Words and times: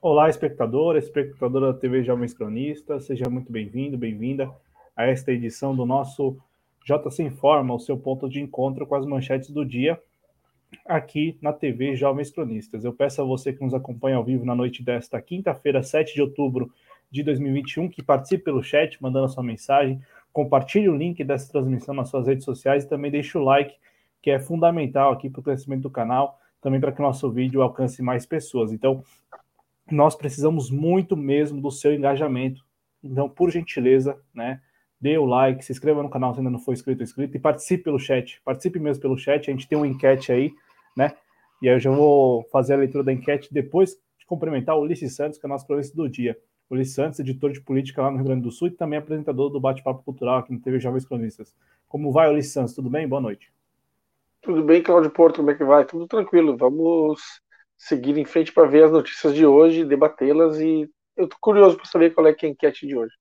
Olá, 0.00 0.28
espectador, 0.28 0.96
espectadora 0.96 1.72
da 1.72 1.78
TV 1.78 2.02
Jovens 2.02 2.32
Cronistas, 2.32 3.04
seja 3.06 3.28
muito 3.28 3.52
bem-vindo, 3.52 3.98
bem-vinda 3.98 4.50
a 4.96 5.06
esta 5.06 5.32
edição 5.32 5.74
do 5.74 5.84
nosso 5.84 6.36
JC 6.84 7.22
Informa, 7.22 7.74
o 7.74 7.78
seu 7.78 7.96
ponto 7.96 8.28
de 8.28 8.40
encontro 8.40 8.86
com 8.86 8.94
as 8.94 9.06
manchetes 9.06 9.50
do 9.50 9.64
dia, 9.64 10.00
aqui 10.86 11.36
na 11.40 11.52
TV 11.52 11.96
Jovens 11.96 12.30
Cronistas. 12.30 12.84
Eu 12.84 12.92
peço 12.92 13.22
a 13.22 13.24
você 13.24 13.52
que 13.52 13.62
nos 13.62 13.74
acompanha 13.74 14.16
ao 14.16 14.24
vivo 14.24 14.44
na 14.44 14.54
noite 14.54 14.82
desta 14.82 15.20
quinta-feira, 15.20 15.82
7 15.82 16.14
de 16.14 16.22
outubro 16.22 16.72
de 17.10 17.22
2021, 17.22 17.88
que 17.88 18.02
participe 18.02 18.44
pelo 18.44 18.62
chat, 18.62 19.00
mandando 19.02 19.26
a 19.26 19.28
sua 19.28 19.42
mensagem, 19.42 20.00
compartilhe 20.32 20.88
o 20.88 20.96
link 20.96 21.22
dessa 21.24 21.50
transmissão 21.50 21.94
nas 21.94 22.08
suas 22.08 22.26
redes 22.26 22.44
sociais 22.44 22.84
e 22.84 22.88
também 22.88 23.10
deixe 23.10 23.36
o 23.36 23.42
like, 23.42 23.74
que 24.22 24.30
é 24.30 24.38
fundamental 24.38 25.12
aqui 25.12 25.30
para 25.30 25.40
o 25.40 25.42
crescimento 25.42 25.82
do 25.82 25.90
canal, 25.90 26.38
também 26.60 26.80
para 26.80 26.92
que 26.92 27.00
o 27.00 27.04
nosso 27.04 27.30
vídeo 27.30 27.62
alcance 27.62 28.02
mais 28.02 28.26
pessoas. 28.26 28.72
Então, 28.72 29.02
nós 29.90 30.14
precisamos 30.14 30.70
muito 30.70 31.16
mesmo 31.16 31.60
do 31.60 31.70
seu 31.70 31.94
engajamento. 31.94 32.64
Então, 33.02 33.28
por 33.28 33.50
gentileza, 33.50 34.18
né, 34.34 34.60
dê 35.00 35.16
o 35.18 35.24
like, 35.24 35.64
se 35.64 35.72
inscreva 35.72 36.02
no 36.02 36.10
canal 36.10 36.32
se 36.34 36.40
ainda 36.40 36.50
não 36.50 36.58
for 36.58 36.72
inscrito 36.72 37.02
inscrito 37.02 37.36
e 37.36 37.40
participe 37.40 37.84
pelo 37.84 37.98
chat. 37.98 38.40
Participe 38.44 38.78
mesmo 38.78 39.00
pelo 39.00 39.16
chat, 39.16 39.48
a 39.48 39.52
gente 39.52 39.68
tem 39.68 39.78
uma 39.78 39.86
enquete 39.86 40.32
aí, 40.32 40.52
né? 40.96 41.14
E 41.62 41.68
aí 41.68 41.74
eu 41.74 41.80
já 41.80 41.90
vou 41.90 42.44
fazer 42.52 42.74
a 42.74 42.76
leitura 42.76 43.04
da 43.04 43.12
enquete 43.12 43.52
depois 43.52 43.96
de 44.18 44.26
cumprimentar 44.26 44.76
o 44.76 44.80
Ulisses 44.80 45.14
Santos, 45.14 45.38
que 45.38 45.46
é 45.46 45.48
o 45.48 45.50
nosso 45.50 45.66
cronista 45.66 45.96
do 45.96 46.08
dia. 46.08 46.38
Ulisses 46.70 46.94
Santos, 46.94 47.18
editor 47.18 47.52
de 47.52 47.60
política 47.60 48.02
lá 48.02 48.10
no 48.10 48.16
Rio 48.16 48.26
Grande 48.26 48.42
do 48.42 48.50
Sul 48.50 48.68
e 48.68 48.70
também 48.70 48.98
apresentador 48.98 49.48
do 49.48 49.58
Bate-Papo 49.58 50.02
Cultural 50.02 50.38
aqui 50.38 50.52
no 50.52 50.60
TV 50.60 50.78
Jovens 50.78 51.06
Cronistas. 51.06 51.54
Como 51.88 52.12
vai, 52.12 52.30
Ulisses 52.30 52.52
Santos? 52.52 52.74
Tudo 52.74 52.90
bem? 52.90 53.08
Boa 53.08 53.22
noite. 53.22 53.57
Tudo 54.48 54.62
bem, 54.62 54.82
Claudio 54.82 55.10
Porto? 55.10 55.36
Como 55.36 55.50
é 55.50 55.54
que 55.54 55.62
vai? 55.62 55.84
Tudo 55.84 56.06
tranquilo. 56.06 56.56
Vamos 56.56 57.20
seguir 57.76 58.16
em 58.16 58.24
frente 58.24 58.50
para 58.50 58.66
ver 58.66 58.84
as 58.84 58.90
notícias 58.90 59.34
de 59.34 59.44
hoje, 59.44 59.84
debatê-las 59.84 60.58
e 60.58 60.90
eu 61.14 61.24
estou 61.24 61.38
curioso 61.38 61.76
para 61.76 61.84
saber 61.84 62.14
qual 62.14 62.26
é, 62.26 62.30
é 62.30 62.46
a 62.46 62.48
enquete 62.48 62.86
de 62.86 62.96
hoje. 62.96 63.12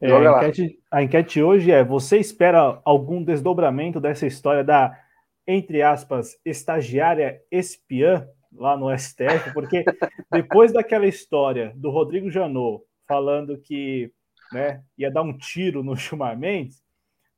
É, 0.00 0.10
a, 0.10 0.38
enquete, 0.38 0.78
a 0.90 1.02
enquete 1.02 1.42
hoje 1.42 1.70
é: 1.70 1.84
você 1.84 2.16
espera 2.16 2.80
algum 2.82 3.22
desdobramento 3.22 4.00
dessa 4.00 4.26
história 4.26 4.64
da, 4.64 4.98
entre 5.46 5.82
aspas, 5.82 6.40
estagiária 6.46 7.42
espiã 7.50 8.26
lá 8.50 8.74
no 8.74 8.90
STF? 8.98 9.52
Porque 9.52 9.84
depois 10.32 10.72
daquela 10.72 11.06
história 11.06 11.74
do 11.76 11.90
Rodrigo 11.90 12.30
Janot 12.30 12.82
falando 13.06 13.58
que 13.58 14.10
né, 14.50 14.82
ia 14.96 15.10
dar 15.10 15.20
um 15.20 15.36
tiro 15.36 15.84
no 15.84 15.94
Gilmar 15.94 16.38
Mendes, 16.38 16.82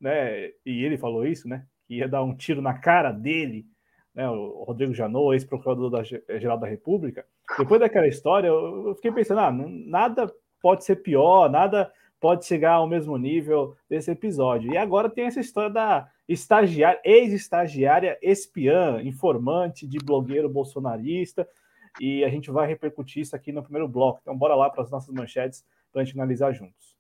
né, 0.01 0.51
e 0.65 0.85
ele 0.85 0.97
falou 0.97 1.27
isso, 1.27 1.49
né, 1.49 1.67
ia 1.97 2.09
dar 2.09 2.23
um 2.23 2.35
tiro 2.35 2.63
na 2.63 2.75
cara 2.75 3.11
dele, 3.13 3.67
né, 4.15 4.29
o 4.29 4.65
Rodrigo 4.65 4.95
Janot, 4.95 5.35
ex-procurador-geral 5.35 6.59
da 6.59 6.67
República, 6.67 7.25
depois 7.59 7.81
daquela 7.81 8.07
história, 8.07 8.49
eu 8.49 8.95
fiquei 8.97 9.13
pensando, 9.13 9.41
ah, 9.41 9.53
nada 9.53 10.33
pode 10.61 10.85
ser 10.85 10.97
pior, 10.97 11.51
nada 11.51 11.91
pode 12.21 12.45
chegar 12.45 12.75
ao 12.75 12.87
mesmo 12.87 13.17
nível 13.17 13.75
desse 13.89 14.11
episódio. 14.11 14.73
E 14.73 14.77
agora 14.77 15.09
tem 15.09 15.25
essa 15.25 15.41
história 15.41 15.71
da 15.71 16.09
estagiária, 16.29 17.01
ex-estagiária 17.03 18.19
espiã, 18.23 19.01
informante 19.03 19.87
de 19.87 19.99
blogueiro 19.99 20.49
bolsonarista, 20.49 21.49
e 22.01 22.23
a 22.25 22.29
gente 22.29 22.51
vai 22.51 22.69
repercutir 22.69 23.23
isso 23.23 23.35
aqui 23.35 23.51
no 23.51 23.63
primeiro 23.63 23.89
bloco. 23.89 24.21
Então, 24.23 24.37
bora 24.37 24.55
lá 24.55 24.71
para 24.71 24.83
as 24.83 24.91
nossas 24.91 25.13
manchetes 25.13 25.65
para 25.93 26.03
a 26.03 26.05
gente 26.05 26.15
analisar 26.15 26.53
juntos. 26.53 26.95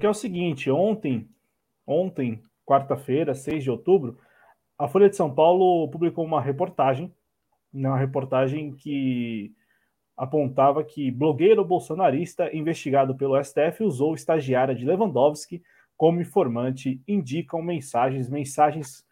Porque 0.00 0.06
é 0.06 0.10
o 0.10 0.14
seguinte, 0.14 0.70
ontem, 0.70 1.28
ontem, 1.86 2.42
quarta-feira, 2.64 3.34
6 3.34 3.62
de 3.62 3.70
outubro, 3.70 4.16
a 4.78 4.88
Folha 4.88 5.10
de 5.10 5.14
São 5.14 5.30
Paulo 5.30 5.86
publicou 5.90 6.24
uma 6.24 6.40
reportagem 6.40 7.14
uma 7.70 7.98
reportagem 7.98 8.72
que 8.72 9.52
apontava 10.16 10.82
que 10.82 11.10
blogueiro 11.10 11.62
bolsonarista 11.62 12.50
investigado 12.56 13.14
pelo 13.14 13.38
STF 13.44 13.84
usou 13.84 14.14
estagiária 14.14 14.74
de 14.74 14.86
Lewandowski 14.86 15.62
como 15.98 16.22
informante, 16.22 17.02
indicam 17.06 17.60
mensagens, 17.60 18.30
mensagens 18.30 19.04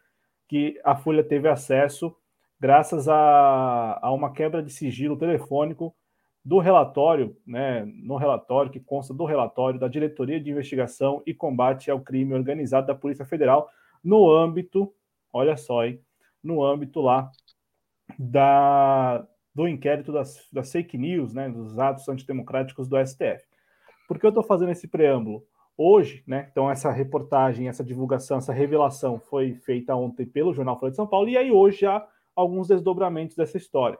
que 0.49 0.81
a 0.83 0.97
Folha 0.97 1.23
teve 1.23 1.51
acesso 1.51 2.17
graças 2.59 3.11
a, 3.11 3.99
a 4.01 4.11
uma 4.11 4.33
quebra 4.33 4.63
de 4.63 4.73
sigilo 4.73 5.19
telefônico 5.19 5.95
do 6.45 6.59
relatório, 6.59 7.37
né, 7.47 7.85
no 7.85 8.17
relatório 8.17 8.71
que 8.71 8.81
consta 8.81 9.13
do 9.13 9.25
relatório 9.25 9.79
da 9.79 9.89
Diretoria 9.89 10.41
de 10.41 10.51
Investigação 10.51 11.23
e 11.27 11.35
Combate 11.35 11.91
ao 11.91 12.01
Crime 12.01 12.35
Organizado 12.35 12.87
da 12.87 12.95
Polícia 12.95 13.25
Federal 13.25 13.69
no 14.03 14.31
âmbito, 14.31 14.93
olha 15.33 15.57
só, 15.57 15.85
hein, 15.85 16.01
no 16.43 16.65
âmbito 16.65 17.01
lá 17.01 17.31
da, 18.19 19.27
do 19.55 19.69
inquérito 19.69 20.13
das, 20.13 20.49
das 20.53 20.73
fake 20.73 20.97
news, 20.97 21.35
né, 21.35 21.49
dos 21.49 21.79
atos 21.79 22.09
antidemocráticos 22.09 22.89
do 22.89 22.97
STF. 23.05 23.45
Por 24.07 24.19
que 24.19 24.25
eu 24.25 24.31
estou 24.31 24.45
fazendo 24.45 24.71
esse 24.71 24.89
preâmbulo? 24.89 25.45
Hoje, 25.77 26.25
né, 26.27 26.49
então 26.51 26.71
essa 26.71 26.91
reportagem, 26.91 27.69
essa 27.69 27.85
divulgação, 27.85 28.39
essa 28.39 28.53
revelação 28.53 29.19
foi 29.19 29.55
feita 29.55 29.95
ontem 29.95 30.25
pelo 30.27 30.55
Jornal 30.55 30.79
Folha 30.79 30.91
de 30.91 30.97
São 30.97 31.07
Paulo, 31.07 31.29
e 31.29 31.37
aí 31.37 31.51
hoje 31.51 31.85
há 31.85 32.07
alguns 32.35 32.69
desdobramentos 32.69 33.37
dessa 33.37 33.57
história. 33.57 33.99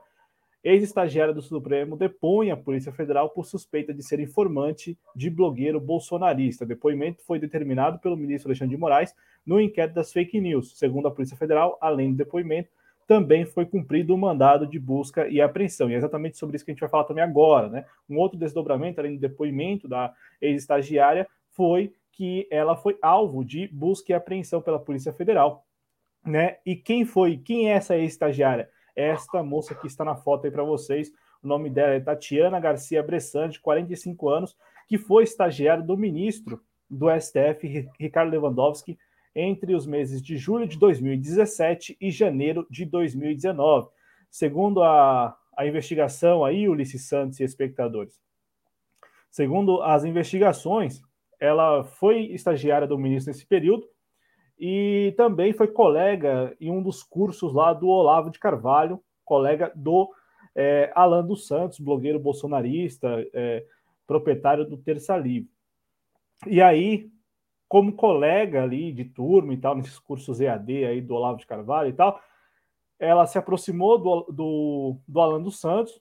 Ex-estagiária 0.63 1.33
do 1.33 1.41
Supremo 1.41 1.97
depõe 1.97 2.51
a 2.51 2.57
Polícia 2.57 2.93
Federal 2.93 3.31
por 3.31 3.45
suspeita 3.45 3.95
de 3.95 4.03
ser 4.03 4.19
informante 4.19 4.99
de 5.15 5.31
blogueiro 5.31 5.81
bolsonarista. 5.81 6.65
O 6.65 6.69
depoimento 6.69 7.23
foi 7.25 7.39
determinado 7.39 7.99
pelo 8.01 8.17
ministro 8.17 8.49
Alexandre 8.49 8.75
de 8.75 8.81
Moraes 8.81 9.15
no 9.47 9.61
inquérito 9.61 9.95
das 9.95 10.13
fake 10.13 10.41
news. 10.41 10.77
Segundo 10.77 11.07
a 11.07 11.11
Polícia 11.11 11.37
Federal, 11.37 11.79
além 11.81 12.11
do 12.11 12.17
depoimento, 12.17 12.71
também 13.07 13.47
foi 13.47 13.65
cumprido 13.65 14.15
o 14.15 14.19
mandado 14.19 14.67
de 14.67 14.79
busca 14.79 15.29
e 15.29 15.41
apreensão. 15.41 15.89
E 15.89 15.95
é 15.95 15.97
exatamente 15.97 16.37
sobre 16.37 16.57
isso 16.57 16.65
que 16.65 16.71
a 16.71 16.75
gente 16.75 16.81
vai 16.81 16.91
falar 16.91 17.05
também 17.05 17.25
agora. 17.25 17.69
Né? 17.71 17.87
Um 18.09 18.19
outro 18.19 18.39
desdobramento, 18.39 19.01
além 19.01 19.15
do 19.15 19.21
depoimento 19.21 19.89
da 19.89 20.13
ex-estagiária, 20.41 21.27
foi 21.53 21.95
que 22.13 22.47
ela 22.51 22.77
foi 22.77 22.99
alvo 23.01 23.45
de 23.45 23.69
busca 23.69 24.13
e 24.13 24.15
apreensão 24.15 24.61
pela 24.61 24.79
Polícia 24.79 25.13
Federal. 25.13 25.65
Né? 26.27 26.59
E 26.67 26.77
quem 26.77 27.07
foi? 27.07 27.39
Quem 27.39 27.71
é 27.71 27.75
essa 27.75 27.97
ex-estagiária? 27.97 28.69
Esta 28.99 29.45
moça 29.45 29.77
que 29.77 29.87
está 29.87 30.05
na 30.05 30.17
foto 30.17 30.45
aí 30.45 30.51
para 30.51 30.65
vocês. 30.65 31.13
O 31.41 31.47
nome 31.47 31.71
dela 31.71 31.95
é 31.95 32.01
Tatiana 32.01 32.59
Garcia 32.59 33.01
Bressante, 33.01 33.61
45 33.61 34.29
anos, 34.29 34.57
que 34.89 34.99
foi 34.99 35.23
estagiária 35.23 35.85
do 35.85 35.97
ministro 35.97 36.61
do 36.91 37.07
STF, 37.09 37.89
Ricardo 37.97 38.33
Lewandowski, 38.33 38.99
entre 39.37 39.73
os 39.73 39.87
meses 39.87 40.21
de 40.21 40.37
julho 40.37 40.67
de 40.67 40.77
2017 40.77 41.97
e 42.01 42.11
janeiro 42.11 42.67
de 42.69 42.85
2019, 42.85 43.89
segundo 44.29 44.83
a, 44.83 45.37
a 45.57 45.65
investigação 45.65 46.45
aí, 46.45 46.69
Ulisses 46.69 47.07
Santos 47.07 47.39
e 47.39 47.45
espectadores. 47.45 48.21
Segundo 49.31 49.81
as 49.81 50.05
investigações, 50.05 51.01
ela 51.39 51.85
foi 51.85 52.23
estagiária 52.33 52.89
do 52.89 52.99
ministro 52.99 53.33
nesse 53.33 53.47
período 53.47 53.87
e 54.59 55.15
também 55.17 55.53
foi 55.53 55.69
colega 55.69 56.57
em 56.61 56.71
um 56.71 56.83
dos 56.83 57.03
cursos 57.03 57.53
lá 57.53 57.73
do 57.73 57.89
Olavo 57.89 58.31
de 58.31 58.39
Carvalho, 58.39 59.01
colega 59.25 59.71
do 59.75 60.11
é, 60.55 60.91
Alan 60.95 61.25
dos 61.25 61.47
Santos, 61.47 61.79
blogueiro 61.79 62.19
bolsonarista, 62.19 63.25
é, 63.33 63.65
proprietário 64.07 64.65
do 64.65 64.77
Terça 64.77 65.17
Livre. 65.17 65.51
E 66.47 66.61
aí, 66.61 67.09
como 67.69 67.93
colega 67.93 68.63
ali 68.63 68.93
de 68.93 69.05
turma 69.05 69.53
e 69.53 69.57
tal, 69.57 69.77
nesses 69.77 69.99
cursos 69.99 70.41
EAD 70.41 70.85
aí 70.87 71.01
do 71.01 71.15
Olavo 71.15 71.39
de 71.39 71.47
Carvalho 71.47 71.91
e 71.91 71.93
tal, 71.93 72.21
ela 72.99 73.27
se 73.27 73.39
aproximou 73.39 73.99
do, 73.99 74.33
do, 74.33 74.97
do 75.07 75.21
Alan 75.21 75.41
dos 75.41 75.61
Santos, 75.61 76.01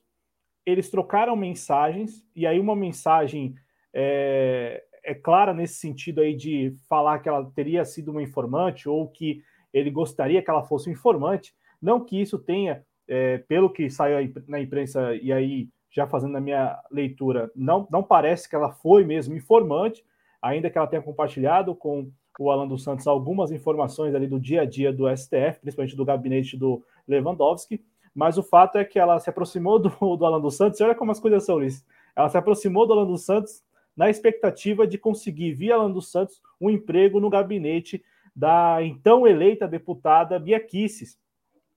eles 0.66 0.90
trocaram 0.90 1.36
mensagens, 1.36 2.26
e 2.34 2.46
aí 2.46 2.58
uma 2.58 2.74
mensagem 2.74 3.54
é, 3.94 4.82
é 5.08 5.14
clara 5.14 5.54
nesse 5.54 5.74
sentido 5.74 6.20
aí 6.20 6.34
de 6.36 6.74
falar 6.86 7.18
que 7.20 7.28
ela 7.28 7.50
teria 7.54 7.82
sido 7.82 8.10
uma 8.10 8.22
informante 8.22 8.88
ou 8.88 9.08
que 9.08 9.42
ele 9.72 9.90
gostaria 9.90 10.42
que 10.42 10.50
ela 10.50 10.62
fosse 10.62 10.90
um 10.90 10.92
informante, 10.92 11.54
não 11.80 12.04
que 12.04 12.20
isso 12.20 12.38
tenha, 12.38 12.84
é, 13.08 13.38
pelo 13.38 13.70
que 13.70 13.88
saiu 13.88 14.30
na 14.46 14.60
imprensa, 14.60 15.14
e 15.14 15.32
aí 15.32 15.68
já 15.90 16.06
fazendo 16.06 16.36
a 16.36 16.40
minha 16.40 16.78
leitura, 16.90 17.50
não, 17.56 17.88
não 17.90 18.02
parece 18.02 18.46
que 18.48 18.54
ela 18.54 18.70
foi 18.70 19.02
mesmo 19.02 19.34
informante, 19.34 20.04
ainda 20.42 20.68
que 20.68 20.76
ela 20.76 20.86
tenha 20.86 21.00
compartilhado 21.00 21.74
com 21.74 22.10
o 22.38 22.50
Alan 22.50 22.68
dos 22.68 22.82
Santos 22.82 23.06
algumas 23.06 23.50
informações 23.50 24.14
ali 24.14 24.26
do 24.26 24.38
dia 24.38 24.62
a 24.62 24.66
dia 24.66 24.92
do 24.92 25.08
STF, 25.08 25.60
principalmente 25.62 25.96
do 25.96 26.04
gabinete 26.04 26.54
do 26.54 26.84
Lewandowski, 27.06 27.82
mas 28.14 28.36
o 28.36 28.42
fato 28.42 28.76
é 28.76 28.84
que 28.84 28.98
ela 28.98 29.18
se 29.18 29.30
aproximou 29.30 29.78
do, 29.78 29.88
do 30.16 30.26
Alan 30.26 30.40
dos 30.40 30.56
Santos, 30.56 30.78
e 30.78 30.84
olha 30.84 30.94
como 30.94 31.10
as 31.10 31.18
coisas 31.18 31.46
são, 31.46 31.58
Liz. 31.58 31.82
Ela 32.14 32.28
se 32.28 32.36
aproximou 32.36 32.86
do 32.86 32.92
Alan 32.92 33.06
dos 33.06 33.24
Santos 33.24 33.62
na 33.98 34.08
expectativa 34.08 34.86
de 34.86 34.96
conseguir, 34.96 35.54
via 35.54 35.74
Alan 35.74 35.90
dos 35.90 36.12
Santos, 36.12 36.40
um 36.60 36.70
emprego 36.70 37.18
no 37.18 37.28
gabinete 37.28 38.00
da 38.34 38.78
então 38.80 39.26
eleita 39.26 39.66
deputada 39.66 40.38
Bia 40.38 40.60
Kicis, 40.60 41.18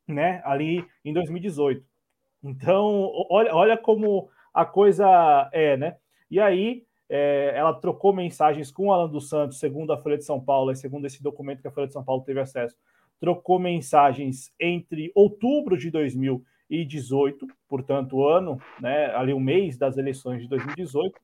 né, 0.08 0.40
ali 0.46 0.86
em 1.04 1.12
2018. 1.12 1.84
Então, 2.44 3.12
olha, 3.28 3.56
olha 3.56 3.78
como 3.78 4.30
a 4.54 4.64
coisa 4.64 5.50
é, 5.52 5.76
né? 5.76 5.98
E 6.30 6.40
aí, 6.40 6.86
é, 7.10 7.54
ela 7.56 7.74
trocou 7.74 8.14
mensagens 8.14 8.70
com 8.72 8.88
o 8.88 8.94
Alan 8.94 9.10
dos 9.10 9.28
Santos, 9.28 9.58
segundo 9.58 9.92
a 9.92 9.98
Folha 9.98 10.18
de 10.18 10.24
São 10.24 10.40
Paulo, 10.40 10.72
e 10.72 10.76
segundo 10.76 11.08
esse 11.08 11.24
documento 11.24 11.62
que 11.62 11.68
a 11.68 11.72
Folha 11.72 11.88
de 11.88 11.94
São 11.94 12.04
Paulo 12.04 12.24
teve 12.24 12.40
acesso, 12.40 12.78
trocou 13.20 13.58
mensagens 13.58 14.54
entre 14.60 15.12
outubro 15.16 15.76
de 15.76 15.90
2018, 15.90 17.48
portanto, 17.68 18.24
ano, 18.28 18.62
né, 18.80 19.08
ali 19.16 19.34
o 19.34 19.40
mês 19.40 19.76
das 19.76 19.98
eleições 19.98 20.44
de 20.44 20.48
2018, 20.48 21.20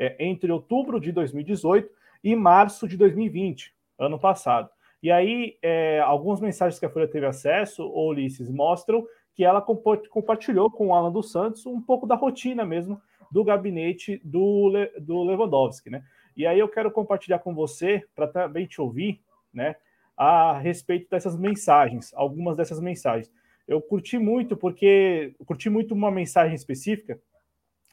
é, 0.00 0.16
entre 0.18 0.50
outubro 0.50 0.98
de 0.98 1.12
2018 1.12 1.90
e 2.24 2.34
março 2.34 2.88
de 2.88 2.96
2020, 2.96 3.74
ano 3.98 4.18
passado. 4.18 4.70
E 5.02 5.10
aí, 5.10 5.58
é, 5.62 6.00
algumas 6.00 6.40
mensagens 6.40 6.80
que 6.80 6.86
a 6.86 6.90
Folha 6.90 7.06
teve 7.06 7.26
acesso, 7.26 7.84
ou 7.84 8.08
Ulisses, 8.08 8.50
mostram 8.50 9.06
que 9.34 9.44
ela 9.44 9.60
compartilhou 9.60 10.70
com 10.70 10.88
o 10.88 10.94
Alan 10.94 11.12
dos 11.12 11.30
Santos 11.30 11.66
um 11.66 11.80
pouco 11.80 12.06
da 12.06 12.14
rotina 12.14 12.64
mesmo 12.64 13.00
do 13.30 13.44
gabinete 13.44 14.20
do, 14.24 14.72
do 14.98 15.22
Lewandowski, 15.22 15.90
né? 15.90 16.02
E 16.36 16.46
aí 16.46 16.58
eu 16.58 16.68
quero 16.68 16.90
compartilhar 16.90 17.38
com 17.38 17.54
você, 17.54 18.02
para 18.14 18.26
também 18.26 18.66
te 18.66 18.80
ouvir, 18.80 19.20
né, 19.52 19.76
a 20.16 20.58
respeito 20.58 21.08
dessas 21.10 21.36
mensagens, 21.36 22.12
algumas 22.14 22.56
dessas 22.56 22.80
mensagens. 22.80 23.30
Eu 23.68 23.80
curti 23.80 24.18
muito, 24.18 24.56
porque 24.56 25.34
curti 25.46 25.68
muito 25.68 25.92
uma 25.92 26.10
mensagem 26.10 26.54
específica, 26.54 27.20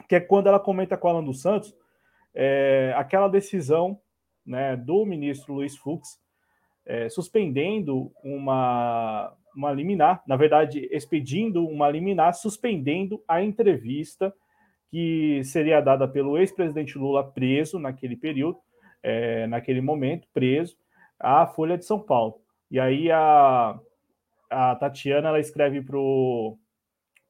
que 0.07 0.15
é 0.15 0.19
quando 0.19 0.47
ela 0.47 0.59
comenta 0.59 0.97
com 0.97 1.07
o 1.07 1.11
Alan 1.11 1.23
dos 1.23 1.41
Santos 1.41 1.75
é, 2.39 2.93
aquela 2.95 3.27
decisão 3.27 3.99
né, 4.45 4.77
do 4.77 5.03
ministro 5.03 5.55
Luiz 5.55 5.75
Fux 5.75 6.19
é, 6.85 7.09
suspendendo 7.09 8.11
uma, 8.23 9.33
uma 9.55 9.71
liminar, 9.71 10.21
na 10.27 10.35
verdade, 10.35 10.87
expedindo 10.91 11.67
uma 11.67 11.89
liminar, 11.89 12.35
suspendendo 12.35 13.23
a 13.27 13.41
entrevista 13.41 14.31
que 14.91 15.41
seria 15.43 15.81
dada 15.81 16.07
pelo 16.07 16.37
ex-presidente 16.37 16.95
Lula 16.95 17.23
preso 17.23 17.79
naquele 17.79 18.15
período, 18.15 18.59
é, 19.01 19.47
naquele 19.47 19.81
momento, 19.81 20.27
preso, 20.31 20.77
a 21.19 21.47
Folha 21.47 21.75
de 21.75 21.85
São 21.85 21.99
Paulo. 21.99 22.39
E 22.69 22.79
aí 22.79 23.11
a, 23.11 23.79
a 24.47 24.75
Tatiana 24.75 25.29
ela 25.29 25.39
escreve 25.39 25.81
para 25.81 25.97
o 25.97 26.55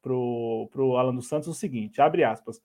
pro, 0.02 0.70
pro 0.70 0.98
Alan 0.98 1.16
dos 1.16 1.30
Santos 1.30 1.48
o 1.48 1.54
seguinte: 1.54 2.02
abre 2.02 2.26
aspas. 2.26 2.62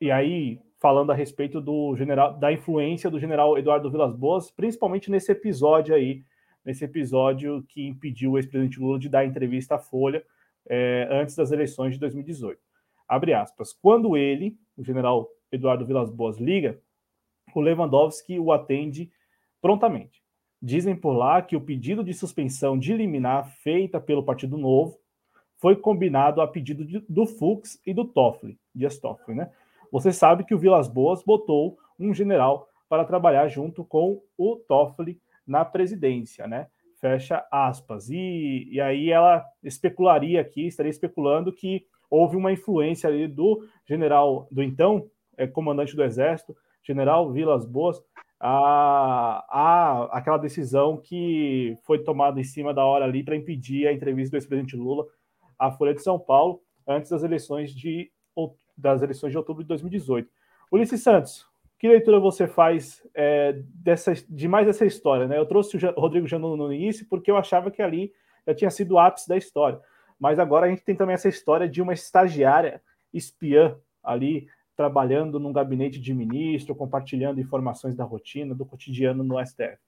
E 0.00 0.10
aí, 0.10 0.60
falando 0.78 1.10
a 1.10 1.14
respeito 1.14 1.60
do 1.60 1.94
general, 1.96 2.38
da 2.38 2.52
influência 2.52 3.10
do 3.10 3.18
general 3.18 3.58
Eduardo 3.58 3.90
Vilas 3.90 4.14
Boas, 4.14 4.50
principalmente 4.50 5.10
nesse 5.10 5.32
episódio 5.32 5.94
aí, 5.94 6.22
nesse 6.64 6.84
episódio 6.84 7.64
que 7.68 7.86
impediu 7.86 8.32
o 8.32 8.38
ex-presidente 8.38 8.78
Lula 8.78 8.98
de 8.98 9.08
dar 9.08 9.24
entrevista 9.24 9.74
à 9.74 9.78
Folha 9.78 10.24
é, 10.68 11.08
antes 11.10 11.34
das 11.34 11.50
eleições 11.50 11.94
de 11.94 12.00
2018. 12.00 12.60
Abre 13.08 13.32
aspas. 13.32 13.72
Quando 13.72 14.16
ele, 14.16 14.56
o 14.76 14.84
general 14.84 15.28
Eduardo 15.50 15.86
Vilas 15.86 16.10
Boas, 16.10 16.38
liga, 16.38 16.78
o 17.54 17.60
Lewandowski 17.60 18.38
o 18.38 18.52
atende 18.52 19.10
prontamente. 19.60 20.22
Dizem 20.60 20.94
por 20.94 21.12
lá 21.12 21.40
que 21.40 21.56
o 21.56 21.60
pedido 21.60 22.04
de 22.04 22.12
suspensão 22.12 22.78
de 22.78 22.92
liminar 22.92 23.48
feita 23.62 24.00
pelo 24.00 24.22
Partido 24.22 24.58
Novo 24.58 24.98
foi 25.56 25.74
combinado 25.74 26.40
a 26.40 26.46
pedido 26.46 26.84
de, 26.84 27.04
do 27.08 27.26
Fux 27.26 27.80
e 27.84 27.92
do 27.92 28.04
Toffoli, 28.04 28.58
Dias 28.74 28.98
Toffoli, 28.98 29.36
né? 29.36 29.50
Você 29.90 30.12
sabe 30.12 30.44
que 30.44 30.54
o 30.54 30.58
Vilas 30.58 30.88
Boas 30.88 31.22
botou 31.22 31.76
um 31.98 32.12
general 32.14 32.68
para 32.88 33.04
trabalhar 33.04 33.48
junto 33.48 33.84
com 33.84 34.22
o 34.36 34.56
Toffoli 34.56 35.20
na 35.46 35.64
presidência, 35.64 36.46
né? 36.46 36.68
Fecha 37.00 37.46
aspas. 37.50 38.10
E, 38.10 38.68
e 38.70 38.80
aí 38.80 39.10
ela 39.10 39.44
especularia 39.62 40.40
aqui, 40.40 40.66
estaria 40.66 40.90
especulando 40.90 41.52
que 41.52 41.86
houve 42.10 42.36
uma 42.36 42.52
influência 42.52 43.08
ali 43.08 43.28
do 43.28 43.66
general, 43.86 44.48
do 44.50 44.62
então 44.62 45.08
é, 45.36 45.46
comandante 45.46 45.94
do 45.94 46.02
Exército, 46.02 46.56
general 46.82 47.30
Vilas 47.30 47.64
Boas, 47.64 48.02
a, 48.40 49.44
a 49.48 50.18
aquela 50.18 50.38
decisão 50.38 50.96
que 50.96 51.76
foi 51.84 52.02
tomada 52.02 52.40
em 52.40 52.44
cima 52.44 52.72
da 52.72 52.84
hora 52.84 53.04
ali 53.04 53.22
para 53.22 53.36
impedir 53.36 53.86
a 53.86 53.92
entrevista 53.92 54.32
do 54.32 54.36
ex-presidente 54.36 54.76
Lula 54.76 55.04
à 55.58 55.72
Folha 55.72 55.92
de 55.92 56.02
São 56.02 56.18
Paulo 56.18 56.60
antes 56.86 57.10
das 57.10 57.22
eleições 57.22 57.74
de 57.74 58.10
das 58.78 59.02
eleições 59.02 59.30
de 59.30 59.36
outubro 59.36 59.62
de 59.62 59.68
2018. 59.68 60.30
Ulisses 60.70 61.02
Santos, 61.02 61.46
que 61.78 61.88
leitura 61.88 62.18
você 62.18 62.46
faz 62.46 63.06
é, 63.14 63.60
dessa, 63.74 64.12
de 64.28 64.48
mais 64.48 64.66
dessa 64.66 64.86
história? 64.86 65.26
Né? 65.26 65.38
Eu 65.38 65.46
trouxe 65.46 65.76
o 65.76 66.00
Rodrigo 66.00 66.26
Janone 66.26 66.56
no 66.56 66.72
início 66.72 67.06
porque 67.08 67.30
eu 67.30 67.36
achava 67.36 67.70
que 67.70 67.82
ali 67.82 68.12
já 68.46 68.54
tinha 68.54 68.70
sido 68.70 68.92
o 68.92 68.98
ápice 68.98 69.28
da 69.28 69.36
história. 69.36 69.80
Mas 70.18 70.38
agora 70.38 70.66
a 70.66 70.68
gente 70.68 70.82
tem 70.82 70.96
também 70.96 71.14
essa 71.14 71.28
história 71.28 71.68
de 71.68 71.80
uma 71.80 71.92
estagiária 71.92 72.82
espiã 73.12 73.76
ali 74.02 74.48
trabalhando 74.76 75.40
num 75.40 75.52
gabinete 75.52 76.00
de 76.00 76.14
ministro, 76.14 76.74
compartilhando 76.74 77.40
informações 77.40 77.96
da 77.96 78.04
rotina, 78.04 78.54
do 78.54 78.64
cotidiano 78.64 79.24
no 79.24 79.44
STF? 79.44 79.78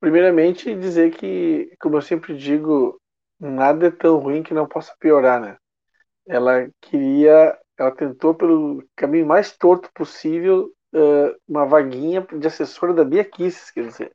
Primeiramente, 0.00 0.74
dizer 0.74 1.10
que, 1.12 1.76
como 1.78 1.96
eu 1.96 2.02
sempre 2.02 2.34
digo, 2.34 2.98
nada 3.38 3.88
é 3.88 3.90
tão 3.90 4.18
ruim 4.18 4.42
que 4.42 4.54
não 4.54 4.66
possa 4.66 4.94
piorar, 4.98 5.38
né? 5.38 5.58
Ela 6.30 6.70
queria, 6.80 7.58
ela 7.78 7.90
tentou 7.90 8.34
pelo 8.34 8.84
caminho 8.96 9.26
mais 9.26 9.56
torto 9.56 9.90
possível 9.94 10.72
uma 11.48 11.66
vaguinha 11.66 12.26
de 12.38 12.46
assessora 12.46 12.94
da 12.94 13.04
Bia 13.04 13.24
Kisses, 13.24 13.70
quer 13.70 13.86
dizer, 13.86 14.12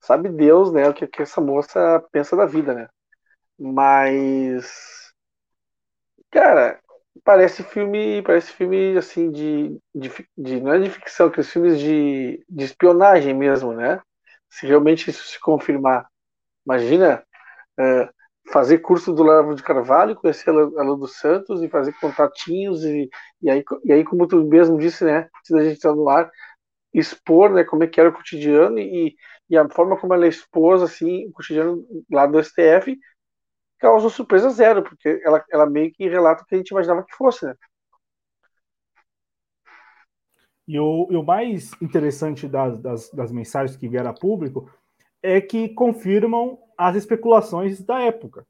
sabe 0.00 0.28
Deus, 0.30 0.72
né, 0.72 0.88
o 0.88 0.94
que, 0.94 1.06
que 1.06 1.22
essa 1.22 1.40
moça 1.40 2.02
pensa 2.12 2.36
da 2.36 2.46
vida, 2.46 2.74
né? 2.74 2.88
Mas, 3.58 5.12
cara, 6.30 6.80
Parece 7.24 7.64
filme, 7.64 8.22
parece 8.22 8.52
filme 8.52 8.96
assim 8.96 9.32
de, 9.32 9.80
de, 9.94 10.10
de 10.38 10.60
não 10.60 10.74
é 10.74 10.78
de 10.80 10.90
ficção, 10.90 11.28
aqueles 11.28 11.50
filmes 11.50 11.80
de, 11.80 12.44
de 12.48 12.64
espionagem 12.64 13.34
mesmo, 13.34 13.72
né? 13.72 14.00
Se 14.50 14.66
realmente 14.66 15.10
isso 15.10 15.24
se 15.24 15.40
confirmar, 15.40 16.06
imagina 16.66 17.24
é, 17.80 18.10
fazer 18.52 18.78
curso 18.78 19.12
do 19.12 19.22
Lavo 19.22 19.54
de 19.54 19.62
Carvalho, 19.62 20.16
conhecer 20.16 20.50
a 20.50 20.82
Lu 20.82 20.96
dos 20.96 21.18
Santos 21.18 21.62
e 21.62 21.68
fazer 21.68 21.92
contatinhos 22.00 22.84
e, 22.84 23.08
e 23.42 23.50
aí 23.50 23.64
e 23.84 23.92
aí 23.92 24.04
como 24.04 24.26
tu 24.26 24.44
mesmo 24.44 24.78
disse, 24.78 25.04
né? 25.04 25.28
Se 25.44 25.56
a 25.56 25.62
gente 25.64 25.76
está 25.76 25.94
no 25.94 26.08
ar, 26.08 26.30
expor, 26.94 27.52
né? 27.52 27.64
Como 27.64 27.84
é 27.84 27.86
que 27.86 28.00
era 28.00 28.08
o 28.10 28.12
cotidiano 28.12 28.78
e, 28.78 29.16
e 29.50 29.56
a 29.56 29.68
forma 29.68 29.98
como 29.98 30.14
ela 30.14 30.26
expôs 30.26 30.82
assim 30.82 31.26
o 31.28 31.32
cotidiano 31.32 31.84
lá 32.10 32.26
do 32.26 32.42
STF 32.42 32.96
causou 33.78 34.10
surpresa 34.10 34.50
zero, 34.50 34.82
porque 34.82 35.20
ela, 35.24 35.44
ela 35.50 35.66
meio 35.66 35.92
que 35.92 36.08
relata 36.08 36.42
o 36.42 36.46
que 36.46 36.54
a 36.54 36.58
gente 36.58 36.70
imaginava 36.70 37.04
que 37.04 37.14
fosse, 37.14 37.46
né? 37.46 37.54
E 40.66 40.78
o, 40.80 41.06
e 41.10 41.16
o 41.16 41.22
mais 41.22 41.70
interessante 41.80 42.48
das, 42.48 42.80
das, 42.80 43.10
das, 43.10 43.30
mensagens 43.30 43.76
que 43.76 43.88
vieram 43.88 44.10
a 44.10 44.14
público 44.14 44.68
é 45.22 45.40
que 45.40 45.68
confirmam 45.68 46.58
as 46.76 46.96
especulações 46.96 47.82
da 47.82 48.00
época. 48.00 48.46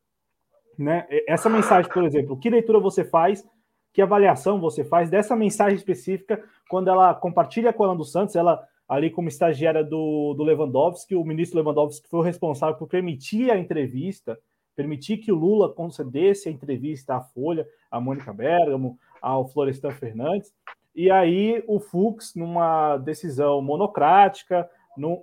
Né? 0.79 1.07
Essa 1.27 1.49
mensagem, 1.49 1.91
por 1.91 2.05
exemplo, 2.05 2.37
que 2.37 2.51
leitura 2.51 2.79
você 2.79 3.05
faz, 3.05 3.47
que 3.93 4.03
avaliação 4.03 4.61
você 4.61 4.85
faz 4.85 5.09
dessa 5.09 5.35
mensagem 5.35 5.77
específica 5.77 6.43
quando 6.69 6.89
ela 6.89 7.15
compartilha 7.15 7.73
com 7.73 7.85
a 7.85 7.87
Ana 7.87 7.97
dos 7.97 8.13
Santos, 8.13 8.37
ela 8.37 8.63
ali 8.89 9.11
como 9.11 9.29
estagiária 9.29 9.83
do, 9.83 10.35
do 10.35 10.45
Lewandowski, 10.45 11.17
o 11.17 11.25
ministro 11.25 11.59
Lewandowski 11.59 12.09
foi 12.09 12.21
o 12.21 12.23
responsável 12.23 12.77
por 12.77 12.87
permitir 12.87 13.51
a 13.51 13.59
entrevista 13.59 14.39
permitir 14.77 15.17
que 15.17 15.33
o 15.33 15.37
Lula 15.37 15.73
concedesse 15.73 16.49
a 16.49 16.53
entrevista 16.53 17.17
à 17.17 17.21
Folha, 17.23 17.67
a 17.91 17.99
Mônica 17.99 18.33
Bergamo, 18.33 18.99
ao 19.21 19.49
Florestan 19.49 19.91
Fernandes, 19.91 20.53
e 20.95 21.11
aí 21.11 21.65
o 21.67 21.81
Fux, 21.81 22.35
numa 22.35 22.99
decisão 22.99 23.61
monocrática, 23.63 24.69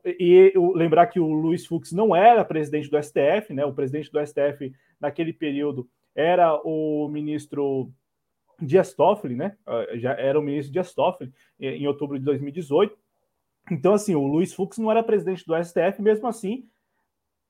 e, 0.06 0.54
e 0.56 0.60
lembrar 0.76 1.08
que 1.08 1.20
o 1.20 1.28
Luiz 1.28 1.66
Fux 1.66 1.92
não 1.92 2.16
era 2.16 2.46
presidente 2.46 2.90
do 2.90 3.02
STF, 3.02 3.54
né? 3.54 3.66
O 3.66 3.74
presidente 3.74 4.12
do 4.12 4.26
STF 4.26 4.74
naquele 5.00 5.34
período 5.34 5.88
era 6.16 6.56
o 6.64 7.08
ministro 7.10 7.92
Dias 8.62 8.94
Toffoli, 8.94 9.36
né? 9.36 9.58
Ah, 9.66 9.86
já 9.96 10.14
era 10.14 10.40
o 10.40 10.44
ministro 10.44 10.72
Dias 10.72 10.94
Toffoli 10.94 11.32
em 11.60 11.88
outubro 11.88 12.18
de 12.18 12.26
2018. 12.26 12.98
Então, 13.72 13.94
assim, 13.94 14.16
o 14.16 14.28
Luiz 14.28 14.54
Fux 14.54 14.78
não 14.78 14.92
era 14.92 15.04
presidente 15.04 15.46
do 15.46 15.56
STF, 15.64 16.02
mesmo 16.02 16.28
assim, 16.28 16.68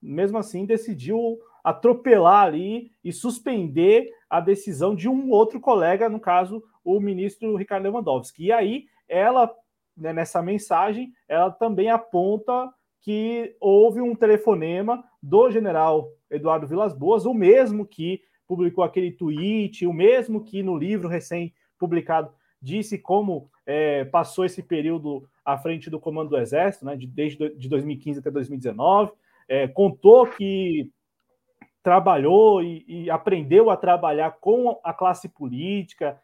mesmo 0.02 0.38
assim 0.38 0.66
decidiu 0.66 1.40
atropelar 1.64 2.46
ali 2.46 2.92
e 3.04 3.12
suspender 3.12 4.12
a 4.30 4.40
decisão 4.40 4.94
de 4.96 5.08
um 5.08 5.30
outro 5.32 5.60
colega, 5.60 6.10
no 6.10 6.20
caso, 6.20 6.64
o 6.84 7.00
ministro 7.00 7.56
Ricardo 7.56 7.84
Lewandowski. 7.84 8.46
E 8.46 8.52
aí, 8.52 8.86
ela, 9.08 9.50
né, 9.96 10.14
nessa 10.14 10.42
mensagem, 10.42 11.12
ela 11.28 11.52
também 11.52 11.90
aponta 11.90 12.72
que 13.02 13.56
houve 13.60 14.02
um 14.02 14.16
telefonema 14.16 15.04
do 15.22 15.52
general 15.52 16.10
Eduardo 16.30 16.66
Vilas 16.66 16.94
Boas, 16.94 17.26
o 17.26 17.34
mesmo 17.34 17.86
que 17.86 18.22
publicou 18.48 18.84
aquele 18.84 19.12
tweet, 19.12 19.86
o 19.86 19.94
mesmo 19.94 20.44
que 20.44 20.64
no 20.64 20.78
livro 20.78 21.08
recém-publicado 21.08 22.32
disse 22.62 22.98
como 22.98 23.50
é, 23.66 24.06
passou 24.06 24.46
esse 24.46 24.64
período 24.64 25.28
à 25.44 25.58
frente 25.58 25.90
do 25.90 26.00
comando 26.00 26.30
do 26.30 26.38
Exército, 26.38 26.86
né, 26.86 26.96
de, 26.96 27.06
desde 27.06 27.54
de 27.56 27.68
2015 27.68 28.20
até 28.20 28.32
2019, 28.32 29.12
é, 29.48 29.68
contou 29.68 30.26
que 30.26 30.90
trabalhou 31.82 32.64
e, 32.64 32.86
e, 32.88 33.10
aprendeu 33.10 33.70
a 33.70 33.76
trabalhar 33.76 34.32
com 34.40 34.80
a 34.84 34.94
classe 34.94 35.28
política, 35.28 36.18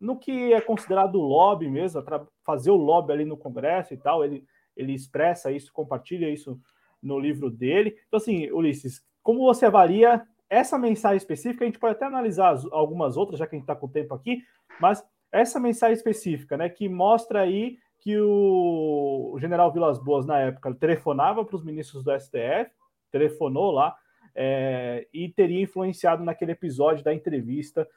no 0.00 0.18
que 0.18 0.52
é 0.52 0.60
considerado 0.60 1.20
lobby 1.20 1.68
mesmo, 1.68 2.02
fazer 2.44 2.70
o 2.70 2.76
lobby 2.76 3.12
ali 3.12 3.24
no 3.24 3.36
Congresso 3.36 3.94
e 3.94 3.96
tal. 3.96 4.24
Ele, 4.24 4.44
ele 4.76 4.92
expressa 4.92 5.50
isso, 5.50 5.72
compartilha 5.72 6.30
isso 6.30 6.60
no 7.02 7.18
livro 7.18 7.50
dele. 7.50 7.96
Então, 8.06 8.18
assim, 8.18 8.50
Ulisses, 8.50 9.02
como 9.22 9.40
você 9.40 9.66
avalia 9.66 10.22
essa 10.48 10.78
mensagem 10.78 11.18
específica? 11.18 11.64
A 11.64 11.66
gente 11.66 11.78
pode 11.78 11.94
até 11.94 12.06
analisar 12.06 12.56
algumas 12.72 13.16
outras, 13.16 13.38
já 13.38 13.46
que 13.46 13.54
a 13.54 13.58
gente 13.58 13.64
está 13.64 13.76
com 13.76 13.86
o 13.86 13.90
tempo 13.90 14.14
aqui, 14.14 14.42
mas 14.80 15.04
essa 15.30 15.60
mensagem 15.60 15.94
específica, 15.94 16.56
né, 16.56 16.68
que 16.68 16.88
mostra 16.88 17.40
aí 17.40 17.78
que 18.00 18.18
o, 18.18 19.36
general 19.40 19.72
Vilas 19.72 19.98
Boas, 19.98 20.24
na 20.24 20.38
época, 20.38 20.72
telefonava 20.74 21.44
para 21.44 21.56
os 21.56 21.64
ministros 21.64 22.02
do 22.02 22.18
STF, 22.18 22.70
telefonou 23.10 23.72
lá, 23.72 23.96
é, 24.34 25.06
e 25.12 25.28
teria 25.28 25.62
influenciado 25.62 26.24
naquele 26.24 26.52
episódio 26.52 27.02
da 27.02 27.12
entrevista 27.12 27.88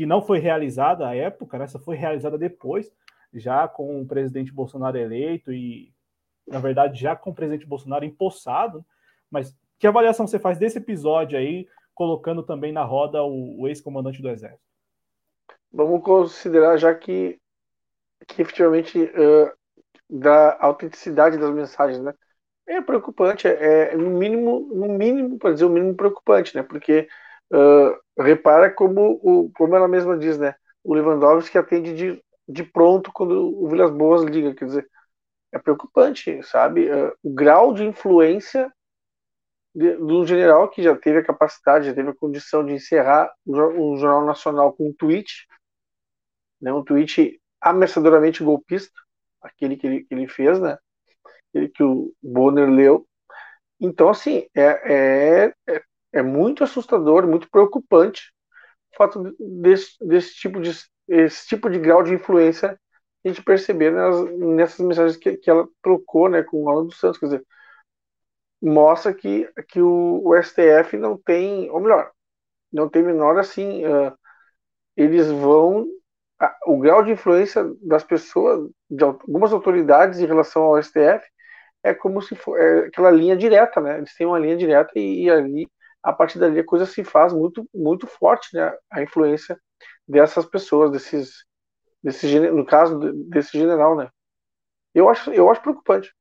que 0.00 0.06
não 0.06 0.22
foi 0.22 0.38
realizada 0.38 1.06
à 1.06 1.14
época, 1.14 1.58
né, 1.58 1.64
essa 1.64 1.78
foi 1.78 1.94
realizada 1.94 2.38
depois, 2.38 2.90
já 3.34 3.68
com 3.68 4.00
o 4.00 4.06
presidente 4.06 4.50
Bolsonaro 4.50 4.96
eleito 4.96 5.52
e, 5.52 5.92
na 6.48 6.58
verdade, 6.58 6.98
já 6.98 7.14
com 7.14 7.28
o 7.28 7.34
presidente 7.34 7.66
Bolsonaro 7.66 8.02
empossado. 8.02 8.82
Mas 9.30 9.54
que 9.78 9.86
avaliação 9.86 10.26
você 10.26 10.38
faz 10.38 10.56
desse 10.56 10.78
episódio 10.78 11.38
aí, 11.38 11.68
colocando 11.92 12.42
também 12.42 12.72
na 12.72 12.82
roda 12.82 13.22
o, 13.22 13.60
o 13.60 13.68
ex-comandante 13.68 14.22
do 14.22 14.30
Exército? 14.30 14.64
Vamos 15.70 16.02
considerar 16.02 16.78
já 16.78 16.94
que, 16.94 17.38
que 18.26 18.40
efetivamente 18.40 19.02
uh, 19.02 19.52
da 20.08 20.56
autenticidade 20.62 21.36
das 21.36 21.50
mensagens, 21.50 22.02
né? 22.02 22.14
É 22.66 22.80
preocupante, 22.80 23.46
é, 23.46 23.92
é 23.92 23.96
no 23.98 24.08
mínimo, 24.08 24.60
no 24.74 24.88
mínimo, 24.94 25.38
para 25.38 25.52
dizer 25.52 25.66
o 25.66 25.70
mínimo 25.70 25.94
preocupante, 25.94 26.56
né? 26.56 26.62
Porque 26.62 27.06
uh, 27.52 28.22
repara 28.22 28.70
como, 28.70 29.20
o, 29.22 29.50
como 29.52 29.74
ela 29.74 29.88
mesma 29.88 30.16
diz, 30.16 30.38
né? 30.38 30.54
O 30.82 30.94
Lewandowski 30.94 31.58
atende 31.58 31.94
de, 31.94 32.24
de 32.48 32.64
pronto 32.64 33.10
quando 33.12 33.62
o 33.62 33.68
Vilas 33.68 33.90
Boas 33.90 34.22
liga, 34.22 34.54
quer 34.54 34.64
dizer, 34.64 34.90
é 35.52 35.58
preocupante, 35.58 36.42
sabe? 36.42 36.90
Uh, 36.90 37.12
o 37.22 37.32
grau 37.32 37.74
de 37.74 37.84
influência 37.84 38.72
de, 39.74 39.96
um 39.96 40.26
general 40.26 40.68
que 40.68 40.82
já 40.82 40.96
teve 40.96 41.18
a 41.18 41.24
capacidade, 41.24 41.86
já 41.86 41.94
teve 41.94 42.10
a 42.10 42.14
condição 42.14 42.64
de 42.64 42.72
encerrar 42.72 43.32
o 43.46 43.96
Jornal 43.96 44.26
Nacional 44.26 44.72
com 44.72 44.88
um 44.88 44.92
tweet, 44.92 45.46
né? 46.60 46.72
Um 46.72 46.84
tweet 46.84 47.40
ameaçadoramente 47.60 48.42
golpista, 48.42 48.98
aquele 49.42 49.76
que 49.76 49.86
ele, 49.86 50.04
que 50.04 50.14
ele 50.14 50.28
fez, 50.28 50.60
né? 50.60 50.78
Que 51.74 51.82
o 51.82 52.12
Bonner 52.22 52.68
leu. 52.68 53.06
Então, 53.80 54.08
assim, 54.08 54.46
é, 54.54 54.62
é, 54.94 55.54
é 55.66 55.82
é 56.12 56.22
muito 56.22 56.64
assustador, 56.64 57.26
muito 57.26 57.48
preocupante 57.50 58.32
o 58.92 58.96
fato 58.96 59.34
desse, 59.38 59.96
desse 60.00 60.34
tipo 60.34 60.60
de 60.60 60.72
esse 61.08 61.46
tipo 61.48 61.68
de 61.68 61.78
grau 61.78 62.02
de 62.02 62.14
influência 62.14 62.78
a 63.24 63.28
gente 63.28 63.42
perceber 63.42 63.90
nas, 63.90 64.16
nessas 64.38 64.86
mensagens 64.86 65.16
que, 65.16 65.36
que 65.36 65.50
ela 65.50 65.68
trocou 65.82 66.28
né, 66.28 66.42
com 66.42 66.64
o 66.64 66.70
Alan 66.70 66.86
dos 66.86 66.98
Santos, 66.98 67.18
quer 67.18 67.26
dizer, 67.26 67.46
mostra 68.62 69.12
que, 69.12 69.50
que 69.68 69.80
o, 69.80 70.22
o 70.24 70.42
STF 70.42 70.96
não 70.96 71.18
tem, 71.18 71.70
ou 71.70 71.80
melhor, 71.80 72.10
não 72.72 72.88
tem 72.88 73.02
menor 73.02 73.38
assim, 73.38 73.84
uh, 73.84 74.12
eles 74.96 75.30
vão, 75.30 75.86
o 76.66 76.78
grau 76.78 77.02
de 77.02 77.12
influência 77.12 77.64
das 77.82 78.04
pessoas, 78.04 78.70
de 78.88 79.04
algumas 79.04 79.52
autoridades 79.52 80.20
em 80.20 80.26
relação 80.26 80.62
ao 80.62 80.82
STF, 80.82 81.26
é 81.82 81.94
como 81.94 82.22
se 82.22 82.34
for 82.36 82.58
é 82.58 82.86
aquela 82.86 83.10
linha 83.10 83.36
direta, 83.36 83.80
né? 83.80 83.98
Eles 83.98 84.14
têm 84.14 84.26
uma 84.26 84.38
linha 84.38 84.56
direta 84.56 84.92
e, 84.96 85.24
e 85.24 85.30
ali 85.30 85.68
a 86.02 86.12
partir 86.12 86.38
dali 86.38 86.58
a 86.58 86.64
coisa 86.64 86.86
se 86.86 87.04
faz 87.04 87.32
muito, 87.32 87.68
muito 87.74 88.06
forte, 88.06 88.54
né? 88.54 88.72
A 88.90 89.02
influência 89.02 89.60
dessas 90.06 90.46
pessoas, 90.46 90.90
desses, 90.90 91.44
desse, 92.02 92.38
no 92.50 92.64
caso 92.64 92.98
desse 93.28 93.58
general, 93.58 93.96
né? 93.96 94.10
Eu 94.94 95.08
acho, 95.08 95.30
eu 95.32 95.50
acho 95.50 95.62
preocupante. 95.62 96.12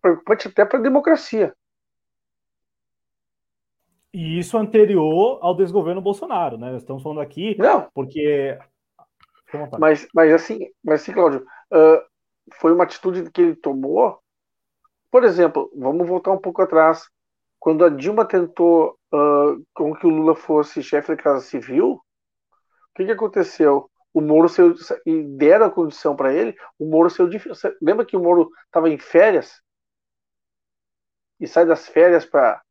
Preocupante 0.00 0.48
até 0.48 0.64
para 0.64 0.78
a 0.78 0.82
democracia. 0.82 1.54
E 4.12 4.38
isso 4.38 4.56
anterior 4.56 5.38
ao 5.42 5.56
desgoverno 5.56 6.00
Bolsonaro, 6.00 6.56
né? 6.56 6.76
Estamos 6.76 7.02
falando 7.02 7.20
aqui 7.20 7.56
Não. 7.58 7.88
porque. 7.92 8.56
Mas, 9.78 10.06
mas 10.14 10.32
assim, 10.32 10.68
mas 10.82 11.02
assim, 11.02 11.12
Cláudio, 11.12 11.46
uh, 11.72 12.02
foi 12.54 12.72
uma 12.72 12.84
atitude 12.84 13.30
que 13.30 13.40
ele 13.40 13.56
tomou. 13.56 14.18
Por 15.10 15.22
exemplo, 15.22 15.70
vamos 15.76 16.08
voltar 16.08 16.32
um 16.32 16.38
pouco 16.38 16.62
atrás 16.62 17.08
quando 17.64 17.82
a 17.82 17.88
Dilma 17.88 18.26
tentou 18.26 18.98
uh, 19.10 19.64
com 19.72 19.94
que 19.94 20.06
o 20.06 20.10
Lula 20.10 20.36
fosse 20.36 20.82
chefe 20.82 21.16
da 21.16 21.22
Casa 21.22 21.40
Civil, 21.40 21.92
o 21.92 22.94
que, 22.94 23.06
que 23.06 23.12
aconteceu? 23.12 23.90
O 24.12 24.20
Moro 24.20 24.50
saiu, 24.50 24.74
e 25.06 25.22
deram 25.22 25.64
a 25.64 25.70
condição 25.70 26.14
para 26.14 26.30
ele, 26.30 26.54
o 26.78 26.84
Moro 26.84 27.08
saiu 27.08 27.26
de, 27.26 27.40
Lembra 27.80 28.04
que 28.04 28.18
o 28.18 28.20
Moro 28.20 28.50
estava 28.66 28.90
em 28.90 28.98
férias? 28.98 29.62
E 31.40 31.48
sai 31.48 31.64
das 31.64 31.88
férias 31.88 32.26
para 32.26 32.62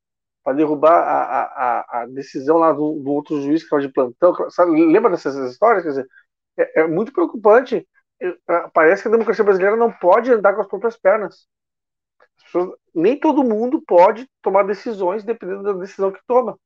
derrubar 0.55 1.01
a, 1.01 1.41
a, 1.41 2.01
a, 2.01 2.05
decisão 2.05 2.57
lá 2.57 2.71
do, 2.71 2.99
do 2.99 3.11
outro 3.13 3.41
juiz 3.41 3.61
que 3.61 3.65
estava 3.65 3.81
de 3.81 3.91
plantão. 3.91 4.47
Sabe, 4.51 4.73
lembra 4.85 5.09
dessas 5.09 5.35
histórias? 5.49 5.81
Quer 5.81 5.89
dizer, 5.89 6.07
é, 6.55 6.81
é 6.81 6.87
muito 6.87 7.11
preocupante. 7.11 7.87
É, 8.21 8.37
parece 8.71 9.01
que 9.01 9.07
a 9.07 9.11
democracia 9.11 9.43
brasileira 9.43 9.75
não 9.75 9.91
pode 9.91 10.31
andar 10.31 10.53
com 10.53 10.61
as 10.61 10.67
próprias 10.67 10.95
pernas 10.95 11.47
nem 12.93 13.19
todo 13.19 13.43
mundo 13.43 13.81
pode 13.81 14.29
tomar 14.41 14.63
decisões 14.63 15.23
dependendo 15.23 15.63
da 15.63 15.73
decisão 15.73 16.11
que 16.11 16.21
toma. 16.27 16.57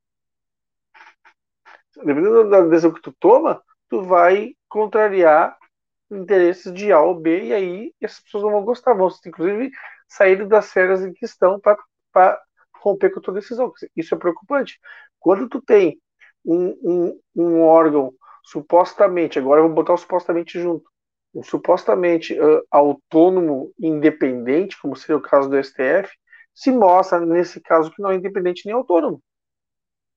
Dependendo 1.96 2.48
da 2.48 2.62
decisão 2.62 2.92
que 2.92 3.02
tu 3.02 3.12
toma, 3.18 3.62
tu 3.88 4.02
vai 4.02 4.54
contrariar 4.68 5.56
interesses 6.10 6.72
de 6.72 6.92
A 6.92 7.00
ou 7.00 7.14
B, 7.14 7.44
e 7.46 7.52
aí 7.52 7.94
essas 8.00 8.20
pessoas 8.20 8.44
não 8.44 8.52
vão 8.52 8.64
gostar, 8.64 8.94
vão 8.94 9.08
inclusive 9.26 9.70
sair 10.06 10.46
das 10.46 10.72
férias 10.72 11.02
em 11.04 11.12
que 11.12 11.24
estão 11.24 11.60
para 11.60 12.40
romper 12.76 13.10
com 13.10 13.20
a 13.20 13.22
tua 13.22 13.34
decisão. 13.34 13.72
Isso 13.94 14.14
é 14.14 14.18
preocupante. 14.18 14.80
Quando 15.18 15.48
tu 15.48 15.60
tem 15.60 16.00
um, 16.44 16.68
um, 16.82 17.20
um 17.34 17.62
órgão 17.62 18.14
supostamente, 18.44 19.38
agora 19.38 19.60
eu 19.60 19.66
vou 19.66 19.74
botar 19.74 19.92
o 19.92 19.98
supostamente 19.98 20.58
junto, 20.60 20.90
um 21.34 21.42
supostamente 21.42 22.38
uh, 22.38 22.62
autônomo 22.70 23.72
independente, 23.78 24.80
como 24.80 24.96
seria 24.96 25.16
o 25.16 25.22
caso 25.22 25.48
do 25.48 25.62
STF, 25.62 26.10
se 26.54 26.72
mostra, 26.72 27.20
nesse 27.20 27.60
caso, 27.60 27.90
que 27.90 28.02
não 28.02 28.10
é 28.10 28.16
independente 28.16 28.66
nem 28.66 28.74
autônomo. 28.74 29.22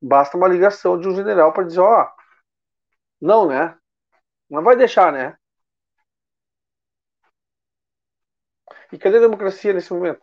Basta 0.01 0.36
uma 0.36 0.48
ligação 0.48 1.00
de 1.00 1.08
um 1.08 1.15
general 1.15 1.53
para 1.53 1.65
dizer, 1.65 1.82
ó, 1.82 2.03
oh, 2.03 2.22
não, 3.22 3.48
né? 3.48 3.77
Não 4.50 4.63
vai 4.63 4.75
deixar, 4.75 5.13
né? 5.13 5.38
E 8.91 8.98
cadê 8.98 9.18
a 9.18 9.22
democracia 9.22 9.74
nesse 9.74 9.94
momento? 9.94 10.22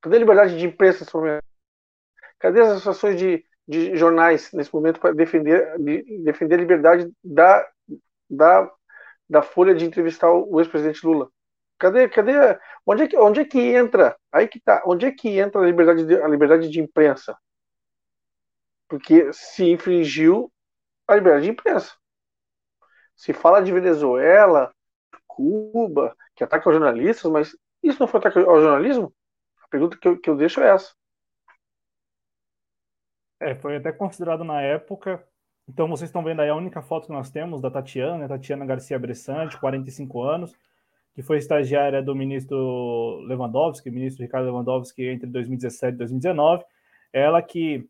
Cadê 0.00 0.16
a 0.16 0.18
liberdade 0.20 0.58
de 0.58 0.66
imprensa 0.66 1.00
nesse 1.00 1.16
momento? 1.16 1.44
Cadê 2.38 2.60
as 2.60 2.68
associações 2.72 3.18
de, 3.18 3.44
de 3.66 3.96
jornais 3.96 4.52
nesse 4.52 4.72
momento 4.72 5.00
para 5.00 5.14
defender, 5.14 5.76
de, 5.78 6.22
defender 6.22 6.56
a 6.56 6.58
liberdade 6.58 7.12
da, 7.24 7.66
da 8.28 8.70
da 9.28 9.42
Folha 9.42 9.74
de 9.74 9.84
entrevistar 9.84 10.30
o 10.30 10.60
ex-presidente 10.60 11.04
Lula. 11.06 11.30
Cadê, 11.78 12.08
cadê, 12.08 12.58
onde 12.86 13.02
é 13.02 13.08
que, 13.08 13.18
onde 13.18 13.40
é 13.40 13.44
que 13.44 13.58
entra? 13.58 14.16
Aí 14.32 14.48
que 14.48 14.58
tá, 14.60 14.82
onde 14.86 15.06
é 15.06 15.12
que 15.12 15.38
entra 15.38 15.60
a 15.60 15.64
liberdade 15.64 16.06
de, 16.06 16.22
a 16.22 16.28
liberdade 16.28 16.68
de 16.68 16.80
imprensa? 16.80 17.36
Porque 18.88 19.32
se 19.32 19.64
infringiu 19.70 20.50
a 21.06 21.14
liberdade 21.14 21.44
de 21.44 21.50
imprensa. 21.50 21.94
Se 23.14 23.32
fala 23.32 23.62
de 23.62 23.72
Venezuela, 23.72 24.74
Cuba, 25.26 26.16
que 26.34 26.44
ataca 26.44 26.68
os 26.68 26.74
jornalistas, 26.74 27.30
mas 27.30 27.56
isso 27.82 28.00
não 28.00 28.08
foi 28.08 28.20
ataque 28.20 28.38
ao 28.38 28.60
jornalismo? 28.60 29.12
A 29.62 29.68
pergunta 29.68 29.98
que 29.98 30.08
eu, 30.08 30.18
que 30.18 30.30
eu 30.30 30.36
deixo 30.36 30.60
é 30.60 30.68
essa. 30.70 30.94
É, 33.38 33.54
foi 33.54 33.76
até 33.76 33.92
considerado 33.92 34.44
na 34.44 34.62
época 34.62 35.26
então 35.68 35.88
vocês 35.88 36.08
estão 36.08 36.22
vendo 36.22 36.40
aí 36.40 36.48
a 36.48 36.54
única 36.54 36.80
foto 36.80 37.06
que 37.06 37.12
nós 37.12 37.30
temos 37.30 37.60
da 37.60 37.70
Tatiana, 37.70 38.18
né? 38.18 38.28
Tatiana 38.28 38.64
Garcia 38.64 38.98
Bressante, 38.98 39.58
45 39.58 40.22
anos, 40.22 40.54
que 41.14 41.22
foi 41.22 41.38
estagiária 41.38 42.02
do 42.02 42.14
ministro 42.14 43.20
Lewandowski, 43.26 43.90
ministro 43.90 44.22
Ricardo 44.22 44.46
Lewandowski, 44.46 45.04
entre 45.04 45.26
2017 45.26 45.94
e 45.94 45.98
2019. 45.98 46.64
Ela 47.12 47.42
que, 47.42 47.88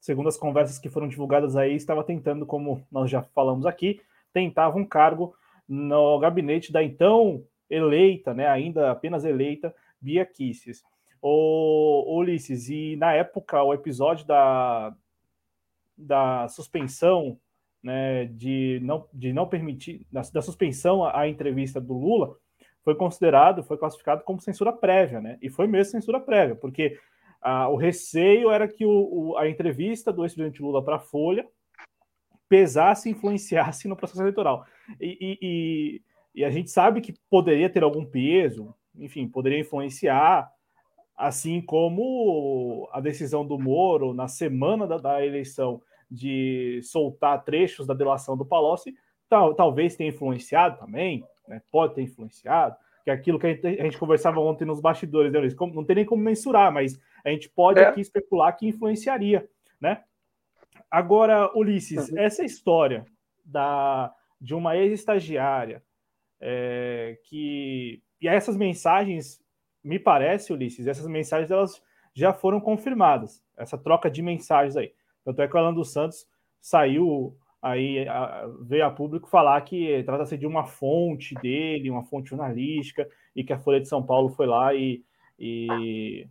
segundo 0.00 0.28
as 0.28 0.36
conversas 0.36 0.78
que 0.78 0.90
foram 0.90 1.08
divulgadas 1.08 1.56
aí, 1.56 1.74
estava 1.74 2.04
tentando, 2.04 2.44
como 2.44 2.84
nós 2.90 3.10
já 3.10 3.22
falamos 3.22 3.64
aqui, 3.64 4.00
tentava 4.32 4.76
um 4.76 4.84
cargo 4.84 5.34
no 5.68 6.18
gabinete 6.18 6.72
da 6.72 6.82
então 6.82 7.44
eleita, 7.70 8.34
né, 8.34 8.46
ainda 8.48 8.90
apenas 8.90 9.24
eleita, 9.24 9.74
Bia 10.00 10.26
Kicis. 10.26 10.82
O 11.22 12.18
Ulisses, 12.18 12.68
e 12.68 12.96
na 12.96 13.12
época, 13.14 13.62
o 13.62 13.72
episódio 13.72 14.26
da, 14.26 14.92
da 16.02 16.48
suspensão, 16.48 17.38
né, 17.82 18.26
de 18.26 18.80
não, 18.82 19.08
de 19.12 19.32
não 19.32 19.48
permitir, 19.48 20.06
da, 20.10 20.22
da 20.32 20.42
suspensão 20.42 21.04
à, 21.04 21.28
entrevista 21.28 21.80
do 21.80 21.94
Lula, 21.94 22.36
foi 22.84 22.94
considerado, 22.94 23.62
foi 23.62 23.76
classificado 23.76 24.24
como 24.24 24.40
censura 24.40 24.72
prévia, 24.72 25.20
né? 25.20 25.38
E 25.40 25.48
foi 25.48 25.66
mesmo 25.66 25.92
censura 25.92 26.20
prévia, 26.20 26.56
porque 26.56 26.98
ah, 27.40 27.68
o 27.68 27.76
receio 27.76 28.50
era 28.50 28.68
que 28.68 28.84
o, 28.84 28.90
o, 28.90 29.36
a 29.36 29.48
entrevista 29.48 30.12
do 30.12 30.24
ex-presidente 30.24 30.62
Lula 30.62 30.84
para 30.84 30.96
a 30.96 31.00
Folha 31.00 31.46
pesasse 32.48 33.08
e 33.08 33.12
influenciasse 33.12 33.88
no 33.88 33.96
processo 33.96 34.22
eleitoral. 34.22 34.64
E, 35.00 35.38
e, 35.42 36.02
e, 36.34 36.44
a 36.44 36.50
gente 36.50 36.70
sabe 36.70 37.00
que 37.00 37.14
poderia 37.30 37.70
ter 37.70 37.82
algum 37.82 38.04
peso, 38.04 38.74
enfim, 38.94 39.26
poderia 39.26 39.58
influenciar, 39.58 40.50
assim 41.16 41.60
como 41.60 42.88
a 42.92 43.00
decisão 43.00 43.46
do 43.46 43.58
Moro 43.58 44.12
na 44.12 44.28
semana 44.28 44.86
da, 44.86 44.98
da 44.98 45.24
eleição 45.24 45.80
de 46.12 46.80
soltar 46.82 47.42
trechos 47.42 47.86
da 47.86 47.94
delação 47.94 48.36
do 48.36 48.44
Palocci, 48.44 48.94
tal, 49.28 49.54
talvez 49.54 49.96
tenha 49.96 50.10
influenciado 50.10 50.78
também, 50.78 51.24
né? 51.48 51.62
pode 51.70 51.94
ter 51.94 52.02
influenciado, 52.02 52.76
que 53.02 53.10
é 53.10 53.14
aquilo 53.14 53.38
que 53.38 53.46
a 53.46 53.50
gente, 53.54 53.66
a 53.66 53.84
gente 53.84 53.98
conversava 53.98 54.38
ontem 54.40 54.66
nos 54.66 54.80
bastidores, 54.80 55.32
né, 55.32 55.38
Luiz? 55.38 55.56
Não 55.56 55.84
tem 55.84 55.96
nem 55.96 56.04
como 56.04 56.22
mensurar, 56.22 56.70
mas 56.70 57.00
a 57.24 57.30
gente 57.30 57.48
pode 57.48 57.80
é. 57.80 57.86
aqui 57.86 58.00
especular 58.00 58.54
que 58.56 58.66
influenciaria, 58.66 59.48
né? 59.80 60.04
Agora, 60.90 61.50
Ulisses, 61.56 62.10
uhum. 62.10 62.18
essa 62.18 62.44
história 62.44 63.06
da, 63.42 64.14
de 64.38 64.54
uma 64.54 64.76
ex-estagiária 64.76 65.82
é, 66.38 67.18
que. 67.24 68.02
E 68.20 68.28
essas 68.28 68.56
mensagens, 68.56 69.42
me 69.82 69.98
parece, 69.98 70.52
Ulisses, 70.52 70.86
essas 70.86 71.06
mensagens 71.06 71.50
elas 71.50 71.82
já 72.14 72.32
foram 72.32 72.60
confirmadas, 72.60 73.42
essa 73.56 73.78
troca 73.78 74.10
de 74.10 74.20
mensagens 74.20 74.76
aí. 74.76 74.92
Tanto 75.24 75.40
é 75.42 75.48
que 75.48 75.54
o 75.54 75.58
Alan 75.58 75.74
dos 75.74 75.92
Santos 75.92 76.26
saiu 76.60 77.36
aí 77.62 78.04
veio 78.62 78.84
a 78.84 78.90
público 78.90 79.28
falar 79.28 79.60
que 79.60 80.02
trata-se 80.02 80.36
de 80.36 80.46
uma 80.46 80.66
fonte 80.66 81.34
dele, 81.36 81.90
uma 81.90 82.02
fonte 82.02 82.30
jornalística, 82.30 83.08
e 83.36 83.44
que 83.44 83.52
a 83.52 83.58
Folha 83.58 83.80
de 83.80 83.88
São 83.88 84.02
Paulo 84.02 84.30
foi 84.30 84.46
lá 84.46 84.74
e, 84.74 85.04
e 85.38 86.26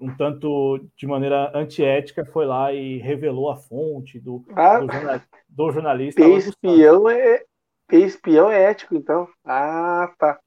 um 0.00 0.14
tanto 0.16 0.88
de 0.96 1.06
maneira 1.08 1.50
antiética 1.52 2.24
foi 2.24 2.46
lá 2.46 2.72
e 2.72 2.98
revelou 2.98 3.50
a 3.50 3.56
fonte 3.56 4.20
do, 4.20 4.44
ah, 4.54 4.78
do, 4.78 4.92
jornal, 4.92 5.20
do 5.48 5.72
jornalista. 5.72 6.22
Espião 6.22 7.10
é, 7.10 7.44
espião 7.90 8.50
é 8.50 8.70
ético, 8.70 8.94
então. 8.94 9.28
Ah, 9.44 10.14
tá. 10.16 10.38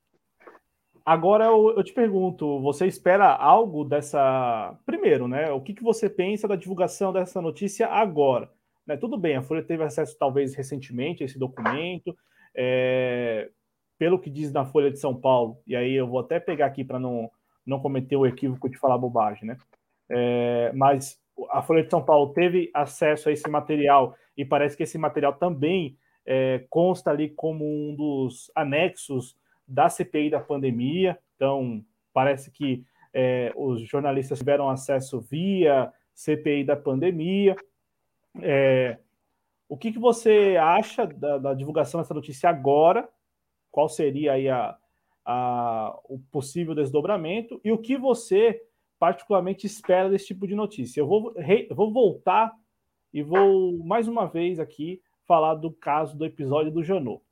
Agora 1.05 1.45
eu, 1.45 1.75
eu, 1.77 1.83
te 1.83 1.93
pergunto, 1.93 2.59
você 2.61 2.85
espera 2.85 3.33
algo 3.35 3.83
dessa. 3.83 4.77
Primeiro, 4.85 5.27
né? 5.27 5.51
O 5.51 5.61
que, 5.61 5.73
que 5.73 5.83
você 5.83 6.09
pensa 6.09 6.47
da 6.47 6.55
divulgação 6.55 7.11
dessa 7.11 7.41
notícia 7.41 7.87
agora? 7.87 8.51
Né, 8.85 8.97
tudo 8.97 9.17
bem, 9.17 9.35
a 9.35 9.41
Folha 9.41 9.63
teve 9.63 9.83
acesso 9.83 10.17
talvez 10.17 10.55
recentemente 10.55 11.21
a 11.21 11.25
esse 11.25 11.37
documento, 11.37 12.17
é, 12.55 13.49
pelo 13.97 14.19
que 14.19 14.29
diz 14.29 14.51
na 14.51 14.65
Folha 14.65 14.89
de 14.89 14.99
São 14.99 15.15
Paulo, 15.15 15.61
e 15.67 15.75
aí 15.75 15.93
eu 15.93 16.07
vou 16.07 16.19
até 16.19 16.39
pegar 16.39 16.65
aqui 16.65 16.83
para 16.83 16.99
não, 16.99 17.29
não 17.65 17.79
cometer 17.79 18.15
o 18.15 18.25
equívoco 18.25 18.67
de 18.67 18.77
falar 18.77 18.97
bobagem, 18.97 19.47
né? 19.47 19.57
É, 20.09 20.71
mas 20.73 21.19
a 21.51 21.61
Folha 21.61 21.83
de 21.83 21.89
São 21.89 22.03
Paulo 22.03 22.33
teve 22.33 22.69
acesso 22.73 23.29
a 23.29 23.31
esse 23.31 23.47
material 23.49 24.15
e 24.35 24.43
parece 24.43 24.75
que 24.75 24.83
esse 24.83 24.97
material 24.97 25.33
também 25.33 25.95
é, 26.25 26.65
consta 26.69 27.11
ali 27.11 27.29
como 27.29 27.63
um 27.63 27.95
dos 27.95 28.51
anexos 28.55 29.37
da 29.71 29.89
CPI 29.89 30.29
da 30.29 30.39
pandemia. 30.39 31.17
Então, 31.35 31.83
parece 32.13 32.51
que 32.51 32.83
é, 33.13 33.51
os 33.55 33.81
jornalistas 33.81 34.39
tiveram 34.39 34.69
acesso 34.69 35.21
via 35.21 35.91
CPI 36.13 36.63
da 36.63 36.75
pandemia. 36.75 37.55
É, 38.41 38.97
o 39.67 39.77
que, 39.77 39.91
que 39.91 39.99
você 39.99 40.57
acha 40.57 41.07
da, 41.07 41.37
da, 41.37 41.53
divulgação 41.53 42.01
dessa 42.01 42.13
notícia 42.13 42.49
agora? 42.49 43.07
Qual 43.71 43.87
seria 43.87 44.33
aí 44.33 44.49
a, 44.49 44.77
a, 45.25 45.97
o 46.05 46.19
possível 46.31 46.75
desdobramento? 46.75 47.59
E 47.63 47.71
o 47.71 47.77
que 47.77 47.97
você 47.97 48.61
particularmente 48.99 49.65
espera 49.65 50.09
desse 50.09 50.27
tipo 50.27 50.45
de 50.45 50.55
notícia? 50.55 50.99
Eu 50.99 51.07
vou, 51.07 51.33
re, 51.37 51.67
vou 51.71 51.91
voltar 51.91 52.53
e 53.13 53.23
vou 53.23 53.77
mais 53.83 54.07
uma 54.07 54.25
vez 54.25 54.59
aqui 54.59 55.01
falar 55.25 55.55
do 55.55 55.71
caso 55.71 56.17
do 56.17 56.25
episódio 56.25 56.71
do 56.71 56.83
Janot. 56.83 57.23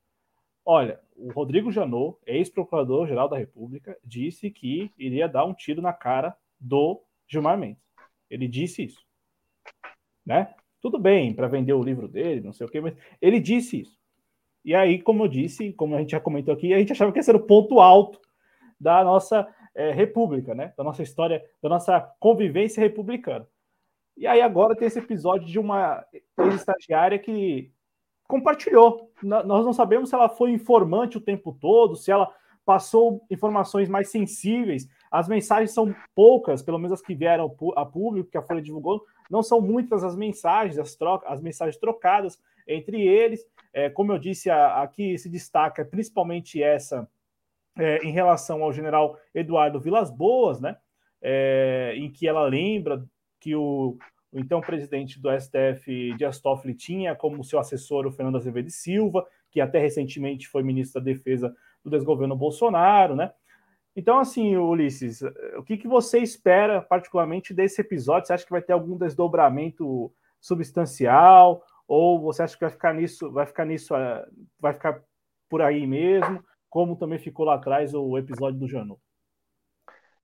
Olha, 0.66 1.00
o 1.20 1.32
Rodrigo 1.32 1.72
Janot, 1.72 2.18
ex-procurador-geral 2.26 3.28
da 3.28 3.38
República, 3.38 3.98
disse 4.04 4.50
que 4.50 4.92
iria 4.98 5.28
dar 5.28 5.46
um 5.46 5.54
tiro 5.54 5.82
na 5.82 5.94
cara 5.94 6.36
do 6.60 7.04
Gilmar 7.28 7.58
Mendes. 7.58 7.84
Ele 8.30 8.48
disse 8.48 8.84
isso. 8.84 9.06
Né? 10.26 10.54
Tudo 10.82 10.98
bem, 10.98 11.34
para 11.34 11.48
vender 11.48 11.74
o 11.74 11.84
livro 11.84 12.08
dele, 12.08 12.42
não 12.42 12.54
sei 12.54 12.66
o 12.66 12.70
quê, 12.70 12.80
mas 12.80 12.96
ele 13.22 13.40
disse 13.40 13.82
isso. 13.82 14.00
E 14.64 14.74
aí, 14.74 15.02
como 15.02 15.24
eu 15.24 15.28
disse, 15.28 15.74
como 15.74 15.96
a 15.96 16.00
gente 16.00 16.12
já 16.12 16.20
comentou 16.20 16.54
aqui, 16.54 16.74
a 16.74 16.80
gente 16.80 16.92
achava 16.92 17.12
que 17.12 17.20
esse 17.20 17.30
era 17.30 17.38
o 17.38 17.46
ponto 17.46 17.80
alto 17.80 18.20
da 18.80 19.04
nossa 19.04 19.48
é, 19.76 19.92
república, 19.92 20.54
né? 20.54 20.74
Da 20.78 20.84
nossa 20.84 21.02
história, 21.02 21.44
da 21.62 21.70
nossa 21.70 22.00
convivência 22.20 22.82
republicana. 22.82 23.48
E 24.16 24.28
aí 24.28 24.42
agora 24.42 24.76
tem 24.76 24.88
esse 24.88 25.00
episódio 25.00 25.48
de 25.48 25.58
uma 25.58 26.06
ex-estagiária 26.38 27.18
que 27.18 27.72
compartilhou. 28.30 29.12
Nós 29.24 29.66
não 29.66 29.74
sabemos 29.74 30.10
se 30.10 30.16
ela 30.16 30.30
foi 30.30 30.52
informante 30.52 31.18
o 31.18 31.22
tempo 31.22 31.52
todo, 31.60 31.96
se 31.96 32.12
ela 32.12 32.32
passou 32.64 33.26
informações 33.28 33.90
mais 33.90 34.12
sensíveis. 34.12 34.88
As 35.10 35.28
mensagens 35.28 35.72
são 35.72 35.94
poucas, 36.14 36.62
pelo 36.62 36.78
menos 36.78 36.92
as 36.92 37.02
que 37.02 37.16
vieram 37.16 37.52
a 37.76 37.84
público, 37.84 38.30
que 38.30 38.38
a 38.38 38.44
Folha 38.44 38.62
divulgou, 38.62 39.04
não 39.32 39.42
são 39.42 39.60
muitas 39.60 40.04
as 40.04 40.16
mensagens, 40.16 40.78
as, 40.78 40.96
trocas, 40.96 41.28
as 41.28 41.42
mensagens 41.42 41.78
trocadas 41.78 42.40
entre 42.68 43.02
eles. 43.02 43.44
É, 43.74 43.90
como 43.90 44.14
eu 44.14 44.20
disse, 44.20 44.48
aqui 44.52 45.18
se 45.18 45.28
destaca 45.28 45.84
principalmente 45.84 46.62
essa 46.62 47.10
é, 47.80 47.98
em 48.04 48.12
relação 48.12 48.64
ao 48.64 48.72
general 48.72 49.18
Eduardo 49.34 49.80
Vilas 49.80 50.12
Boas, 50.12 50.62
né? 50.62 50.78
É, 51.20 51.94
em 51.96 52.12
que 52.12 52.28
ela 52.28 52.44
lembra 52.44 53.04
que 53.40 53.56
o, 53.56 53.98
o, 54.32 54.40
então 54.40 54.62
presidente 54.62 55.20
do 55.20 55.30
STF, 55.30 56.16
Dias 56.18 56.40
Toffoli, 56.40 56.74
tinha 56.74 57.16
como 57.16 57.44
seu 57.44 57.60
assessor 57.60 58.06
o 58.06 58.12
Fernando 58.12 58.38
Azevedo 58.38 58.70
Silva, 58.70 59.26
que 59.50 59.60
até 59.60 59.80
recentemente 59.80 60.48
foi 60.48 60.64
ministro 60.64 61.02
da 61.02 61.06
Defesa 61.06 61.56
do 61.84 61.90
desgoverno 61.90 62.36
Bolsonaro, 62.36 63.16
né? 63.16 63.32
Então, 63.96 64.20
assim, 64.20 64.56
Ulisses, 64.56 65.22
o 65.58 65.64
que, 65.64 65.76
que 65.76 65.88
você 65.88 66.20
espera 66.20 66.82
particularmente 66.82 67.54
desse 67.54 67.82
episódio? 67.82 68.28
Você 68.28 68.34
acha 68.34 68.46
que 68.46 68.52
vai 68.52 68.62
ter 68.62 68.74
algum 68.74 68.98
desdobramento 68.98 70.14
substancial? 70.40 71.64
Ou 71.88 72.22
você 72.22 72.44
acha 72.44 72.56
que 72.56 72.62
vai 72.62 72.70
ficar 72.70 72.94
nisso, 72.94 73.32
vai 73.32 73.46
ficar 73.46 73.66
nisso, 73.66 73.96
eh, 73.96 74.26
vai 74.60 74.74
ficar 74.74 75.04
por 75.50 75.62
aí 75.62 75.88
mesmo, 75.88 76.44
como 76.70 76.96
também 76.96 77.18
ficou 77.18 77.46
lá 77.46 77.56
atrás 77.56 77.94
o 77.96 78.18
episódio 78.18 78.60
do 78.60 78.68
Janot? 78.68 79.02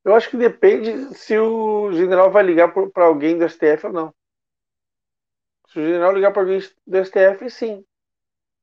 Eu 0.05 0.13
acho 0.13 0.29
que 0.29 0.37
depende 0.37 1.15
se 1.15 1.35
o 1.35 1.91
general 1.91 2.29
vai 2.29 2.43
ligar 2.43 2.71
para 2.71 3.05
alguém 3.05 3.39
do 3.39 3.49
STF 3.49 3.87
ou 3.87 3.91
não. 3.91 4.15
Se 5.67 5.79
o 5.79 5.83
general 5.83 6.13
ligar 6.13 6.31
para 6.31 6.43
alguém 6.43 6.61
do 6.85 7.03
STF, 7.03 7.49
sim. 7.49 7.83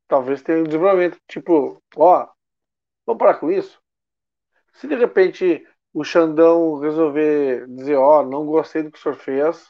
Talvez 0.07 0.41
tenha 0.41 0.61
um 0.61 0.63
desdobramento. 0.63 1.19
Tipo, 1.27 1.83
ó, 1.97 2.29
vamos 3.05 3.19
parar 3.19 3.35
com 3.35 3.51
isso? 3.51 3.83
Se 4.75 4.87
de 4.87 4.95
repente 4.95 5.67
o 5.93 6.05
Xandão 6.05 6.79
resolver 6.79 7.67
dizer, 7.67 7.97
ó, 7.97 8.25
não 8.25 8.47
gostei 8.47 8.85
do 8.85 8.93
que 8.93 8.99
o 8.99 9.03
senhor 9.03 9.17
fez, 9.17 9.67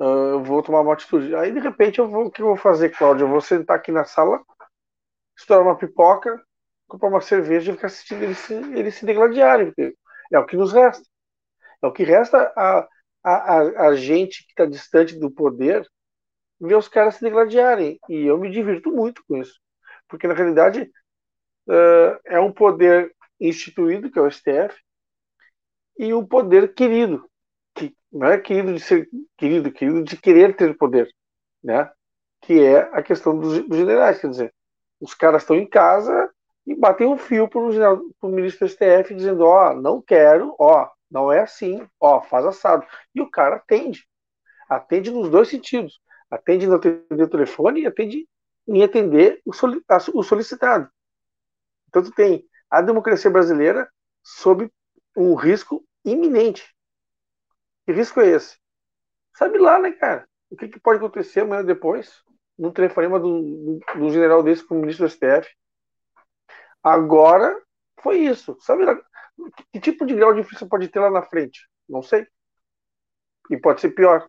uh, 0.00 0.32
eu 0.32 0.42
vou 0.42 0.60
tomar 0.60 0.80
uma 0.80 0.92
atitude. 0.92 1.36
Aí 1.36 1.52
de 1.52 1.60
repente 1.60 2.00
eu 2.00 2.08
vou, 2.08 2.26
o 2.26 2.30
que 2.32 2.42
eu 2.42 2.46
vou 2.46 2.56
fazer, 2.56 2.90
Cláudio? 2.90 3.24
Eu 3.24 3.30
vou 3.30 3.40
sentar 3.40 3.76
aqui 3.76 3.92
na 3.92 4.04
sala, 4.04 4.42
estourar 5.38 5.64
uma 5.64 5.78
pipoca, 5.78 6.44
comprar 6.88 7.08
uma 7.08 7.20
cerveja 7.20 7.70
e 7.70 7.74
ficar 7.74 7.86
assistindo 7.86 8.24
eles 8.24 8.38
se, 8.38 8.54
eles 8.54 8.94
se 8.96 9.06
degladiarem. 9.06 9.72
É 10.32 10.38
o 10.38 10.46
que 10.46 10.56
nos 10.56 10.72
resta. 10.72 11.04
É 11.82 11.86
o 11.86 11.92
que 11.92 12.04
resta 12.04 12.52
a, 12.56 12.88
a, 13.22 13.88
a 13.88 13.94
gente 13.94 14.44
que 14.44 14.52
está 14.52 14.66
distante 14.66 15.18
do 15.18 15.30
poder 15.30 15.86
ver 16.60 16.76
os 16.76 16.88
caras 16.88 17.16
se 17.16 17.22
degladiarem. 17.22 17.98
E 18.08 18.24
eu 18.24 18.38
me 18.38 18.50
divirto 18.50 18.90
muito 18.90 19.22
com 19.26 19.36
isso. 19.36 19.60
Porque 20.08 20.26
na 20.26 20.34
realidade 20.34 20.90
é 22.24 22.38
um 22.40 22.52
poder 22.52 23.14
instituído, 23.40 24.10
que 24.10 24.18
é 24.18 24.22
o 24.22 24.30
STF, 24.30 24.76
e 25.98 26.12
o 26.12 26.26
poder 26.26 26.74
querido, 26.74 27.28
que 27.74 27.94
não 28.12 28.28
é 28.28 28.38
querido 28.38 28.72
de 28.74 28.80
ser 28.80 29.08
querido, 29.36 29.72
querido 29.72 30.04
de 30.04 30.16
querer 30.16 30.54
ter 30.56 30.76
poder, 30.76 31.08
né? 31.62 31.90
Que 32.42 32.62
é 32.62 32.80
a 32.92 33.02
questão 33.02 33.38
dos, 33.38 33.66
dos 33.66 33.78
generais, 33.78 34.20
quer 34.20 34.30
dizer, 34.30 34.54
os 35.00 35.14
caras 35.14 35.42
estão 35.42 35.56
em 35.56 35.68
casa 35.68 36.30
e 36.66 36.74
batem 36.74 37.06
um 37.06 37.16
fio 37.16 37.48
para 37.48 37.60
o 37.60 38.28
ministro 38.28 38.66
do 38.66 38.70
STF 38.70 39.14
dizendo, 39.14 39.44
ó, 39.44 39.70
oh, 39.70 39.74
não 39.74 40.02
quero, 40.02 40.54
ó, 40.58 40.90
não 41.10 41.30
é 41.30 41.40
assim, 41.40 41.86
ó, 42.00 42.20
faz 42.20 42.44
assado. 42.44 42.84
E 43.14 43.20
o 43.20 43.30
cara 43.30 43.56
atende. 43.56 44.06
Atende 44.68 45.10
nos 45.10 45.30
dois 45.30 45.48
sentidos. 45.48 46.00
Atende 46.30 46.66
em 46.66 46.74
atender 46.74 47.22
o 47.22 47.30
telefone 47.30 47.82
e 47.82 47.86
atende 47.86 48.26
em 48.66 48.82
atender 48.82 49.40
o, 49.44 50.22
solicitado. 50.22 50.90
Então 51.88 52.02
tu 52.02 52.10
tem 52.10 52.44
a 52.68 52.82
democracia 52.82 53.30
brasileira 53.30 53.88
sob 54.22 54.70
um 55.16 55.34
risco 55.34 55.84
iminente. 56.04 56.74
Que 57.84 57.92
risco 57.92 58.20
é 58.20 58.28
esse? 58.28 58.58
Sabe 59.34 59.58
lá, 59.58 59.78
né, 59.78 59.92
cara? 59.92 60.28
O 60.50 60.56
que, 60.56 60.68
que 60.68 60.80
pode 60.80 60.98
acontecer 60.98 61.40
amanhã 61.40 61.64
depois? 61.64 62.22
Num 62.58 62.72
telefonema 62.72 63.20
do, 63.20 63.78
do, 63.94 64.10
general 64.10 64.42
desse 64.42 64.64
com 64.64 64.76
o 64.76 64.80
ministro 64.80 65.06
do 65.06 65.10
STF. 65.10 65.48
Agora 66.86 67.60
foi 68.00 68.18
isso. 68.18 68.56
Sabe 68.60 68.84
que 69.72 69.80
tipo 69.80 70.06
de 70.06 70.14
grau 70.14 70.32
de 70.32 70.40
influência 70.40 70.68
pode 70.68 70.86
ter 70.86 71.00
lá 71.00 71.10
na 71.10 71.22
frente? 71.22 71.68
Não 71.88 72.00
sei. 72.00 72.24
E 73.50 73.56
pode 73.56 73.80
ser 73.80 73.90
pior. 73.90 74.28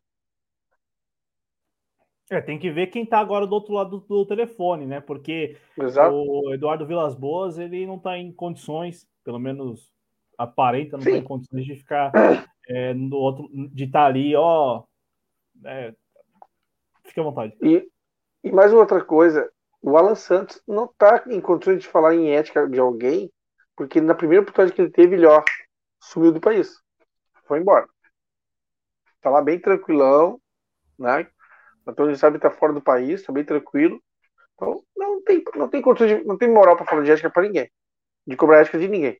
É, 2.32 2.42
tem 2.42 2.58
que 2.58 2.72
ver 2.72 2.88
quem 2.88 3.04
está 3.04 3.20
agora 3.20 3.46
do 3.46 3.54
outro 3.54 3.76
lado 3.76 4.00
do, 4.00 4.06
do 4.08 4.26
telefone, 4.26 4.88
né? 4.88 5.00
Porque 5.00 5.56
Exato. 5.78 6.16
o 6.16 6.52
Eduardo 6.52 6.88
Vilas 6.88 7.14
Boas, 7.14 7.60
ele 7.60 7.86
não 7.86 7.98
está 7.98 8.18
em 8.18 8.34
condições, 8.34 9.08
pelo 9.24 9.38
menos 9.38 9.94
aparenta, 10.36 10.98
não 10.98 11.04
está 11.04 11.16
em 11.16 11.24
condições 11.24 11.64
de 11.64 11.76
ficar 11.76 12.12
é, 12.68 12.92
no 12.96 13.18
outro, 13.18 13.48
de 13.54 13.84
estar 13.84 14.00
tá 14.00 14.06
ali, 14.08 14.36
ó. 14.36 14.84
É, 15.64 15.94
fique 17.06 17.20
à 17.20 17.24
vontade. 17.24 17.56
E, 17.62 17.88
e 18.44 18.52
mais 18.52 18.74
outra 18.74 19.06
coisa, 19.06 19.48
o 19.82 19.98
Alan 19.98 20.16
Santos 20.16 20.62
não 20.68 20.86
está 20.86 21.24
em 21.28 21.40
condições 21.40 21.82
de 21.82 21.88
falar 21.88 22.16
em 22.16 22.32
ética 22.32 22.68
de 22.68 22.80
alguém, 22.80 23.32
porque 23.76 24.02
na 24.02 24.16
primeira 24.16 24.42
oportunidade 24.42 24.76
que 24.76 24.82
ele 24.82 24.92
teve, 24.92 25.16
ele 25.16 25.26
ó, 25.26 25.44
sumiu 26.02 26.32
do 26.32 26.42
país. 26.42 26.82
Foi 27.46 27.60
embora. 27.60 27.88
Tá 29.22 29.30
lá 29.30 29.42
bem 29.42 29.60
tranquilão, 29.60 30.42
né? 30.98 31.30
Antônio 31.86 32.18
sabe 32.18 32.40
tá 32.40 32.52
fora 32.52 32.74
do 32.74 32.82
país, 32.82 33.24
tá 33.24 33.32
bem 33.32 33.46
tranquilo. 33.46 34.02
Então, 34.56 34.84
não 34.96 35.24
tem, 35.24 35.44
não 35.56 35.70
tem, 35.70 35.82
de, 35.82 36.24
não 36.26 36.38
tem 36.38 36.52
moral 36.52 36.76
para 36.76 36.86
falar 36.86 37.04
de 37.04 37.12
ética 37.12 37.30
para 37.30 37.44
ninguém. 37.44 37.70
De 38.26 38.36
cobrar 38.36 38.60
ética 38.60 38.78
de 38.78 38.88
ninguém. 38.88 39.18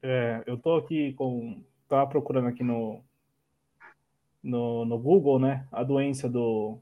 É, 0.00 0.42
eu 0.46 0.56
tô 0.56 0.76
aqui 0.76 1.12
com. 1.14 1.62
Tava 1.88 2.08
procurando 2.08 2.48
aqui 2.48 2.64
no, 2.64 3.04
no, 4.42 4.84
no 4.86 4.98
Google, 4.98 5.38
né? 5.38 5.66
A 5.70 5.84
doença 5.84 6.28
do, 6.28 6.80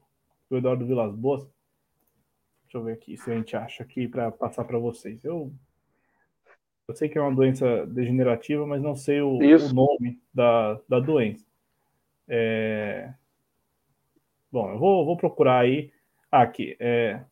do 0.51 0.57
Eduardo 0.57 0.85
Vilas 0.85 1.15
Boas. 1.15 1.43
Deixa 2.63 2.77
eu 2.77 2.83
ver 2.83 2.91
aqui 2.91 3.15
se 3.15 3.31
a 3.31 3.35
gente 3.35 3.55
acha 3.55 3.83
aqui 3.83 4.05
para 4.05 4.29
passar 4.29 4.65
para 4.65 4.77
vocês. 4.77 5.23
Eu, 5.23 5.53
eu 6.89 6.93
sei 6.93 7.07
que 7.07 7.17
é 7.17 7.21
uma 7.21 7.33
doença 7.33 7.85
degenerativa, 7.87 8.67
mas 8.67 8.81
não 8.81 8.93
sei 8.93 9.21
o, 9.21 9.37
o 9.37 9.73
nome 9.73 10.21
da, 10.33 10.77
da 10.89 10.99
doença. 10.99 11.45
É... 12.27 13.13
Bom, 14.51 14.73
eu 14.73 14.77
vou, 14.77 15.05
vou 15.05 15.15
procurar 15.15 15.59
aí. 15.59 15.89
Ah, 16.29 16.41
aqui. 16.41 16.75
É... 16.81 17.23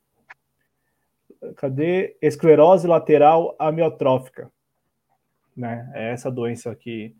Cadê? 1.57 2.15
Esclerose 2.21 2.87
lateral 2.87 3.53
amiotrófica. 3.59 4.49
Né? 5.57 5.91
É 5.93 6.11
essa 6.11 6.31
doença 6.31 6.73
que 6.73 7.13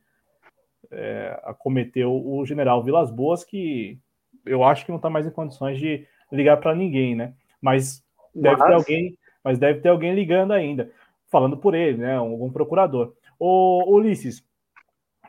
é, 0.92 1.38
acometeu 1.44 2.10
o 2.10 2.46
general 2.46 2.82
Vilas 2.82 3.12
Boas, 3.12 3.44
que 3.44 4.00
eu 4.46 4.64
acho 4.64 4.86
que 4.86 4.92
não 4.92 4.98
está 4.98 5.10
mais 5.10 5.26
em 5.26 5.32
condições 5.32 5.80
de 5.80 6.08
ligar 6.32 6.58
para 6.58 6.76
ninguém, 6.76 7.16
né? 7.16 7.34
Mas 7.62 8.04
deve 8.34 8.58
mas... 8.58 8.68
ter 8.68 8.74
alguém, 8.74 9.18
mas 9.44 9.58
deve 9.58 9.82
ter 9.82 9.90
alguém 9.90 10.14
ligando 10.14 10.52
ainda, 10.52 10.92
falando 11.28 11.58
por 11.58 11.74
ele, 11.74 11.98
né? 11.98 12.16
Algum 12.16 12.52
procurador. 12.52 13.14
O 13.38 13.96
Ulisses, 13.96 14.44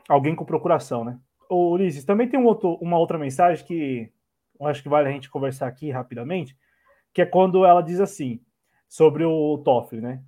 alguém 0.08 0.34
com 0.34 0.44
procuração, 0.44 1.04
né? 1.04 1.18
O 1.48 1.72
Ulisses, 1.72 2.04
também 2.04 2.28
tem 2.28 2.38
um 2.38 2.46
outro, 2.46 2.74
uma 2.80 2.98
outra 2.98 3.18
mensagem 3.18 3.64
que 3.64 4.12
eu 4.58 4.66
acho 4.66 4.82
que 4.82 4.88
vale 4.88 5.08
a 5.08 5.12
gente 5.12 5.30
conversar 5.30 5.66
aqui 5.66 5.90
rapidamente, 5.90 6.56
que 7.14 7.22
é 7.22 7.26
quando 7.26 7.64
ela 7.64 7.80
diz 7.80 7.98
assim 8.00 8.40
sobre 8.88 9.24
o 9.24 9.58
Toffoli, 9.58 10.02
né? 10.02 10.22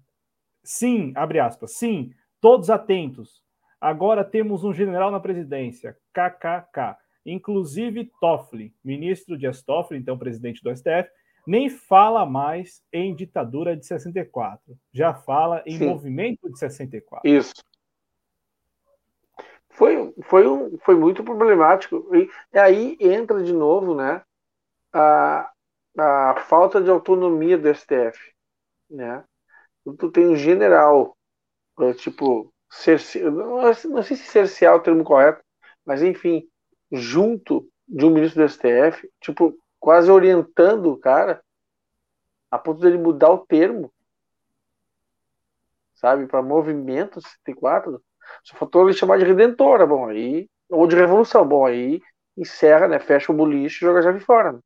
Sim, 0.65 1.13
abre 1.15 1.39
aspas, 1.39 1.73
sim, 1.73 2.13
todos 2.41 2.71
atentos. 2.71 3.43
Agora 3.81 4.25
temos 4.25 4.63
um 4.65 4.73
general 4.73 5.11
na 5.11 5.21
presidência, 5.21 5.97
KKK. 6.13 6.97
Inclusive 7.25 8.11
Toffoli, 8.21 8.75
ministro 8.85 9.39
de 9.39 9.49
Toffoli, 9.65 10.01
então 10.01 10.19
presidente 10.19 10.63
do 10.63 10.75
STF, 10.75 11.09
nem 11.47 11.69
fala 11.69 12.25
mais 12.25 12.83
em 12.93 13.15
ditadura 13.15 13.77
de 13.77 13.87
64, 13.87 14.77
já 14.93 15.15
fala 15.15 15.63
em 15.67 15.79
Sim. 15.79 15.87
movimento 15.87 16.51
de 16.51 16.59
64. 16.59 17.29
Isso. 17.29 17.55
Foi, 19.71 20.15
foi, 20.25 20.47
um, 20.47 20.79
foi 20.79 20.95
muito 20.95 21.25
problemático. 21.25 22.09
E 22.15 22.59
aí 22.59 22.97
entra 23.01 23.43
de 23.43 23.53
novo 23.53 23.95
né, 23.95 24.23
a, 24.93 25.51
a 25.99 26.37
falta 26.47 26.81
de 26.81 26.91
autonomia 26.91 27.57
do 27.57 27.73
STF. 27.75 28.19
Né? 28.91 29.25
Tu 29.99 30.11
tem 30.11 30.27
um 30.27 30.37
general, 30.37 31.17
eh, 31.81 31.95
tipo, 31.95 32.53
cerce, 32.71 33.21
não 33.21 34.03
sei 34.03 34.17
se 34.17 34.25
cercear 34.25 34.75
é 34.75 34.77
o 34.77 34.81
termo 34.81 35.03
correto, 35.03 35.43
mas 35.85 36.03
enfim, 36.03 36.49
junto 36.93 37.67
de 37.89 38.05
um 38.05 38.11
ministro 38.11 38.43
do 38.43 38.49
STF, 38.49 39.09
tipo, 39.21 39.57
quase 39.81 40.11
orientando 40.11 40.93
o 40.93 40.97
cara, 40.97 41.43
a 42.51 42.59
ponto 42.59 42.81
dele 42.81 42.99
mudar 42.99 43.31
o 43.31 43.47
termo, 43.47 43.93
sabe, 45.95 46.27
para 46.27 46.43
movimento 46.43 47.21
64, 47.21 48.03
só 48.45 48.57
faltou 48.57 48.85
ele 48.85 48.97
chamar 48.97 49.19
de 49.19 49.25
redentora, 49.25 49.87
bom, 49.87 50.09
aí, 50.09 50.49
ou 50.69 50.87
de 50.87 50.97
revolução, 50.97 51.47
bom, 51.47 51.67
aí 51.67 52.01
encerra, 52.37 52.89
né, 52.89 52.99
fecha 52.99 53.33
o 53.33 53.35
boliche 53.35 53.85
e 53.85 53.87
joga 53.87 54.01
a 54.01 54.03
chave 54.03 54.21
fora. 54.21 54.53
Né? 54.53 54.61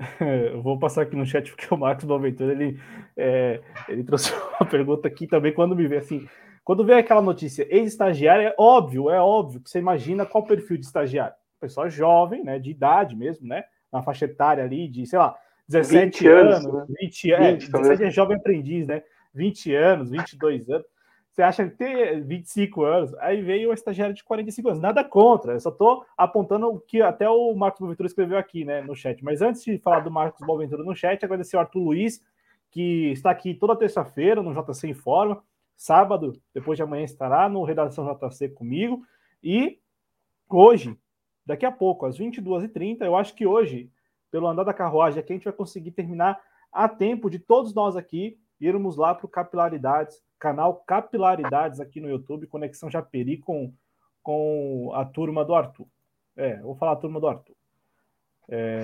Eu 0.52 0.62
vou 0.62 0.78
passar 0.78 1.02
aqui 1.02 1.14
no 1.16 1.26
chat 1.26 1.50
porque 1.50 1.72
o 1.72 1.76
Marcos 1.76 2.04
Boaventura 2.04 2.52
ele, 2.52 2.80
é, 3.16 3.60
ele 3.88 4.02
trouxe 4.04 4.32
uma 4.58 4.68
pergunta 4.68 5.06
aqui 5.06 5.26
também 5.26 5.52
quando 5.52 5.76
me 5.76 5.86
vê 5.86 5.98
assim. 5.98 6.26
Quando 6.64 6.84
vê 6.84 6.94
aquela 6.94 7.22
notícia 7.22 7.66
ex-estagiário, 7.68 8.48
é 8.48 8.54
óbvio, 8.58 9.10
é 9.10 9.20
óbvio 9.20 9.60
que 9.60 9.70
você 9.70 9.78
imagina 9.78 10.26
qual 10.26 10.44
perfil 10.44 10.76
de 10.76 10.86
estagiário. 10.86 11.34
Pessoa 11.58 11.88
jovem, 11.88 12.44
né, 12.44 12.58
de 12.58 12.70
idade 12.70 13.16
mesmo, 13.16 13.46
né, 13.46 13.64
na 13.92 14.02
faixa 14.02 14.24
etária 14.24 14.64
ali 14.64 14.88
de, 14.88 15.06
sei 15.06 15.18
lá, 15.18 15.36
17 15.68 16.26
anos, 16.26 16.66
anos 16.66 16.88
né? 16.88 16.94
20, 17.00 17.32
é, 17.32 17.52
20, 17.52 17.70
17 17.70 18.04
é 18.04 18.10
jovem 18.10 18.36
aprendiz, 18.36 18.86
né, 18.86 19.02
20 19.34 19.74
anos, 19.74 20.10
22 20.10 20.68
anos. 20.68 20.86
Você 21.30 21.42
acha 21.42 21.64
que 21.68 21.76
tem 21.76 22.22
25 22.22 22.82
anos, 22.82 23.14
aí 23.14 23.40
veio 23.40 23.70
o 23.70 23.72
estagiário 23.72 24.14
de 24.14 24.24
45 24.24 24.68
anos. 24.68 24.80
Nada 24.80 25.04
contra, 25.04 25.52
eu 25.52 25.60
só 25.60 25.70
estou 25.70 26.04
apontando 26.16 26.66
o 26.66 26.80
que 26.80 27.00
até 27.00 27.28
o 27.28 27.54
Marcos 27.54 27.80
Boaventura 27.80 28.08
escreveu 28.08 28.36
aqui, 28.36 28.64
né, 28.64 28.82
no 28.82 28.96
chat. 28.96 29.22
Mas 29.24 29.40
antes 29.40 29.62
de 29.64 29.78
falar 29.78 30.00
do 30.00 30.10
Marcos 30.10 30.44
Boaventura 30.44 30.82
no 30.82 30.94
chat, 30.94 31.24
agradecer 31.24 31.56
ao 31.56 31.62
Arthur 31.62 31.80
Luiz, 31.80 32.20
que 32.70 33.12
está 33.12 33.30
aqui 33.30 33.54
toda 33.54 33.76
terça-feira 33.76 34.42
no 34.42 34.52
JC 34.52 34.88
Informa. 34.88 35.42
Sábado, 35.80 36.38
depois 36.52 36.76
de 36.76 36.82
amanhã, 36.82 37.04
estará 37.04 37.48
no 37.48 37.64
Redação 37.64 38.04
JC 38.04 38.50
comigo. 38.50 39.02
E 39.42 39.78
hoje, 40.46 40.94
daqui 41.46 41.64
a 41.64 41.72
pouco, 41.72 42.04
às 42.04 42.18
22h30, 42.18 43.00
eu 43.00 43.16
acho 43.16 43.34
que 43.34 43.46
hoje, 43.46 43.90
pelo 44.30 44.46
andar 44.46 44.64
da 44.64 44.74
carruagem 44.74 45.18
aqui, 45.18 45.32
a 45.32 45.36
gente 45.36 45.44
vai 45.44 45.54
conseguir 45.54 45.92
terminar 45.92 46.38
a 46.70 46.86
tempo 46.86 47.30
de 47.30 47.38
todos 47.38 47.72
nós 47.72 47.96
aqui 47.96 48.38
irmos 48.60 48.98
lá 48.98 49.14
para 49.14 49.24
o 49.24 49.28
Capilaridades, 49.30 50.22
canal 50.38 50.84
Capilaridades 50.86 51.80
aqui 51.80 51.98
no 51.98 52.10
YouTube, 52.10 52.46
Conexão 52.46 52.90
Japeri 52.90 53.38
com, 53.38 53.72
com 54.22 54.90
a 54.92 55.06
turma 55.06 55.46
do 55.46 55.54
Arthur. 55.54 55.86
É, 56.36 56.58
vou 56.58 56.76
falar 56.76 56.92
a 56.92 56.96
turma 56.96 57.18
do 57.18 57.26
Arthur. 57.26 57.56
É, 58.50 58.82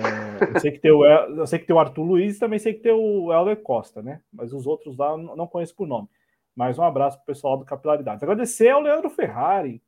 eu, 0.51 0.59
sei 0.59 0.71
que 0.71 0.79
tem 0.79 0.91
o, 0.91 1.05
eu 1.05 1.45
sei 1.45 1.59
que 1.59 1.67
tem 1.67 1.75
o 1.75 1.79
Arthur 1.79 2.01
Luiz 2.01 2.39
também 2.39 2.57
sei 2.57 2.73
que 2.73 2.81
tem 2.81 2.91
o 2.91 3.31
Helder 3.31 3.61
Costa, 3.61 4.01
né? 4.01 4.19
Mas 4.33 4.51
os 4.51 4.65
outros 4.65 4.97
lá 4.97 5.15
não 5.15 5.45
conheço 5.45 5.75
por 5.75 5.85
nome. 5.85 6.09
Mais 6.57 6.79
um 6.79 6.83
abraço 6.83 7.17
para 7.17 7.23
o 7.23 7.27
pessoal 7.27 7.55
do 7.55 7.63
Capilaridade. 7.63 8.23
Agradecer 8.23 8.69
ao 8.69 8.81
Leandro 8.81 9.11
Ferrari, 9.11 9.79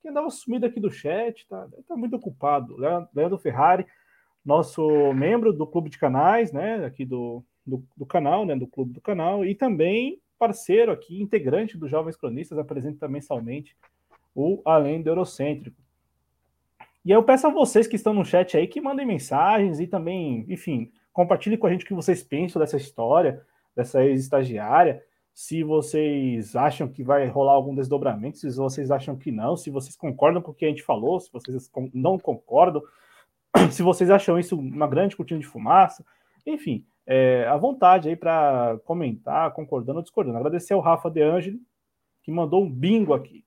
que 0.00 0.08
andava 0.08 0.30
sumido 0.30 0.64
aqui 0.64 0.78
do 0.78 0.88
chat, 0.88 1.44
tá, 1.48 1.66
tá 1.88 1.96
muito 1.96 2.14
ocupado. 2.14 2.76
Leandro 3.12 3.36
Ferrari, 3.38 3.84
nosso 4.44 5.12
membro 5.14 5.52
do 5.52 5.66
Clube 5.66 5.90
de 5.90 5.98
Canais, 5.98 6.52
né? 6.52 6.84
Aqui 6.84 7.04
do, 7.04 7.42
do, 7.66 7.82
do 7.96 8.06
canal, 8.06 8.46
né? 8.46 8.54
Do 8.54 8.68
Clube 8.68 8.92
do 8.92 9.00
Canal, 9.00 9.44
e 9.44 9.52
também 9.52 10.20
parceiro 10.38 10.92
aqui, 10.92 11.20
integrante 11.20 11.76
dos 11.76 11.90
Jovens 11.90 12.14
Cronistas, 12.14 12.56
apresenta 12.56 13.08
mensalmente 13.08 13.76
o 14.32 14.62
Além 14.64 15.02
do 15.02 15.10
Eurocêntrico. 15.10 15.82
E 17.04 17.10
eu 17.10 17.24
peço 17.24 17.48
a 17.48 17.50
vocês 17.50 17.88
que 17.88 17.96
estão 17.96 18.14
no 18.14 18.24
chat 18.24 18.56
aí 18.56 18.68
que 18.68 18.80
mandem 18.80 19.04
mensagens 19.04 19.80
e 19.80 19.88
também, 19.88 20.46
enfim, 20.48 20.92
compartilhem 21.12 21.58
com 21.58 21.66
a 21.66 21.70
gente 21.72 21.84
o 21.84 21.88
que 21.88 21.94
vocês 21.94 22.22
pensam 22.22 22.60
dessa 22.60 22.76
história, 22.76 23.44
dessa 23.74 24.04
ex-estagiária 24.04 25.02
se 25.34 25.62
vocês 25.64 26.54
acham 26.54 26.88
que 26.88 27.02
vai 27.02 27.26
rolar 27.26 27.52
algum 27.52 27.74
desdobramento, 27.74 28.38
se 28.38 28.50
vocês 28.54 28.90
acham 28.90 29.16
que 29.16 29.32
não, 29.32 29.56
se 29.56 29.70
vocês 29.70 29.96
concordam 29.96 30.42
com 30.42 30.50
o 30.50 30.54
que 30.54 30.64
a 30.64 30.68
gente 30.68 30.82
falou, 30.82 31.18
se 31.18 31.32
vocês 31.32 31.70
não 31.94 32.18
concordam, 32.18 32.82
se 33.70 33.82
vocês 33.82 34.10
acham 34.10 34.38
isso 34.38 34.58
uma 34.58 34.86
grande 34.86 35.16
cortina 35.16 35.40
de 35.40 35.46
fumaça, 35.46 36.04
enfim, 36.46 36.84
é, 37.06 37.46
à 37.46 37.56
vontade 37.56 38.08
aí 38.08 38.16
para 38.16 38.78
comentar, 38.84 39.52
concordando 39.52 39.98
ou 39.98 40.02
discordando. 40.02 40.36
Agradecer 40.36 40.74
ao 40.74 40.80
Rafa 40.80 41.10
De 41.10 41.22
Angeli, 41.22 41.60
que 42.22 42.30
mandou 42.30 42.62
um 42.62 42.70
bingo 42.70 43.14
aqui. 43.14 43.44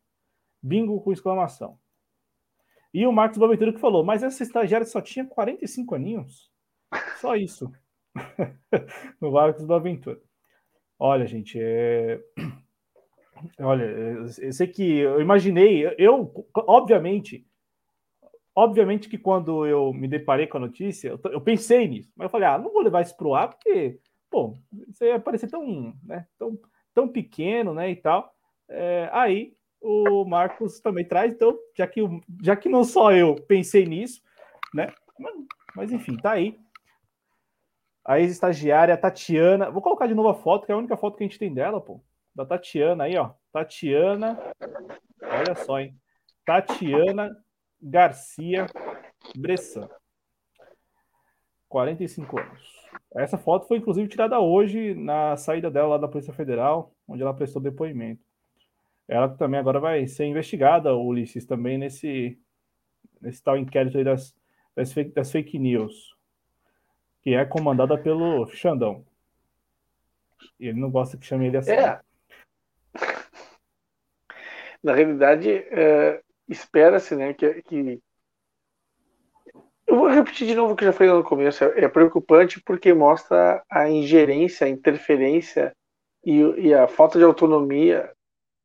Bingo 0.62 1.00
com 1.02 1.12
exclamação. 1.12 1.78
E 2.94 3.06
o 3.06 3.12
Marcos 3.12 3.38
Boaventura 3.38 3.74
que 3.74 3.80
falou, 3.80 4.04
mas 4.04 4.24
essa 4.24 4.42
estagiária 4.42 4.86
só 4.86 5.02
tinha 5.02 5.26
45 5.26 5.96
aninhos? 5.96 6.50
Só 7.20 7.36
isso. 7.36 7.72
no 9.20 9.32
Marcos 9.32 9.66
Boaventura. 9.66 10.20
Olha, 10.98 11.26
gente, 11.26 11.60
é... 11.62 12.20
olha, 13.60 13.84
eu 13.84 14.54
sei 14.54 14.68
que 14.68 14.98
eu 15.00 15.22
imaginei, 15.22 15.86
eu, 15.98 16.46
obviamente, 16.56 17.46
obviamente 18.56 19.10
que 19.10 19.18
quando 19.18 19.66
eu 19.66 19.94
me 19.94 20.08
deparei 20.08 20.48
com 20.48 20.58
a 20.58 20.62
notícia, 20.62 21.20
eu, 21.32 21.42
pensei 21.42 21.88
nisso, 21.88 22.12
mas 22.16 22.26
eu 22.26 22.30
falei, 22.30 22.48
ah, 22.48 22.58
não 22.58 22.72
vou 22.72 22.82
levar 22.82 23.02
isso 23.02 23.16
pro 23.18 23.34
ar, 23.34 23.50
porque, 23.50 24.00
pô, 24.30 24.58
isso 24.88 25.04
ia 25.04 25.20
parecer 25.20 25.50
tão, 25.50 25.94
né, 26.04 26.26
tão, 26.38 26.58
tão 26.94 27.08
pequeno, 27.08 27.74
né, 27.74 27.92
e 27.92 27.96
tal. 27.96 28.34
É, 28.70 29.10
aí 29.12 29.54
o 29.86 30.26
Marcos 30.26 30.80
também 30.80 31.06
traz. 31.06 31.34
Então, 31.34 31.58
já 31.78 31.86
que, 31.86 32.02
já 32.42 32.56
que 32.56 32.68
não 32.68 32.84
só 32.84 33.12
eu 33.12 33.36
pensei 33.36 33.86
nisso, 33.86 34.22
né? 34.74 34.92
Mas, 35.20 35.36
mas 35.76 35.92
enfim, 35.92 36.18
tá 36.18 36.32
aí. 36.32 36.58
A 38.06 38.20
ex-estagiária 38.20 38.96
Tatiana. 38.96 39.72
Vou 39.72 39.82
colocar 39.82 40.08
de 40.08 40.14
novo 40.14 40.30
a 40.30 40.36
foto, 40.36 40.66
que 40.66 40.72
é 40.72 40.76
a 40.76 40.78
única 40.78 40.96
foto 40.96 41.18
que 41.18 41.24
a 41.24 41.28
gente 41.28 41.40
tem 41.40 41.54
dela, 41.54 41.82
pô. 41.82 42.02
Da 42.36 42.46
Tatiana 42.46 43.06
aí, 43.06 43.18
ó. 43.18 43.32
Tatiana. 43.52 44.38
Olha 45.22 45.56
só, 45.56 45.80
hein? 45.80 45.98
Tatiana 46.46 47.36
Garcia 47.82 48.68
Bressan. 49.36 49.90
45 51.68 52.40
anos. 52.40 52.86
Essa 53.16 53.38
foto 53.38 53.68
foi 53.68 53.78
inclusive 53.78 54.08
tirada 54.08 54.40
hoje 54.40 54.94
na 54.94 55.36
saída 55.38 55.72
dela 55.72 55.90
lá 55.90 55.98
da 55.98 56.08
Polícia 56.08 56.34
Federal, 56.34 56.94
onde 57.08 57.22
ela 57.22 57.34
prestou 57.34 57.62
depoimento. 57.62 58.24
Ela 59.08 59.30
também 59.30 59.60
agora 59.60 59.80
vai 59.80 60.08
ser 60.08 60.26
investigada, 60.26 60.96
Ulisses, 60.96 61.46
também 61.46 61.78
nesse, 61.78 62.40
nesse 63.22 63.44
tal 63.44 63.58
inquérito 63.58 63.98
aí 63.98 64.04
das, 64.04 64.36
das, 64.76 64.92
fake, 64.92 65.12
das 65.12 65.32
fake 65.32 65.60
news, 65.60 66.15
que 67.26 67.34
é 67.34 67.44
comandada 67.44 67.98
pelo 67.98 68.46
Xandão. 68.46 69.04
E 70.60 70.68
ele 70.68 70.80
não 70.80 70.92
gosta 70.92 71.18
que 71.18 71.26
chame 71.26 71.48
ele 71.48 71.58
assim. 71.58 71.72
É. 71.72 72.00
Na 74.84 74.94
realidade, 74.94 75.50
é, 75.50 76.22
espera-se 76.48 77.16
né, 77.16 77.34
que, 77.34 77.64
que 77.64 78.00
eu 79.88 79.98
vou 79.98 80.08
repetir 80.08 80.48
de 80.48 80.54
novo 80.54 80.74
o 80.74 80.76
que 80.76 80.86
já 80.86 80.94
falei 80.94 81.12
no 81.12 81.24
começo. 81.24 81.64
É, 81.64 81.86
é 81.86 81.90
preocupante 81.90 82.62
porque 82.62 82.94
mostra 82.94 83.64
a 83.68 83.90
ingerência, 83.90 84.68
a 84.68 84.70
interferência 84.70 85.76
e, 86.24 86.42
e 86.60 86.74
a 86.76 86.88
falta 86.88 87.18
de 87.18 87.26
autonomia 87.26 88.12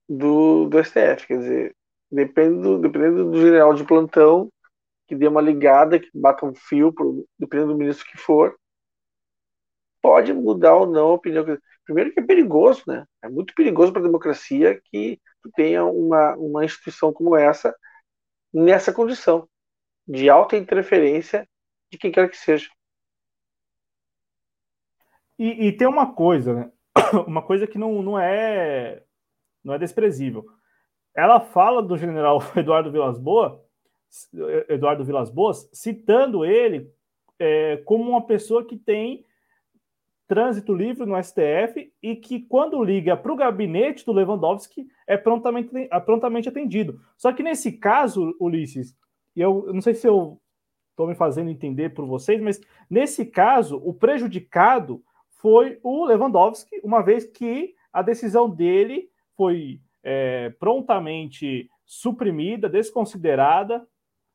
do, 0.07 0.67
do 0.67 0.85
STF. 0.85 1.27
Quer 1.27 1.39
dizer, 1.39 1.77
dependendo, 2.13 2.79
dependendo 2.79 3.31
do 3.31 3.41
general 3.41 3.73
de 3.73 3.85
plantão, 3.85 4.51
que 5.11 5.17
dê 5.17 5.27
uma 5.27 5.41
ligada, 5.41 5.99
que 5.99 6.09
bata 6.15 6.47
um 6.47 6.55
fio, 6.55 6.93
pro, 6.93 7.27
dependendo 7.37 7.73
do 7.73 7.79
ministro 7.79 8.07
que 8.07 8.17
for, 8.17 8.57
pode 10.01 10.33
mudar 10.33 10.77
ou 10.77 10.87
não 10.87 11.09
a 11.09 11.15
opinião. 11.15 11.45
Primeiro 11.85 12.13
que 12.13 12.21
é 12.21 12.23
perigoso, 12.23 12.85
né? 12.87 13.05
É 13.21 13.29
muito 13.29 13.53
perigoso 13.53 13.93
para 13.93 14.01
a 14.03 14.05
democracia 14.05 14.81
que 14.85 15.21
tenha 15.57 15.85
uma, 15.85 16.37
uma 16.37 16.65
instituição 16.65 17.13
como 17.13 17.35
essa 17.35 17.75
nessa 18.55 18.93
condição 18.93 19.49
de 20.07 20.31
alta 20.31 20.57
interferência 20.57 21.45
de 21.91 21.99
quem 21.99 22.13
quer 22.13 22.31
que 22.31 22.37
seja. 22.37 22.71
E, 25.37 25.67
e, 25.67 25.77
tem 25.77 25.89
uma 25.89 26.15
coisa, 26.15 26.55
né? 26.55 26.73
Uma 27.27 27.43
coisa 27.43 27.67
que 27.67 27.79
não, 27.79 28.01
não 28.01 28.17
é 28.17 29.03
não 29.65 29.75
é 29.75 29.79
desprezível. 29.79 30.47
Ela 31.17 31.41
fala 31.41 31.83
do 31.83 31.99
general 31.99 32.39
Eduardo 32.55 32.93
Vilas 32.93 33.19
Boas, 33.19 33.59
Eduardo 34.69 35.05
Vilas 35.05 35.31
Boas, 35.31 35.69
citando 35.73 36.45
ele 36.45 36.91
é, 37.39 37.79
como 37.79 38.11
uma 38.11 38.27
pessoa 38.27 38.65
que 38.65 38.77
tem 38.77 39.25
trânsito 40.27 40.73
livre 40.73 41.05
no 41.07 41.21
STF 41.21 41.93
e 42.01 42.15
que, 42.15 42.41
quando 42.41 42.85
liga 42.85 43.17
para 43.17 43.33
o 43.33 43.37
gabinete 43.37 44.05
do 44.07 44.13
Lewandowski, 44.13 44.87
é 45.05 45.17
prontamente, 45.17 45.71
é 45.75 46.01
prontamente 46.01 46.49
atendido. 46.49 47.01
Só 47.17 47.33
que 47.33 47.43
nesse 47.43 47.73
caso, 47.73 48.37
Ulisses, 48.39 48.97
eu, 49.35 49.65
eu 49.67 49.75
não 49.75 49.81
sei 49.81 49.95
se 49.95 50.07
eu 50.07 50.41
estou 50.91 51.09
me 51.09 51.17
fazendo 51.17 51.51
entender 51.51 51.91
por 51.91 52.07
vocês, 52.07 52.41
mas 52.41 52.61
nesse 52.89 53.27
caso, 53.27 53.81
o 53.85 53.93
prejudicado 53.93 55.03
foi 55.31 55.81
o 55.83 56.05
Lewandowski, 56.05 56.81
uma 56.85 57.03
vez 57.03 57.25
que 57.25 57.75
a 57.93 58.03
decisão 58.03 58.49
dele 58.49 59.11
foi 59.37 59.81
é, 60.03 60.51
prontamente 60.61 61.69
suprimida, 61.85 62.69
desconsiderada, 62.69 63.85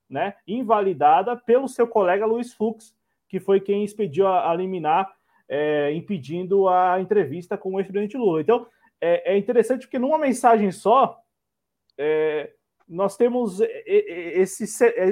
né, 0.10 0.36
invalidada 0.48 1.36
pelo 1.36 1.68
seu 1.68 1.88
colega 1.88 2.26
Luiz 2.26 2.54
Fux, 2.54 2.96
que 3.28 3.40
foi 3.40 3.60
quem 3.60 3.84
expediu 3.84 4.28
a, 4.28 4.52
a 4.52 4.56
liminar, 4.56 5.12
é, 5.48 5.92
impedindo 5.94 6.68
a 6.68 7.00
entrevista 7.00 7.58
com 7.58 7.74
o 7.74 7.80
ex-presidente 7.80 8.18
Lula. 8.18 8.42
Então, 8.42 8.68
é, 9.02 9.34
é, 9.34 9.38
interessante 9.38 9.82
porque 9.82 10.00
numa 10.00 10.18
mensagem 10.18 10.72
só, 10.72 11.20
é, 11.98 12.52
nós 12.88 13.18
temos 13.18 13.60
esse, 13.62 14.64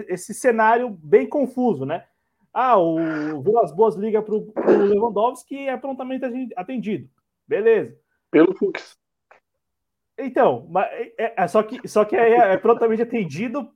esse 0.08 0.34
cenário 0.34 0.89
bem 0.89 1.27
confuso, 1.27 1.86
né? 1.86 2.06
Ah, 2.53 2.77
o 2.77 3.41
Vilas 3.41 3.71
Boas 3.71 3.95
liga 3.95 4.21
para 4.21 4.36
o 4.36 4.53
Lewandowski 4.88 5.56
e 5.56 5.67
é 5.67 5.75
prontamente 5.75 6.53
atendido. 6.56 7.10
Beleza. 7.47 7.97
Pelo 8.29 8.56
Fux. 8.56 8.95
Então, 10.17 10.69
é, 11.17 11.34
é, 11.36 11.47
só 11.47 11.63
que, 11.63 11.88
só 11.88 12.06
que 12.06 12.15
é, 12.15 12.53
é 12.53 12.58
prontamente 12.58 13.01
atendido 13.01 13.71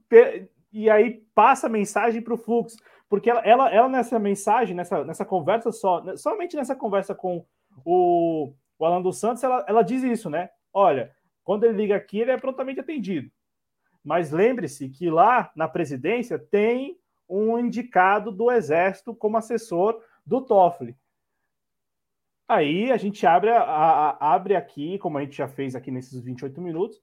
e 0.84 0.90
aí 0.90 1.24
passa 1.34 1.68
a 1.68 1.70
mensagem 1.70 2.22
para 2.22 2.34
o 2.34 2.38
Fux. 2.38 2.78
Porque 3.10 3.30
ela, 3.30 3.42
ela, 3.42 3.74
ela, 3.74 3.90
nessa 3.90 4.20
mensagem, 4.20 4.76
nessa, 4.76 5.04
nessa 5.04 5.26
conversa 5.26 5.72
só, 5.72 6.04
né, 6.04 6.18
somente 6.18 6.56
nessa 6.56 6.76
conversa 6.76 7.16
com 7.16 7.46
o, 7.86 8.54
o 8.78 8.86
Alan 8.86 9.02
dos 9.02 9.20
Santos, 9.20 9.44
ela, 9.44 9.66
ela 9.68 9.82
diz 9.82 10.04
isso, 10.04 10.30
né? 10.30 10.50
Olha, 10.74 11.12
quando 11.44 11.64
ele 11.64 11.78
liga 11.78 11.96
aqui, 11.96 12.20
ele 12.20 12.32
é 12.32 12.38
prontamente 12.38 12.80
atendido. 12.80 13.32
Mas 14.04 14.32
lembre-se 14.32 14.90
que 14.90 15.10
lá 15.10 15.52
na 15.56 15.68
presidência 15.68 16.38
tem 16.38 16.98
um 17.30 17.58
indicado 17.58 18.32
do 18.32 18.52
Exército 18.52 19.16
como 19.16 19.38
assessor 19.38 20.02
do 20.26 20.42
Toffoli. 20.42 20.96
Aí 22.48 22.92
a 22.92 22.98
gente 22.98 23.26
abre, 23.26 23.50
a, 23.50 23.62
a, 23.62 24.34
abre 24.34 24.56
aqui, 24.56 24.98
como 25.00 25.18
a 25.18 25.22
gente 25.22 25.36
já 25.36 25.48
fez 25.48 25.76
aqui 25.76 25.92
nesses 25.92 26.22
28 26.22 26.62
minutos, 26.62 27.02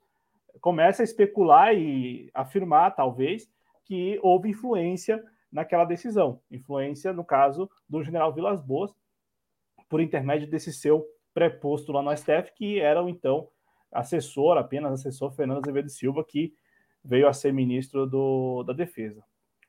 começa 0.61 1.03
a 1.03 1.05
especular 1.05 1.75
e 1.75 2.31
afirmar, 2.33 2.95
talvez, 2.95 3.51
que 3.85 4.19
houve 4.23 4.51
influência 4.51 5.23
naquela 5.51 5.85
decisão. 5.85 6.41
Influência, 6.51 7.13
no 7.13 7.25
caso, 7.25 7.71
do 7.89 8.03
general 8.03 8.33
Vilas 8.33 8.61
Boas, 8.61 8.93
por 9.89 10.01
intermédio 10.01 10.49
desse 10.49 10.73
seu 10.73 11.07
preposto 11.33 11.93
lá 11.93 12.03
no 12.03 12.17
STF, 12.17 12.53
que 12.57 12.81
era 12.81 13.03
o 13.03 13.09
então 13.09 13.49
assessor, 13.93 14.59
apenas 14.59 14.93
assessor 14.93 15.33
Fernando 15.33 15.59
Azevedo 15.59 15.89
Silva, 15.89 16.25
que 16.25 16.53
veio 17.05 17.29
a 17.29 17.33
ser 17.33 17.53
ministro 17.53 18.07
do, 18.07 18.65
da 18.65 18.73
Defesa. 18.73 19.23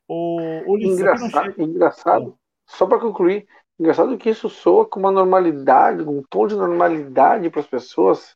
O, 0.07 0.37
o 0.67 0.77
engraçado, 0.77 1.61
engraçado 1.61 2.39
só 2.65 2.85
para 2.85 2.99
concluir, 2.99 3.47
engraçado 3.79 4.17
que 4.17 4.29
isso 4.29 4.49
soa 4.49 4.87
com 4.87 4.99
uma 4.99 5.11
normalidade, 5.11 6.03
um 6.03 6.23
tom 6.29 6.47
de 6.47 6.55
normalidade 6.55 7.49
para 7.49 7.61
as 7.61 7.67
pessoas, 7.67 8.35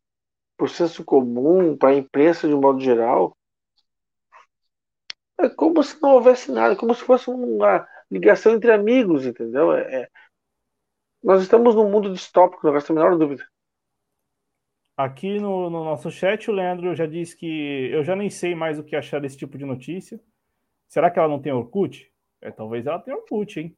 por 0.57 0.69
senso 0.69 1.03
comum, 1.03 1.77
para 1.77 1.89
a 1.89 1.95
imprensa 1.95 2.47
de 2.47 2.53
um 2.53 2.61
modo 2.61 2.79
geral. 2.79 3.35
É 5.39 5.49
como 5.49 5.81
se 5.81 5.99
não 6.01 6.15
houvesse 6.15 6.51
nada, 6.51 6.75
como 6.75 6.93
se 6.93 7.01
fosse 7.01 7.29
uma 7.29 7.87
ligação 8.11 8.53
entre 8.53 8.71
amigos, 8.71 9.25
entendeu? 9.25 9.73
É, 9.73 10.03
é... 10.03 10.09
Nós 11.23 11.41
estamos 11.41 11.75
num 11.75 11.89
mundo 11.89 12.11
distópico, 12.11 12.65
não 12.65 12.73
resta 12.73 12.91
a 12.91 12.95
menor 12.95 13.17
dúvida. 13.17 13.47
Aqui 14.97 15.39
no, 15.39 15.69
no, 15.69 15.85
nosso 15.85 16.11
chat, 16.11 16.49
o 16.49 16.53
Leandro 16.53 16.93
já 16.93 17.05
disse 17.05 17.37
que 17.37 17.89
eu 17.89 18.03
já 18.03 18.17
nem 18.17 18.29
sei 18.29 18.53
mais 18.53 18.77
o 18.77 18.83
que 18.83 18.97
achar 18.97 19.21
desse 19.21 19.37
tipo 19.37 19.57
de 19.57 19.63
notícia. 19.63 20.19
Será 20.89 21.09
que 21.09 21.17
ela 21.17 21.29
não 21.29 21.41
tem 21.41 21.53
Orkut? 21.53 22.11
É, 22.41 22.51
talvez 22.51 22.85
ela 22.85 22.99
tenha 22.99 23.15
Orkut, 23.15 23.59
hein? 23.59 23.77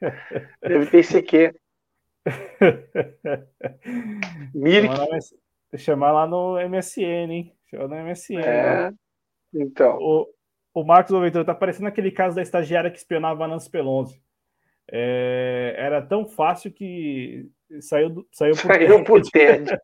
Deve 0.62 0.86
ter 0.86 1.00
ICQ. 1.00 1.54
Mirk. 4.54 4.94
Chamar 5.76 6.12
lá 6.12 6.26
no 6.26 6.56
MSN, 6.66 7.30
hein? 7.30 7.54
Chamar 7.68 7.88
no 7.88 7.96
MSN. 7.96 8.40
É, 8.40 8.90
né? 8.90 8.94
então. 9.52 9.98
O, 9.98 10.26
o 10.74 10.84
Marcos 10.84 11.12
Oventura 11.12 11.44
tá 11.44 11.54
parecendo 11.54 11.88
aquele 11.88 12.10
caso 12.10 12.36
da 12.36 12.42
estagiária 12.42 12.90
que 12.90 12.98
espionava 12.98 13.44
a 13.44 13.48
Nancy 13.48 13.70
Pelosi. 13.70 14.20
É, 14.90 15.74
era 15.78 16.02
tão 16.02 16.26
fácil 16.26 16.72
que 16.72 17.48
Saiu, 17.80 18.10
do, 18.10 18.26
saiu 18.30 18.54
por 18.54 18.74
saiu 18.74 19.04
por 19.04 19.22
TED. 19.22 19.70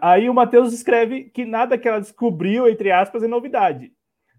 Aí 0.00 0.28
o 0.28 0.34
Matheus 0.34 0.72
escreve 0.72 1.24
que 1.24 1.44
nada 1.44 1.78
que 1.78 1.88
ela 1.88 2.00
descobriu, 2.00 2.68
entre 2.68 2.92
aspas, 2.92 3.22
é 3.22 3.26
novidade. 3.26 3.92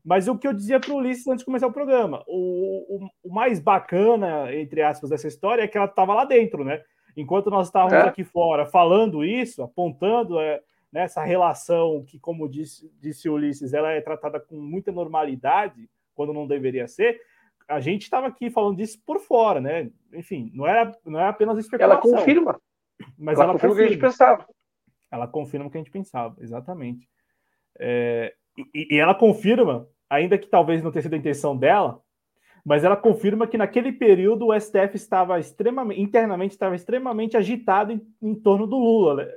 Mas 0.05 0.27
o 0.27 0.37
que 0.37 0.47
eu 0.47 0.53
dizia 0.53 0.79
para 0.79 0.93
o 0.93 0.97
Ulisses 0.97 1.27
antes 1.27 1.39
de 1.39 1.45
começar 1.45 1.67
o 1.67 1.73
programa, 1.73 2.23
o, 2.27 2.97
o, 2.97 3.09
o, 3.23 3.33
mais 3.33 3.59
bacana, 3.59 4.55
entre 4.55 4.81
aspas, 4.81 5.09
dessa 5.09 5.27
história 5.27 5.63
é 5.63 5.67
que 5.67 5.77
ela 5.77 5.87
estava 5.87 6.13
lá 6.13 6.23
dentro, 6.23 6.63
né? 6.63 6.81
Enquanto 7.17 7.49
nós 7.49 7.67
estávamos 7.67 8.05
é. 8.05 8.07
aqui 8.07 8.23
fora 8.23 8.65
falando 8.65 9.25
isso, 9.25 9.61
apontando 9.61 10.39
é, 10.39 10.61
nessa 10.91 11.23
relação 11.23 12.03
que, 12.05 12.19
como 12.19 12.49
disse, 12.49 12.91
disse 12.99 13.29
Ulisses, 13.29 13.73
ela 13.73 13.91
é 13.91 14.01
tratada 14.01 14.39
com 14.39 14.55
muita 14.55 14.91
normalidade, 14.91 15.89
quando 16.15 16.33
não 16.33 16.47
deveria 16.47 16.87
ser, 16.87 17.19
a 17.67 17.79
gente 17.79 18.03
estava 18.03 18.27
aqui 18.27 18.49
falando 18.49 18.77
disso 18.77 18.99
por 19.05 19.19
fora, 19.19 19.61
né? 19.61 19.91
Enfim, 20.13 20.51
não 20.53 20.67
é, 20.67 20.91
não 21.05 21.19
é 21.19 21.27
apenas 21.27 21.57
especulação. 21.59 22.09
Ela 22.09 22.19
confirma. 22.19 22.59
Mas 23.17 23.39
ela, 23.39 23.51
ela 23.51 23.53
confirma 23.53 23.73
o 23.73 23.77
que 23.77 23.83
a 23.83 23.87
gente 23.87 24.01
pensava. 24.01 24.47
Ela 25.11 25.27
confirma 25.27 25.67
o 25.67 25.69
que 25.69 25.77
a 25.77 25.81
gente 25.81 25.91
pensava, 25.91 26.35
exatamente. 26.39 27.07
É, 27.79 28.33
e, 28.73 28.95
e, 28.95 28.99
ela 28.99 29.15
confirma, 29.15 29.87
ainda 30.09 30.37
que 30.37 30.47
talvez 30.47 30.83
não 30.83 30.91
tenha 30.91 31.03
sido 31.03 31.13
a 31.13 31.17
intenção 31.17 31.55
dela, 31.55 32.01
mas 32.65 32.83
ela 32.83 32.97
confirma 32.97 33.47
que 33.47 33.57
naquele 33.57 33.91
período 33.91 34.47
o 34.47 34.59
STF 34.59 34.95
estava 34.95 35.39
extremamente, 35.39 36.01
internamente 36.01 36.53
estava 36.53 36.75
extremamente 36.75 37.37
agitado 37.37 37.93
em, 37.93 38.01
em 38.21 38.35
torno 38.35 38.67
do 38.67 38.77
Lula. 38.77 39.27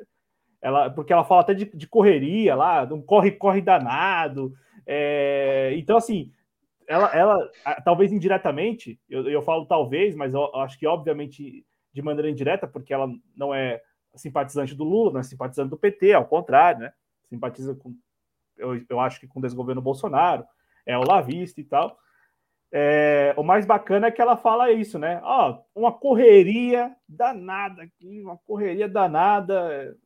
Ela, 0.62 0.88
porque 0.88 1.12
ela 1.12 1.24
fala 1.24 1.40
até 1.40 1.52
de, 1.54 1.64
de 1.64 1.86
correria 1.88 2.54
lá, 2.54 2.84
um 2.84 3.02
corre-corre 3.02 3.60
danado. 3.60 4.54
É, 4.86 5.74
então, 5.76 5.96
assim, 5.96 6.32
ela, 6.86 7.06
ela 7.14 7.50
talvez 7.84 8.12
indiretamente, 8.12 9.00
eu, 9.10 9.28
eu 9.28 9.42
falo 9.42 9.66
talvez, 9.66 10.14
mas 10.14 10.32
eu 10.32 10.54
acho 10.56 10.78
que 10.78 10.86
obviamente 10.86 11.66
de 11.92 12.02
maneira 12.02 12.30
indireta, 12.30 12.66
porque 12.66 12.94
ela 12.94 13.08
não 13.36 13.54
é 13.54 13.82
simpatizante 14.14 14.74
do 14.74 14.84
Lula, 14.84 15.12
não 15.12 15.20
é 15.20 15.24
simpatizante 15.24 15.70
do 15.70 15.76
PT, 15.76 16.12
ao 16.12 16.24
contrário, 16.24 16.80
né? 16.80 16.92
Simpatiza 17.28 17.74
com, 17.74 17.94
eu, 18.56 18.82
eu 18.88 19.00
acho 19.00 19.20
que 19.20 19.26
com 19.26 19.40
o 19.40 19.42
desgoverno 19.42 19.82
Bolsonaro, 19.82 20.44
é 20.86 20.96
o 20.96 21.04
lavista 21.06 21.60
e 21.60 21.64
tal. 21.64 21.98
É, 22.74 23.34
o 23.36 23.42
mais 23.42 23.66
bacana 23.66 24.06
é 24.06 24.10
que 24.10 24.22
ela 24.22 24.36
fala 24.36 24.72
isso, 24.72 24.98
né? 24.98 25.20
Ó, 25.22 25.62
uma 25.74 25.92
correria 25.92 26.94
danada 27.06 27.82
aqui, 27.82 28.22
uma 28.22 28.38
correria 28.38 28.88
danada. 28.88 29.96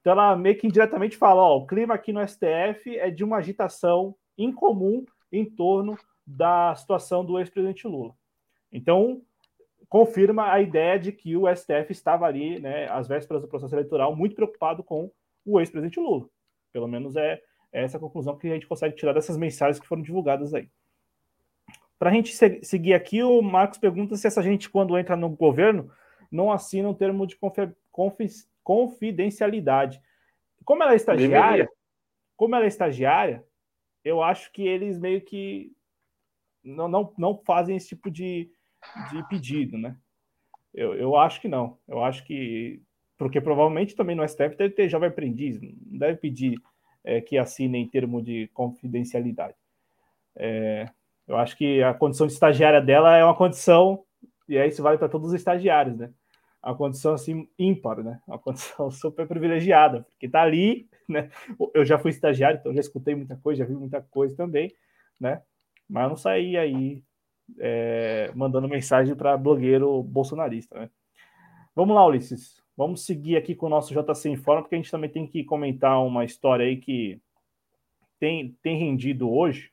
Então 0.00 0.12
ela 0.12 0.36
meio 0.36 0.56
que 0.56 0.66
indiretamente 0.66 1.16
fala: 1.16 1.42
ó, 1.42 1.56
o 1.58 1.66
clima 1.66 1.94
aqui 1.94 2.12
no 2.12 2.26
STF 2.26 2.96
é 2.98 3.10
de 3.10 3.22
uma 3.22 3.38
agitação 3.38 4.14
incomum 4.36 5.04
em 5.30 5.44
torno 5.44 5.96
da 6.26 6.74
situação 6.74 7.24
do 7.24 7.38
ex-presidente 7.38 7.86
Lula. 7.86 8.14
Então, 8.72 9.22
confirma 9.88 10.52
a 10.52 10.60
ideia 10.60 10.98
de 10.98 11.12
que 11.12 11.36
o 11.36 11.52
STF 11.54 11.90
estava 11.90 12.26
ali, 12.26 12.60
né, 12.60 12.88
às 12.88 13.08
vésperas 13.08 13.42
do 13.42 13.48
processo 13.48 13.74
eleitoral, 13.74 14.14
muito 14.14 14.36
preocupado 14.36 14.82
com 14.82 15.10
o 15.44 15.60
ex-presidente 15.60 15.98
Lula. 15.98 16.28
Pelo 16.72 16.86
menos 16.86 17.16
é, 17.16 17.40
é 17.72 17.82
essa 17.82 17.98
conclusão 17.98 18.36
que 18.36 18.48
a 18.48 18.54
gente 18.54 18.66
consegue 18.66 18.94
tirar 18.94 19.12
dessas 19.12 19.36
mensagens 19.36 19.80
que 19.80 19.86
foram 19.86 20.02
divulgadas 20.02 20.54
aí. 20.54 20.68
Para 21.98 22.10
a 22.10 22.12
gente 22.12 22.32
seguir 22.64 22.94
aqui, 22.94 23.22
o 23.22 23.42
Marcos 23.42 23.78
pergunta 23.78 24.16
se 24.16 24.26
essa 24.26 24.42
gente, 24.42 24.70
quando 24.70 24.96
entra 24.96 25.16
no 25.16 25.28
governo, 25.28 25.90
não 26.30 26.50
assina 26.50 26.88
um 26.88 26.94
termo 26.94 27.26
de 27.26 27.36
confidencialidade. 28.62 30.00
Como 30.64 30.82
ela 30.82 30.92
é 30.92 30.96
estagiária, 30.96 31.68
como 32.36 32.54
ela 32.54 32.64
é 32.64 32.68
estagiária, 32.68 33.44
eu 34.04 34.22
acho 34.22 34.52
que 34.52 34.66
eles 34.66 34.98
meio 34.98 35.20
que 35.20 35.72
não, 36.62 36.88
não, 36.88 37.12
não 37.16 37.38
fazem 37.44 37.76
esse 37.76 37.88
tipo 37.88 38.10
de, 38.10 38.50
de 39.10 39.28
pedido, 39.28 39.76
né? 39.78 39.96
Eu, 40.72 40.94
eu 40.94 41.16
acho 41.16 41.40
que 41.40 41.48
não. 41.48 41.78
Eu 41.88 42.02
acho 42.04 42.24
que. 42.24 42.82
Porque 43.18 43.40
provavelmente 43.40 43.94
também 43.94 44.16
no 44.16 44.26
STF 44.26 44.56
deve 44.56 44.70
ter 44.70 44.88
jovem 44.88 45.08
aprendiz, 45.08 45.60
não 45.60 45.98
deve 45.98 46.18
pedir 46.18 46.58
é, 47.04 47.20
que 47.20 47.36
assine 47.36 47.78
em 47.78 47.88
termo 47.88 48.22
de 48.22 48.48
confidencialidade. 48.54 49.56
É, 50.36 50.86
eu 51.28 51.36
acho 51.36 51.56
que 51.56 51.82
a 51.82 51.92
condição 51.92 52.26
de 52.26 52.32
estagiária 52.32 52.80
dela 52.80 53.16
é 53.16 53.22
uma 53.22 53.36
condição, 53.36 54.04
e 54.48 54.56
aí 54.56 54.70
isso 54.70 54.82
vale 54.82 54.96
para 54.96 55.08
todos 55.08 55.28
os 55.28 55.34
estagiários, 55.34 55.98
né? 55.98 56.10
Uma 56.62 56.76
condição 56.76 57.14
assim 57.14 57.48
ímpar, 57.58 58.02
né? 58.02 58.20
Uma 58.26 58.38
condição 58.38 58.90
super 58.92 59.26
privilegiada, 59.26 60.02
porque 60.02 60.28
tá 60.28 60.42
ali, 60.42 60.88
né? 61.08 61.30
Eu 61.74 61.84
já 61.84 61.98
fui 61.98 62.10
estagiário, 62.10 62.58
então 62.58 62.74
já 62.74 62.80
escutei 62.80 63.14
muita 63.14 63.36
coisa, 63.36 63.60
já 63.60 63.64
vi 63.64 63.74
muita 63.74 64.02
coisa 64.02 64.36
também, 64.36 64.74
né? 65.18 65.42
Mas 65.88 66.04
eu 66.04 66.08
não 66.10 66.16
saí 66.16 66.56
aí 66.56 67.02
é, 67.58 68.30
mandando 68.34 68.68
mensagem 68.68 69.14
para 69.14 69.36
blogueiro 69.36 70.02
bolsonarista, 70.02 70.78
né? 70.78 70.90
Vamos 71.74 71.94
lá, 71.94 72.06
Ulisses. 72.06 72.62
Vamos 72.76 73.04
seguir 73.04 73.36
aqui 73.36 73.54
com 73.54 73.66
o 73.66 73.70
nosso 73.70 73.92
JC 73.92 74.30
Informa, 74.30 74.62
porque 74.62 74.74
a 74.74 74.78
gente 74.78 74.90
também 74.90 75.10
tem 75.10 75.26
que 75.26 75.44
comentar 75.44 76.02
uma 76.04 76.24
história 76.24 76.64
aí 76.64 76.76
que 76.76 77.20
tem, 78.18 78.56
tem 78.62 78.78
rendido 78.78 79.30
hoje, 79.30 79.70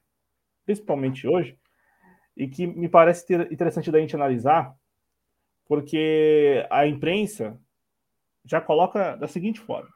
principalmente 0.66 1.28
hoje, 1.28 1.58
e 2.36 2.48
que 2.48 2.68
me 2.68 2.88
parece 2.88 3.26
interessante 3.52 3.92
da 3.92 4.00
gente 4.00 4.16
analisar, 4.16 4.76
porque 5.68 6.66
a 6.70 6.88
imprensa 6.88 7.60
já 8.46 8.62
coloca 8.62 9.16
da 9.16 9.28
seguinte 9.28 9.60
forma: 9.60 9.90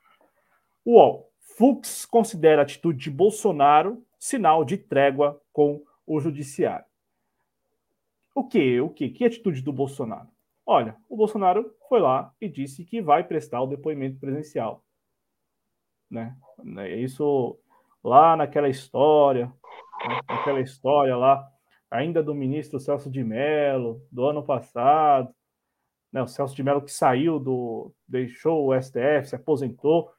UOL, 0.85 1.31
Fux 1.57 2.05
considera 2.05 2.61
a 2.61 2.63
atitude 2.63 2.99
de 2.99 3.11
Bolsonaro 3.11 4.03
sinal 4.19 4.63
de 4.63 4.77
trégua 4.77 5.41
com 5.51 5.83
o 6.05 6.19
judiciário. 6.19 6.85
O 8.33 8.47
que? 8.47 8.79
O 8.79 8.89
que? 8.89 9.09
Que 9.09 9.25
atitude 9.25 9.61
do 9.61 9.73
Bolsonaro? 9.73 10.29
Olha, 10.65 10.95
o 11.09 11.17
Bolsonaro 11.17 11.75
foi 11.89 11.99
lá 11.99 12.33
e 12.39 12.47
disse 12.47 12.85
que 12.85 13.01
vai 13.01 13.23
prestar 13.23 13.61
o 13.61 13.67
depoimento 13.67 14.19
presencial. 14.19 14.83
Né? 16.09 16.35
Isso 16.97 17.57
lá 18.03 18.35
naquela 18.35 18.69
história 18.69 19.51
aquela 20.27 20.59
história 20.59 21.15
lá, 21.15 21.47
ainda 21.89 22.23
do 22.23 22.33
ministro 22.33 22.79
Celso 22.79 23.09
de 23.09 23.23
Mello, 23.23 24.01
do 24.11 24.25
ano 24.25 24.43
passado, 24.43 25.33
né, 26.11 26.21
o 26.21 26.27
Celso 26.27 26.55
de 26.55 26.63
Mello 26.63 26.81
que 26.81 26.91
saiu 26.91 27.39
do. 27.39 27.93
deixou 28.07 28.67
o 28.67 28.81
STF, 28.81 29.29
se 29.29 29.35
aposentou, 29.35 30.11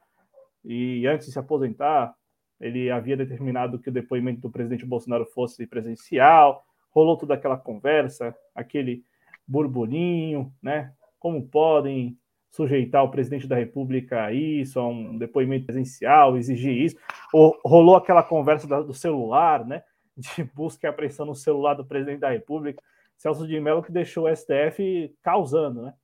e 0.64 1.06
antes 1.06 1.26
de 1.26 1.32
se 1.32 1.38
aposentar, 1.38 2.14
ele 2.60 2.90
havia 2.90 3.16
determinado 3.16 3.78
que 3.78 3.88
o 3.88 3.92
depoimento 3.92 4.40
do 4.40 4.50
presidente 4.50 4.86
Bolsonaro 4.86 5.26
fosse 5.26 5.66
presencial, 5.66 6.64
rolou 6.90 7.16
toda 7.16 7.34
aquela 7.34 7.56
conversa, 7.56 8.34
aquele 8.54 9.04
burburinho, 9.46 10.52
né? 10.62 10.92
Como 11.18 11.46
podem 11.46 12.16
sujeitar 12.50 13.02
o 13.02 13.10
presidente 13.10 13.48
da 13.48 13.56
República 13.56 14.26
a 14.26 14.32
isso, 14.32 14.78
a 14.78 14.86
um 14.86 15.16
depoimento 15.18 15.66
presencial, 15.66 16.36
exigir 16.36 16.76
isso. 16.76 16.96
Ou 17.32 17.58
rolou 17.64 17.96
aquela 17.96 18.22
conversa 18.22 18.66
do 18.82 18.94
celular, 18.94 19.66
né? 19.66 19.82
De 20.16 20.44
busca 20.44 20.86
e 20.86 20.90
apreensão 20.90 21.26
no 21.26 21.34
celular 21.34 21.74
do 21.74 21.84
presidente 21.84 22.20
da 22.20 22.30
República, 22.30 22.82
Celso 23.22 23.46
de 23.46 23.60
Mello, 23.60 23.84
que 23.84 23.92
deixou 23.92 24.24
o 24.24 24.36
STF 24.36 25.14
causando, 25.22 25.82
né? 25.82 25.94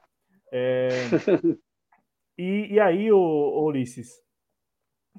É... 0.53 0.89
e, 2.39 2.75
e, 2.75 2.79
aí, 2.79 3.11
o, 3.11 3.19
o 3.19 3.65
Ulisses, 3.65 4.23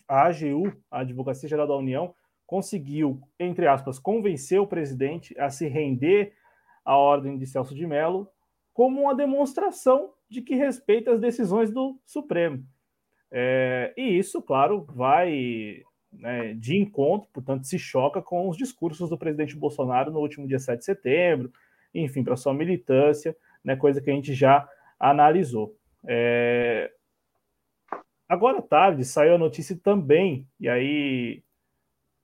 a 0.08 0.28
AGU, 0.28 0.72
a 0.90 1.02
Advocacia 1.02 1.50
Geral 1.50 1.68
da 1.68 1.76
União, 1.76 2.16
conseguiu, 2.48 3.22
entre 3.38 3.68
aspas, 3.68 4.00
convencer 4.00 4.62
o 4.62 4.66
presidente 4.66 5.38
a 5.38 5.50
se 5.50 5.68
render 5.68 6.34
à 6.86 6.96
ordem 6.96 7.38
de 7.38 7.46
Celso 7.46 7.76
de 7.76 7.86
Mello 7.86 8.30
como 8.74 9.02
uma 9.02 9.14
demonstração 9.14 10.14
de 10.30 10.42
que 10.42 10.56
respeita 10.56 11.12
as 11.12 11.20
decisões 11.20 11.70
do 11.70 12.00
Supremo. 12.06 12.66
É, 13.30 13.94
e 13.98 14.18
isso, 14.18 14.42
claro, 14.42 14.86
vai 14.86 15.84
né, 16.14 16.54
de 16.54 16.78
encontro, 16.78 17.28
portanto, 17.34 17.68
se 17.68 17.78
choca 17.78 18.22
com 18.22 18.48
os 18.48 18.56
discursos 18.56 19.10
do 19.10 19.18
presidente 19.18 19.54
Bolsonaro 19.54 20.14
no 20.14 20.22
último 20.22 20.48
dia 20.48 20.60
7 20.60 20.80
de 20.80 20.86
setembro, 20.86 21.52
enfim, 21.94 22.24
para 22.24 22.36
sua 22.36 22.54
militância, 22.54 23.36
né, 23.64 23.76
coisa 23.76 24.02
que 24.02 24.10
a 24.10 24.14
gente 24.14 24.34
já 24.34 24.68
analisou. 25.00 25.76
É... 26.06 26.92
Agora 28.28 28.62
tarde 28.62 29.04
saiu 29.04 29.36
a 29.36 29.40
notícia 29.40 29.78
também, 29.82 30.48
e 30.60 30.70
aí 30.70 31.44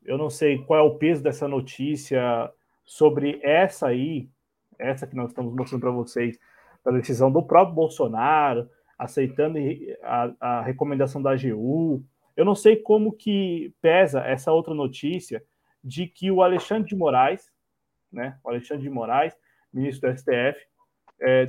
eu 0.03 0.17
não 0.17 0.29
sei 0.29 0.59
qual 0.59 0.79
é 0.79 0.83
o 0.83 0.95
peso 0.95 1.23
dessa 1.23 1.47
notícia 1.47 2.51
sobre 2.83 3.39
essa 3.41 3.87
aí, 3.87 4.29
essa 4.77 5.07
que 5.07 5.15
nós 5.15 5.29
estamos 5.29 5.53
mostrando 5.55 5.81
para 5.81 5.91
vocês, 5.91 6.39
da 6.83 6.91
decisão 6.91 7.31
do 7.31 7.41
próprio 7.41 7.75
Bolsonaro, 7.75 8.69
aceitando 8.97 9.57
a, 10.03 10.31
a, 10.39 10.61
recomendação 10.61 11.21
da 11.21 11.31
AGU. 11.31 12.03
Eu 12.37 12.45
não 12.45 12.53
sei 12.53 12.75
como 12.75 13.11
que 13.11 13.73
pesa 13.81 14.21
essa 14.21 14.51
outra 14.51 14.73
notícia 14.73 15.43
de 15.83 16.07
que 16.07 16.29
o 16.29 16.43
Alexandre 16.43 16.89
de 16.89 16.95
Moraes, 16.95 17.51
né, 18.11 18.37
o 18.43 18.49
Alexandre 18.49 18.83
de 18.83 18.89
Moraes, 18.89 19.35
ministro 19.75 20.09
do 20.09 20.17
STF, 20.17 20.57
é, 21.21 21.45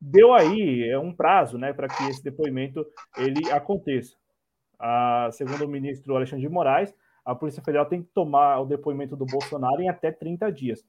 deu 0.00 0.34
aí 0.34 0.88
é 0.88 0.98
um 0.98 1.14
prazo, 1.14 1.56
né, 1.56 1.72
para 1.72 1.88
que 1.88 2.04
esse 2.04 2.22
depoimento 2.22 2.84
ele 3.16 3.50
aconteça. 3.50 4.16
A, 4.78 5.28
segundo 5.32 5.64
o 5.64 5.68
ministro 5.68 6.16
Alexandre 6.16 6.46
de 6.46 6.52
Moraes, 6.52 6.94
a 7.24 7.34
Polícia 7.34 7.62
Federal 7.62 7.86
tem 7.86 8.02
que 8.02 8.10
tomar 8.12 8.60
o 8.60 8.66
depoimento 8.66 9.16
do 9.16 9.24
Bolsonaro 9.24 9.80
em 9.80 9.88
até 9.88 10.10
30 10.10 10.52
dias. 10.52 10.84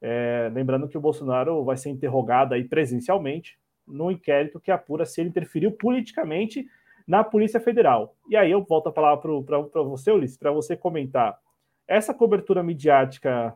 É, 0.00 0.50
lembrando 0.52 0.88
que 0.88 0.96
o 0.96 1.00
Bolsonaro 1.00 1.64
vai 1.64 1.76
ser 1.76 1.90
interrogado 1.90 2.54
aí 2.54 2.64
presencialmente 2.64 3.58
no 3.86 4.10
inquérito 4.10 4.60
que 4.60 4.70
apura 4.70 5.04
se 5.04 5.20
ele 5.20 5.30
interferiu 5.30 5.72
politicamente 5.72 6.66
na 7.06 7.22
Polícia 7.22 7.60
Federal. 7.60 8.16
E 8.28 8.36
aí 8.36 8.50
eu 8.50 8.64
volto 8.64 8.88
a 8.88 8.92
palavra 8.92 9.22
para 9.42 9.82
você, 9.82 10.10
Ulisses, 10.10 10.36
para 10.36 10.50
você 10.50 10.76
comentar 10.76 11.38
essa 11.86 12.12
cobertura 12.12 12.62
midiática 12.62 13.54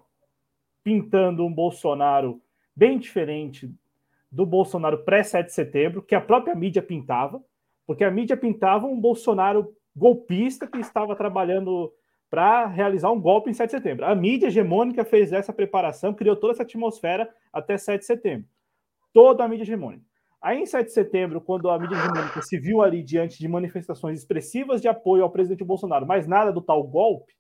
pintando 0.83 1.45
um 1.45 1.53
Bolsonaro 1.53 2.41
bem 2.74 2.99
diferente 2.99 3.72
do 4.31 4.47
Bolsonaro 4.47 5.05
pré-7 5.05 5.47
de 5.47 5.53
setembro, 5.53 6.03
que 6.03 6.14
a 6.14 6.20
própria 6.20 6.55
mídia 6.55 6.83
pintava, 6.83 7.43
porque 7.87 8.05
a 8.05 8.11
mídia 8.11 8.37
pintava 8.37 8.87
um 8.87 9.01
Bolsonaro 9.01 9.74
golpista 9.95 10.66
que 10.66 10.78
estava 10.78 11.16
trabalhando 11.16 11.93
para 12.31 12.66
realizar 12.66 13.11
um 13.11 13.20
golpe 13.20 13.51
em 13.51 13.53
7 13.53 13.70
de 13.70 13.76
setembro. 13.76 14.07
A 14.07 14.14
mídia 14.14 14.47
hegemônica 14.47 15.05
fez 15.05 15.33
essa 15.33 15.53
preparação, 15.53 16.14
criou 16.14 16.37
toda 16.37 16.53
essa 16.53 16.62
atmosfera 16.62 17.28
até 17.53 17.76
7 17.76 18.01
de 18.01 18.07
setembro. 18.07 18.49
Toda 19.12 19.43
a 19.43 19.49
mídia 19.49 19.64
hegemônica. 19.64 20.05
Aí, 20.41 20.61
em 20.62 20.66
7 20.66 20.87
de 20.87 20.93
setembro, 20.93 21.41
quando 21.41 21.68
a 21.68 21.78
mídia 21.78 21.97
hegemônica 21.97 22.41
se 22.41 22.57
viu 22.59 22.81
ali 22.81 23.03
diante 23.03 23.39
de 23.39 23.49
manifestações 23.49 24.20
expressivas 24.20 24.81
de 24.81 24.89
apoio 24.89 25.24
ao 25.24 25.31
presidente 25.31 25.64
Bolsonaro, 25.64 26.07
mas 26.07 26.26
nada 26.26 26.53
do 26.53 26.62
tal 26.62 26.83
golpe, 26.85 27.35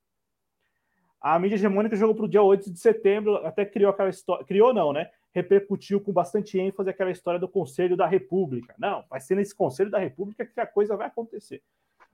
a 1.20 1.38
mídia 1.38 1.56
hegemônica 1.56 1.94
jogou 1.96 2.14
para 2.14 2.24
o 2.24 2.28
dia 2.28 2.42
8 2.42 2.72
de 2.72 2.78
setembro, 2.80 3.36
até 3.46 3.66
criou 3.66 3.90
aquela 3.90 4.08
história. 4.08 4.44
Criou, 4.44 4.72
não, 4.72 4.92
né? 4.92 5.10
Repercutiu 5.34 6.00
com 6.00 6.12
bastante 6.12 6.58
ênfase 6.58 6.88
aquela 6.88 7.10
história 7.10 7.38
do 7.38 7.48
Conselho 7.48 7.96
da 7.96 8.06
República. 8.06 8.74
Não, 8.78 9.04
vai 9.08 9.20
ser 9.20 9.34
nesse 9.34 9.54
Conselho 9.54 9.90
da 9.90 9.98
República 9.98 10.46
que 10.46 10.60
a 10.60 10.66
coisa 10.66 10.96
vai 10.96 11.08
acontecer. 11.08 11.62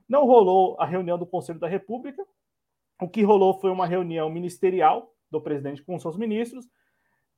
Não 0.09 0.26
rolou 0.26 0.76
a 0.80 0.84
reunião 0.84 1.16
do 1.16 1.26
Conselho 1.26 1.59
da 1.59 1.68
República. 1.68 2.24
O 3.00 3.09
que 3.09 3.22
rolou 3.22 3.61
foi 3.61 3.70
uma 3.70 3.86
reunião 3.86 4.28
ministerial 4.28 5.12
do 5.30 5.40
presidente 5.40 5.82
com 5.82 5.98
seus 5.98 6.16
ministros. 6.16 6.68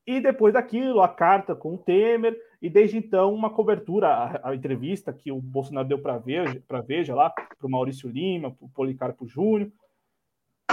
E 0.07 0.21
depois 0.21 0.55
daquilo, 0.55 1.03
a 1.03 1.09
carta 1.09 1.55
com 1.55 1.75
o 1.75 1.79
Temer, 1.79 2.35
e 2.63 2.71
desde 2.71 2.97
então, 2.97 3.35
uma 3.35 3.51
cobertura, 3.51 4.09
a, 4.09 4.49
a 4.49 4.55
entrevista 4.55 5.13
que 5.13 5.31
o 5.31 5.39
Bolsonaro 5.39 5.87
deu 5.87 5.99
para 5.99 6.17
Veja, 6.17 6.63
Veja 6.87 7.15
lá, 7.15 7.29
para 7.29 7.67
o 7.67 7.71
Maurício 7.71 8.09
Lima, 8.09 8.51
para 8.51 8.65
o 8.65 8.71
Policarpo 8.71 9.29
Júnior, 9.29 9.71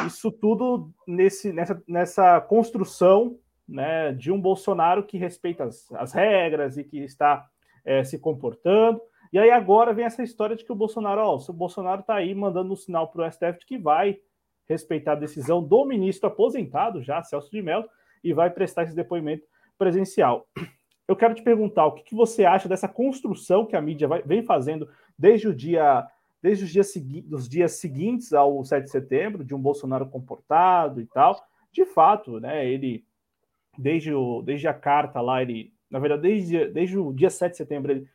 isso 0.05 0.31
tudo 0.31 0.91
nesse, 1.07 1.53
nessa, 1.53 1.83
nessa 1.87 2.41
construção 2.41 3.37
né, 3.67 4.11
de 4.13 4.31
um 4.31 4.39
Bolsonaro 4.39 5.03
que 5.03 5.17
respeita 5.17 5.63
as, 5.63 5.91
as 5.93 6.13
regras 6.13 6.77
e 6.77 6.83
que 6.83 6.99
está 6.99 7.47
é, 7.83 8.03
se 8.03 8.19
comportando. 8.19 9.01
E 9.31 9.39
aí 9.39 9.51
agora 9.51 9.93
vem 9.93 10.05
essa 10.05 10.23
história 10.23 10.55
de 10.55 10.63
que 10.63 10.71
o 10.71 10.75
Bolsonaro, 10.75 11.21
ó, 11.21 11.37
o 11.37 11.53
Bolsonaro 11.53 12.01
está 12.01 12.15
aí 12.15 12.33
mandando 12.33 12.71
um 12.71 12.75
sinal 12.75 13.07
para 13.09 13.27
o 13.27 13.31
STF 13.31 13.59
de 13.59 13.65
que 13.65 13.77
vai 13.77 14.17
respeitar 14.67 15.13
a 15.13 15.15
decisão 15.15 15.63
do 15.63 15.85
ministro 15.85 16.27
aposentado 16.27 17.01
já, 17.01 17.21
Celso 17.23 17.51
de 17.51 17.61
Mello, 17.61 17.85
e 18.23 18.33
vai 18.33 18.49
prestar 18.49 18.83
esse 18.83 18.95
depoimento 18.95 19.45
presencial. 19.77 20.47
Eu 21.07 21.15
quero 21.15 21.35
te 21.35 21.43
perguntar 21.43 21.85
o 21.85 21.91
que, 21.91 22.03
que 22.03 22.15
você 22.15 22.45
acha 22.45 22.67
dessa 22.67 22.87
construção 22.87 23.65
que 23.65 23.75
a 23.75 23.81
mídia 23.81 24.07
vai, 24.07 24.23
vem 24.23 24.41
fazendo 24.41 24.89
desde 25.17 25.47
o 25.47 25.53
dia 25.53 26.07
desde 26.45 26.63
os 26.63 26.69
dias, 26.69 26.93
dos 27.25 27.49
dias 27.49 27.71
seguintes 27.71 28.31
ao 28.31 28.63
7 28.63 28.83
de 28.83 28.91
setembro, 28.91 29.43
de 29.43 29.55
um 29.55 29.59
Bolsonaro 29.59 30.07
comportado 30.07 31.01
e 31.01 31.07
tal. 31.07 31.43
De 31.71 31.85
fato, 31.85 32.39
né, 32.39 32.69
ele, 32.69 33.03
desde, 33.75 34.13
o, 34.13 34.43
desde 34.43 34.67
a 34.67 34.73
carta 34.73 35.19
lá, 35.21 35.41
ele, 35.41 35.73
na 35.89 35.97
verdade, 35.97 36.21
desde, 36.21 36.67
desde 36.67 36.99
o 36.99 37.11
dia 37.11 37.31
7 37.31 37.53
de 37.53 37.57
setembro, 37.57 37.91
ele 37.91 38.07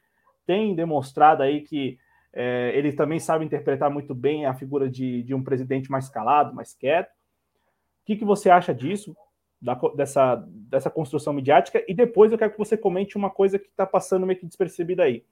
tem 0.47 0.77
demonstrado 0.77 1.43
aí 1.43 1.63
que 1.63 1.99
é, 2.33 2.71
ele 2.73 2.93
também 2.93 3.19
sabe 3.19 3.45
interpretar 3.45 3.91
muito 3.91 4.15
bem 4.15 4.47
a 4.47 4.55
figura 4.55 4.89
de, 4.89 5.25
de 5.25 5.35
um 5.35 5.43
presidente 5.43 5.91
mais 5.91 6.09
calado, 6.09 6.55
mais 6.55 6.73
quieto. 6.73 7.11
O 7.11 8.07
que, 8.07 8.15
que 8.15 8.25
você 8.25 8.49
acha 8.49 8.73
disso, 8.73 9.13
da, 9.61 9.75
dessa, 9.97 10.37
dessa 10.47 10.89
construção 10.89 11.33
midiática? 11.33 11.85
E 11.89 11.93
depois 11.93 12.31
eu 12.31 12.39
quero 12.39 12.53
que 12.53 12.59
você 12.59 12.77
comente 12.77 13.17
uma 13.17 13.29
coisa 13.29 13.59
que 13.59 13.67
está 13.67 13.85
passando 13.85 14.25
meio 14.25 14.39
que 14.39 14.47
despercebida 14.47 15.03
aí. 15.03 15.25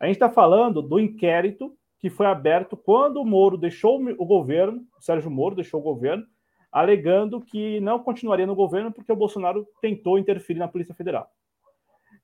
A 0.00 0.06
gente 0.06 0.16
está 0.16 0.28
falando 0.28 0.82
do 0.82 0.98
inquérito 0.98 1.78
que 2.04 2.10
foi 2.10 2.26
aberto 2.26 2.76
quando 2.76 3.16
o 3.16 3.24
Moro 3.24 3.56
deixou 3.56 3.98
o 3.98 4.26
governo, 4.26 4.86
o 4.98 5.00
Sérgio 5.00 5.30
Moro 5.30 5.54
deixou 5.54 5.80
o 5.80 5.82
governo, 5.82 6.22
alegando 6.70 7.40
que 7.40 7.80
não 7.80 7.98
continuaria 7.98 8.46
no 8.46 8.54
governo 8.54 8.92
porque 8.92 9.10
o 9.10 9.16
Bolsonaro 9.16 9.66
tentou 9.80 10.18
interferir 10.18 10.58
na 10.58 10.68
Polícia 10.68 10.94
Federal. 10.94 11.26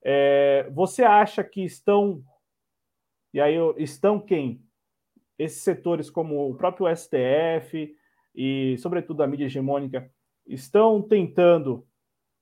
É, 0.04 0.68
você 0.70 1.02
acha 1.02 1.42
que 1.42 1.64
estão, 1.64 2.22
e 3.32 3.40
aí 3.40 3.56
estão 3.78 4.20
quem? 4.20 4.62
Esses 5.38 5.62
setores 5.62 6.10
como 6.10 6.50
o 6.50 6.54
próprio 6.54 6.94
STF 6.94 7.96
e, 8.34 8.76
sobretudo, 8.80 9.22
a 9.22 9.26
mídia 9.26 9.46
hegemônica 9.46 10.12
estão 10.46 11.00
tentando, 11.00 11.86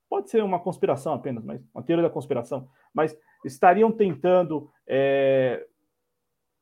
pode 0.09 0.29
ser 0.29 0.43
uma 0.43 0.59
conspiração 0.59 1.15
apenas, 1.15 1.45
mas 1.45 1.65
uma 1.73 1.85
teoria 1.85 2.03
da 2.03 2.11
conspiração, 2.13 2.69
mas 2.93 3.17
estariam 3.45 3.93
tentando 3.93 4.69
é, 4.89 5.65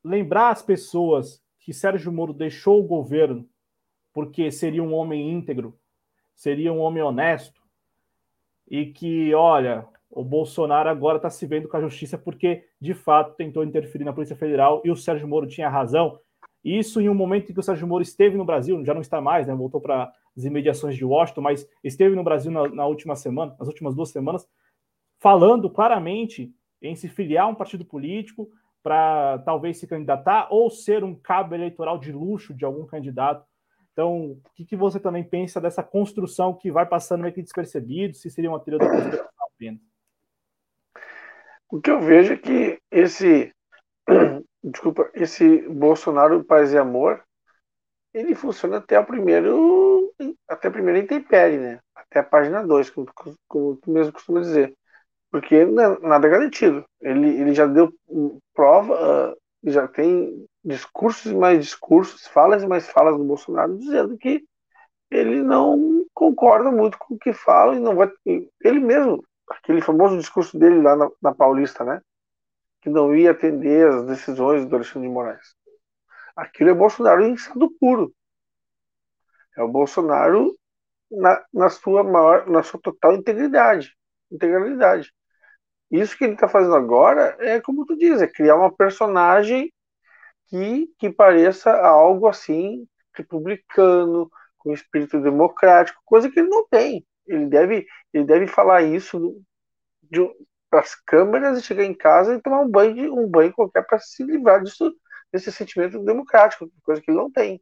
lembrar 0.07 0.51
as 0.51 0.63
pessoas 0.63 1.43
que 1.59 1.73
Sérgio 1.73 2.13
Moro 2.13 2.33
deixou 2.33 2.79
o 2.79 2.87
governo 2.87 3.49
porque 4.13 4.51
seria 4.51 4.83
um 4.83 4.95
homem 4.95 5.31
íntegro, 5.31 5.79
seria 6.35 6.73
um 6.73 6.79
homem 6.79 7.03
honesto, 7.03 7.61
e 8.69 8.87
que, 8.87 9.35
olha, 9.35 9.87
o 10.09 10.25
Bolsonaro 10.25 10.89
agora 10.89 11.17
está 11.17 11.29
se 11.29 11.45
vendo 11.47 11.69
com 11.69 11.77
a 11.77 11.81
justiça 11.81 12.17
porque, 12.17 12.65
de 12.81 12.95
fato, 12.95 13.35
tentou 13.37 13.63
interferir 13.65 14.05
na 14.05 14.13
Polícia 14.13 14.37
Federal 14.37 14.81
e 14.85 14.91
o 14.91 14.97
Sérgio 14.97 15.29
Moro 15.29 15.47
tinha 15.47 15.69
razão. 15.69 16.19
Isso 16.65 17.01
em 17.01 17.09
um 17.09 17.15
momento 17.15 17.51
em 17.51 17.55
que 17.55 17.61
o 17.61 17.63
Sérgio 17.63 17.87
Moro 17.87 18.03
esteve 18.03 18.37
no 18.37 18.45
Brasil, 18.45 18.83
já 18.85 18.95
não 18.95 19.01
está 19.01 19.21
mais, 19.21 19.47
né? 19.47 19.55
Voltou 19.55 19.81
para 19.81 20.11
as 20.37 20.45
imediações 20.45 20.97
de 20.97 21.05
Washington, 21.05 21.43
mas 21.43 21.69
esteve 21.85 22.17
no 22.17 22.25
Brasil 22.25 22.51
na, 22.51 22.69
na 22.69 22.87
última 22.87 23.15
semana, 23.17 23.55
nas 23.59 23.69
últimas 23.69 23.95
duas 23.95 24.11
semanas, 24.11 24.49
falando 25.19 25.69
claramente 25.69 26.53
em 26.81 26.95
se 26.95 27.09
filiar 27.09 27.45
a 27.45 27.49
um 27.49 27.55
partido 27.55 27.85
político, 27.85 28.49
para 28.87 29.39
talvez 29.41 29.81
se 29.81 29.87
candidatar 29.89 30.47
ou 30.49 30.71
ser 30.71 31.03
um 31.03 31.13
cabo 31.13 31.57
eleitoral 31.57 31.99
de 31.99 32.13
luxo 32.13 32.55
de 32.55 32.65
algum 32.65 32.87
candidato. 32.87 33.45
Então, 33.91 34.31
o 34.31 34.41
que, 34.55 34.65
que 34.65 34.77
você 34.77 35.01
também 35.01 35.25
pensa 35.25 35.61
dessa 35.61 35.83
construção 35.83 36.55
que 36.55 36.71
vai 36.71 36.87
passando 36.87 37.23
meio 37.23 37.35
que 37.35 37.43
despercebido, 37.43 38.15
se 38.15 38.31
seria 38.31 38.49
uma 38.49 38.61
teoria 38.61 38.87
da 38.87 38.95
conspiração 38.95 39.47
apenas? 39.53 39.81
O 41.69 41.81
que 41.81 41.91
eu 41.91 42.01
vejo 42.01 42.35
é 42.35 42.37
que 42.37 42.81
esse, 42.89 43.53
desculpa, 44.63 45.11
esse 45.15 45.69
Bolsonaro 45.69 46.45
Paz 46.45 46.73
e 46.73 46.79
Amor, 46.79 47.25
ele 48.15 48.37
funciona 48.37 48.77
até 48.77 49.01
o 49.01 49.05
primeiro, 49.05 50.15
até 50.47 50.69
a 50.69 50.71
primeira 50.71 51.01
intempérie, 51.01 51.59
né? 51.59 51.81
Até 51.93 52.21
a 52.21 52.23
página 52.23 52.65
2, 52.65 52.91
como, 52.91 53.09
como 53.49 53.77
tu 53.79 53.91
mesmo 53.91 54.13
costuma 54.13 54.39
dizer 54.39 54.77
porque 55.31 55.65
nada 55.65 56.27
é 56.27 56.31
garantido. 56.31 56.85
Ele, 57.01 57.29
ele 57.41 57.55
já 57.55 57.67
deu 57.67 57.93
prova, 58.55 59.33
uh, 59.33 59.37
já 59.71 59.87
tem 59.87 60.47
discursos 60.65 61.31
e 61.31 61.35
mais 61.35 61.65
discursos, 61.65 62.27
falas 62.27 62.63
e 62.63 62.67
mais 62.67 62.89
falas 62.89 63.17
do 63.17 63.25
Bolsonaro 63.25 63.77
dizendo 63.79 64.17
que 64.17 64.45
ele 65.11 65.43
não 65.43 66.05
concorda 66.13 66.71
muito 66.71 66.99
com 66.99 67.15
o 67.15 67.19
que 67.19 67.33
fala 67.33 67.77
e 67.77 67.81
não 67.81 67.95
vai. 67.95 68.11
Ele 68.25 68.81
mesmo, 68.81 69.25
aquele 69.49 69.81
famoso 69.81 70.19
discurso 70.19 70.59
dele 70.59 70.81
lá 70.81 70.97
na, 70.97 71.11
na 71.23 71.35
Paulista, 71.35 71.85
né? 71.85 72.01
Que 72.81 72.91
não 72.91 73.15
ia 73.15 73.31
atender 73.33 73.89
as 73.89 74.07
decisões 74.07 74.67
do 74.67 74.75
Alexandre 74.75 75.09
de 75.09 75.15
Moraes. 75.15 75.55
Aquilo 76.35 76.71
é 76.71 76.75
Bolsonaro 76.75 77.23
em 77.25 77.35
estado 77.35 77.71
puro. 77.81 78.13
É 79.57 79.63
o 79.63 79.69
Bolsonaro 79.69 80.55
na, 81.11 81.45
na 81.53 81.69
sua 81.71 82.03
maior, 82.03 82.49
na 82.49 82.63
sua 82.63 82.81
total 82.81 83.15
integridade 83.15 83.97
integralidade. 84.31 85.13
Isso 85.91 86.17
que 86.17 86.25
ele 86.25 86.35
está 86.35 86.49
fazendo 86.49 86.75
agora 86.75 87.37
é, 87.41 87.61
como 87.61 87.87
tu 87.87 87.97
diz, 87.97 88.21
é 88.21 88.27
criar 88.27 88.57
uma 88.57 88.75
personagem 88.75 89.73
que, 90.49 90.89
que 90.99 91.11
pareça 91.11 91.73
algo 91.73 92.27
assim, 92.29 92.87
republicano, 93.15 94.31
com 94.59 94.73
espírito 94.73 95.21
democrático, 95.21 96.01
coisa 96.05 96.31
que 96.31 96.41
ele 96.41 96.49
não 96.49 96.67
tem. 96.69 97.07
Ele 97.27 97.47
deve, 97.47 97.87
ele 98.13 98.25
deve 98.25 98.47
falar 98.47 98.83
isso 98.83 99.41
para 100.71 100.81
as 100.81 100.95
câmeras 100.95 101.59
e 101.59 101.63
chegar 101.63 101.85
em 101.85 101.95
casa 101.95 102.35
e 102.35 102.43
tomar 102.43 102.61
um 102.61 102.69
banho, 102.69 102.95
de, 102.95 103.09
um 103.09 103.29
banho 103.29 103.53
qualquer 103.53 103.87
para 103.87 103.99
se 103.99 104.23
livrar 104.25 104.63
disso, 104.63 104.93
desse 105.33 105.53
sentimento 105.53 105.99
democrático, 106.05 106.71
coisa 106.83 107.01
que 107.01 107.11
ele 107.11 107.19
não 107.19 107.31
tem. 107.31 107.61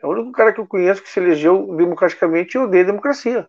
É 0.00 0.06
o 0.06 0.10
único 0.10 0.32
cara 0.32 0.52
que 0.52 0.60
eu 0.60 0.66
conheço 0.66 1.02
que 1.02 1.08
se 1.08 1.20
elegeu 1.20 1.74
democraticamente 1.76 2.56
e 2.56 2.60
odeia 2.60 2.84
democracia. 2.84 3.48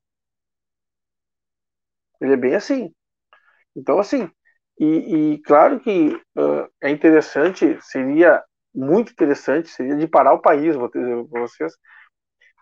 Ele 2.22 2.34
é 2.34 2.38
bem 2.38 2.56
assim. 2.56 2.94
Então, 3.76 4.00
assim, 4.00 4.30
e, 4.80 5.34
e 5.36 5.42
claro 5.44 5.80
que 5.80 6.10
uh, 6.38 6.70
é 6.82 6.90
interessante, 6.90 7.78
seria 7.82 8.44
muito 8.74 9.12
interessante, 9.12 9.70
seria 9.70 9.96
de 9.96 10.08
parar 10.08 10.34
o 10.34 10.42
país, 10.42 10.76
vou 10.76 10.90
dizer 10.90 11.28
para 11.30 11.42
vocês, 11.42 11.74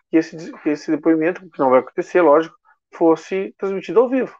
que 0.09 0.17
esse, 0.17 0.53
que 0.61 0.69
esse 0.69 0.91
depoimento, 0.91 1.49
que 1.49 1.59
não 1.59 1.69
vai 1.69 1.79
acontecer, 1.79 2.21
lógico, 2.21 2.55
fosse 2.93 3.53
transmitido 3.57 3.99
ao 3.99 4.09
vivo. 4.09 4.35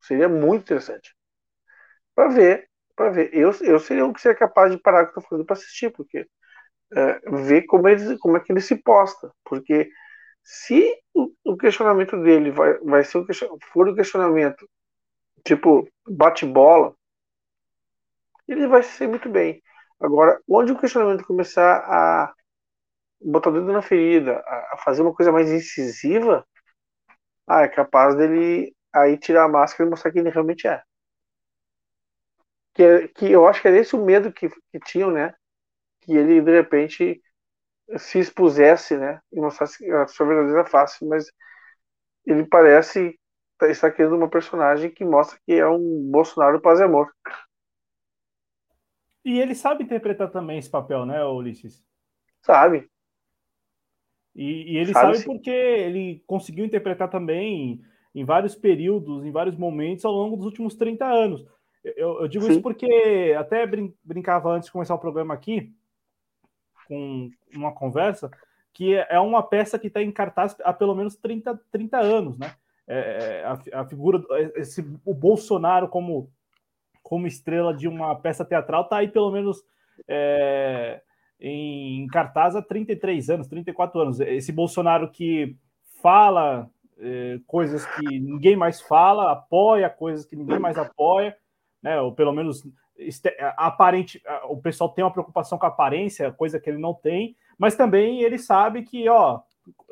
Seria 0.00 0.28
muito 0.28 0.62
interessante. 0.62 1.14
Para 2.14 2.28
ver, 2.28 2.68
para 2.94 3.10
ver. 3.10 3.30
Eu, 3.32 3.50
eu 3.62 3.78
seria 3.80 4.04
um 4.04 4.12
que 4.12 4.20
seria 4.20 4.36
capaz 4.38 4.70
de 4.70 4.78
parar 4.78 5.02
o 5.02 5.04
que 5.06 5.10
estou 5.10 5.22
fazendo 5.22 5.46
para 5.46 5.54
assistir, 5.54 5.90
porque 5.90 6.22
uh, 6.92 7.36
ver 7.44 7.62
como, 7.66 7.88
ele, 7.88 8.18
como 8.18 8.36
é 8.36 8.40
que 8.40 8.52
ele 8.52 8.60
se 8.60 8.76
posta. 8.76 9.32
Porque 9.44 9.90
se 10.42 10.94
o, 11.14 11.56
questionamento 11.56 12.20
dele 12.22 12.50
vai, 12.50 12.78
vai 12.78 13.04
ser 13.04 13.18
um 13.18 13.26
for 13.72 13.88
um 13.88 13.94
questionamento 13.94 14.68
tipo 15.44 15.88
bate-bola, 16.08 16.94
ele 18.48 18.66
vai 18.66 18.82
ser 18.82 19.08
muito 19.08 19.28
bem. 19.28 19.62
Agora, 20.00 20.40
onde 20.48 20.72
o 20.72 20.78
questionamento 20.78 21.26
começar 21.26 21.78
a 21.78 22.34
botar 23.20 23.50
o 23.50 23.52
dedo 23.52 23.72
na 23.72 23.82
ferida, 23.82 24.38
a, 24.46 24.76
fazer 24.84 25.02
uma 25.02 25.14
coisa 25.14 25.32
mais 25.32 25.50
incisiva, 25.50 26.46
ah, 27.46 27.62
é 27.62 27.68
capaz 27.68 28.14
dele 28.16 28.74
aí 28.92 29.18
tirar 29.18 29.44
a 29.44 29.48
máscara 29.48 29.86
e 29.86 29.90
mostrar 29.90 30.12
quem 30.12 30.20
ele 30.20 30.30
realmente 30.30 30.66
é. 30.66 30.82
Que, 32.74 32.82
é, 32.82 33.08
que 33.08 33.30
eu 33.30 33.46
acho 33.46 33.62
que 33.62 33.68
é 33.68 33.76
esse 33.76 33.94
o 33.94 34.04
medo 34.04 34.32
que, 34.32 34.48
que 34.48 34.80
tinham, 34.84 35.10
né? 35.10 35.34
Que 36.02 36.12
ele, 36.12 36.40
de 36.40 36.50
repente, 36.50 37.22
se 37.96 38.18
expusesse, 38.18 38.96
né, 38.96 39.20
e 39.32 39.40
mostrasse 39.40 39.90
a 39.90 40.06
sua 40.06 40.26
verdadeira 40.26 40.64
face, 40.64 41.04
mas 41.04 41.30
ele 42.26 42.44
parece 42.46 43.18
estar 43.62 43.90
criando 43.92 44.16
uma 44.16 44.28
personagem 44.28 44.90
que 44.90 45.04
mostra 45.04 45.38
que 45.44 45.52
é 45.52 45.66
um 45.66 46.10
Bolsonaro 46.10 46.60
paz 46.60 46.80
e 46.80 46.82
amor. 46.82 47.12
E 49.24 49.38
ele 49.40 49.54
sabe 49.54 49.84
interpretar 49.84 50.30
também 50.30 50.58
esse 50.58 50.70
papel, 50.70 51.06
né, 51.06 51.24
Ulisses? 51.24 51.82
Sabe. 52.42 52.90
E, 54.34 54.74
e 54.74 54.76
ele 54.76 54.92
sabe, 54.92 55.14
sabe 55.14 55.24
porque 55.24 55.50
ele 55.50 56.22
conseguiu 56.26 56.64
interpretar 56.64 57.08
também 57.08 57.80
em 58.14 58.24
vários 58.24 58.54
períodos, 58.54 59.24
em 59.24 59.30
vários 59.30 59.56
momentos 59.56 60.04
ao 60.04 60.12
longo 60.12 60.36
dos 60.36 60.46
últimos 60.46 60.74
30 60.74 61.06
anos. 61.06 61.44
Eu, 61.82 62.22
eu 62.22 62.28
digo 62.28 62.44
Sim. 62.44 62.52
isso 62.52 62.62
porque 62.62 63.34
até 63.38 63.66
brin 63.66 63.94
brincava 64.02 64.50
antes 64.50 64.66
de 64.66 64.72
começar 64.72 64.94
o 64.94 64.98
programa 64.98 65.34
aqui, 65.34 65.72
com 66.86 67.30
uma 67.54 67.72
conversa, 67.72 68.30
que 68.72 68.94
é 68.94 69.18
uma 69.20 69.42
peça 69.42 69.78
que 69.78 69.86
está 69.86 70.02
em 70.02 70.10
cartaz 70.10 70.56
há 70.64 70.72
pelo 70.72 70.94
menos 70.94 71.16
30, 71.16 71.60
30 71.70 71.98
anos, 71.98 72.38
né? 72.38 72.54
É, 72.86 72.98
é, 72.98 73.44
a, 73.44 73.80
a, 73.80 73.86
figura, 73.86 74.22
esse, 74.56 74.84
o 75.04 75.14
Bolsonaro 75.14 75.88
como, 75.88 76.30
como 77.02 77.26
estrela 77.26 77.72
de 77.72 77.88
uma 77.88 78.14
peça 78.14 78.44
teatral 78.44 78.82
está 78.82 78.98
aí 78.98 79.08
pelo 79.08 79.30
menos 79.30 79.64
é, 80.06 81.00
em 81.40 82.06
cartaz 82.08 82.54
há 82.54 82.60
33 82.62 83.30
anos, 83.30 83.46
34 83.46 84.00
anos. 84.00 84.20
Esse 84.20 84.52
Bolsonaro 84.52 85.10
que 85.10 85.56
fala 86.02 86.68
é, 86.98 87.40
coisas 87.46 87.86
que 87.86 88.20
ninguém 88.20 88.56
mais 88.56 88.80
fala, 88.80 89.32
apoia 89.32 89.88
coisas 89.88 90.26
que 90.26 90.36
ninguém 90.36 90.58
mais 90.58 90.76
apoia, 90.76 91.36
né? 91.82 92.00
Ou 92.00 92.12
pelo 92.12 92.32
menos 92.32 92.62
aparente, 93.56 94.22
o 94.48 94.56
pessoal 94.56 94.90
tem 94.90 95.04
uma 95.04 95.10
preocupação 95.10 95.58
com 95.58 95.66
a 95.66 95.68
aparência, 95.68 96.32
coisa 96.32 96.60
que 96.60 96.70
ele 96.70 96.78
não 96.78 96.94
tem, 96.94 97.36
mas 97.58 97.76
também 97.76 98.22
ele 98.22 98.38
sabe 98.38 98.82
que, 98.82 99.08
ó, 99.08 99.40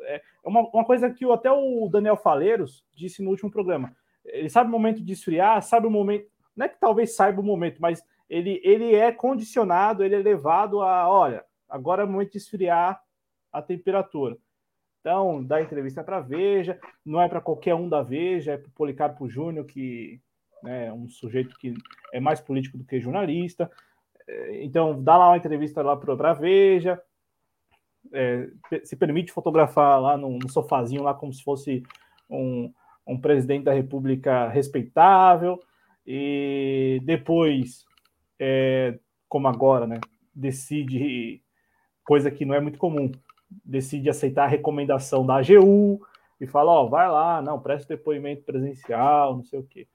é 0.01 0.21
uma, 0.43 0.61
uma 0.69 0.85
coisa 0.85 1.09
que 1.09 1.29
até 1.31 1.51
o 1.51 1.87
Daniel 1.89 2.17
Faleiros 2.17 2.85
disse 2.93 3.23
no 3.23 3.29
último 3.29 3.51
programa. 3.51 3.95
Ele 4.25 4.49
sabe 4.49 4.69
o 4.69 4.71
momento 4.71 5.01
de 5.01 5.13
esfriar, 5.13 5.61
sabe 5.61 5.87
o 5.87 5.91
momento, 5.91 6.27
não 6.55 6.65
é 6.65 6.69
que 6.69 6.79
talvez 6.79 7.15
saiba 7.15 7.41
o 7.41 7.43
momento, 7.43 7.81
mas 7.81 8.03
ele, 8.29 8.61
ele 8.63 8.95
é 8.95 9.11
condicionado, 9.11 10.03
ele 10.03 10.15
é 10.15 10.19
levado 10.19 10.81
a, 10.81 11.09
olha, 11.09 11.43
agora 11.67 12.03
é 12.03 12.05
o 12.05 12.09
momento 12.09 12.31
de 12.31 12.37
esfriar 12.37 13.01
a 13.51 13.61
temperatura. 13.61 14.37
Então, 15.01 15.43
dá 15.43 15.61
entrevista 15.61 16.03
para 16.03 16.21
Veja, 16.21 16.79
não 17.05 17.21
é 17.21 17.27
para 17.27 17.41
qualquer 17.41 17.75
um 17.75 17.89
da 17.89 18.01
Veja, 18.01 18.53
é 18.53 18.57
para 18.57 18.69
o 18.69 18.71
Policarpo 18.71 19.27
Júnior, 19.27 19.65
que 19.65 20.21
né, 20.63 20.87
é 20.87 20.93
um 20.93 21.07
sujeito 21.09 21.55
que 21.57 21.73
é 22.11 22.19
mais 22.19 22.39
político 22.39 22.77
do 22.77 22.85
que 22.85 22.99
jornalista. 22.99 23.69
É, 24.27 24.63
então, 24.63 25.01
dá 25.01 25.17
lá 25.17 25.29
uma 25.29 25.37
entrevista 25.37 25.81
lá 25.81 25.95
para 25.95 26.31
a 26.31 26.33
Veja, 26.33 26.99
é, 28.11 28.49
se 28.83 28.95
permite 28.95 29.31
fotografar 29.31 30.01
lá 30.01 30.17
no, 30.17 30.37
no, 30.37 30.49
sofazinho, 30.49 31.03
lá 31.03 31.13
como 31.13 31.33
se 31.33 31.43
fosse 31.43 31.83
um, 32.29 32.73
um 33.05 33.19
presidente 33.19 33.65
da 33.65 33.73
República 33.73 34.47
respeitável, 34.49 35.59
e 36.05 36.99
depois 37.03 37.85
é, 38.39 38.97
como 39.29 39.47
agora, 39.47 39.87
né, 39.87 39.99
decide 40.33 41.41
coisa 42.03 42.29
que 42.29 42.45
não 42.45 42.53
é 42.53 42.59
muito 42.59 42.77
comum, 42.77 43.11
decide 43.63 44.09
aceitar 44.09 44.43
a 44.43 44.47
recomendação 44.47 45.25
da 45.25 45.37
AGU 45.37 46.01
e 46.39 46.47
fala, 46.47 46.71
ó, 46.71 46.87
vai 46.87 47.09
lá, 47.09 47.41
não, 47.41 47.59
presta 47.59 47.95
depoimento 47.95 48.43
presencial, 48.43 49.35
não 49.35 49.43
sei 49.43 49.59
o 49.59 49.63
quê. 49.63 49.87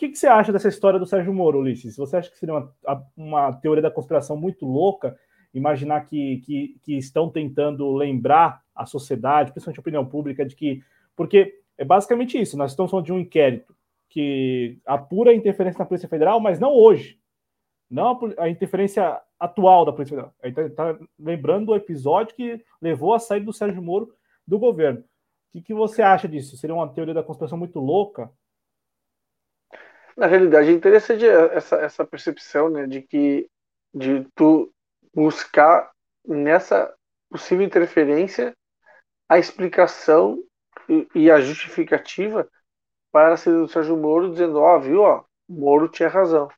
Que, 0.00 0.08
que 0.08 0.18
você 0.18 0.26
acha 0.26 0.50
dessa 0.50 0.66
história 0.66 0.98
do 0.98 1.04
Sérgio 1.04 1.30
Moro, 1.30 1.58
Ulisses? 1.58 1.94
Você 1.98 2.16
acha 2.16 2.30
que 2.30 2.38
seria 2.38 2.54
uma, 2.54 2.72
uma 3.14 3.52
teoria 3.52 3.82
da 3.82 3.90
conspiração 3.90 4.34
muito 4.34 4.64
louca 4.64 5.14
imaginar 5.52 6.06
que, 6.06 6.38
que, 6.38 6.78
que 6.82 6.96
estão 6.96 7.28
tentando 7.28 7.92
lembrar 7.92 8.62
a 8.74 8.86
sociedade, 8.86 9.52
principalmente 9.52 9.78
a 9.78 9.82
opinião 9.82 10.06
pública, 10.06 10.46
de 10.46 10.56
que. 10.56 10.82
Porque 11.14 11.60
é 11.76 11.84
basicamente 11.84 12.40
isso, 12.40 12.56
nós 12.56 12.70
estamos 12.70 12.90
falando 12.90 13.04
de 13.04 13.12
um 13.12 13.18
inquérito 13.18 13.76
que 14.08 14.80
apura 14.86 15.32
a 15.32 15.34
interferência 15.34 15.78
na 15.78 15.84
Polícia 15.84 16.08
Federal, 16.08 16.40
mas 16.40 16.58
não 16.58 16.72
hoje 16.72 17.20
não 17.90 18.18
a, 18.38 18.44
a 18.44 18.48
interferência 18.48 19.20
atual 19.38 19.84
da 19.84 19.92
Polícia 19.92 20.16
Federal. 20.16 20.34
Está 20.42 20.94
tá 20.94 20.98
lembrando 21.18 21.72
o 21.72 21.76
episódio 21.76 22.34
que 22.34 22.64
levou 22.80 23.12
a 23.12 23.18
saída 23.18 23.44
do 23.44 23.52
Sérgio 23.52 23.82
Moro 23.82 24.14
do 24.46 24.58
governo. 24.58 25.00
O 25.00 25.04
que, 25.52 25.60
que 25.60 25.74
você 25.74 26.00
acha 26.00 26.26
disso? 26.26 26.56
Seria 26.56 26.74
uma 26.74 26.88
teoria 26.88 27.12
da 27.12 27.22
conspiração 27.22 27.58
muito 27.58 27.78
louca? 27.78 28.32
Na 30.20 30.26
realidade, 30.26 30.68
é 30.68 30.72
interessante 30.72 31.26
essa, 31.26 31.76
essa 31.76 32.06
percepção 32.06 32.68
né, 32.68 32.86
de 32.86 33.02
que 33.02 33.48
de 33.92 34.24
tu 34.34 34.70
buscar 35.14 35.90
nessa 36.24 36.94
possível 37.30 37.64
interferência 37.64 38.54
a 39.28 39.38
explicação 39.38 40.38
e, 40.88 41.08
e 41.14 41.30
a 41.30 41.40
justificativa 41.40 42.46
para 43.10 43.36
saída 43.36 43.60
do 43.60 43.68
Sérgio 43.68 43.96
Moro, 43.96 44.30
dizendo, 44.30 44.60
ó, 44.60 44.76
oh, 44.76 44.80
viu, 44.80 45.00
ó, 45.00 45.24
Moro 45.48 45.88
tinha 45.88 46.08
razão 46.08 46.48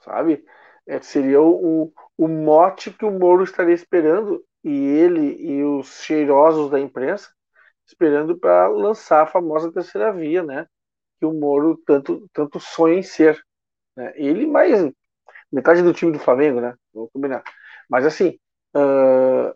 sabe? 0.00 0.44
É, 0.86 1.00
seria 1.00 1.40
o, 1.40 1.92
o 2.16 2.28
mote 2.28 2.90
que 2.90 3.04
o 3.04 3.10
Moro 3.10 3.44
estaria 3.44 3.74
esperando, 3.74 4.44
e 4.64 4.70
ele 4.70 5.36
e 5.40 5.62
os 5.64 6.02
cheirosos 6.02 6.70
da 6.70 6.80
imprensa 6.80 7.30
esperando 7.86 8.36
para 8.38 8.68
lançar 8.68 9.22
a 9.22 9.26
famosa 9.26 9.72
terceira 9.72 10.12
via, 10.12 10.42
né? 10.42 10.66
Que 11.18 11.26
o 11.26 11.32
Moro 11.32 11.80
tanto, 11.86 12.28
tanto 12.32 12.60
sonha 12.60 12.98
em 12.98 13.02
ser. 13.02 13.42
Né? 13.96 14.12
Ele 14.16 14.46
mais 14.46 14.90
metade 15.50 15.82
do 15.82 15.92
time 15.92 16.12
do 16.12 16.18
Flamengo, 16.18 16.60
né? 16.60 16.74
Vamos 16.92 17.10
combinar. 17.12 17.42
Mas 17.88 18.06
assim, 18.06 18.38
uh, 18.76 19.54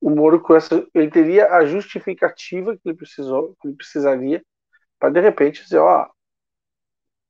o 0.00 0.10
Moro 0.10 0.40
com 0.40 0.54
essa, 0.54 0.86
ele 0.94 1.10
teria 1.10 1.52
a 1.54 1.64
justificativa 1.64 2.76
que 2.76 2.88
ele 2.88 2.96
precisou, 2.96 3.56
que 3.60 3.68
ele 3.68 3.76
precisaria 3.76 4.42
para 4.98 5.10
de 5.10 5.20
repente 5.20 5.62
dizer, 5.62 5.78
ó, 5.78 6.08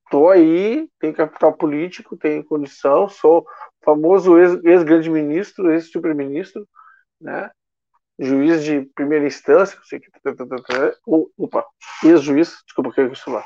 Estou 0.09 0.31
aí, 0.31 0.89
tenho 0.99 1.13
capital 1.13 1.53
político, 1.53 2.17
tenho 2.17 2.43
condição, 2.43 3.11
sou 3.11 3.47
famoso 3.85 4.39
ex-grande 4.39 5.11
ministro, 5.11 5.71
ex-super-ministro, 5.71 6.67
né? 7.21 7.51
Juiz 8.19 8.65
de 8.65 8.83
primeira 8.95 9.27
instância, 9.27 9.79
opa, 11.37 11.65
ex-juiz, 12.05 12.63
desculpa 12.65 12.93
que 12.93 13.01
eu 13.01 13.13
lá. 13.33 13.45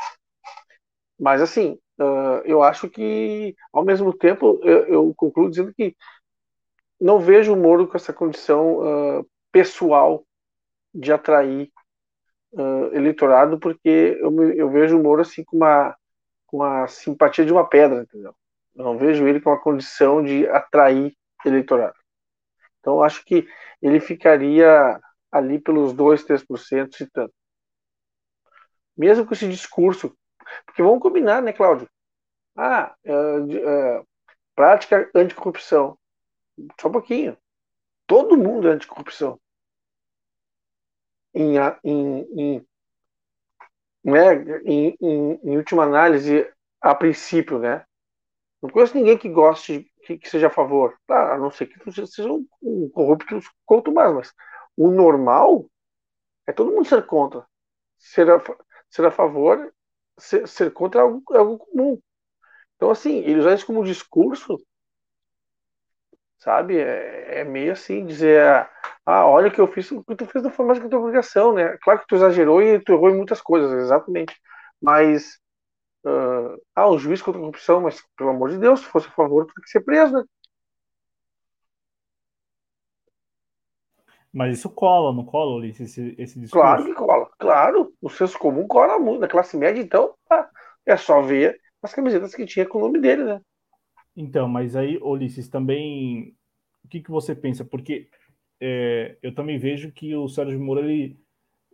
Mas 1.19 1.43
assim, 1.43 1.79
uh, 2.01 2.43
eu 2.45 2.63
acho 2.63 2.89
que, 2.89 3.55
ao 3.73 3.85
mesmo 3.85 4.13
tempo, 4.13 4.61
eu, 4.65 5.13
concluo 5.15 5.51
dizendo 5.51 5.73
que 5.75 5.95
não 7.01 7.21
vejo 7.21 7.53
o 7.53 7.57
Moro 7.57 7.87
com 7.87 7.97
essa 7.97 8.13
condição 8.13 8.79
uh, 9.19 9.27
pessoal 9.51 10.25
de 10.95 11.13
atrair 11.13 11.71
uh, 12.53 12.95
eleitorado, 12.95 13.59
porque 13.59 14.19
eu, 14.21 14.71
vejo 14.71 14.99
o 14.99 15.03
Moro 15.03 15.21
assim 15.21 15.45
com 15.45 15.57
uma 15.57 15.97
com 16.47 16.63
a 16.63 16.87
simpatia 16.87 17.47
de 17.47 17.53
uma 17.53 17.67
pedra, 17.67 18.03
entendeu? 18.03 18.35
Eu 18.77 18.85
não 18.85 18.99
vejo 18.99 19.27
ele 19.27 19.41
com 19.41 19.51
a 19.51 19.59
condição 19.59 20.23
de 20.23 20.47
atrair 20.49 21.17
eleitorado. 21.47 21.95
Então, 22.83 23.03
acho 23.03 23.25
que 23.25 23.49
ele 23.81 24.01
ficaria 24.01 25.01
ali 25.31 25.61
pelos 25.61 25.93
2, 25.93 26.25
3% 26.25 27.01
e 27.01 27.07
tanto. 27.07 27.33
Mesmo 28.97 29.25
com 29.25 29.33
esse 29.33 29.49
discurso. 29.49 30.15
Porque 30.67 30.83
vamos 30.83 31.01
combinar, 31.01 31.41
né, 31.41 31.53
Cláudio? 31.53 31.89
Ah, 32.57 32.95
é, 33.05 33.13
é, 33.13 34.03
prática 34.55 35.09
anticorrupção. 35.15 35.97
Só 36.81 36.89
um 36.89 36.93
pouquinho. 36.93 37.39
Todo 38.05 38.37
mundo 38.37 38.69
é 38.69 38.73
anticorrupção. 38.73 39.41
Em, 41.33 41.55
em, 41.85 42.27
em 42.37 42.67
né, 44.05 44.35
em, 44.65 44.97
em, 45.01 45.41
em, 45.45 45.57
última 45.57 45.85
análise, 45.85 46.51
a 46.81 46.95
princípio, 46.95 47.61
né? 47.61 47.87
Não 48.61 48.69
conheço 48.69 48.97
ninguém 48.97 49.17
que 49.17 49.29
goste, 49.29 49.91
que, 50.05 50.19
que 50.19 50.29
seja 50.29 50.49
a 50.49 50.51
favor. 50.51 50.97
Tá, 51.07 51.35
a 51.35 51.39
não 51.39 51.51
ser 51.51 51.67
que 51.67 51.93
seja 51.93 52.31
um, 52.33 52.47
um 52.63 52.91
corrupto 52.91 53.41
quanto 53.65 53.93
mais, 53.93 54.15
mas 54.15 54.35
o 54.77 54.91
normal 54.91 55.67
é 56.47 56.53
todo 56.53 56.73
mundo 56.73 56.87
ser 56.89 57.07
contra. 57.07 57.47
Ser 57.99 58.31
a, 58.31 58.41
ser 58.91 59.07
a 59.07 59.11
favor, 59.11 59.73
ser, 60.19 60.49
ser 60.49 60.73
contra 60.73 61.01
é 61.01 61.05
algo, 61.05 61.23
é 61.33 61.39
algo 61.39 61.59
comum. 61.59 62.01
Então, 62.77 62.91
assim, 62.91 63.19
ele 63.19 63.41
usar 63.41 63.55
isso 63.55 63.67
como 63.67 63.85
discurso, 63.85 64.59
sabe? 66.39 66.79
É, 66.79 67.41
é 67.41 67.45
meio 67.45 67.73
assim, 67.73 68.05
dizer, 68.07 68.41
ah, 68.43 68.71
ah, 69.07 69.27
olha 69.27 69.49
o 69.49 69.53
que 69.53 69.61
eu 69.61 69.69
fiz, 69.69 69.91
o 69.93 70.05
que 70.05 70.17
tu 70.17 70.27
fez 70.27 70.43
não 70.45 70.51
foi 70.51 70.67
mais 70.67 70.79
que 70.79 70.87
a 70.87 70.89
tua 70.89 71.01
obrigação, 71.01 71.55
né? 71.55 71.77
Claro 71.83 72.01
que 72.01 72.07
tu 72.07 72.17
exagerou 72.17 72.63
e 72.63 72.81
tu 72.81 72.93
errou 72.93 73.11
em 73.11 73.17
muitas 73.17 73.41
coisas, 73.41 73.73
exatamente. 73.73 74.35
Mas, 74.81 75.39
uh, 76.05 76.61
ah, 76.75 76.89
o 76.89 76.99
juiz 76.99 77.23
contra 77.23 77.39
a 77.39 77.43
corrupção, 77.43 77.81
mas 77.81 78.03
pelo 78.17 78.31
amor 78.31 78.51
de 78.51 78.59
Deus, 78.59 78.81
se 78.81 78.87
fosse 78.87 79.09
a 79.09 79.13
favor, 79.13 79.47
tem 79.47 79.63
que 79.63 79.71
ser 79.71 79.81
preso, 79.81 80.15
né? 80.15 80.25
Mas 84.33 84.59
isso 84.59 84.71
cola, 84.71 85.13
não 85.13 85.27
cola, 85.27 85.57
Ulisses, 85.57 85.91
esse, 85.91 86.15
esse 86.19 86.41
discurso? 86.41 86.65
Claro 86.65 86.85
que 86.85 86.95
cola, 86.95 87.31
claro. 87.39 87.95
O 88.01 88.09
senso 88.09 88.39
comum 88.39 88.67
cola 88.67 88.99
muito. 88.99 89.21
Na 89.21 89.29
classe 89.29 89.59
média, 89.59 89.81
então, 89.81 90.15
ah, 90.31 90.49
é 90.87 90.97
só 90.97 91.21
ver 91.21 91.61
as 91.83 91.93
camisetas 91.93 92.35
que 92.35 92.47
tinha 92.47 92.65
com 92.65 92.79
o 92.79 92.81
nome 92.81 92.99
dele, 92.99 93.25
né? 93.25 93.41
Então, 94.17 94.49
mas 94.49 94.75
aí, 94.75 94.99
Ulisses, 95.03 95.49
também 95.49 96.35
o 96.83 96.89
que, 96.89 97.01
que 97.01 97.11
você 97.11 97.35
pensa? 97.35 97.63
Porque 97.63 98.09
é, 98.61 99.17
eu 99.23 99.35
também 99.35 99.59
vejo 99.59 99.93
que 99.93 100.15
o 100.15 100.29
Sérgio 100.29 100.59
Moro, 100.61 100.81
ele, 100.81 101.19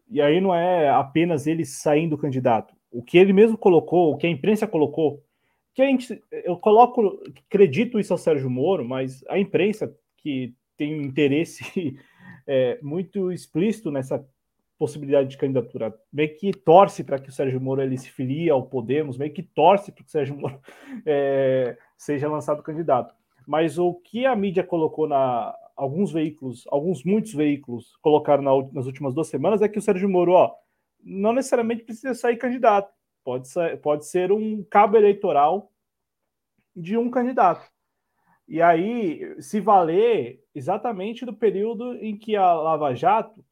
e 0.09 0.21
aí 0.21 0.41
não 0.41 0.55
é 0.55 0.89
apenas 0.89 1.47
ele 1.47 1.65
saindo 1.65 2.19
candidato. 2.19 2.75
O 2.91 3.03
que 3.03 3.19
ele 3.19 3.33
mesmo 3.33 3.57
colocou, 3.57 4.13
o 4.13 4.17
que 4.17 4.27
a 4.27 4.31
imprensa 4.31 4.67
colocou, 4.67 5.23
que 5.75 5.83
a 5.83 5.87
gente, 5.87 6.23
eu 6.31 6.57
coloco, 6.57 7.23
acredito 7.47 8.01
isso 8.01 8.13
ao 8.13 8.19
Sérgio 8.19 8.51
Moro, 8.51 8.85
mas 8.85 9.25
a 9.29 9.39
imprensa 9.39 9.95
que 10.17 10.55
tem 10.77 11.03
interesse 11.03 11.63
é, 12.47 12.79
muito 12.83 13.31
explícito 13.31 13.91
nessa 13.91 14.27
possibilidade 14.79 15.29
de 15.29 15.37
candidatura, 15.37 15.93
meio 16.13 16.35
que 16.37 16.53
torce 16.53 17.03
para 17.03 17.19
que 17.19 17.29
o 17.29 17.33
Sérgio 17.33 17.61
Moro 17.61 17.83
ele 17.83 17.99
se 17.99 18.11
filie 18.11 18.49
ao 18.49 18.63
Podemos, 18.63 19.19
meio 19.19 19.33
que 19.33 19.43
torce 19.43 19.91
para 19.91 20.05
que 20.05 20.09
o 20.09 20.13
Sérgio 20.13 20.37
Moro 20.37 20.61
é, 21.05 21.77
seja 21.97 22.29
lançado 22.29 22.63
candidato. 22.63 23.15
Mas 23.47 23.79
o 23.79 23.95
que 23.95 24.25
a 24.25 24.37
mídia 24.37 24.63
colocou 24.63 25.09
na 25.09 25.55
alguns 25.77 26.11
veículos, 26.11 26.65
alguns 26.71 27.05
muitos 27.05 27.33
veículos 27.33 27.97
colocaram 28.03 28.43
na, 28.43 28.51
nas 28.73 28.87
últimas 28.87 29.15
duas 29.15 29.29
semanas 29.29 29.63
é 29.63 29.69
que 29.69 29.79
o 29.79 29.83
Sérgio 29.83 30.09
Moro, 30.09 30.33
ó, 30.33 30.53
não 31.03 31.33
necessariamente 31.33 31.85
precisa 31.85 32.15
sair 32.15 32.37
candidato, 32.37 32.93
pode 33.25 33.49
ser, 33.49 33.81
pode 33.81 34.07
ser 34.07 34.33
um 34.33 34.65
cabo 34.65 34.97
eleitoral 34.97 35.73
de 36.75 36.97
um 36.97 37.11
candidato. 37.11 37.69
E 38.47 38.63
aí 38.63 39.43
se 39.43 39.61
valer 39.61 40.43
exatamente 40.55 41.27
do 41.27 41.35
período 41.35 41.95
em 41.97 42.17
que 42.17 42.35
a 42.35 42.53
Lava 42.55 42.95
Jato 42.95 43.45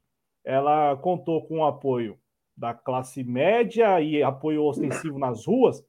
ela 0.44 0.96
contou 0.96 1.46
com 1.46 1.58
o 1.58 1.64
apoio 1.66 2.18
da 2.56 2.72
classe 2.72 3.22
média 3.22 4.00
e 4.00 4.22
apoio 4.22 4.64
ostensivo 4.64 5.18
nas 5.18 5.44
ruas, 5.44 5.84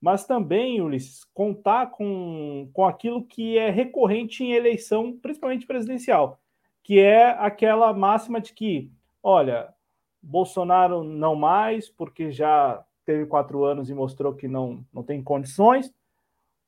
mas 0.00 0.26
também, 0.26 0.80
Ulisses, 0.80 1.24
contar 1.34 1.90
com, 1.90 2.70
com 2.72 2.86
aquilo 2.86 3.26
que 3.26 3.58
é 3.58 3.68
recorrente 3.68 4.42
em 4.42 4.52
eleição, 4.52 5.18
principalmente 5.18 5.66
presidencial, 5.66 6.40
que 6.82 6.98
é 6.98 7.30
aquela 7.30 7.92
máxima 7.92 8.40
de 8.40 8.54
que, 8.54 8.90
olha, 9.22 9.74
Bolsonaro 10.22 11.02
não 11.02 11.34
mais, 11.34 11.88
porque 11.88 12.30
já 12.30 12.84
teve 13.04 13.26
quatro 13.26 13.64
anos 13.64 13.90
e 13.90 13.94
mostrou 13.94 14.34
que 14.34 14.46
não, 14.46 14.84
não 14.92 15.02
tem 15.02 15.22
condições. 15.22 15.92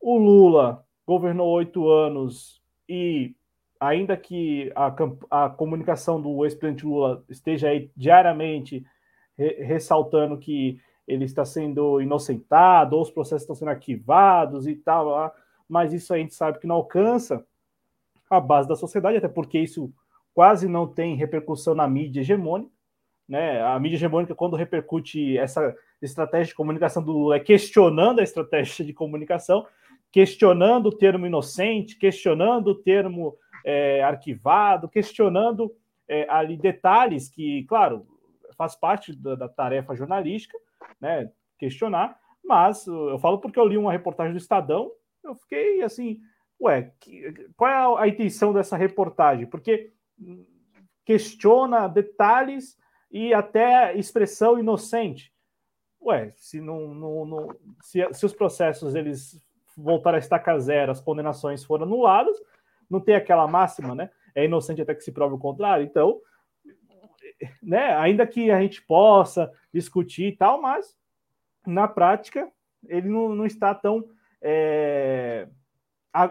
O 0.00 0.16
Lula 0.18 0.84
governou 1.06 1.48
oito 1.50 1.88
anos 1.88 2.60
e 2.88 3.34
ainda 3.78 4.16
que 4.16 4.72
a, 4.74 4.94
a 5.44 5.50
comunicação 5.50 6.20
do 6.20 6.44
ex-presidente 6.44 6.86
Lula 6.86 7.24
esteja 7.28 7.68
aí 7.68 7.90
diariamente 7.96 8.84
re, 9.36 9.62
ressaltando 9.62 10.38
que 10.38 10.80
ele 11.06 11.24
está 11.24 11.44
sendo 11.44 12.00
inocentado, 12.00 12.96
ou 12.96 13.02
os 13.02 13.10
processos 13.10 13.42
estão 13.42 13.56
sendo 13.56 13.70
arquivados 13.70 14.66
e 14.66 14.76
tal, 14.76 15.32
mas 15.68 15.92
isso 15.92 16.14
a 16.14 16.18
gente 16.18 16.34
sabe 16.34 16.58
que 16.58 16.66
não 16.66 16.76
alcança 16.76 17.44
a 18.30 18.40
base 18.40 18.68
da 18.68 18.76
sociedade, 18.76 19.18
até 19.18 19.28
porque 19.28 19.58
isso 19.58 19.92
quase 20.32 20.68
não 20.68 20.86
tem 20.86 21.16
repercussão 21.16 21.74
na 21.74 21.88
mídia 21.88 22.20
hegemônica. 22.20 22.70
Né? 23.28 23.62
A 23.62 23.78
mídia 23.78 23.96
hegemônica, 23.96 24.34
quando 24.34 24.56
repercute 24.56 25.36
essa 25.38 25.74
estratégia 26.00 26.48
de 26.48 26.54
comunicação 26.54 27.02
do 27.02 27.12
Lula, 27.12 27.36
é 27.36 27.40
questionando 27.40 28.20
a 28.20 28.22
estratégia 28.22 28.84
de 28.84 28.92
comunicação, 28.92 29.66
questionando 30.10 30.86
o 30.86 30.96
termo 30.96 31.26
inocente, 31.26 31.96
questionando 31.96 32.68
o 32.68 32.74
termo 32.74 33.36
é, 33.64 34.02
arquivado, 34.02 34.88
questionando 34.88 35.72
é, 36.08 36.26
ali 36.28 36.56
detalhes 36.56 37.28
que, 37.28 37.64
claro, 37.64 38.06
faz 38.56 38.76
parte 38.76 39.16
da, 39.16 39.34
da, 39.34 39.48
tarefa 39.48 39.94
jornalística, 39.94 40.58
né? 41.00 41.30
Questionar, 41.58 42.18
mas 42.44 42.86
eu 42.86 43.18
falo 43.18 43.38
porque 43.38 43.58
eu 43.58 43.66
li 43.66 43.78
uma 43.78 43.92
reportagem 43.92 44.32
do 44.32 44.38
Estadão, 44.38 44.90
eu 45.22 45.34
fiquei 45.36 45.80
assim, 45.82 46.20
ué, 46.60 46.92
qual 47.56 47.70
é 47.70 47.74
a, 47.74 48.02
a 48.02 48.08
intenção 48.08 48.52
dessa 48.52 48.76
reportagem? 48.76 49.46
Porque 49.46 49.92
questiona 51.04 51.88
detalhes 51.88 52.76
e 53.12 53.34
até 53.34 53.94
expressão 53.94 54.58
inocente. 54.58 55.32
Ué, 56.00 56.32
se, 56.34 56.60
não, 56.60 56.94
não, 56.94 57.26
não 57.26 57.48
se, 57.82 58.00
se, 58.12 58.26
os 58.26 58.32
processos 58.32 58.94
eles 58.94 59.40
voltarem 59.76 60.16
a 60.16 60.20
estacar 60.20 60.58
zero, 60.58 60.90
as 60.90 61.00
condenações 61.00 61.62
foram 61.62 61.84
anuladas, 61.84 62.36
não 62.90 63.00
tem 63.00 63.14
aquela 63.14 63.46
máxima, 63.46 63.94
né? 63.94 64.10
É 64.34 64.44
inocente 64.44 64.80
até 64.80 64.94
que 64.94 65.04
se 65.04 65.12
prove 65.12 65.34
o 65.34 65.38
contrário. 65.38 65.84
Então, 65.84 66.20
né, 67.62 67.94
ainda 67.96 68.26
que 68.26 68.50
a 68.50 68.60
gente 68.60 68.82
possa 68.82 69.52
discutir 69.72 70.28
e 70.28 70.36
tal, 70.36 70.60
mas 70.60 70.96
na 71.66 71.86
prática 71.86 72.50
ele 72.88 73.08
não, 73.08 73.34
não 73.34 73.46
está 73.46 73.74
tão. 73.74 74.04
É... 74.40 75.46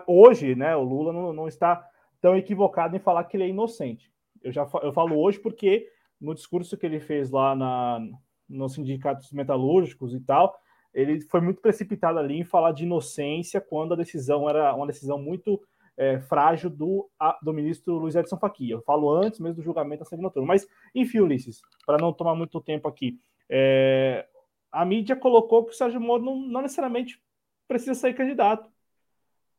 Hoje, 0.06 0.56
né, 0.56 0.76
o 0.76 0.84
Lula 0.84 1.14
não, 1.14 1.32
não 1.32 1.48
está 1.48 1.88
tão 2.20 2.36
equivocado 2.36 2.96
em 2.96 3.00
falar 3.00 3.24
que 3.24 3.38
ele 3.38 3.46
é 3.46 3.50
inocente. 3.50 4.12
Eu 4.44 4.52
já 4.52 4.68
eu 4.82 4.92
falo 4.92 5.20
hoje 5.20 5.40
porque 5.40 5.88
no 6.22 6.36
discurso 6.36 6.78
que 6.78 6.86
ele 6.86 7.00
fez 7.00 7.32
lá 7.32 7.56
na, 7.56 8.00
nos 8.48 8.74
sindicatos 8.74 9.32
metalúrgicos 9.32 10.14
e 10.14 10.20
tal, 10.20 10.56
ele 10.94 11.22
foi 11.22 11.42
muito 11.42 11.62
precipitado 11.62 12.20
ali 12.20 12.40
em 12.40 12.44
falar 12.44 12.74
de 12.74 12.84
inocência 12.84 13.60
quando 13.60 13.94
a 13.94 13.98
decisão 13.98 14.48
era 14.48 14.76
uma 14.76 14.86
decisão 14.86 15.18
muito 15.18 15.60
é, 15.98 16.20
frágil 16.20 16.70
do, 16.70 17.10
a, 17.20 17.38
do 17.42 17.54
ministro 17.54 17.98
Luiz 17.98 18.16
Edson 18.16 18.38
Fachin. 18.38 18.68
Eu 18.68 18.82
falo 18.82 19.10
antes 19.10 19.40
mesmo 19.40 19.56
do 19.58 19.64
julgamento 19.64 20.04
da 20.04 20.10
segunda 20.10 20.30
turma. 20.30 20.50
Mas, 20.50 20.68
enfim, 20.94 21.20
Ulisses, 21.20 21.62
para 21.86 21.98
não 21.98 22.14
tomar 22.14 22.36
muito 22.36 22.62
tempo 22.62 22.88
aqui, 22.88 23.20
é, 23.50 24.28
a 24.72 24.86
mídia 24.86 25.16
colocou 25.16 25.66
que 25.66 25.72
o 25.72 25.76
Sérgio 25.76 26.00
Moro 26.00 26.24
não, 26.24 26.36
não 26.36 26.62
necessariamente 26.62 27.22
precisa 27.68 27.94
ser 27.94 28.14
candidato. 28.14 28.70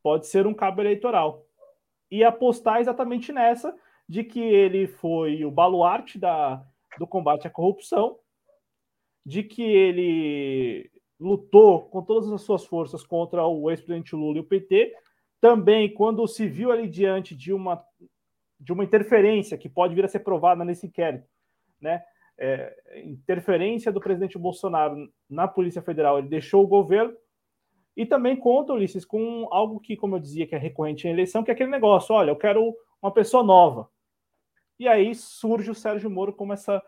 Pode 0.01 0.27
ser 0.27 0.45
um 0.45 0.53
cabo 0.53 0.81
eleitoral. 0.81 1.45
E 2.11 2.23
apostar 2.23 2.79
exatamente 2.79 3.31
nessa, 3.31 3.75
de 4.13 4.23
que 4.23 4.39
ele 4.39 4.85
foi 4.85 5.43
o 5.43 5.49
baluarte 5.49 6.19
da, 6.19 6.63
do 6.99 7.07
combate 7.07 7.47
à 7.47 7.49
corrupção, 7.49 8.19
de 9.25 9.41
que 9.41 9.63
ele 9.63 10.91
lutou 11.19 11.89
com 11.89 12.03
todas 12.03 12.31
as 12.31 12.43
suas 12.43 12.63
forças 12.63 13.03
contra 13.03 13.43
o 13.47 13.71
ex-presidente 13.71 14.15
Lula 14.15 14.37
e 14.37 14.41
o 14.41 14.43
PT, 14.43 14.93
também, 15.41 15.91
quando 15.91 16.27
se 16.27 16.47
viu 16.47 16.71
ali 16.71 16.87
diante 16.87 17.35
de 17.35 17.51
uma, 17.51 17.83
de 18.59 18.71
uma 18.71 18.83
interferência 18.83 19.57
que 19.57 19.67
pode 19.67 19.95
vir 19.95 20.05
a 20.05 20.07
ser 20.07 20.19
provada 20.19 20.63
nesse 20.63 20.85
inquérito, 20.85 21.27
né? 21.81 22.03
É, 22.37 23.01
interferência 23.05 23.91
do 23.91 23.99
presidente 23.99 24.37
Bolsonaro 24.37 25.11
na 25.27 25.47
Polícia 25.47 25.81
Federal, 25.81 26.19
ele 26.19 26.29
deixou 26.29 26.63
o 26.63 26.67
governo 26.67 27.17
e 27.97 28.05
também 28.05 28.35
conta, 28.35 28.73
Ulisses, 28.73 29.05
com 29.05 29.47
algo 29.49 29.79
que, 29.79 29.97
como 29.97 30.17
eu 30.17 30.19
dizia, 30.19 30.45
que 30.45 30.53
é 30.53 30.59
recorrente 30.59 31.07
em 31.07 31.11
eleição, 31.11 31.43
que 31.43 31.49
é 31.49 31.53
aquele 31.55 31.71
negócio, 31.71 32.13
olha, 32.13 32.29
eu 32.29 32.35
quero 32.35 32.75
uma 33.01 33.11
pessoa 33.11 33.43
nova. 33.43 33.91
E 34.79 34.87
aí 34.87 35.13
surge 35.13 35.69
o 35.71 35.75
Sérgio 35.75 36.09
Moro 36.09 36.33
como 36.33 36.53
essa, 36.53 36.81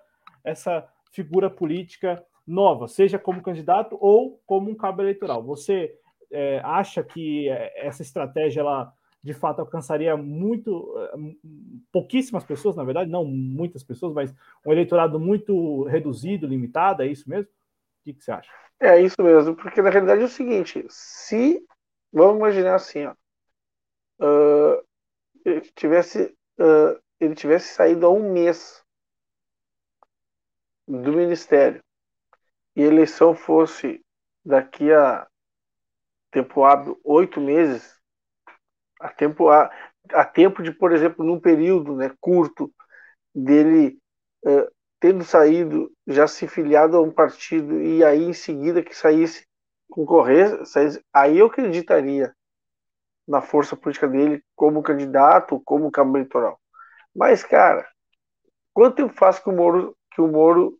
essa 0.44 0.88
figura 1.12 1.50
política 1.50 2.24
nova, 2.46 2.88
seja 2.88 3.18
como 3.18 3.42
candidato 3.42 3.98
ou 4.00 4.42
como 4.46 4.70
um 4.70 4.76
cabo 4.76 5.02
eleitoral. 5.02 5.44
Você 5.44 5.98
é, 6.32 6.60
acha 6.64 7.04
que 7.04 7.50
é, 7.50 7.88
essa 7.88 8.02
estratégia 8.02 8.62
ela 8.62 8.94
de 9.24 9.34
fato 9.34 9.60
alcançaria 9.60 10.16
muito 10.16 10.94
é, 11.00 11.18
pouquíssimas 11.92 12.44
pessoas, 12.44 12.76
na 12.76 12.84
verdade, 12.84 13.10
não 13.10 13.26
muitas 13.26 13.84
pessoas, 13.84 14.14
mas 14.14 14.36
um 14.66 14.72
eleitorado 14.72 15.20
muito 15.20 15.84
reduzido, 15.86 16.46
limitado, 16.46 17.02
é 17.02 17.08
isso 17.08 17.28
mesmo? 17.28 17.50
O 17.50 18.04
que, 18.04 18.14
que 18.14 18.24
você 18.24 18.32
acha? 18.32 18.52
É 18.80 19.02
isso 19.02 19.22
mesmo, 19.24 19.56
porque 19.56 19.82
na 19.82 19.90
realidade 19.90 20.22
é 20.22 20.26
o 20.26 20.30
seguinte: 20.30 20.86
se 20.90 21.66
vamos 22.12 22.38
imaginar 22.38 22.76
assim, 22.76 23.06
ó, 23.06 23.16
uh, 24.22 24.86
tivesse 25.76 26.36
uh, 26.60 27.02
ele 27.20 27.36
tivesse 27.36 27.74
saído 27.74 28.06
há 28.06 28.10
um 28.10 28.32
mês 28.32 28.84
do 30.88 31.14
ministério 31.14 31.84
e 32.76 32.84
a 32.84 32.88
eleição 32.88 33.34
fosse 33.34 34.04
daqui 34.44 34.92
a 34.92 35.28
tempo 36.32 36.66
hábil 36.66 37.00
oito 37.04 37.40
meses, 37.40 37.98
a 39.00 39.10
tempo, 39.10 39.50
a, 39.50 39.72
a 40.12 40.26
tempo 40.26 40.62
de, 40.62 40.72
por 40.72 40.92
exemplo, 40.92 41.26
num 41.26 41.40
período 41.40 41.96
né, 41.96 42.14
curto, 42.20 42.72
dele 43.34 43.98
uh, 44.46 44.70
tendo 45.00 45.24
saído, 45.24 45.92
já 46.08 46.28
se 46.28 46.48
filiado 46.48 46.98
a 46.98 47.02
um 47.02 47.12
partido 47.12 47.82
e 47.82 48.04
aí 48.04 48.24
em 48.24 48.34
seguida 48.34 48.84
que 48.84 48.96
saísse 48.96 49.46
concorrer, 49.90 50.66
saísse, 50.66 51.02
aí 51.14 51.38
eu 51.38 51.48
acreditaria 51.48 52.34
na 53.28 53.42
força 53.42 53.76
política 53.76 54.08
dele 54.08 54.44
como 54.56 54.84
candidato, 54.84 55.62
como 55.66 55.92
cabo 55.92 56.18
eleitoral. 56.18 56.60
Mas, 57.16 57.44
cara, 57.44 57.88
quanto 58.74 58.98
tempo 58.98 59.14
faz 59.14 59.40
que 59.40 59.50
o 59.50 59.54
Moro, 59.54 59.96
que 60.12 60.22
o 60.22 60.28
Moro, 60.28 60.78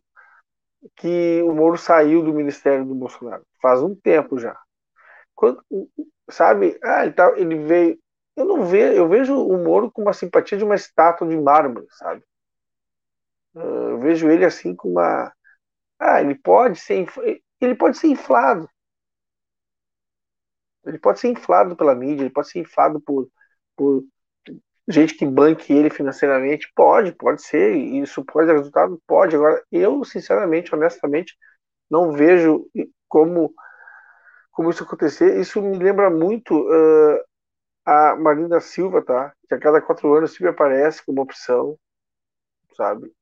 que 0.96 1.42
o 1.42 1.54
Moro 1.54 1.78
saiu 1.78 2.22
do 2.22 2.34
Ministério 2.34 2.84
do 2.84 2.94
Bolsonaro? 2.94 3.44
Faz 3.60 3.82
um 3.82 3.94
tempo 3.94 4.38
já. 4.38 4.58
Quando, 5.34 5.62
sabe, 6.30 6.78
ah, 6.82 7.04
ele, 7.04 7.12
tá, 7.12 7.32
ele 7.38 7.58
veio. 7.64 7.98
Eu 8.36 8.44
não 8.44 8.64
vejo, 8.66 8.92
eu 8.94 9.08
vejo 9.08 9.34
o 9.34 9.58
Moro 9.64 9.90
com 9.90 10.02
uma 10.02 10.12
simpatia 10.12 10.58
de 10.58 10.64
uma 10.64 10.74
estátua 10.74 11.26
de 11.26 11.36
mármore, 11.36 11.86
sabe? 11.90 12.22
Ah, 13.54 13.60
eu 13.60 14.00
vejo 14.00 14.30
ele 14.30 14.44
assim 14.44 14.74
com 14.74 14.90
uma. 14.90 15.32
Ah, 15.98 16.20
ele 16.22 16.34
pode 16.36 16.78
ser, 16.78 17.06
ele 17.60 17.74
pode 17.76 17.98
ser 17.98 18.08
inflado. 18.08 18.68
Ele 20.86 20.98
pode 20.98 21.20
ser 21.20 21.28
inflado 21.28 21.76
pela 21.76 21.94
mídia, 21.94 22.22
ele 22.22 22.30
pode 22.30 22.48
ser 22.48 22.60
inflado 22.60 23.00
por, 23.00 23.28
por 23.76 24.04
gente 24.88 25.14
que 25.14 25.26
banque 25.26 25.72
ele 25.72 25.90
financeiramente. 25.90 26.70
Pode, 26.74 27.12
pode 27.12 27.42
ser, 27.42 27.76
isso 27.76 28.24
pode 28.24 28.46
dar 28.48 28.54
resultado? 28.54 29.00
Pode. 29.06 29.36
Agora, 29.36 29.62
eu, 29.72 30.04
sinceramente, 30.04 30.74
honestamente, 30.74 31.36
não 31.90 32.12
vejo 32.12 32.66
como 33.08 33.54
como 34.52 34.70
isso 34.70 34.82
acontecer. 34.84 35.38
Isso 35.38 35.60
me 35.62 35.78
lembra 35.78 36.10
muito 36.10 36.54
uh, 36.54 37.20
a 37.86 38.16
Marina 38.16 38.60
Silva, 38.60 39.02
tá? 39.04 39.34
Que 39.48 39.54
a 39.54 39.60
cada 39.60 39.80
quatro 39.82 40.14
anos 40.14 40.32
sempre 40.32 40.48
aparece 40.50 41.04
como 41.04 41.22
opção. 41.22 41.78
sabe? 42.76 43.12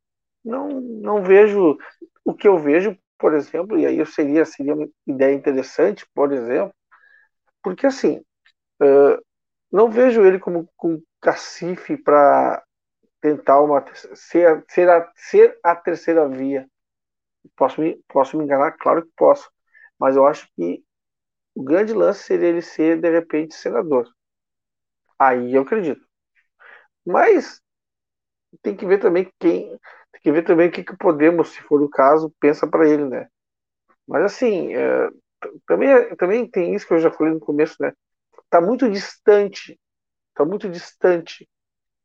Não, 0.45 0.69
não 0.81 1.23
vejo 1.23 1.79
o 2.25 2.35
que 2.35 2.49
eu 2.49 2.59
vejo, 2.59 2.97
por 3.19 3.35
exemplo, 3.35 3.79
e 3.79 3.87
aí 3.87 4.05
seria 4.07 4.45
seria 4.45 4.75
uma 4.75 4.89
ideia 5.07 5.35
interessante, 5.35 6.07
por 6.15 6.33
exemplo, 6.33 6.75
porque 7.63 7.87
assim, 7.87 8.19
uh, 8.83 9.23
não 9.75 9.91
vejo 9.91 10.25
ele 10.25 10.39
como 10.39 10.69
com 10.77 11.03
cacife 11.21 11.97
para 11.97 12.63
tentar 13.21 13.61
uma 13.61 13.85
ser, 14.15 14.65
ser, 14.69 14.89
a, 14.89 15.13
ser 15.17 15.59
a 15.65 15.75
terceira 15.75 16.29
via. 16.29 16.69
Posso 17.57 17.81
me, 17.81 18.01
posso 18.09 18.39
me 18.39 18.45
enganar? 18.45 18.73
Claro 18.79 19.05
que 19.05 19.13
posso. 19.17 19.51
Mas 19.99 20.17
eu 20.17 20.27
acho 20.27 20.49
que 20.57 20.85
o 21.55 21.65
grande 21.65 21.93
lance 21.95 22.25
seria 22.25 22.49
ele 22.49 22.63
ser, 22.63 23.01
de 23.01 23.11
repente, 23.11 23.55
senador. 23.55 24.09
Aí 25.19 25.55
eu 25.55 25.63
acredito. 25.63 26.07
Mas 27.07 27.61
tem 28.63 28.77
que 28.77 28.87
ver 28.87 28.99
também 28.99 29.31
quem. 29.39 29.69
Tem 30.13 30.21
que 30.23 30.33
ver 30.33 30.45
também 30.45 30.69
o 30.69 30.73
que, 30.73 30.85
que 30.85 30.97
Podemos, 30.97 31.49
se 31.51 31.63
for 31.63 31.83
o 31.83 31.89
caso, 31.91 32.33
pensa 32.41 32.67
para 32.67 32.89
ele, 32.89 33.05
né? 33.07 33.29
Mas 34.07 34.25
assim, 34.25 34.75
é, 34.75 35.11
também, 35.67 36.17
também 36.17 36.51
tem 36.51 36.75
isso 36.75 36.87
que 36.87 36.95
eu 36.95 37.01
já 37.01 37.11
falei 37.11 37.35
no 37.35 37.41
começo, 37.41 37.77
né? 37.81 37.93
Tá 38.55 38.61
muito 38.61 38.89
distante, 38.89 39.77
tá 40.33 40.45
muito 40.45 40.69
distante 40.69 41.51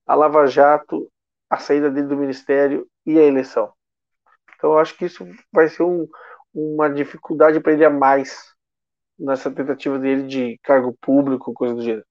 a 0.04 0.16
Lava 0.16 0.48
Jato, 0.48 1.08
a 1.48 1.60
saída 1.60 1.92
dele 1.92 2.08
do 2.08 2.18
ministério 2.18 2.90
e 3.06 3.20
a 3.20 3.22
eleição. 3.22 3.72
Então 4.56 4.72
eu 4.72 4.80
acho 4.80 4.98
que 4.98 5.06
isso 5.06 5.24
vai 5.54 5.70
ser 5.70 5.84
um, 5.84 6.08
uma 6.52 6.90
dificuldade 6.90 7.60
para 7.60 7.74
ele 7.74 7.86
a 7.86 7.90
mais 7.92 8.52
nessa 9.16 9.52
tentativa 9.52 10.00
dele 10.00 10.24
de 10.24 10.58
cargo 10.64 10.98
público, 11.00 11.54
coisa 11.54 11.76
do 11.76 11.84
gênero. 11.84 12.06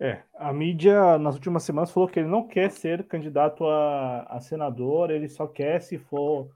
É, 0.00 0.24
a 0.34 0.52
mídia 0.52 1.16
nas 1.16 1.36
últimas 1.36 1.62
semanas 1.62 1.92
falou 1.92 2.08
que 2.08 2.18
ele 2.18 2.28
não 2.28 2.44
quer 2.44 2.72
ser 2.72 3.06
candidato 3.06 3.64
a, 3.66 4.22
a 4.22 4.40
senador, 4.40 5.12
ele 5.12 5.28
só 5.28 5.46
quer 5.46 5.80
se 5.80 5.96
for 5.96 6.50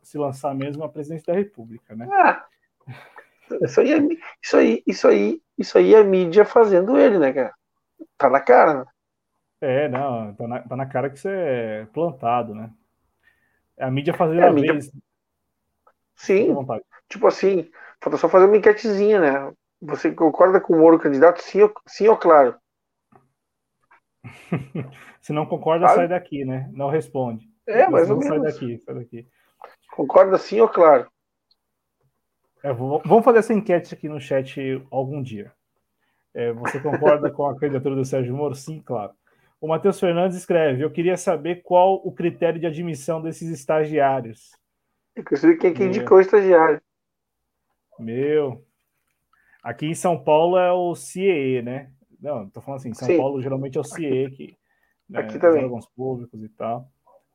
se 0.00 0.16
lançar 0.16 0.54
mesmo 0.54 0.84
a 0.84 0.88
presidência 0.88 1.32
da 1.32 1.36
República, 1.36 1.96
né? 1.96 2.08
Ah, 2.12 2.46
isso 3.62 3.80
aí, 3.80 3.92
é, 3.92 3.98
isso 4.42 4.56
aí, 4.56 4.82
isso 4.86 5.08
aí, 5.08 5.42
isso 5.58 5.78
aí 5.78 5.94
é 5.94 5.98
a 5.98 6.04
mídia 6.04 6.44
fazendo 6.44 6.98
ele, 6.98 7.18
né, 7.18 7.32
cara? 7.32 7.54
Tá 8.16 8.30
na 8.30 8.40
cara, 8.40 8.74
né? 8.80 8.84
É, 9.60 9.88
não, 9.88 10.34
tá 10.34 10.48
na, 10.48 10.60
tá 10.60 10.76
na 10.76 10.86
cara 10.86 11.10
que 11.10 11.18
você 11.18 11.28
é 11.28 11.86
plantado, 11.92 12.54
né? 12.54 12.70
É 13.76 13.84
a 13.84 13.90
mídia 13.90 14.14
fazendo 14.14 14.40
é 14.40 14.48
a, 14.48 14.52
mídia... 14.52 14.72
vez. 14.72 14.90
Sim, 16.16 16.54
tipo 17.08 17.26
assim, 17.26 17.70
falta 18.00 18.18
só 18.18 18.28
fazer 18.28 18.46
uma 18.46 18.56
enquetezinha, 18.56 19.20
né? 19.20 19.52
Você 19.80 20.12
concorda 20.12 20.60
com 20.60 20.74
o 20.74 20.78
Moro 20.78 20.98
candidato? 20.98 21.42
Sim 21.42 21.62
ou, 21.62 21.72
sim 21.86 22.08
ou 22.08 22.16
claro? 22.16 22.56
Se 25.20 25.32
não 25.32 25.46
concorda, 25.46 25.88
sai 25.88 26.08
daqui, 26.08 26.44
né? 26.44 26.68
Não 26.72 26.88
responde. 26.88 27.48
É, 27.66 27.88
mas 27.88 28.10
ou 28.10 28.18
menos. 28.18 28.28
Sai 28.28 28.40
daqui, 28.40 28.78
sai 28.78 28.94
daqui. 28.94 29.28
Concorda 29.92 30.38
sim 30.38 30.60
ou 30.60 30.68
claro? 30.68 31.10
É, 32.62 32.72
vamos 32.72 33.24
fazer 33.24 33.38
essa 33.38 33.54
enquete 33.54 33.94
aqui 33.94 34.08
no 34.08 34.20
chat 34.20 34.60
algum 34.90 35.22
dia. 35.22 35.52
É, 36.34 36.52
você 36.52 36.78
concorda 36.78 37.30
com 37.30 37.46
a 37.46 37.58
candidatura 37.58 37.94
do 37.94 38.04
Sérgio 38.04 38.36
Moro? 38.36 38.54
Sim, 38.54 38.80
claro. 38.80 39.12
O 39.60 39.68
Matheus 39.68 39.98
Fernandes 39.98 40.36
escreve: 40.36 40.82
Eu 40.82 40.90
queria 40.90 41.16
saber 41.16 41.62
qual 41.62 41.94
o 42.04 42.12
critério 42.12 42.60
de 42.60 42.66
admissão 42.66 43.20
desses 43.20 43.48
estagiários. 43.50 44.50
Eu 45.16 45.24
queria 45.24 45.40
saber 45.40 45.56
quem 45.56 45.74
que 45.74 45.84
indicou 45.84 46.18
o 46.18 46.20
estagiário. 46.20 46.80
Meu, 47.98 48.64
Aqui 49.62 49.86
em 49.86 49.94
São 49.94 50.18
Paulo 50.22 50.56
é 50.56 50.72
o 50.72 50.94
CIE, 50.94 51.62
né? 51.62 51.90
Não, 52.20 52.48
tô 52.48 52.60
falando 52.60 52.80
assim, 52.80 52.94
São 52.94 53.06
Sim. 53.06 53.18
Paulo 53.18 53.42
geralmente 53.42 53.76
é 53.76 53.80
o 53.80 53.84
CIE 53.84 54.30
que 54.30 54.56
né, 55.08 55.20
aqui 55.20 55.38
também. 55.38 55.64
órgãos 55.64 55.86
públicos 55.94 56.42
e 56.42 56.48
tal. 56.50 56.90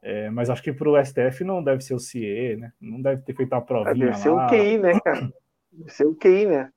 É, 0.08 0.30
mas 0.30 0.52
acho 0.52 0.62
que 0.62 0.72
para 0.72 0.88
o 0.88 1.04
STF 1.04 1.44
não 1.44 1.64
deve 1.64 1.82
ser 1.82 1.96
o 1.96 2.00
CIE, 2.00 2.58
né? 2.58 2.72
Não 2.80 3.02
deve 3.02 3.24
ter 3.24 3.36
feito 3.36 3.52
a 3.54 3.60
provinha 3.60 3.96
deve 3.96 4.12
lá. 4.12 4.14
ser 4.14 4.30
o 4.30 4.48
QI, 4.48 4.78
né, 4.78 5.00
cara? 5.00 5.34
Deve 5.72 5.90
ser 5.90 6.06
o 6.06 6.16
QI, 6.16 6.46
né? 6.46 6.70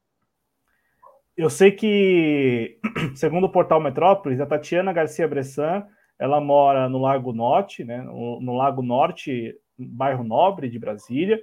Eu 1.36 1.50
sei 1.50 1.70
que, 1.70 2.80
segundo 3.14 3.44
o 3.44 3.52
portal 3.52 3.82
Metrópolis, 3.82 4.40
a 4.40 4.46
Tatiana 4.46 4.94
Garcia 4.94 5.28
Bressan, 5.28 5.86
ela 6.18 6.40
mora 6.40 6.88
no 6.88 7.02
Lago 7.02 7.34
Norte, 7.34 7.84
né? 7.84 8.00
No, 8.00 8.40
no 8.40 8.56
Lago 8.56 8.80
Norte, 8.80 9.54
bairro 9.78 10.24
Nobre 10.24 10.70
de 10.70 10.78
Brasília. 10.78 11.38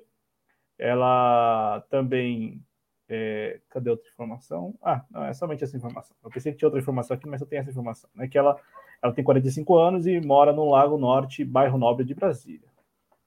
Ela 0.79 1.85
também 1.91 2.63
é, 3.07 3.59
cadê 3.69 3.91
outra 3.91 4.09
informação? 4.09 4.73
Ah, 4.81 5.05
não, 5.11 5.23
é 5.25 5.33
somente 5.35 5.63
essa 5.63 5.77
informação. 5.77 6.17
Eu 6.23 6.31
pensei 6.31 6.51
que 6.51 6.57
tinha 6.57 6.67
outra 6.67 6.81
informação 6.81 7.15
aqui, 7.15 7.27
mas 7.29 7.41
eu 7.41 7.47
tenho 7.47 7.61
essa 7.61 7.69
informação. 7.69 8.09
Né? 8.15 8.27
Que 8.27 8.39
ela, 8.39 8.59
ela 9.01 9.13
tem 9.13 9.23
45 9.23 9.77
anos 9.77 10.07
e 10.07 10.19
mora 10.19 10.51
no 10.51 10.69
Lago 10.69 10.97
Norte, 10.97 11.43
bairro 11.43 11.77
Nobre 11.77 12.05
de 12.05 12.15
Brasília. 12.15 12.67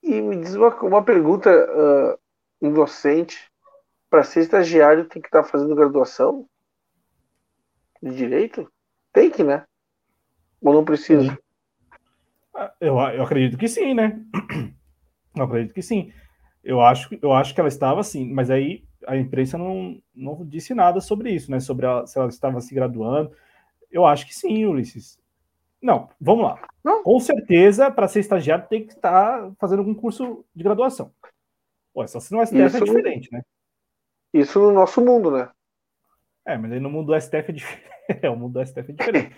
E 0.03 0.21
me 0.21 0.37
diz 0.37 0.55
uma, 0.55 0.75
uma 0.83 1.03
pergunta 1.03 1.51
uh, 1.51 2.66
inocente. 2.66 3.49
Para 4.11 4.23
ser 4.23 4.41
estagiário, 4.41 5.05
tem 5.05 5.21
que 5.21 5.29
estar 5.29 5.43
tá 5.43 5.49
fazendo 5.49 5.75
graduação 5.75 6.49
de 8.03 8.14
direito? 8.14 8.71
Tem 9.12 9.31
que, 9.31 9.45
né? 9.45 9.64
Ou 10.62 10.73
não 10.73 10.85
precisa? 10.85 11.39
Ah, 12.55 12.73
eu, 12.81 12.99
eu 12.99 13.23
acredito 13.23 13.59
que 13.59 13.69
sim, 13.69 13.93
né? 13.95 14.21
Eu 15.37 15.45
acredito 15.45 15.73
que 15.73 15.83
sim. 15.83 16.12
Eu 16.64 16.81
acho, 16.81 17.16
eu 17.23 17.33
acho 17.33 17.55
que 17.55 17.61
ela 17.61 17.69
estava 17.69 18.01
assim, 18.01 18.29
mas 18.33 18.51
aí 18.51 18.83
a 19.07 19.16
imprensa 19.16 19.57
não, 19.57 20.03
não 20.12 20.45
disse 20.45 20.75
nada 20.75 21.01
sobre 21.01 21.31
isso, 21.31 21.49
né? 21.49 21.61
Sobre 21.61 21.87
a, 21.87 22.05
se 22.07 22.19
ela 22.19 22.29
estava 22.29 22.61
se 22.61 22.75
graduando. 22.75 23.31
Eu 23.89 24.05
acho 24.05 24.27
que 24.27 24.35
sim, 24.35 24.66
Ulisses. 24.66 25.16
Não, 25.81 26.09
vamos 26.20 26.45
lá. 26.45 26.61
Não. 26.85 27.03
Com 27.03 27.20
certeza, 27.20 27.91
para 27.91 28.09
ser 28.09 28.20
estagiário, 28.20 28.66
tem 28.68 28.87
que 28.87 28.93
estar 28.93 29.51
fazendo 29.61 29.81
algum 29.81 29.95
curso 29.95 30.45
de 30.55 30.64
graduação. 30.64 31.12
Pô, 31.95 32.07
só 32.07 32.20
se 32.20 32.33
no 32.33 32.45
STF 32.45 32.61
é 32.61 32.66
isso, 32.66 32.76
é 32.76 32.81
diferente, 32.81 33.33
né? 33.33 33.43
Isso 34.33 34.59
no 34.59 34.72
nosso 34.72 35.05
mundo, 35.05 35.31
né? 35.31 35.49
É, 36.47 36.57
mas 36.57 36.72
aí 36.72 36.81
no 36.81 36.91
mundo 36.91 37.12
do 37.12 37.20
STF 37.20 37.51
é 37.51 37.53
diferente. 37.53 37.89
é, 38.22 38.31
o 38.31 38.37
mundo 38.37 38.55
do 38.55 38.66
STF 38.66 38.91
é 38.91 38.95
diferente. 38.95 39.37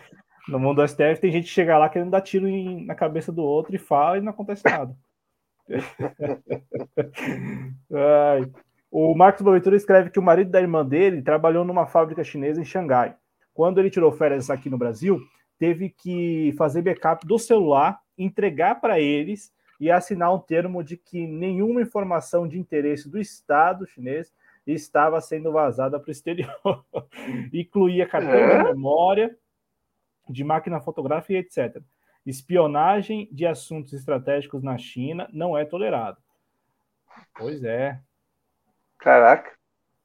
no 0.48 0.58
mundo 0.58 0.76
do 0.76 0.88
STF 0.88 1.20
tem 1.20 1.32
gente 1.32 1.44
que 1.44 1.50
chega 1.50 1.78
lá 1.78 1.88
querendo 1.88 2.10
dar 2.10 2.20
tiro 2.20 2.48
em, 2.48 2.86
na 2.86 2.94
cabeça 2.94 3.32
do 3.32 3.42
outro 3.42 3.74
e 3.74 3.78
fala 3.78 4.18
e 4.18 4.20
não 4.20 4.30
acontece 4.30 4.64
nada. 4.64 4.96
Ai. 7.92 8.50
O 8.90 9.14
Marcos 9.14 9.42
Boaventura 9.42 9.76
escreve 9.76 10.10
que 10.10 10.18
o 10.18 10.22
marido 10.22 10.50
da 10.50 10.60
irmã 10.60 10.84
dele 10.84 11.22
trabalhou 11.22 11.64
numa 11.64 11.86
fábrica 11.86 12.24
chinesa 12.24 12.60
em 12.60 12.64
Xangai. 12.64 13.14
Quando 13.54 13.78
ele 13.78 13.90
tirou 13.90 14.10
férias 14.10 14.50
aqui 14.50 14.68
no 14.68 14.76
Brasil, 14.76 15.20
teve 15.60 15.90
que 15.90 16.54
fazer 16.56 16.80
backup 16.80 17.26
do 17.26 17.38
celular, 17.38 18.00
entregar 18.16 18.80
para 18.80 18.98
eles 18.98 19.54
e 19.78 19.90
assinar 19.90 20.34
um 20.34 20.38
termo 20.38 20.82
de 20.82 20.96
que 20.96 21.26
nenhuma 21.26 21.82
informação 21.82 22.48
de 22.48 22.58
interesse 22.58 23.08
do 23.08 23.18
Estado 23.18 23.86
chinês 23.86 24.34
estava 24.66 25.20
sendo 25.20 25.52
vazada 25.52 26.00
para 26.00 26.08
o 26.08 26.10
exterior. 26.10 26.50
Incluía 27.52 28.08
cartão 28.08 28.32
é? 28.32 28.58
de 28.58 28.64
memória, 28.64 29.36
de 30.28 30.42
máquina 30.42 30.80
fotográfica 30.80 31.34
e 31.34 31.36
etc. 31.36 31.82
Espionagem 32.24 33.28
de 33.30 33.46
assuntos 33.46 33.92
estratégicos 33.92 34.62
na 34.62 34.78
China 34.78 35.28
não 35.30 35.56
é 35.56 35.64
tolerado. 35.64 36.18
Pois 37.36 37.62
é, 37.62 38.00
Caraca, 39.00 39.52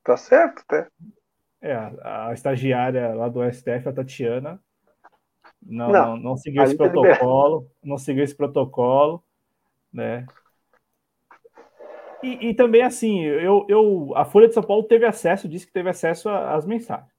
tá 0.04 0.18
certo, 0.18 0.64
até. 0.68 0.88
É, 1.62 1.74
a, 1.74 2.28
a 2.28 2.34
estagiária 2.34 3.14
lá 3.14 3.28
do 3.30 3.42
STF, 3.52 3.90
a 3.90 3.94
Tatiana, 3.94 4.60
não, 5.66 5.92
não, 5.92 5.92
não, 5.92 6.18
não 6.18 6.38
seguiu 6.38 6.64
esse 6.64 6.78
protocolo, 6.78 7.68
não 7.84 7.98
seguiu 7.98 8.24
esse 8.24 8.36
protocolo, 8.36 9.24
né? 9.92 10.26
E, 12.24 12.50
e, 12.50 12.54
também, 12.54 12.82
assim, 12.82 13.22
eu, 13.22 13.66
eu, 13.70 14.12
a 14.16 14.26
Folha 14.26 14.48
de 14.48 14.54
São 14.54 14.64
Paulo 14.64 14.84
teve 14.84 15.06
acesso, 15.06 15.48
disse 15.48 15.68
que 15.68 15.74
teve 15.74 15.90
acesso 15.90 16.28
às 16.30 16.66
mensagens. 16.66 17.12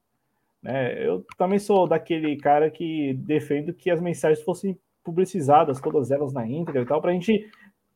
Né? 0.61 1.07
Eu 1.07 1.25
também 1.39 1.61
sou 1.61 1.87
daquele 1.87 2.37
cara 2.37 2.71
que 2.71 3.15
defendo 3.15 3.73
que 3.73 3.89
as 3.89 4.01
mensagens 4.01 4.45
fossem 4.45 4.77
publicizadas, 5.05 5.81
todas 5.81 6.11
elas 6.11 6.33
na 6.33 6.45
íntegra 6.47 6.83
e 6.83 6.87
tal, 6.87 7.01
para 7.01 7.13
a 7.13 7.15
gente 7.15 7.49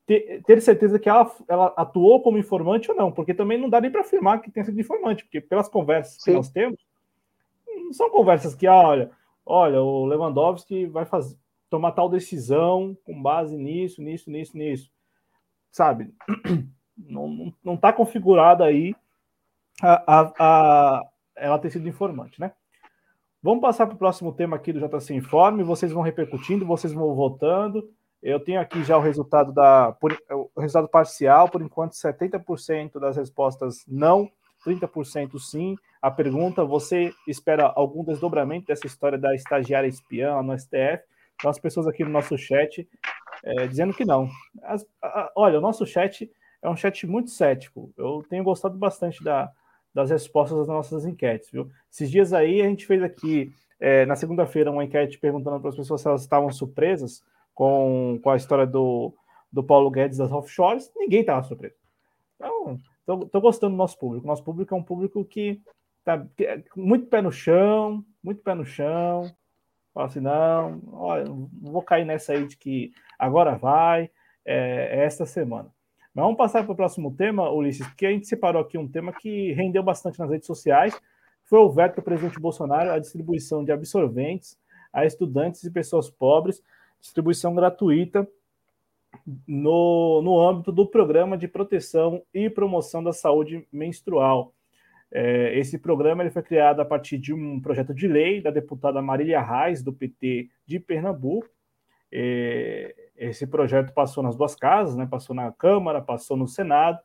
ter, 0.07 0.41
ter 0.45 0.63
certeza 0.63 0.99
que 1.01 1.09
ela, 1.09 1.29
ela 1.49 1.75
atuou 1.77 2.23
como 2.23 2.39
informante 2.39 2.91
ou 2.91 2.97
não, 2.97 3.11
porque 3.11 3.35
também 3.35 3.59
não 3.59 3.69
dá 3.69 3.81
nem 3.81 3.91
para 3.91 4.03
afirmar 4.03 4.41
que 4.41 4.51
tenha 4.51 4.65
sido 4.65 4.81
informante, 4.81 5.25
porque 5.25 5.41
pelas 5.41 5.69
conversas 5.69 6.23
Sim. 6.23 6.31
que 6.31 6.37
nós 6.37 6.49
temos, 6.49 6.79
não 7.67 7.93
são 7.93 8.09
conversas 8.09 8.55
que, 8.55 8.69
ah, 8.69 8.87
olha, 8.87 9.11
olha, 9.45 9.83
o 9.83 10.07
Lewandowski 10.07 10.87
vai 10.87 11.05
fazer, 11.05 11.37
tomar 11.69 11.93
tal 11.93 12.09
decisão 12.09 12.97
com 13.05 13.23
base 13.23 13.57
nisso, 13.57 14.03
nisso, 14.03 14.31
nisso, 14.31 14.57
nisso. 14.57 14.91
Sabe? 15.71 16.13
Não, 17.03 17.55
não, 17.65 17.77
está 17.77 17.95
configurada 17.95 18.63
aí 18.63 18.95
a, 19.81 20.21
a, 20.21 20.33
a, 20.39 21.03
ela 21.35 21.59
ter 21.59 21.71
sido 21.71 21.89
informante, 21.89 22.39
né? 22.39 22.53
Vamos 23.43 23.63
passar 23.63 23.87
para 23.87 23.95
o 23.95 23.99
próximo 23.99 24.35
tema 24.35 24.57
aqui 24.57 24.71
do 24.71 24.87
JC 24.87 25.15
Informe. 25.15 25.63
Vocês 25.63 25.93
vão 25.93 26.03
repercutindo, 26.03 26.67
vocês 26.67 26.93
vão 26.93 27.15
votando. 27.15 27.91
Eu 28.23 28.39
tenho 28.39 28.61
aqui 28.61 28.85
já 28.85 28.99
o 28.99 29.01
resultado 29.01 29.51
da 29.51 29.93
por, 29.93 30.15
o 30.29 30.61
resultado 30.61 30.89
parcial, 30.89 31.49
por 31.49 31.63
enquanto 31.63 31.93
70% 31.93 33.01
das 33.01 33.17
respostas 33.17 33.83
não, 33.89 34.31
30% 34.65 35.39
sim. 35.39 35.77
A 36.01 36.11
pergunta: 36.11 36.65
você 36.65 37.13
espera 37.27 37.73
algum 37.75 38.05
desdobramento 38.05 38.67
dessa 38.67 38.87
história 38.87 39.19
da 39.19 39.35
estagiária 39.35 39.89
espiã 39.89 40.43
no 40.43 40.57
STF? 40.59 41.05
Então, 41.35 41.51
as 41.51 41.59
pessoas 41.59 41.87
aqui 41.87 42.05
no 42.05 42.11
nosso 42.11 42.37
chat 42.37 42.87
é, 43.43 43.67
dizendo 43.67 43.95
que 43.95 44.05
não. 44.05 44.29
As, 44.63 44.87
a, 45.03 45.33
olha, 45.35 45.59
o 45.59 45.63
nosso 45.63 45.87
chat 45.87 46.31
é 46.63 46.69
um 46.69 46.77
chat 46.77 47.07
muito 47.07 47.31
cético. 47.31 47.93
Eu 47.97 48.25
tenho 48.29 48.45
gostado 48.45 48.77
bastante 48.77 49.23
da, 49.25 49.51
das 49.95 50.11
respostas 50.11 50.59
das 50.59 50.69
nossas 50.69 51.05
enquetes, 51.05 51.51
viu? 51.51 51.71
Esses 51.91 52.11
dias 52.11 52.33
aí 52.33 52.61
a 52.61 52.67
gente 52.67 52.87
fez 52.87 53.03
aqui, 53.03 53.53
é, 53.79 54.05
na 54.07 54.17
segunda-feira, 54.17 54.71
uma 54.71 54.85
enquete 54.85 55.19
perguntando 55.19 55.61
para 55.61 55.71
as 55.71 55.77
pessoas 55.77 56.01
se 56.01 56.09
elas 56.09 56.23
estavam 56.23 56.51
surpresas 56.51 57.23
com, 57.55 58.21
com 58.23 58.31
a 58.31 58.37
história 58.37 58.67
do, 58.67 59.15
do 59.51 59.63
Paulo 59.65 59.91
Guedes 59.91 60.19
das 60.19 60.31
offshores. 60.31 60.93
Ninguém 60.95 61.21
estava 61.21 61.43
surpreso. 61.43 61.75
Então, 62.37 62.79
estou 63.07 63.41
gostando 63.41 63.73
do 63.73 63.79
nosso 63.79 63.99
público. 63.99 64.27
Nosso 64.27 64.45
público 64.45 64.75
é 64.75 64.77
um 64.77 64.83
público 64.83 65.25
que 65.25 65.61
tá 66.05 66.27
é 66.41 66.63
muito 66.77 67.07
pé 67.07 67.21
no 67.21 67.33
chão, 67.33 68.05
muito 68.23 68.43
pé 68.43 68.55
no 68.55 68.65
chão. 68.65 69.31
Fala 69.93 70.07
assim, 70.07 70.21
não, 70.21 70.81
olha, 70.93 71.25
não 71.25 71.49
vou 71.73 71.83
cair 71.83 72.05
nessa 72.05 72.33
aí 72.33 72.47
de 72.47 72.57
que 72.57 72.93
agora 73.19 73.57
vai, 73.57 74.11
é, 74.45 75.01
é 75.01 75.05
esta 75.05 75.27
semana. 75.27 75.71
Mas 76.15 76.25
vamos 76.25 76.39
passar 76.39 76.65
para 76.65 76.73
o 76.73 76.77
próximo 76.77 77.15
tema, 77.15 77.51
Ulisses, 77.51 77.87
porque 77.87 78.07
a 78.07 78.11
gente 78.11 78.27
separou 78.27 78.63
aqui 78.63 78.79
um 78.79 78.89
tema 78.89 79.13
que 79.13 79.53
rendeu 79.53 79.83
bastante 79.83 80.19
nas 80.19 80.31
redes 80.31 80.47
sociais, 80.47 80.99
foi 81.45 81.59
o 81.59 81.71
veto 81.71 81.97
do 81.97 82.03
presidente 82.03 82.39
Bolsonaro 82.39 82.93
à 82.93 82.99
distribuição 82.99 83.65
de 83.65 83.73
absorventes 83.73 84.57
a 84.93 85.05
estudantes 85.05 85.63
e 85.65 85.71
pessoas 85.71 86.11
pobres, 86.11 86.63
distribuição 87.01 87.55
gratuita 87.55 88.29
no, 89.47 90.23
no 90.23 90.41
âmbito 90.41 90.73
do 90.73 90.87
Programa 90.87 91.37
de 91.37 91.49
Proteção 91.49 92.23
e 92.33 92.49
Promoção 92.49 93.03
da 93.03 93.13
Saúde 93.13 93.67
Menstrual. 93.73 94.53
É, 95.13 95.59
esse 95.59 95.77
programa 95.79 96.23
ele 96.23 96.31
foi 96.31 96.43
criado 96.43 96.81
a 96.81 96.85
partir 96.85 97.19
de 97.19 97.35
um 97.35 97.61
projeto 97.61 97.93
de 97.93 98.07
lei 98.07 98.41
da 98.41 98.51
deputada 98.51 99.03
Marília 99.03 99.43
Reis, 99.43 99.83
do 99.83 99.93
PT 99.93 100.49
de 100.65 100.79
Pernambuco. 100.79 101.49
É, 102.13 102.95
esse 103.17 103.47
projeto 103.47 103.93
passou 103.93 104.23
nas 104.23 104.37
duas 104.37 104.55
casas, 104.55 104.97
né? 104.97 105.07
passou 105.07 105.35
na 105.35 105.51
Câmara, 105.53 106.01
passou 106.01 106.37
no 106.37 106.47
Senado 106.47 106.99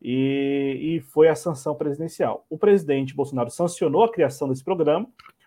e, 0.00 0.96
e 0.96 1.00
foi 1.00 1.28
a 1.28 1.34
sanção 1.34 1.74
presidencial. 1.74 2.46
O 2.48 2.58
presidente 2.58 3.14
Bolsonaro 3.14 3.50
sancionou 3.50 4.04
a 4.04 4.12
criação 4.12 4.48
desse 4.48 4.64
programa, 4.64 5.06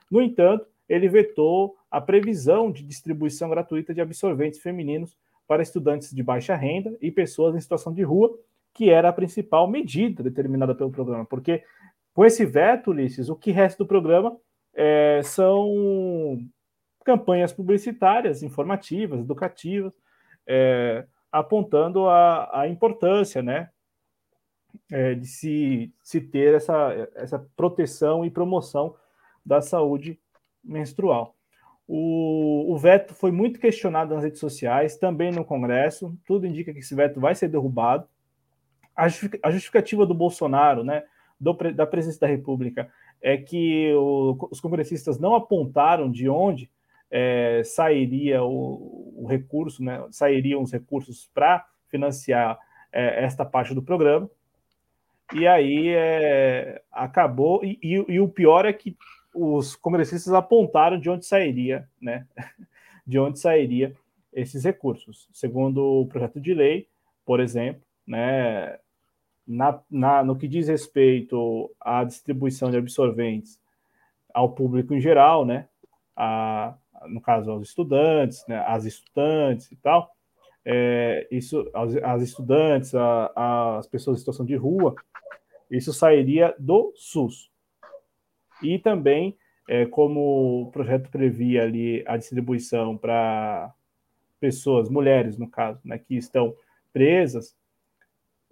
no 0.09 0.21
entanto, 0.21 0.65
ele 0.87 1.07
vetou 1.07 1.75
a 1.89 2.01
previsão 2.01 2.71
de 2.71 2.83
distribuição 2.83 3.49
gratuita 3.49 3.93
de 3.93 4.01
absorventes 4.01 4.59
femininos 4.59 5.15
para 5.49 5.63
estudantes 5.63 6.13
de 6.13 6.21
baixa 6.21 6.55
renda 6.55 6.95
e 7.01 7.09
pessoas 7.09 7.55
em 7.55 7.59
situação 7.59 7.91
de 7.91 8.03
rua, 8.03 8.37
que 8.71 8.91
era 8.91 9.09
a 9.09 9.13
principal 9.13 9.67
medida 9.67 10.21
determinada 10.21 10.75
pelo 10.75 10.91
programa, 10.91 11.25
porque 11.25 11.63
com 12.13 12.23
esse 12.23 12.45
veto, 12.45 12.91
Ulisses, 12.91 13.29
o 13.29 13.35
que 13.35 13.49
resta 13.49 13.83
do 13.83 13.87
programa 13.87 14.37
é, 14.75 15.21
são 15.23 16.37
campanhas 17.03 17.51
publicitárias, 17.51 18.43
informativas, 18.43 19.21
educativas, 19.21 19.91
é, 20.45 21.07
apontando 21.31 22.07
a, 22.07 22.61
a, 22.61 22.67
importância 22.67 23.41
né, 23.41 23.71
é, 24.91 25.15
de 25.15 25.25
se, 25.25 25.91
se 26.03 26.21
ter 26.21 26.53
essa, 26.53 27.09
essa 27.15 27.39
proteção 27.55 28.23
e 28.23 28.29
promoção 28.29 28.95
da 29.43 29.61
saúde 29.61 30.19
menstrual. 30.63 31.35
O, 31.91 32.71
o, 32.71 32.77
veto 32.77 33.15
foi 33.15 33.31
muito 33.31 33.59
questionado 33.59 34.13
nas 34.13 34.23
redes 34.23 34.39
sociais, 34.39 34.95
também 34.95 35.31
no 35.31 35.43
Congresso. 35.43 36.15
Tudo 36.23 36.45
indica 36.45 36.71
que 36.71 36.81
esse 36.81 36.93
veto 36.93 37.19
vai 37.19 37.33
ser 37.33 37.47
derrubado. 37.47 38.07
A, 38.95 39.07
justificativa 39.07 40.05
do 40.05 40.13
Bolsonaro, 40.13 40.83
né, 40.83 41.01
do, 41.39 41.51
da 41.73 41.87
presidência 41.87 42.21
da 42.21 42.27
República, 42.27 42.91
é 43.19 43.37
que 43.37 43.91
o, 43.95 44.37
os 44.51 44.61
congressistas 44.61 45.17
não 45.17 45.33
apontaram 45.33 46.11
de 46.11 46.29
onde 46.29 46.69
é, 47.09 47.63
sairia 47.65 48.43
o, 48.43 49.23
o, 49.23 49.25
recurso, 49.27 49.83
né, 49.83 50.05
sairiam 50.11 50.61
os 50.61 50.71
recursos 50.71 51.27
para 51.33 51.65
financiar 51.87 52.59
é, 52.91 53.23
esta 53.23 53.43
parte 53.43 53.73
do 53.73 53.81
programa. 53.81 54.29
E 55.33 55.47
aí 55.47 55.89
é, 55.89 56.83
acabou, 56.91 57.65
e, 57.65 57.79
e, 57.81 58.13
e, 58.13 58.19
o 58.19 58.29
pior 58.29 58.67
é 58.67 58.73
que 58.73 58.95
os 59.33 59.75
congressistas 59.75 60.33
apontaram 60.33 60.99
de 60.99 61.09
onde 61.09 61.25
sairia, 61.25 61.87
né? 62.01 62.27
De 63.05 63.17
onde 63.17 63.39
sairia 63.39 63.95
esses 64.31 64.63
recursos. 64.63 65.27
Segundo 65.33 65.83
o 65.83 66.05
projeto 66.05 66.39
de 66.39 66.53
lei, 66.53 66.87
por 67.25 67.39
exemplo, 67.39 67.81
né, 68.05 68.77
na, 69.47 69.81
na, 69.89 70.23
no 70.23 70.35
que 70.35 70.47
diz 70.47 70.67
respeito 70.67 71.71
à 71.79 72.03
distribuição 72.03 72.69
de 72.69 72.77
absorventes 72.77 73.59
ao 74.31 74.53
público 74.53 74.93
em 74.93 75.01
geral, 75.01 75.43
né, 75.43 75.67
a, 76.15 76.75
no 77.07 77.19
caso 77.19 77.51
aos 77.51 77.67
estudantes, 77.67 78.45
né, 78.47 78.63
as 78.67 78.85
estudantes 78.85 79.71
e 79.71 79.75
tal, 79.75 80.11
é, 80.63 81.27
isso, 81.31 81.69
as, 81.73 81.95
as 81.95 82.21
estudantes, 82.21 82.93
a, 82.93 83.77
as 83.79 83.87
pessoas 83.87 84.17
em 84.17 84.19
situação 84.19 84.45
de 84.45 84.55
rua, 84.55 84.93
isso 85.71 85.93
sairia 85.93 86.53
do 86.59 86.91
SUS. 86.95 87.48
E 88.61 88.79
também, 88.79 89.37
é, 89.67 89.85
como 89.85 90.63
o 90.63 90.71
projeto 90.71 91.09
previa 91.09 91.63
ali 91.63 92.03
a 92.07 92.17
distribuição 92.17 92.97
para 92.97 93.73
pessoas, 94.39 94.89
mulheres 94.89 95.37
no 95.37 95.49
caso, 95.49 95.79
né, 95.83 95.97
que 95.97 96.15
estão 96.15 96.55
presas, 96.93 97.55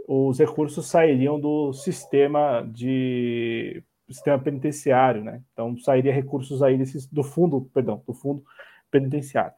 os 0.07 0.39
recursos 0.39 0.87
sairiam 0.87 1.39
do 1.39 1.73
sistema 1.73 2.61
de 2.61 3.83
sistema 4.09 4.39
penitenciário, 4.39 5.21
né? 5.21 5.41
Então 5.51 5.77
sairia 5.79 6.13
recursos 6.13 6.63
aí 6.63 6.77
desses, 6.77 7.05
do 7.05 7.23
fundo, 7.23 7.69
perdão, 7.73 8.01
do 8.07 8.13
fundo 8.13 8.41
penitenciário. 8.89 9.51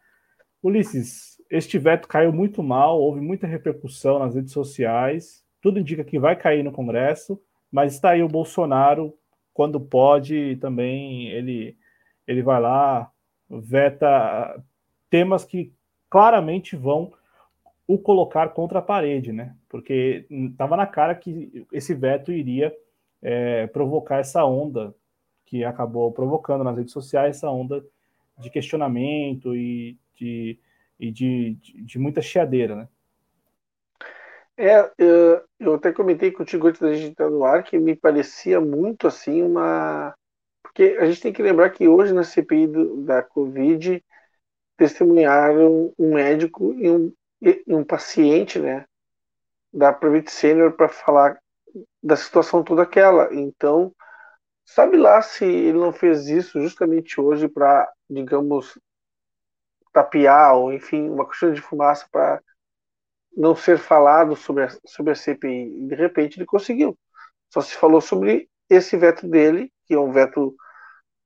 Ulisses, 0.61 1.39
este 1.51 1.77
veto 1.77 2.07
caiu 2.07 2.33
muito 2.33 2.63
mal, 2.63 2.99
houve 2.99 3.21
muita 3.21 3.45
repercussão 3.45 4.17
nas 4.17 4.33
redes 4.33 4.51
sociais, 4.51 5.45
tudo 5.61 5.79
indica 5.79 6.03
que 6.03 6.19
vai 6.19 6.35
cair 6.35 6.63
no 6.63 6.71
Congresso, 6.71 7.39
mas 7.71 7.93
está 7.93 8.11
aí 8.11 8.23
o 8.23 8.27
Bolsonaro, 8.27 9.13
quando 9.59 9.77
pode, 9.77 10.55
também 10.61 11.27
ele, 11.31 11.77
ele 12.25 12.41
vai 12.41 12.61
lá, 12.61 13.11
veta 13.49 14.63
temas 15.09 15.43
que 15.43 15.73
claramente 16.09 16.77
vão 16.77 17.11
o 17.85 17.97
colocar 17.97 18.47
contra 18.53 18.79
a 18.79 18.81
parede, 18.81 19.33
né? 19.33 19.57
Porque 19.67 20.25
estava 20.29 20.77
na 20.77 20.87
cara 20.87 21.13
que 21.13 21.67
esse 21.73 21.93
veto 21.93 22.31
iria 22.31 22.73
é, 23.21 23.67
provocar 23.67 24.19
essa 24.19 24.45
onda 24.45 24.95
que 25.45 25.65
acabou 25.65 26.09
provocando 26.13 26.63
nas 26.63 26.77
redes 26.77 26.93
sociais, 26.93 27.35
essa 27.35 27.49
onda 27.49 27.85
de 28.37 28.49
questionamento 28.49 29.53
e 29.57 29.97
de, 30.15 30.57
e 30.97 31.11
de, 31.11 31.55
de, 31.55 31.81
de 31.81 31.99
muita 31.99 32.21
chiadeira, 32.21 32.77
né? 32.77 32.87
É, 34.55 34.89
eu 35.59 35.75
até 35.75 35.91
comentei 35.91 36.31
contigo 36.31 36.67
antes 36.67 36.81
da 36.81 36.93
gente 36.93 37.11
entrar 37.11 37.29
no 37.29 37.43
ar 37.43 37.63
que 37.63 37.77
me 37.77 37.95
parecia 37.95 38.61
muito 38.61 39.07
assim 39.07 39.41
uma. 39.43 40.15
Porque 40.63 40.97
a 40.99 41.05
gente 41.05 41.21
tem 41.21 41.33
que 41.33 41.43
lembrar 41.43 41.69
que 41.71 41.87
hoje 41.87 42.13
na 42.13 42.23
CPI 42.23 42.67
do, 42.67 43.03
da 43.03 43.21
Covid 43.23 44.03
testemunharam 44.77 45.93
um 45.97 46.13
médico 46.13 46.73
e 46.75 46.89
um 46.89 47.13
e 47.41 47.63
um 47.67 47.83
paciente, 47.83 48.59
né, 48.59 48.85
da 49.71 49.93
Private 49.93 50.31
Senior 50.31 50.73
para 50.73 50.89
falar 50.89 51.39
da 52.01 52.15
situação 52.15 52.63
toda 52.63 52.83
aquela. 52.83 53.33
Então, 53.33 53.93
sabe 54.65 54.97
lá 54.97 55.21
se 55.21 55.45
ele 55.45 55.77
não 55.77 55.93
fez 55.93 56.27
isso 56.27 56.61
justamente 56.61 57.19
hoje 57.19 57.47
para, 57.47 57.91
digamos, 58.09 58.77
tapear 59.93 60.55
ou, 60.55 60.73
enfim, 60.73 61.09
uma 61.09 61.27
questão 61.27 61.51
de 61.53 61.61
fumaça 61.61 62.07
para 62.11 62.41
não 63.35 63.55
ser 63.55 63.77
falado 63.77 64.35
sobre 64.35 64.65
a, 64.65 64.69
sobre 64.85 65.11
a 65.11 65.15
CPI. 65.15 65.87
De 65.87 65.95
repente 65.95 66.37
ele 66.37 66.45
conseguiu. 66.45 66.97
Só 67.49 67.61
se 67.61 67.75
falou 67.75 68.01
sobre 68.01 68.49
esse 68.69 68.95
veto 68.97 69.27
dele, 69.27 69.71
que 69.85 69.93
é 69.93 69.99
um 69.99 70.11
veto 70.11 70.55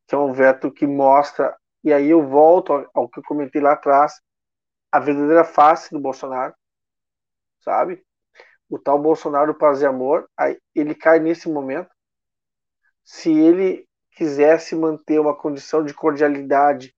que 0.08 0.16
é 0.16 0.18
um 0.18 0.34
veto 0.34 0.72
que 0.72 0.86
mostra, 0.86 1.58
e 1.84 1.93
aí 1.93 2.10
eu 2.10 2.28
volto 2.28 2.74
ao, 2.74 2.89
ao 2.93 3.10
que 3.10 3.20
eu 3.20 3.24
comentei 3.24 3.62
lá 3.62 3.74
atrás, 3.74 4.14
a 4.91 4.99
verdadeira 4.99 5.43
face 5.43 5.91
do 5.91 5.99
Bolsonaro, 5.99 6.54
sabe? 7.62 8.04
O 8.70 8.78
tal 8.78 9.01
Bolsonaro 9.01 9.56
paz 9.56 9.82
e 9.82 9.86
amor, 9.86 10.30
aí 10.38 10.58
ele 10.76 10.93
cai 10.93 11.20
nesse 11.20 11.49
momento. 11.49 11.89
Se 13.04 13.32
ele 13.32 13.88
quisesse 14.12 14.76
manter 14.76 15.20
uma 15.20 15.36
condição 15.36 15.84
de 15.84 15.93
cordialidade, 15.93 16.93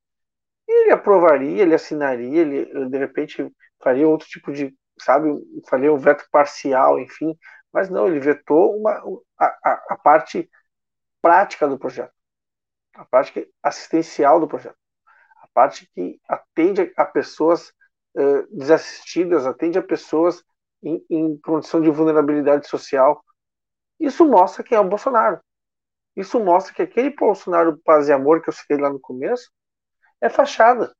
ele 0.67 0.91
aprovaria, 0.91 1.61
ele 1.61 1.75
assinaria, 1.75 2.41
ele 2.41 2.89
de 2.89 2.97
repente 2.97 3.51
faria 3.81 4.07
outro 4.07 4.27
tipo 4.27 4.51
de, 4.51 4.75
sabe, 4.99 5.29
faria 5.67 5.93
um 5.93 5.97
veto 5.97 6.25
parcial, 6.31 6.99
enfim, 6.99 7.37
mas 7.71 7.89
não, 7.89 8.07
ele 8.07 8.19
vetou 8.19 8.77
uma, 8.77 8.91
a, 9.37 9.45
a, 9.45 9.85
a 9.91 9.97
parte 9.97 10.49
prática 11.21 11.67
do 11.67 11.77
projeto, 11.77 12.13
a 12.93 13.05
parte 13.05 13.51
assistencial 13.61 14.39
do 14.39 14.47
projeto, 14.47 14.77
a 15.41 15.47
parte 15.53 15.89
que 15.93 16.19
atende 16.27 16.93
a 16.95 17.05
pessoas 17.05 17.73
uh, 18.15 18.47
desassistidas, 18.57 19.45
atende 19.45 19.77
a 19.77 19.83
pessoas 19.83 20.43
em, 20.81 21.05
em 21.09 21.37
condição 21.39 21.81
de 21.81 21.89
vulnerabilidade 21.89 22.67
social. 22.67 23.23
Isso 23.99 24.25
mostra 24.25 24.63
quem 24.63 24.77
é 24.77 24.81
o 24.81 24.87
Bolsonaro. 24.87 25.41
Isso 26.15 26.39
mostra 26.39 26.73
que 26.73 26.81
aquele 26.81 27.09
Bolsonaro 27.09 27.77
paz 27.83 28.07
e 28.07 28.13
amor 28.13 28.41
que 28.41 28.49
eu 28.49 28.53
citei 28.53 28.77
lá 28.77 28.89
no 28.89 28.99
começo 28.99 29.51
é 30.21 30.29
fachada. 30.29 30.95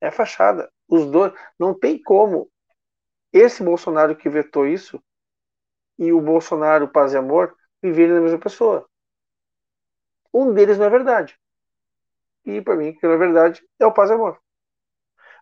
É 0.00 0.10
fachada. 0.10 0.72
Os 0.88 1.06
dois. 1.10 1.32
Não 1.58 1.78
tem 1.78 2.02
como 2.02 2.50
esse 3.32 3.62
Bolsonaro 3.62 4.16
que 4.16 4.28
vetou 4.28 4.66
isso 4.66 5.02
e 5.98 6.12
o 6.12 6.20
Bolsonaro 6.20 6.88
Paz 6.88 7.12
e 7.12 7.16
Amor 7.16 7.56
viverem 7.82 8.14
na 8.14 8.20
mesma 8.20 8.38
pessoa. 8.38 8.88
Um 10.32 10.52
deles 10.54 10.78
não 10.78 10.86
é 10.86 10.90
verdade. 10.90 11.38
E 12.44 12.60
para 12.62 12.76
mim, 12.76 12.94
que 12.94 13.04
é 13.04 13.16
verdade, 13.16 13.62
é 13.78 13.86
o 13.86 13.92
Paz 13.92 14.10
e 14.10 14.14
Amor. 14.14 14.40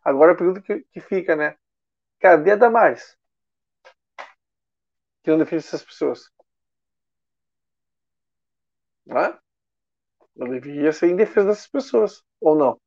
Agora 0.04 0.32
a 0.32 0.36
pergunta 0.36 0.60
que, 0.60 0.80
que 0.92 1.00
fica, 1.00 1.36
né? 1.36 1.56
Cadê 2.18 2.52
a 2.52 2.56
Damares? 2.56 3.16
Que 5.22 5.30
não 5.30 5.38
defende 5.38 5.64
essas 5.64 5.84
pessoas. 5.84 6.30
Não 9.06 9.18
é? 9.18 9.38
Eu 10.36 10.48
devia 10.48 10.92
ser 10.92 11.08
em 11.08 11.16
defesa 11.16 11.48
dessas 11.48 11.68
pessoas, 11.68 12.22
ou 12.40 12.56
não? 12.56 12.80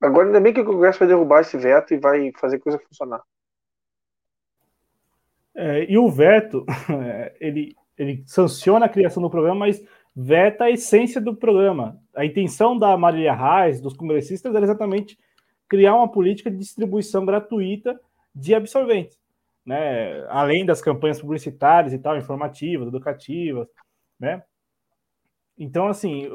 Agora, 0.00 0.26
ainda 0.26 0.40
bem 0.40 0.52
que 0.52 0.60
o 0.60 0.64
Congresso 0.64 0.98
vai 0.98 1.08
derrubar 1.08 1.40
esse 1.40 1.56
veto 1.56 1.92
e 1.92 1.98
vai 1.98 2.32
fazer 2.38 2.58
coisa 2.58 2.78
funcionar. 2.78 3.22
É, 5.54 5.90
e 5.90 5.98
o 5.98 6.08
veto, 6.08 6.64
ele, 7.40 7.76
ele 7.96 8.22
sanciona 8.26 8.86
a 8.86 8.88
criação 8.88 9.22
do 9.22 9.28
programa, 9.28 9.60
mas 9.60 9.82
veta 10.14 10.64
a 10.64 10.70
essência 10.70 11.20
do 11.20 11.34
programa. 11.34 12.00
A 12.14 12.24
intenção 12.24 12.78
da 12.78 12.96
Marília 12.96 13.34
Reis, 13.34 13.80
dos 13.80 13.94
congressistas, 13.94 14.54
era 14.54 14.64
exatamente 14.64 15.18
criar 15.68 15.94
uma 15.96 16.10
política 16.10 16.50
de 16.50 16.56
distribuição 16.56 17.26
gratuita 17.26 18.00
de 18.34 18.54
absorventes, 18.54 19.18
né? 19.66 20.24
Além 20.28 20.64
das 20.64 20.80
campanhas 20.80 21.20
publicitárias 21.20 21.92
e 21.92 21.98
tal, 21.98 22.16
informativas, 22.16 22.88
educativas, 22.88 23.68
né? 24.18 24.42
Então, 25.58 25.88
assim, 25.88 26.28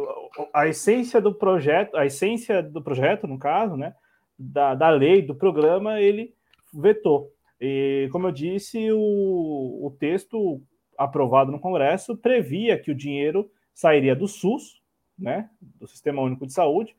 a 0.53 0.67
essência 0.67 1.21
do 1.21 1.33
projeto, 1.33 1.95
a 1.95 2.05
essência 2.05 2.61
do 2.61 2.81
projeto, 2.81 3.25
no 3.25 3.39
caso, 3.39 3.77
né, 3.77 3.95
da, 4.37 4.75
da 4.75 4.89
lei, 4.89 5.21
do 5.21 5.33
programa, 5.33 6.01
ele 6.01 6.33
vetou. 6.73 7.31
E, 7.59 8.09
como 8.11 8.27
eu 8.27 8.31
disse, 8.31 8.91
o, 8.91 9.85
o 9.85 9.95
texto 9.97 10.61
aprovado 10.97 11.51
no 11.51 11.59
Congresso 11.59 12.17
previa 12.17 12.77
que 12.77 12.91
o 12.91 12.95
dinheiro 12.95 13.49
sairia 13.73 14.15
do 14.15 14.27
SUS, 14.27 14.81
né, 15.17 15.49
do 15.61 15.87
Sistema 15.87 16.21
Único 16.21 16.45
de 16.45 16.53
Saúde, 16.53 16.95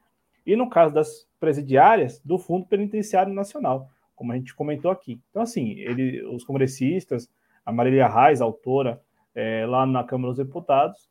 e 0.46 0.56
no 0.56 0.70
caso 0.70 0.94
das 0.94 1.28
presidiárias, 1.38 2.20
do 2.24 2.38
Fundo 2.38 2.66
Penitenciário 2.66 3.32
Nacional, 3.32 3.88
como 4.16 4.32
a 4.32 4.36
gente 4.36 4.54
comentou 4.54 4.90
aqui. 4.90 5.20
Então, 5.30 5.42
assim, 5.42 5.72
ele, 5.80 6.22
os 6.24 6.44
congressistas, 6.44 7.30
a 7.64 7.72
Marília 7.72 8.08
Reis, 8.08 8.40
autora, 8.40 9.00
é, 9.34 9.66
lá 9.66 9.84
na 9.84 10.04
Câmara 10.04 10.32
dos 10.32 10.38
Deputados, 10.38 11.08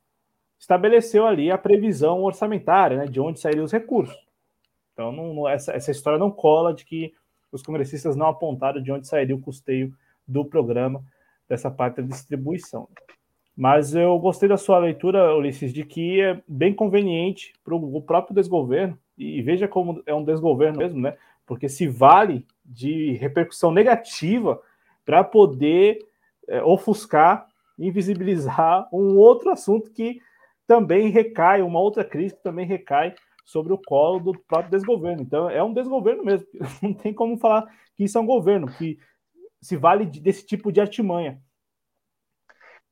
estabeleceu 0.63 1.27
ali 1.27 1.51
a 1.51 1.57
previsão 1.57 2.23
orçamentária, 2.23 2.95
né, 2.95 3.05
de 3.05 3.19
onde 3.19 3.37
sairiam 3.37 3.65
os 3.65 3.71
recursos. 3.71 4.17
Então, 4.93 5.11
não, 5.11 5.47
essa, 5.47 5.73
essa 5.73 5.91
história 5.91 6.17
não 6.17 6.31
cola 6.31 6.73
de 6.73 6.85
que 6.85 7.13
os 7.51 7.61
congressistas 7.61 8.15
não 8.15 8.27
apontaram 8.27 8.81
de 8.81 8.89
onde 8.89 9.05
sairia 9.05 9.35
o 9.35 9.41
custeio 9.41 9.93
do 10.25 10.45
programa, 10.45 11.03
dessa 11.49 11.69
parte 11.69 12.01
da 12.01 12.07
distribuição. 12.07 12.87
Mas 13.53 13.93
eu 13.93 14.17
gostei 14.19 14.47
da 14.47 14.55
sua 14.55 14.79
leitura, 14.79 15.35
Ulisses, 15.35 15.73
de 15.73 15.83
que 15.83 16.21
é 16.21 16.41
bem 16.47 16.73
conveniente 16.73 17.51
para 17.61 17.75
o 17.75 18.01
próprio 18.01 18.33
desgoverno, 18.33 18.97
e 19.17 19.41
veja 19.41 19.67
como 19.67 20.01
é 20.05 20.15
um 20.15 20.23
desgoverno 20.23 20.77
mesmo, 20.77 21.01
né? 21.01 21.17
Porque 21.45 21.67
se 21.67 21.87
vale 21.89 22.47
de 22.63 23.11
repercussão 23.13 23.69
negativa 23.69 24.61
para 25.03 25.25
poder 25.25 25.99
é, 26.47 26.63
ofuscar, 26.63 27.47
invisibilizar 27.77 28.87
um 28.93 29.17
outro 29.17 29.51
assunto 29.51 29.91
que 29.91 30.21
também 30.73 31.09
recai, 31.09 31.61
uma 31.61 31.79
outra 31.79 32.03
crise 32.03 32.35
que 32.35 32.41
também 32.41 32.65
recai 32.65 33.13
sobre 33.45 33.71
o 33.71 33.77
colo 33.77 34.19
do 34.19 34.39
próprio 34.39 34.71
desgoverno. 34.71 35.21
Então, 35.21 35.47
é 35.47 35.63
um 35.63 35.71
desgoverno 35.71 36.25
mesmo. 36.25 36.47
Não 36.81 36.95
tem 36.95 37.13
como 37.13 37.37
falar 37.37 37.71
que 37.95 38.05
isso 38.05 38.17
é 38.17 38.21
um 38.21 38.25
governo, 38.25 38.65
que 38.75 38.97
se 39.61 39.77
vale 39.77 40.05
desse 40.07 40.43
tipo 40.43 40.71
de 40.71 40.81
artimanha. 40.81 41.39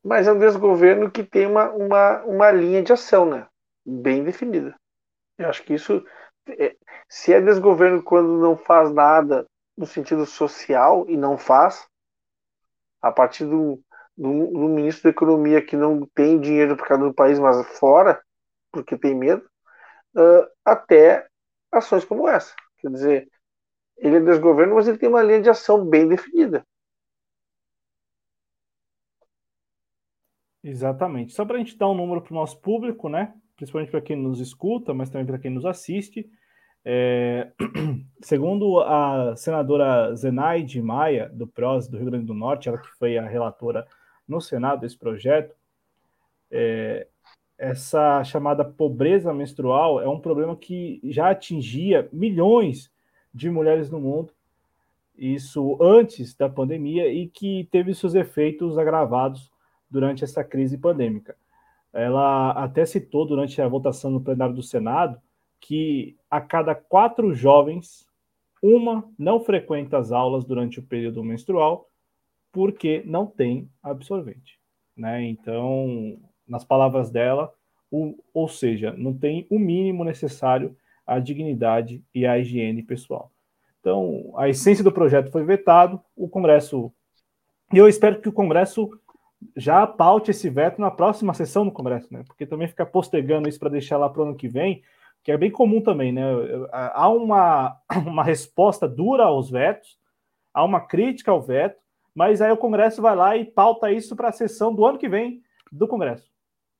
Mas 0.00 0.28
é 0.28 0.32
um 0.32 0.38
desgoverno 0.38 1.10
que 1.10 1.24
tem 1.24 1.44
uma, 1.44 1.70
uma, 1.70 2.22
uma 2.22 2.50
linha 2.52 2.84
de 2.84 2.92
ação, 2.92 3.26
né? 3.26 3.48
Bem 3.84 4.22
definida. 4.22 4.76
Eu 5.36 5.48
acho 5.48 5.64
que 5.64 5.74
isso. 5.74 6.04
É, 6.46 6.76
se 7.08 7.32
é 7.32 7.40
desgoverno 7.40 8.00
quando 8.00 8.38
não 8.38 8.56
faz 8.56 8.92
nada 8.92 9.44
no 9.76 9.86
sentido 9.86 10.24
social 10.24 11.04
e 11.08 11.16
não 11.16 11.36
faz, 11.36 11.84
a 13.00 13.10
partir 13.10 13.44
do, 13.44 13.80
do, 14.22 14.52
do 14.52 14.68
ministro 14.68 15.04
da 15.04 15.10
Economia 15.10 15.60
que 15.60 15.76
não 15.76 16.06
tem 16.14 16.40
dinheiro 16.40 16.76
para 16.76 16.86
cada 16.86 17.04
do 17.04 17.12
país, 17.12 17.40
mas 17.40 17.66
fora, 17.76 18.22
porque 18.70 18.96
tem 18.96 19.16
medo, 19.16 19.44
uh, 20.14 20.46
até 20.64 21.26
ações 21.72 22.04
como 22.04 22.28
essa. 22.28 22.54
Quer 22.78 22.90
dizer, 22.90 23.28
ele 23.96 24.18
é 24.18 24.20
desgoverno, 24.20 24.76
mas 24.76 24.86
ele 24.86 24.96
tem 24.96 25.08
uma 25.08 25.22
linha 25.24 25.42
de 25.42 25.50
ação 25.50 25.84
bem 25.84 26.06
definida. 26.06 26.64
Exatamente. 30.62 31.32
Só 31.32 31.44
para 31.44 31.56
a 31.56 31.58
gente 31.58 31.76
dar 31.76 31.88
um 31.88 31.96
número 31.96 32.22
para 32.22 32.32
o 32.32 32.36
nosso 32.36 32.60
público, 32.60 33.08
né? 33.08 33.34
Principalmente 33.56 33.90
para 33.90 34.00
quem 34.00 34.16
nos 34.16 34.38
escuta, 34.38 34.94
mas 34.94 35.10
também 35.10 35.26
para 35.26 35.38
quem 35.38 35.50
nos 35.50 35.66
assiste. 35.66 36.30
É... 36.84 37.50
Segundo 38.22 38.78
a 38.78 39.34
senadora 39.34 40.14
Zenaide 40.14 40.80
Maia, 40.80 41.28
do 41.30 41.48
PROS 41.48 41.88
do 41.88 41.96
Rio 41.96 42.06
Grande 42.06 42.26
do 42.26 42.34
Norte, 42.34 42.68
ela 42.68 42.78
que 42.78 42.88
foi 42.96 43.18
a 43.18 43.26
relatora 43.26 43.84
no 44.26 44.40
Senado 44.40 44.80
desse 44.80 44.96
projeto, 44.96 45.54
é, 46.50 47.06
essa 47.58 48.24
chamada 48.24 48.64
pobreza 48.64 49.32
menstrual 49.32 50.00
é 50.00 50.08
um 50.08 50.18
problema 50.18 50.56
que 50.56 51.00
já 51.04 51.30
atingia 51.30 52.08
milhões 52.12 52.90
de 53.32 53.50
mulheres 53.50 53.90
no 53.90 54.00
mundo, 54.00 54.32
isso 55.16 55.78
antes 55.80 56.34
da 56.34 56.48
pandemia, 56.48 57.06
e 57.12 57.28
que 57.28 57.68
teve 57.70 57.94
seus 57.94 58.14
efeitos 58.14 58.76
agravados 58.76 59.52
durante 59.88 60.24
essa 60.24 60.42
crise 60.42 60.76
pandêmica. 60.76 61.36
Ela 61.92 62.50
até 62.52 62.84
citou 62.84 63.26
durante 63.26 63.60
a 63.60 63.68
votação 63.68 64.10
no 64.10 64.20
plenário 64.20 64.54
do 64.54 64.62
Senado 64.62 65.20
que 65.60 66.16
a 66.28 66.40
cada 66.40 66.74
quatro 66.74 67.32
jovens, 67.34 68.08
uma 68.62 69.08
não 69.18 69.38
frequenta 69.38 69.98
as 69.98 70.10
aulas 70.10 70.44
durante 70.44 70.80
o 70.80 70.82
período 70.82 71.22
menstrual 71.22 71.88
porque 72.52 73.02
não 73.06 73.26
tem 73.26 73.68
absorvente. 73.82 74.60
Né? 74.96 75.24
Então, 75.24 76.18
nas 76.46 76.64
palavras 76.64 77.10
dela, 77.10 77.52
o, 77.90 78.14
ou 78.32 78.46
seja, 78.46 78.94
não 78.96 79.12
tem 79.12 79.46
o 79.50 79.58
mínimo 79.58 80.04
necessário 80.04 80.76
à 81.06 81.18
dignidade 81.18 82.04
e 82.14 82.26
à 82.26 82.38
higiene 82.38 82.82
pessoal. 82.82 83.32
Então, 83.80 84.32
a 84.36 84.48
essência 84.48 84.84
do 84.84 84.92
projeto 84.92 85.32
foi 85.32 85.44
vetado, 85.44 86.00
o 86.14 86.28
Congresso. 86.28 86.92
E 87.72 87.78
eu 87.78 87.88
espero 87.88 88.20
que 88.20 88.28
o 88.28 88.32
Congresso 88.32 88.88
já 89.56 89.86
paute 89.86 90.30
esse 90.30 90.48
veto 90.48 90.80
na 90.80 90.90
próxima 90.90 91.34
sessão 91.34 91.64
do 91.64 91.72
Congresso, 91.72 92.12
né? 92.12 92.22
Porque 92.26 92.46
também 92.46 92.68
ficar 92.68 92.86
postergando 92.86 93.48
isso 93.48 93.58
para 93.58 93.70
deixar 93.70 93.98
lá 93.98 94.08
para 94.08 94.22
o 94.22 94.24
ano 94.24 94.36
que 94.36 94.46
vem, 94.46 94.82
que 95.22 95.32
é 95.32 95.36
bem 95.36 95.50
comum 95.50 95.80
também, 95.80 96.12
né? 96.12 96.22
Há 96.70 97.08
uma, 97.08 97.76
uma 98.06 98.22
resposta 98.22 98.88
dura 98.88 99.24
aos 99.24 99.50
vetos, 99.50 99.98
há 100.54 100.62
uma 100.62 100.80
crítica 100.80 101.32
ao 101.32 101.42
veto, 101.42 101.81
mas 102.14 102.40
aí 102.40 102.50
o 102.50 102.56
Congresso 102.56 103.00
vai 103.00 103.16
lá 103.16 103.36
e 103.36 103.44
pauta 103.44 103.90
isso 103.90 104.14
para 104.14 104.28
a 104.28 104.32
sessão 104.32 104.74
do 104.74 104.84
ano 104.84 104.98
que 104.98 105.08
vem 105.08 105.42
do 105.70 105.88
Congresso. 105.88 106.30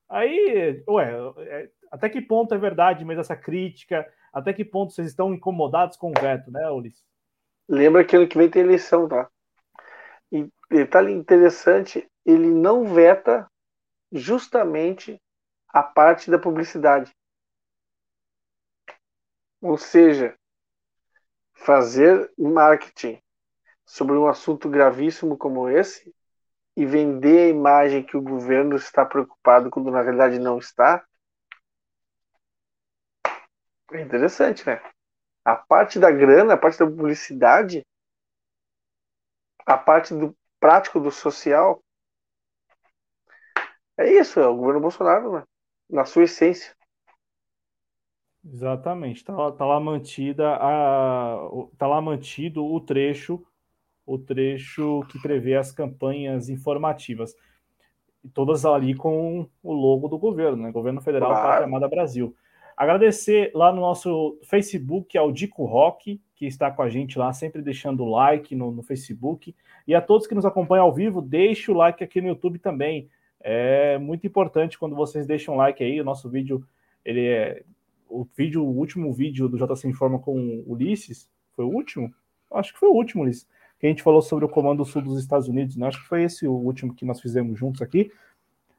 Aí, 0.09 0.83
ué, 0.89 1.13
é, 1.39 1.71
até 1.91 2.09
que 2.09 2.21
ponto 2.21 2.55
é 2.55 2.59
verdade 2.59 3.05
mesmo 3.05 3.21
essa 3.21 3.37
crítica? 3.37 4.07
Até 4.33 4.53
que 4.53 4.65
ponto 4.65 4.93
vocês 4.93 5.09
estão 5.09 5.33
incomodados 5.33 5.97
com 5.97 6.11
o 6.11 6.21
veto, 6.21 6.51
né, 6.51 6.71
Ulisses? 6.71 7.03
Lembra 7.69 8.05
que 8.05 8.17
ano 8.17 8.29
que 8.29 8.37
vem 8.37 8.51
tem 8.51 8.63
eleição, 8.63 9.09
tá? 9.09 9.31
E 10.31 10.49
detalhe 10.71 11.13
interessante, 11.13 12.07
ele 12.25 12.49
não 12.49 12.85
veta 12.85 13.51
justamente 14.11 15.21
a 15.69 15.83
parte 15.83 16.31
da 16.31 16.39
publicidade. 16.39 17.11
Ou 19.61 19.79
seja, 19.79 20.37
fazer 21.55 22.31
marketing 22.37 23.23
sobre 23.85 24.17
um 24.17 24.27
assunto 24.27 24.69
gravíssimo 24.69 25.37
como 25.37 25.69
esse 25.69 26.15
e 26.77 26.87
vender 26.87 27.47
a 27.47 27.49
imagem 27.49 28.03
que 28.03 28.17
o 28.17 28.23
governo 28.23 28.77
está 28.77 29.05
preocupado 29.05 29.71
quando 29.71 29.91
na 29.91 30.01
realidade 30.01 30.39
não 30.39 30.59
está, 30.59 31.05
é 33.93 34.01
interessante, 34.01 34.67
né? 34.67 34.81
A 35.45 35.57
parte 35.57 35.99
da 35.99 36.11
grana, 36.11 36.55
a 36.55 36.57
parte 36.57 36.79
da 36.79 36.87
publicidade, 36.87 37.85
a 39.67 39.77
parte 39.77 40.15
do 40.15 40.35
prático 40.59 41.01
do 41.01 41.11
social, 41.11 41.83
é 43.99 44.11
isso, 44.11 44.41
é 44.41 44.47
o 44.47 44.57
governo 44.57 44.81
Bolsonaro, 44.81 45.33
né? 45.33 45.45
na 45.91 46.05
sua 46.05 46.25
essência. 46.25 46.75
Exatamente, 48.45 49.19
está 49.19 49.53
tá 49.53 49.65
lá 49.65 49.79
mantida 49.79 50.57
a, 50.57 51.37
tá 51.79 51.87
lá 51.87 52.01
mantido 52.01 52.65
o 52.65 52.81
trecho 52.81 53.47
o 54.07 54.19
trecho 54.19 55.05
que 55.09 55.21
prevê 55.21 55.57
as 55.57 55.73
campanhas 55.73 56.49
informativas. 56.49 57.35
E 58.25 58.29
todas 58.29 58.65
ali 58.65 58.95
com 58.95 59.49
o 59.63 59.73
logo 59.73 60.09
do 60.09 60.19
governo, 60.19 60.63
né? 60.63 60.71
Governo 60.71 61.01
Federal 61.01 61.31
claro. 61.31 61.49
Pátria 61.49 61.67
Amada 61.67 61.89
Brasil. 61.89 62.35
Agradecer 62.77 63.51
lá 63.55 63.73
no 63.73 63.81
nosso 63.81 64.39
Facebook 64.43 65.17
ao 65.17 65.31
Dico 65.31 65.65
Rock, 65.65 66.21
que 66.35 66.47
está 66.47 66.71
com 66.71 66.83
a 66.83 66.89
gente 66.89 67.19
lá, 67.19 67.33
sempre 67.33 67.63
deixando 67.63 68.03
o 68.05 68.11
like 68.11 68.55
no, 68.55 68.73
no 68.73 68.83
Facebook. 68.83 69.55
E 69.87 69.95
a 69.95 70.01
todos 70.01 70.27
que 70.27 70.35
nos 70.35 70.45
acompanham 70.45 70.85
ao 70.85 70.93
vivo, 70.93 71.21
deixe 71.21 71.71
o 71.71 71.75
like 71.75 72.03
aqui 72.03 72.21
no 72.21 72.29
YouTube 72.29 72.59
também. 72.59 73.09
É 73.41 73.99
muito 73.99 74.27
importante 74.27 74.79
quando 74.79 74.97
vocês 74.97 75.27
deixam 75.27 75.57
like 75.57 75.83
aí. 75.83 76.01
O 76.01 76.05
nosso 76.05 76.29
vídeo, 76.31 76.65
ele 77.05 77.27
é. 77.27 77.63
O 78.09 78.27
vídeo, 78.37 78.63
o 78.63 78.77
último 78.77 79.13
vídeo 79.13 79.49
do 79.49 79.57
JC 79.57 79.89
Informa 79.89 80.19
com 80.19 80.37
o 80.37 80.73
Ulisses, 80.73 81.31
foi 81.57 81.65
o 81.65 81.69
último? 81.69 82.13
Acho 82.51 82.73
que 82.73 82.79
foi 82.79 82.89
o 82.89 82.95
último, 82.95 83.23
Ulisses. 83.23 83.49
Que 83.83 83.89
a 83.89 83.91
gente 83.91 84.03
falou 84.05 84.23
sobre 84.23 84.45
o 84.45 84.49
Comando 84.49 84.85
Sul 84.85 85.03
dos 85.03 85.19
Estados 85.19 85.49
Unidos, 85.49 85.77
né? 85.77 85.89
Acho 85.89 86.01
que 86.01 86.07
foi 86.07 86.23
esse 86.23 86.47
o 86.47 86.53
último 86.53 86.95
que 86.95 87.05
nós 87.05 87.21
fizemos 87.21 87.59
juntos 87.59 87.83
aqui. 87.83 88.13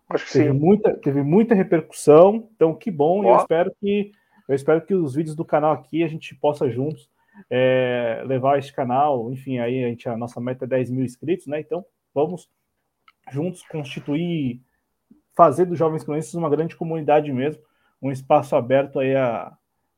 Acho 0.10 0.26
que 0.26 0.32
teve 0.32 0.50
sim. 0.54 0.58
Muita, 0.58 0.94
teve 0.94 1.22
muita 1.22 1.54
repercussão, 1.54 2.48
então 2.56 2.74
que 2.74 2.90
bom. 2.90 3.20
Oh. 3.20 3.32
Eu 3.32 3.36
espero 3.36 3.76
que 3.82 4.14
eu 4.48 4.56
espero 4.56 4.82
que 4.82 4.96
os 4.96 5.14
vídeos 5.14 5.36
do 5.36 5.44
canal 5.44 5.74
aqui 5.74 6.06
a 6.06 6.08
gente 6.08 6.34
possa 6.36 6.70
juntos 6.70 7.10
é, 7.50 8.24
levar 8.26 8.58
esse 8.58 8.72
canal. 8.72 9.30
Enfim, 9.30 9.60
aí 9.60 9.84
a, 9.84 9.90
gente, 9.90 10.08
a 10.08 10.16
nossa 10.16 10.40
meta 10.40 10.64
é 10.64 10.68
10 10.70 10.92
mil 10.92 11.04
inscritos, 11.04 11.48
né? 11.48 11.60
Então 11.60 11.86
vamos 12.16 12.50
juntos 13.30 13.62
constituir, 13.64 14.62
fazer 15.36 15.66
dos 15.66 15.78
Jovens 15.78 16.06
Cronistas 16.06 16.36
uma 16.36 16.50
grande 16.50 16.78
comunidade 16.78 17.30
mesmo, 17.34 17.62
um 18.02 18.10
espaço 18.10 18.56
aberto 18.56 19.00
aí 19.00 19.14
a, 19.18 19.54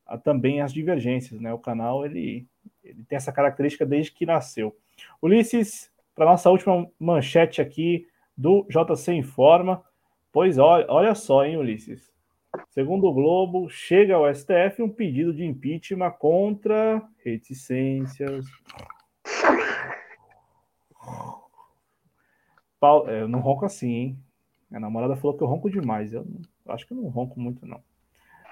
a 0.08 0.18
também 0.18 0.62
as 0.62 0.74
divergências, 0.74 1.40
né? 1.40 1.54
O 1.54 1.60
canal 1.60 2.04
ele, 2.04 2.48
ele 2.84 3.04
tem 3.04 3.18
essa 3.18 3.32
característica 3.32 3.86
desde 3.86 4.12
que 4.12 4.26
nasceu. 4.26 4.76
Ulisses, 5.22 5.92
para 6.14 6.26
nossa 6.26 6.50
última 6.50 6.90
manchete 7.00 7.62
aqui 7.62 8.08
do 8.38 8.66
JC 8.70 9.14
Informa. 9.14 9.84
Pois 10.32 10.58
olha, 10.58 10.86
olha 10.90 11.16
só, 11.16 11.46
hein, 11.46 11.58
Ulisses. 11.58 12.14
Segundo 12.70 13.08
o 13.08 13.14
Globo, 13.14 13.70
chega 13.70 14.16
ao 14.16 14.34
STF 14.34 14.82
um 14.82 14.90
pedido 14.90 15.34
de 15.34 15.46
impeachment 15.46 16.12
contra 16.12 17.02
reticências. 17.24 18.46
Paulo, 22.80 23.10
é, 23.10 23.22
eu 23.22 23.28
não 23.28 23.40
ronco 23.40 23.66
assim, 23.66 23.92
hein? 23.92 24.20
A 24.72 24.80
namorada 24.80 25.16
falou 25.16 25.38
que 25.38 25.44
eu 25.44 25.48
ronco 25.48 25.70
demais. 25.70 26.14
Eu, 26.14 26.26
eu 26.66 26.72
acho 26.74 26.86
que 26.86 26.94
eu 26.94 26.98
não 26.98 27.08
ronco 27.08 27.40
muito, 27.40 27.66
não. 27.66 27.82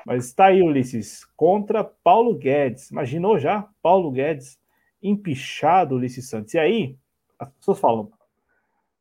Mas 0.05 0.25
está 0.25 0.45
aí, 0.45 0.61
Ulisses, 0.61 1.25
contra 1.37 1.83
Paulo 1.83 2.35
Guedes. 2.35 2.91
Imaginou 2.91 3.39
já? 3.39 3.69
Paulo 3.81 4.11
Guedes 4.11 4.59
empichado, 5.03 5.95
Ulisses 5.95 6.29
Santos. 6.29 6.53
E 6.53 6.59
aí, 6.59 6.97
as 7.37 7.49
pessoas 7.49 7.79
falam: 7.79 8.11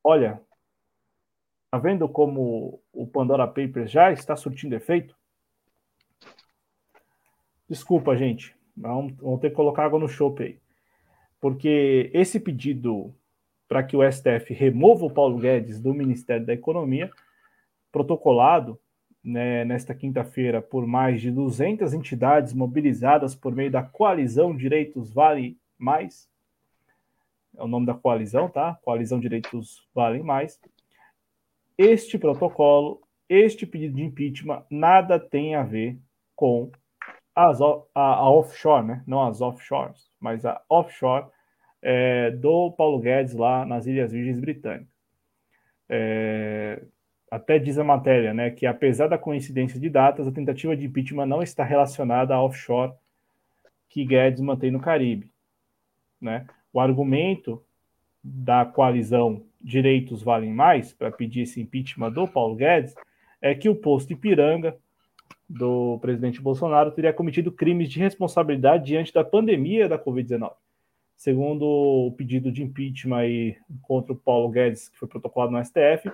olha, 0.03 0.43
Tá 1.73 1.79
vendo 1.79 2.07
como 2.07 2.83
o 2.93 3.07
Pandora 3.07 3.47
Papers 3.47 3.91
já 3.91 4.13
está 4.13 4.37
surtindo 4.37 4.75
efeito? 4.75 5.17
Desculpa, 7.67 8.15
gente. 8.15 8.55
Vamos 8.77 9.41
ter 9.41 9.49
que 9.49 9.57
colocar 9.57 9.87
água 9.87 9.99
no 9.99 10.07
chope 10.07 10.43
aí. 10.43 10.59
Porque 11.41 12.11
esse 12.13 12.39
pedido 12.39 13.15
para 13.67 13.83
que 13.83 13.97
o 13.97 14.03
STF 14.03 14.53
remova 14.53 15.07
o 15.07 15.11
Paulo 15.11 15.39
Guedes 15.39 15.81
do 15.81 15.95
Ministério 15.95 16.45
da 16.45 16.53
Economia, 16.53 17.11
protocolado 17.91 18.79
né, 19.25 19.65
nesta 19.65 19.95
quinta-feira 19.95 20.61
por 20.61 20.87
mais 20.87 21.23
de 21.23 21.31
200 21.31 21.95
entidades 21.95 22.53
mobilizadas 22.53 23.35
por 23.35 23.55
meio 23.55 23.71
da 23.71 23.83
coalizão 23.83 24.55
Direitos 24.55 25.11
Vale 25.11 25.59
Mais, 25.83 26.31
é 27.57 27.63
o 27.63 27.69
nome 27.69 27.87
da 27.87 27.95
coalizão, 27.95 28.49
tá? 28.49 28.79
Coalizão 28.83 29.21
Direitos 29.21 29.87
Vale 29.95 30.23
Mais 30.23 30.61
este 31.77 32.19
protocolo, 32.19 33.01
este 33.29 33.67
pedido 33.67 33.97
de 33.97 34.03
impeachment, 34.03 34.65
nada 34.71 35.19
tem 35.19 35.55
a 35.55 35.63
ver 35.63 35.99
com 36.37 36.71
as, 37.35 37.61
a, 37.61 37.67
a 37.95 38.31
offshore, 38.31 38.87
né? 38.87 39.03
não 39.07 39.23
as 39.27 39.41
offshores, 39.41 40.11
mas 40.21 40.45
a 40.45 40.61
offshore 40.69 41.27
é, 41.81 42.31
do 42.31 42.71
Paulo 42.73 43.01
Guedes 43.01 43.35
lá 43.35 43.65
nas 43.65 43.87
Ilhas 43.87 44.13
Virgens 44.13 44.39
Britânicas. 44.39 44.93
É, 45.89 46.83
até 47.31 47.59
diz 47.59 47.79
a 47.79 47.85
matéria 47.85 48.35
né, 48.35 48.51
que, 48.51 48.67
apesar 48.67 49.09
da 49.09 49.19
coincidência 49.19 49.81
de 49.81 49.89
datas, 49.89 50.29
a 50.29 50.33
tentativa 50.33 50.77
de 50.77 50.85
impeachment 50.85 51.27
não 51.27 51.43
está 51.43 51.65
relacionada 51.65 52.35
à 52.35 52.43
offshore 52.43 52.93
que 53.89 54.05
Guedes 54.05 54.41
mantém 54.41 54.71
no 54.71 54.81
Caribe. 54.81 55.32
Né? 56.23 56.47
O 56.73 56.81
argumento 56.81 57.63
da 58.23 58.65
coalizão 58.65 59.43
Direitos 59.61 60.23
Valem 60.23 60.53
Mais, 60.53 60.93
para 60.93 61.11
pedir 61.11 61.43
esse 61.43 61.61
impeachment 61.61 62.13
do 62.13 62.27
Paulo 62.27 62.55
Guedes, 62.55 62.95
é 63.41 63.55
que 63.55 63.69
o 63.69 63.75
posto 63.75 64.13
Ipiranga 64.13 64.77
do 65.49 65.99
presidente 66.01 66.41
Bolsonaro 66.41 66.93
teria 66.93 67.13
cometido 67.13 67.51
crimes 67.51 67.91
de 67.91 67.99
responsabilidade 67.99 68.87
diante 68.87 69.13
da 69.13 69.25
pandemia 69.25 69.89
da 69.89 69.99
Covid-19. 69.99 70.53
Segundo 71.17 71.63
o 71.65 72.13
pedido 72.13 72.51
de 72.51 72.63
impeachment 72.63 73.17
aí 73.17 73.57
contra 73.83 74.13
o 74.13 74.17
Paulo 74.17 74.49
Guedes, 74.49 74.89
que 74.89 74.99
foi 74.99 75.09
protocolado 75.09 75.53
no 75.53 75.65
STF, 75.65 76.11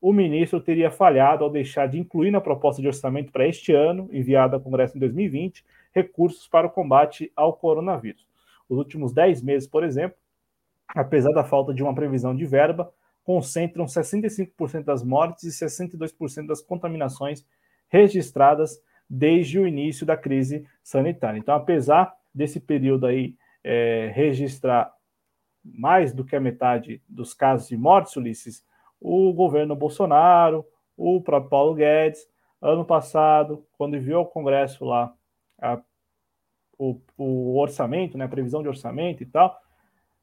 o 0.00 0.12
ministro 0.12 0.60
teria 0.60 0.90
falhado 0.90 1.44
ao 1.44 1.50
deixar 1.50 1.86
de 1.86 1.98
incluir 1.98 2.30
na 2.30 2.40
proposta 2.40 2.80
de 2.80 2.88
orçamento 2.88 3.30
para 3.30 3.46
este 3.46 3.72
ano, 3.72 4.08
enviada 4.12 4.56
ao 4.56 4.60
Congresso 4.60 4.96
em 4.96 5.00
2020, 5.00 5.64
recursos 5.92 6.48
para 6.48 6.66
o 6.66 6.70
combate 6.70 7.30
ao 7.36 7.52
coronavírus. 7.52 8.29
Os 8.70 8.78
últimos 8.78 9.12
10 9.12 9.42
meses, 9.42 9.68
por 9.68 9.82
exemplo, 9.82 10.16
apesar 10.88 11.32
da 11.32 11.44
falta 11.44 11.74
de 11.74 11.82
uma 11.82 11.94
previsão 11.94 12.34
de 12.34 12.46
verba, 12.46 12.90
concentram 13.24 13.84
65% 13.84 14.84
das 14.84 15.02
mortes 15.02 15.44
e 15.44 15.64
62% 15.64 16.46
das 16.46 16.62
contaminações 16.62 17.44
registradas 17.88 18.80
desde 19.08 19.58
o 19.58 19.66
início 19.66 20.06
da 20.06 20.16
crise 20.16 20.64
sanitária. 20.82 21.38
Então, 21.38 21.54
apesar 21.54 22.14
desse 22.32 22.60
período 22.60 23.06
aí 23.06 23.34
é, 23.64 24.10
registrar 24.14 24.92
mais 25.64 26.12
do 26.12 26.24
que 26.24 26.36
a 26.36 26.40
metade 26.40 27.02
dos 27.08 27.34
casos 27.34 27.68
de 27.68 27.76
mortes, 27.76 28.16
Ulisses, 28.16 28.64
o 29.00 29.32
governo 29.32 29.74
Bolsonaro, 29.74 30.64
o 30.96 31.20
próprio 31.20 31.50
Paulo 31.50 31.74
Guedes, 31.74 32.26
ano 32.62 32.84
passado, 32.84 33.66
quando 33.76 33.96
enviou 33.96 34.20
ao 34.20 34.26
Congresso 34.26 34.84
lá 34.84 35.12
a, 35.60 35.80
o, 36.80 36.98
o 37.18 37.58
orçamento, 37.58 38.16
né, 38.16 38.24
a 38.24 38.28
previsão 38.28 38.62
de 38.62 38.68
orçamento 38.68 39.22
e 39.22 39.26
tal, 39.26 39.60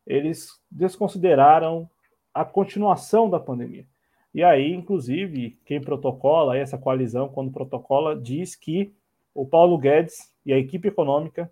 eles 0.05 0.49
desconsideraram 0.71 1.87
a 2.33 2.43
continuação 2.43 3.29
da 3.29 3.39
pandemia. 3.39 3.85
E 4.33 4.43
aí, 4.43 4.73
inclusive, 4.73 5.59
quem 5.65 5.79
protocola, 5.79 6.57
essa 6.57 6.77
coalizão, 6.77 7.29
quando 7.29 7.51
protocola, 7.51 8.19
diz 8.19 8.55
que 8.55 8.91
o 9.35 9.45
Paulo 9.45 9.77
Guedes 9.77 10.33
e 10.43 10.51
a 10.51 10.57
equipe 10.57 10.87
econômica 10.87 11.51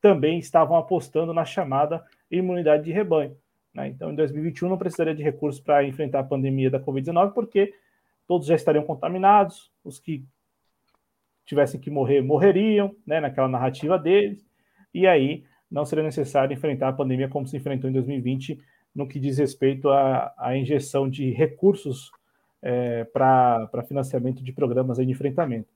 também 0.00 0.38
estavam 0.38 0.76
apostando 0.76 1.32
na 1.32 1.44
chamada 1.44 2.04
imunidade 2.30 2.84
de 2.84 2.92
rebanho. 2.92 3.36
Né? 3.74 3.88
Então, 3.88 4.12
em 4.12 4.14
2021, 4.14 4.68
não 4.68 4.78
precisaria 4.78 5.14
de 5.14 5.22
recursos 5.22 5.60
para 5.60 5.84
enfrentar 5.84 6.20
a 6.20 6.24
pandemia 6.24 6.70
da 6.70 6.78
Covid-19, 6.78 7.32
porque 7.32 7.74
todos 8.26 8.46
já 8.46 8.54
estariam 8.54 8.84
contaminados, 8.84 9.72
os 9.82 9.98
que 9.98 10.24
tivessem 11.44 11.80
que 11.80 11.90
morrer, 11.90 12.20
morreriam, 12.22 12.94
né, 13.06 13.20
naquela 13.20 13.48
narrativa 13.48 13.98
deles, 13.98 14.44
e 14.92 15.06
aí 15.06 15.44
não 15.70 15.84
seria 15.84 16.04
necessário 16.04 16.54
enfrentar 16.54 16.88
a 16.88 16.92
pandemia 16.92 17.28
como 17.28 17.46
se 17.46 17.56
enfrentou 17.56 17.90
em 17.90 17.92
2020, 17.92 18.58
no 18.94 19.08
que 19.08 19.18
diz 19.18 19.38
respeito 19.38 19.88
à, 19.88 20.32
à 20.38 20.56
injeção 20.56 21.08
de 21.08 21.30
recursos 21.30 22.12
é, 22.62 23.04
para 23.04 23.84
financiamento 23.86 24.42
de 24.42 24.52
programas 24.52 24.98
de 24.98 25.04
enfrentamento. 25.04 25.68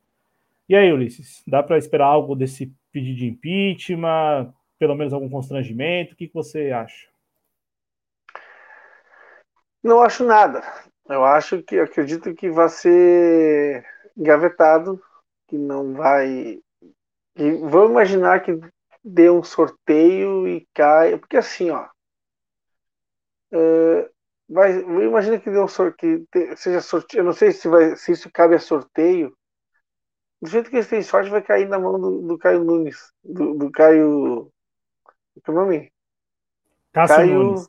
E 0.69 0.77
aí, 0.77 0.93
Ulisses, 0.93 1.43
dá 1.47 1.63
para 1.63 1.79
esperar 1.79 2.07
algo 2.07 2.37
desse 2.37 2.73
pedido 2.93 3.19
de 3.19 3.27
impeachment? 3.27 4.53
Pelo 4.79 4.95
menos 4.95 5.13
algum 5.13 5.29
constrangimento? 5.29 6.13
O 6.13 6.17
que, 6.17 6.29
que 6.29 6.35
você 6.35 6.71
acha? 6.71 7.09
Não 9.83 10.03
acho 10.03 10.25
nada. 10.25 10.63
Eu 11.09 11.25
acho 11.25 11.63
que 11.63 11.79
acredito 11.79 12.35
que 12.35 12.51
vai 12.51 12.69
ser 12.69 13.85
engavetado, 14.17 15.01
que 15.49 15.57
não 15.57 15.95
vai. 15.95 16.61
E 17.37 17.53
vou 17.53 17.91
imaginar 17.91 18.43
que 18.43 18.61
dê 19.03 19.31
um 19.31 19.43
sorteio 19.43 20.47
e 20.47 20.69
caia. 20.75 21.19
Porque 21.19 21.37
assim, 21.37 21.71
ó. 21.71 21.89
Uh, 23.53 24.09
vai, 24.49 24.79
imagina 24.79 25.41
que 25.41 25.51
dê 25.51 25.59
um 25.59 25.69
sorteio, 25.69 26.27
que 26.31 26.57
seja 26.57 26.81
sorteio. 26.81 27.23
Eu 27.23 27.25
não 27.25 27.33
sei 27.33 27.53
se, 27.53 27.67
vai, 27.67 27.97
se 27.97 28.13
isso 28.13 28.31
cabe 28.31 28.55
a 28.55 28.61
sorteio. 28.61 29.35
Do 30.41 30.49
jeito 30.49 30.71
que 30.71 30.77
eles 30.77 30.89
têm 30.89 31.03
sorte, 31.03 31.31
vai 31.31 31.43
cair 31.43 31.69
na 31.69 31.79
mão 31.79 31.99
do, 31.99 32.23
do 32.23 32.39
Caio 32.39 32.63
Nunes. 32.63 33.13
Do, 33.25 33.55
do 33.55 33.71
Caio. 33.73 34.53
Que 35.43 35.51
é 35.51 35.53
o 35.53 35.55
nome? 35.55 35.93
Cássio 36.93 37.17
Caio... 37.17 37.43
Nunes. 37.43 37.69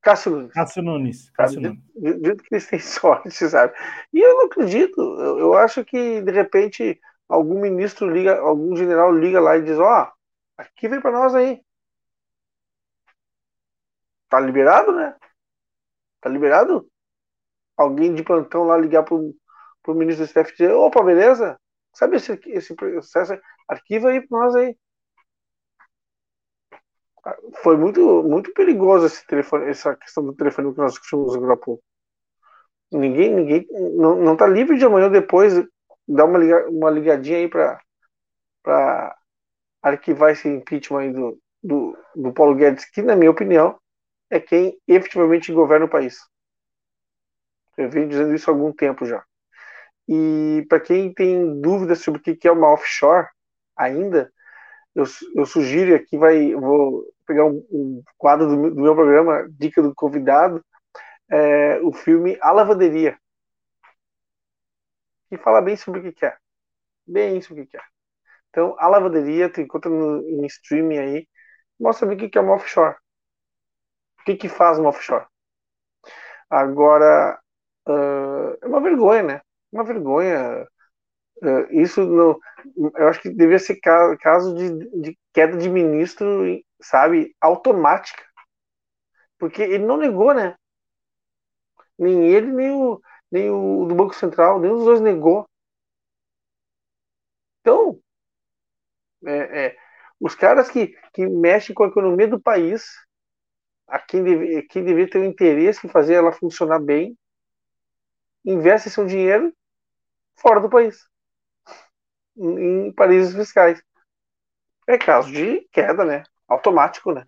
Cássio 0.00 0.30
Nunes. 0.30 0.52
Cássio 0.52 0.82
Nunes. 0.82 1.30
Cássio 1.30 1.60
Nunes. 1.60 1.82
Do 1.94 2.24
jeito 2.26 2.44
que 2.44 2.54
eles 2.54 2.66
têm 2.66 2.78
sorte, 2.78 3.48
sabe? 3.48 3.72
E 4.12 4.20
eu 4.20 4.34
não 4.34 4.46
acredito. 4.46 5.00
Eu, 5.00 5.38
eu 5.38 5.54
acho 5.54 5.84
que, 5.84 6.20
de 6.20 6.30
repente, 6.30 7.00
algum 7.28 7.60
ministro 7.60 8.08
liga, 8.10 8.38
algum 8.40 8.76
general 8.76 9.12
liga 9.12 9.40
lá 9.40 9.56
e 9.56 9.62
diz: 9.62 9.78
Ó, 9.78 10.02
oh, 10.02 10.14
Aqui 10.56 10.88
vem 10.88 11.00
para 11.00 11.10
nós 11.10 11.34
aí. 11.34 11.60
Tá 14.28 14.40
liberado, 14.40 14.92
né? 14.92 15.16
Tá 16.20 16.28
liberado? 16.28 16.88
Alguém 17.76 18.14
de 18.14 18.22
plantão 18.22 18.64
lá 18.64 18.76
ligar 18.76 19.02
pro, 19.02 19.34
pro 19.82 19.94
ministro 19.94 20.24
do 20.24 20.28
STF 20.28 20.50
e 20.50 20.56
dizer, 20.56 20.72
opa, 20.72 21.02
beleza? 21.02 21.60
Sabe 21.92 22.16
esse, 22.16 22.40
esse 22.46 22.74
processo? 22.74 23.38
Arquiva 23.68 24.10
aí 24.10 24.26
para 24.26 24.38
nós 24.38 24.54
aí. 24.54 24.76
Foi 27.62 27.76
muito, 27.76 28.22
muito 28.22 28.52
perigoso 28.52 29.06
esse 29.06 29.26
telefone, 29.26 29.70
essa 29.70 29.96
questão 29.96 30.24
do 30.24 30.34
telefone 30.34 30.72
que 30.72 30.78
nós 30.78 30.92
discutimos 30.92 31.34
agora 31.34 31.54
há 31.54 31.56
pouco. 31.56 31.82
Ninguém, 32.92 33.34
ninguém 33.34 33.66
não, 33.96 34.16
não 34.16 34.36
tá 34.36 34.46
livre 34.46 34.76
de 34.76 34.84
amanhã 34.84 35.10
depois 35.10 35.54
dar 36.06 36.24
uma, 36.24 36.38
liga, 36.38 36.68
uma 36.68 36.90
ligadinha 36.90 37.38
aí 37.38 37.48
para 37.48 39.16
arquivar 39.82 40.30
esse 40.30 40.48
impeachment 40.48 41.00
aí 41.00 41.12
do, 41.12 41.38
do, 41.62 41.98
do 42.14 42.32
Paulo 42.32 42.54
Guedes, 42.54 42.84
que, 42.90 43.02
na 43.02 43.16
minha 43.16 43.30
opinião, 43.30 43.78
é 44.30 44.40
quem 44.40 44.78
efetivamente 44.86 45.52
governa 45.52 45.86
o 45.86 45.90
país. 45.90 46.18
Eu 47.76 47.90
venho 47.90 48.08
dizendo 48.08 48.34
isso 48.34 48.50
há 48.50 48.54
algum 48.54 48.72
tempo 48.72 49.04
já. 49.04 49.24
E 50.08 50.66
para 50.68 50.80
quem 50.80 51.12
tem 51.12 51.60
dúvidas 51.60 52.00
sobre 52.00 52.20
o 52.20 52.22
que 52.22 52.46
é 52.46 52.52
uma 52.52 52.72
offshore 52.72 53.26
ainda, 53.76 54.30
eu, 54.94 55.04
eu 55.34 55.46
sugiro 55.46 55.94
aqui, 55.94 56.16
vai, 56.16 56.54
vou 56.54 57.04
pegar 57.26 57.46
um, 57.46 57.64
um 57.70 58.02
quadro 58.16 58.46
do, 58.46 58.70
do, 58.70 58.80
meu 58.80 58.94
programa, 58.94 59.48
Dica 59.50 59.82
do 59.82 59.94
Convidado, 59.94 60.64
é, 61.30 61.80
o 61.80 61.92
filme 61.92 62.38
A 62.40 62.52
Lavanderia, 62.52 63.18
que 65.36 65.42
fala 65.42 65.60
bem 65.60 65.76
sobre 65.76 66.00
o 66.00 66.12
que 66.12 66.26
é. 66.26 66.36
Bem 67.06 67.40
sobre 67.40 67.62
o 67.62 67.66
que 67.66 67.76
é. 67.76 67.82
Então, 68.50 68.76
A 68.78 68.88
Lavanderia, 68.88 69.50
tu 69.50 69.60
encontra 69.60 69.90
no, 69.90 70.22
em 70.28 70.46
streaming 70.46 70.98
aí, 70.98 71.28
mostra 71.78 72.06
bem 72.06 72.16
o 72.16 72.30
que 72.30 72.38
é 72.38 72.40
uma 72.40 72.54
offshore. 72.54 72.96
O 74.20 74.24
que, 74.24 74.36
que 74.36 74.48
faz 74.48 74.78
uma 74.78 74.90
offshore. 74.90 75.26
Agora, 76.48 77.38
uh, 77.88 78.56
é 78.62 78.66
uma 78.66 78.80
vergonha, 78.80 79.22
né? 79.22 79.40
Uma 79.72 79.84
vergonha. 79.84 80.66
Uh, 81.42 81.66
isso 81.72 82.04
não, 82.06 82.38
eu 82.96 83.08
acho 83.08 83.20
que 83.20 83.28
deveria 83.28 83.58
ser 83.58 83.76
caso, 83.80 84.16
caso 84.18 84.54
de, 84.54 85.00
de 85.00 85.18
queda 85.32 85.56
de 85.58 85.68
ministro, 85.68 86.44
sabe, 86.80 87.34
automática. 87.40 88.22
Porque 89.38 89.62
ele 89.62 89.84
não 89.84 89.96
negou, 89.96 90.32
né? 90.32 90.54
Nem 91.98 92.26
ele, 92.26 92.52
nem 92.52 92.70
o, 92.70 93.00
nem 93.34 93.50
o 93.50 93.84
do 93.84 93.96
Banco 93.96 94.14
Central, 94.14 94.60
nem 94.60 94.70
os 94.70 94.84
dois 94.84 95.00
negou. 95.00 95.44
Então, 97.60 97.98
é, 99.26 99.66
é, 99.66 99.76
os 100.20 100.36
caras 100.36 100.70
que, 100.70 100.96
que 101.12 101.26
mexem 101.26 101.74
com 101.74 101.82
a 101.82 101.88
economia 101.88 102.28
do 102.28 102.40
país, 102.40 102.84
a 103.88 103.98
quem, 103.98 104.22
deve, 104.22 104.62
quem 104.68 104.84
deveria 104.84 105.10
ter 105.10 105.18
o 105.18 105.24
interesse 105.24 105.84
em 105.84 105.90
fazer 105.90 106.14
ela 106.14 106.30
funcionar 106.30 106.78
bem, 106.78 107.18
investem 108.44 108.92
seu 108.92 109.04
dinheiro 109.04 109.52
fora 110.36 110.60
do 110.60 110.70
país, 110.70 111.04
em, 112.36 112.86
em 112.88 113.32
fiscais. 113.32 113.82
É 114.86 114.96
caso 114.96 115.32
de 115.32 115.66
queda, 115.72 116.04
né? 116.04 116.22
Automático, 116.46 117.10
né? 117.10 117.26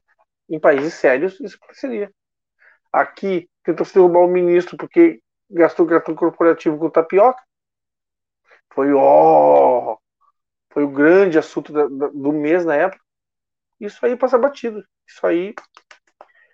Em 0.49 0.61
países 0.61 0.95
sérios, 0.95 1.41
isso 1.41 1.57
aconteceria. 1.57 2.13
Aqui, 2.93 3.51
tentou 3.65 3.85
se 3.85 3.95
derrubar 3.95 4.21
o 4.21 4.29
ministro 4.29 4.77
porque 4.77 5.21
gastou 5.51 5.87
cartão 5.87 6.15
corporativo 6.15 6.79
com 6.79 6.91
tapioca. 6.91 7.43
Foi, 8.73 8.93
ó, 8.93 9.97
foi 10.73 10.85
o 10.85 10.91
grande 10.91 11.39
assunto 11.39 11.73
da, 11.73 11.87
da, 11.87 12.09
do 12.09 12.33
mês 12.33 12.65
na 12.65 12.77
época. 12.77 13.03
Isso 13.81 14.05
aí 14.05 14.17
passa 14.17 14.39
batido. 14.39 14.85
Isso 15.07 15.27
aí 15.27 15.55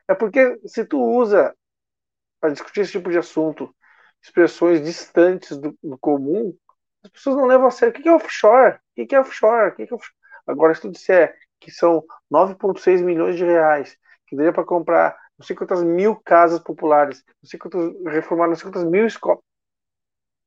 é 0.09 0.15
porque 0.15 0.61
se 0.67 0.85
tu 0.85 1.01
usa 1.01 1.55
para 2.41 2.51
discutir 2.51 2.81
esse 2.81 2.93
tipo 2.93 3.11
de 3.11 3.19
assunto 3.19 3.75
expressões 4.23 4.83
distantes 4.83 5.57
do, 5.57 5.77
do, 5.83 5.99
comum, 5.99 6.57
as 7.03 7.11
pessoas 7.11 7.37
não 7.37 7.47
levam 7.47 7.67
a 7.67 7.71
sério. 7.71 7.99
O 7.99 8.03
que 8.03 8.09
é 8.09 8.15
offshore? 8.15 8.79
O 8.97 9.07
que 9.07 9.15
é 9.15 9.21
offshore? 9.21 9.71
O 9.71 9.75
que 9.75 9.83
é 9.83 9.85
offshore? 9.87 10.15
Agora, 10.47 10.75
se 10.75 10.83
tu 10.83 10.91
disser 10.91 11.37
que 11.61 11.71
são 11.71 12.05
9,6 12.31 13.03
milhões 13.03 13.37
de 13.37 13.45
reais, 13.45 13.97
que 14.27 14.37
daria 14.37 14.53
para 14.53 14.65
comprar 14.65 15.17
não 15.39 15.47
sei 15.47 15.57
quantas 15.57 15.83
mil 15.83 16.17
casas 16.17 16.61
populares, 16.61 17.25
não 17.43 17.49
sei 17.49 17.59
quantas, 17.59 17.93
reformar 18.07 18.49
não 18.49 18.55
sei 18.55 18.65
quantas 18.65 18.85
mil 18.85 19.07
escolas, 19.07 19.43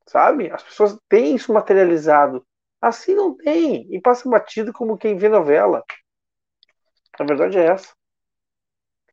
sabe? 0.08 0.52
As 0.52 0.64
pessoas 0.64 0.98
têm 1.10 1.36
isso 1.36 1.54
materializado. 1.54 2.46
Assim 2.82 3.16
não 3.16 3.36
tem. 3.36 3.88
E 3.94 4.00
passa 4.02 4.30
batido 4.30 4.72
como 4.74 4.98
quem 4.98 5.18
vê 5.18 5.28
novela. 5.30 5.84
A 7.20 7.24
verdade 7.24 7.58
é 7.58 7.66
essa. 7.66 7.94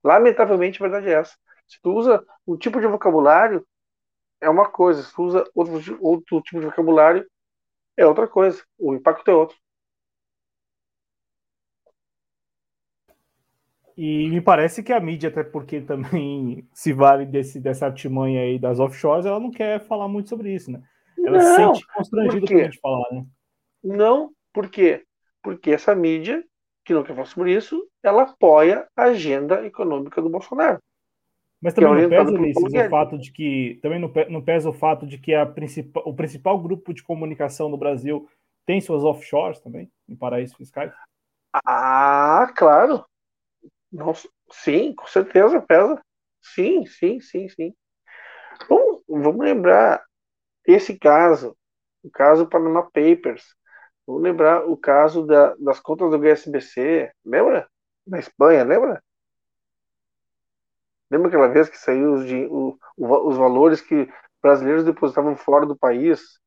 Lamentavelmente, 0.04 0.82
a 0.82 0.88
verdade 0.88 1.08
é 1.08 1.14
essa. 1.14 1.36
Se 1.66 1.80
tu 1.80 1.92
usa 1.92 2.24
um 2.46 2.56
tipo 2.56 2.80
de 2.80 2.86
vocabulário, 2.86 3.66
é 4.40 4.48
uma 4.50 4.68
coisa. 4.70 5.02
Se 5.02 5.14
tu 5.14 5.22
usa 5.22 5.44
outro, 5.54 5.98
outro 6.00 6.42
tipo 6.42 6.60
de 6.60 6.66
vocabulário, 6.66 7.26
é 7.96 8.06
outra 8.06 8.28
coisa. 8.28 8.62
O 8.78 8.94
impacto 8.94 9.30
é 9.30 9.34
outro. 9.34 9.56
E 13.96 14.28
me 14.28 14.40
parece 14.40 14.82
que 14.82 14.92
a 14.92 15.00
mídia, 15.00 15.28
até 15.28 15.44
porque 15.44 15.80
também 15.80 16.66
se 16.72 16.92
vale 16.92 17.26
desse, 17.26 17.60
dessa 17.60 17.86
artimanha 17.86 18.42
aí 18.42 18.58
das 18.58 18.80
offshores, 18.80 19.26
ela 19.26 19.40
não 19.40 19.50
quer 19.50 19.80
falar 19.80 20.08
muito 20.08 20.28
sobre 20.28 20.54
isso, 20.54 20.70
né? 20.70 20.82
Ela 21.18 21.38
não, 21.38 21.74
se 21.74 21.80
sente 21.80 21.86
constrangida 21.94 22.46
por 22.46 22.56
a 22.56 22.64
gente 22.64 22.80
falar, 22.80 23.10
né? 23.12 23.26
Não, 23.84 24.30
por 24.52 24.68
quê? 24.68 25.04
Porque 25.42 25.70
essa 25.70 25.94
mídia, 25.94 26.42
que 26.84 26.94
não 26.94 27.02
quer 27.02 27.14
falar 27.14 27.26
sobre 27.26 27.54
isso, 27.54 27.86
ela 28.02 28.22
apoia 28.22 28.86
a 28.96 29.04
agenda 29.04 29.64
econômica 29.66 30.22
do 30.22 30.30
Bolsonaro. 30.30 30.78
Mas 31.60 31.74
também 31.74 31.92
é 31.92 32.02
não 32.02 32.08
pesa, 32.08 32.32
Ulisses, 32.32 32.74
o 32.74 32.90
fato 32.90 33.16
de 33.16 33.30
que. 33.30 33.78
Também 33.80 34.00
não, 34.00 34.42
pesa 34.42 34.68
o 34.68 34.72
fato 34.72 35.06
de 35.06 35.16
que 35.16 35.32
a 35.32 35.46
principal, 35.46 36.02
o 36.04 36.12
principal 36.12 36.58
grupo 36.58 36.92
de 36.92 37.04
comunicação 37.04 37.68
no 37.68 37.76
Brasil 37.76 38.28
tem 38.66 38.80
suas 38.80 39.04
offshores 39.04 39.60
também, 39.60 39.88
em 40.08 40.16
paraísos 40.16 40.56
fiscais? 40.56 40.92
Ah, 41.64 42.52
claro. 42.56 43.04
Nossa, 43.92 44.28
sim, 44.50 44.94
com 44.94 45.06
certeza 45.06 45.60
pesa. 45.60 46.02
Sim, 46.40 46.86
sim, 46.86 47.20
sim, 47.20 47.48
sim. 47.48 47.74
Bom, 48.68 49.02
vamos 49.08 49.44
lembrar 49.44 50.02
esse 50.66 50.98
caso, 50.98 51.56
o 52.02 52.10
caso 52.10 52.48
Panama 52.48 52.82
Papers. 52.84 53.54
Vamos 54.06 54.22
lembrar 54.22 54.64
o 54.66 54.76
caso 54.76 55.24
da, 55.26 55.54
das 55.56 55.78
contas 55.78 56.10
do 56.10 56.18
GSBC, 56.18 57.12
lembra? 57.24 57.68
Na 58.06 58.18
Espanha, 58.18 58.64
lembra? 58.64 59.02
Lembra 61.10 61.28
aquela 61.28 61.48
vez 61.48 61.68
que 61.68 61.78
saiu 61.78 62.14
os, 62.14 62.24
o, 62.50 62.78
os 62.96 63.36
valores 63.36 63.80
que 63.80 64.08
brasileiros 64.42 64.84
depositavam 64.84 65.36
fora 65.36 65.66
do 65.66 65.76
país? 65.76 66.40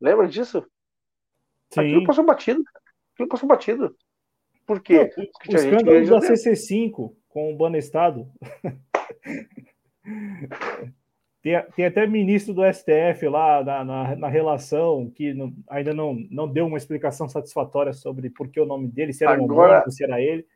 Lembra 0.00 0.28
disso? 0.28 0.66
Sim. 1.70 1.80
Aquilo 1.80 2.06
passou 2.06 2.24
batido. 2.24 2.62
Aquilo 3.14 3.28
passou 3.28 3.48
batido. 3.48 3.96
Por 4.68 4.80
quê? 4.82 5.10
Não, 5.16 5.24
o 5.24 5.56
escândalo 5.56 6.06
da 6.06 6.20
CC5 6.20 7.16
com 7.26 7.54
o 7.54 7.56
Banestado. 7.56 8.30
tem, 11.40 11.62
tem 11.74 11.86
até 11.86 12.06
ministro 12.06 12.52
do 12.52 12.60
STF 12.70 13.26
lá 13.30 13.64
na, 13.64 13.82
na, 13.82 14.16
na 14.16 14.28
relação 14.28 15.10
que 15.10 15.32
não, 15.32 15.54
ainda 15.70 15.94
não, 15.94 16.14
não 16.30 16.46
deu 16.46 16.66
uma 16.66 16.76
explicação 16.76 17.26
satisfatória 17.26 17.94
sobre 17.94 18.28
por 18.28 18.48
que 18.48 18.60
o 18.60 18.66
nome 18.66 18.88
dele, 18.88 19.14
se 19.14 19.24
era 19.24 19.42
Agora... 19.42 19.70
homônimo, 19.70 19.90
se 19.90 20.04
era 20.04 20.20
ele. 20.20 20.46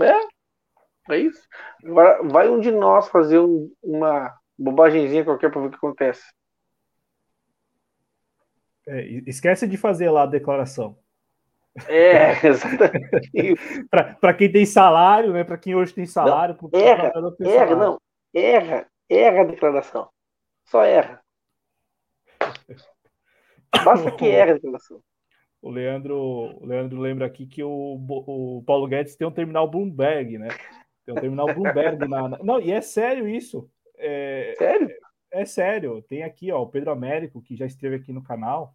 É, 0.00 1.14
é 1.14 1.18
isso. 1.18 1.46
Agora, 1.84 2.22
vai 2.22 2.48
um 2.48 2.60
de 2.60 2.70
nós 2.70 3.08
fazer 3.08 3.40
um, 3.40 3.70
uma 3.82 4.34
bobagemzinha 4.58 5.22
qualquer 5.22 5.50
para 5.50 5.60
ver 5.60 5.66
o 5.66 5.70
que 5.70 5.76
acontece. 5.76 6.24
É, 8.88 9.04
esquece 9.26 9.66
de 9.66 9.76
fazer 9.76 10.08
lá 10.08 10.22
a 10.22 10.26
declaração. 10.26 11.03
É, 11.88 12.32
exatamente. 12.46 13.56
Para 14.20 14.34
quem 14.34 14.50
tem 14.50 14.64
salário, 14.64 15.32
né? 15.32 15.44
Para 15.44 15.58
quem 15.58 15.74
hoje 15.74 15.92
tem 15.92 16.06
salário, 16.06 16.56
não, 16.60 16.80
erra, 16.80 17.04
erra, 17.04 17.32
salário. 17.40 17.76
não, 17.76 18.00
erra, 18.32 18.86
erra 19.08 19.40
a 19.40 19.44
declaração. 19.44 20.08
Só 20.64 20.84
erra. 20.84 21.20
Basta 23.84 24.10
que 24.12 24.26
erra 24.26 24.52
a 24.52 24.54
declaração. 24.54 25.00
O 25.60 25.70
Leandro, 25.70 26.16
o 26.60 26.66
Leandro 26.66 27.00
lembra 27.00 27.26
aqui 27.26 27.46
que 27.46 27.62
o, 27.62 27.98
o 28.08 28.62
Paulo 28.66 28.86
Guedes 28.86 29.16
tem 29.16 29.26
um 29.26 29.32
terminal 29.32 29.68
Bloomberg, 29.68 30.38
né? 30.38 30.48
Tem 31.04 31.14
um 31.14 31.18
terminal 31.18 31.46
Bloomberg 31.52 32.06
na, 32.06 32.28
na... 32.28 32.38
Não, 32.42 32.60
e 32.60 32.70
é 32.70 32.80
sério 32.80 33.26
isso. 33.26 33.68
É, 33.96 34.54
sério? 34.58 34.90
É, 35.32 35.40
é, 35.40 35.44
sério. 35.46 36.02
Tem 36.02 36.22
aqui, 36.22 36.52
ó, 36.52 36.60
o 36.60 36.68
Pedro 36.68 36.90
Américo, 36.90 37.42
que 37.42 37.56
já 37.56 37.64
esteve 37.64 37.96
aqui 37.96 38.12
no 38.12 38.22
canal. 38.22 38.74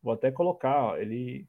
Vou 0.00 0.12
até 0.12 0.30
colocar, 0.30 0.92
ó, 0.92 0.96
ele 0.96 1.48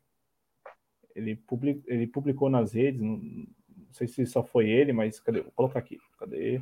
ele, 1.15 1.35
public, 1.35 1.83
ele 1.87 2.07
publicou 2.07 2.49
nas 2.49 2.73
redes, 2.73 3.01
não, 3.01 3.17
não, 3.17 3.47
sei 3.91 4.07
se 4.07 4.25
só 4.25 4.43
foi 4.43 4.69
ele, 4.69 4.93
mas 4.93 5.19
cadê? 5.19 5.41
Vou 5.41 5.51
colocar 5.51 5.79
aqui. 5.79 5.97
Cadê? 6.17 6.61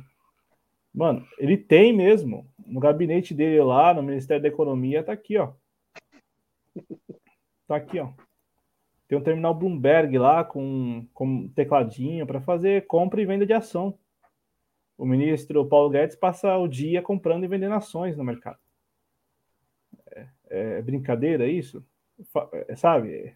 Mano, 0.92 1.26
ele 1.38 1.56
tem 1.56 1.92
mesmo. 1.92 2.46
No 2.66 2.80
gabinete 2.80 3.34
dele 3.34 3.62
lá, 3.62 3.94
no 3.94 4.02
Ministério 4.02 4.42
da 4.42 4.48
Economia, 4.48 5.02
tá 5.02 5.12
aqui, 5.12 5.36
ó. 5.36 5.52
Tá 7.66 7.76
aqui, 7.76 8.00
ó. 8.00 8.10
Tem 9.06 9.16
um 9.18 9.22
terminal 9.22 9.54
Bloomberg 9.54 10.16
lá 10.18 10.44
com, 10.44 11.06
com 11.14 11.48
tecladinho 11.48 12.26
para 12.26 12.40
fazer 12.40 12.86
compra 12.86 13.20
e 13.20 13.26
venda 13.26 13.46
de 13.46 13.52
ação. 13.52 13.98
O 14.96 15.04
ministro 15.04 15.66
Paulo 15.66 15.90
Guedes 15.90 16.14
passa 16.14 16.56
o 16.58 16.68
dia 16.68 17.00
comprando 17.00 17.44
e 17.44 17.48
vendendo 17.48 17.74
ações 17.74 18.16
no 18.16 18.24
mercado. 18.24 18.58
É, 20.10 20.28
é 20.50 20.82
brincadeira 20.82 21.46
isso? 21.46 21.84
sabe? 22.76 23.34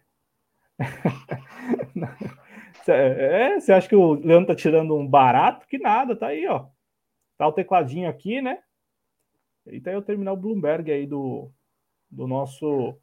É, 2.87 3.59
você 3.59 3.73
acha 3.73 3.89
que 3.89 3.95
o 3.95 4.13
Leandro 4.13 4.47
tá 4.47 4.55
tirando 4.55 4.95
um 4.95 5.07
barato? 5.07 5.65
Que 5.67 5.79
nada, 5.79 6.15
tá 6.15 6.27
aí, 6.27 6.45
ó. 6.45 6.67
Tá 7.37 7.47
o 7.47 7.51
tecladinho 7.51 8.07
aqui, 8.07 8.41
né? 8.41 8.59
E 9.67 9.81
tá 9.81 9.89
aí 9.89 9.95
o 9.95 10.01
terminal 10.01 10.37
Bloomberg 10.37 10.91
aí 10.91 11.07
do, 11.07 11.51
do 12.11 12.27
nosso 12.27 12.95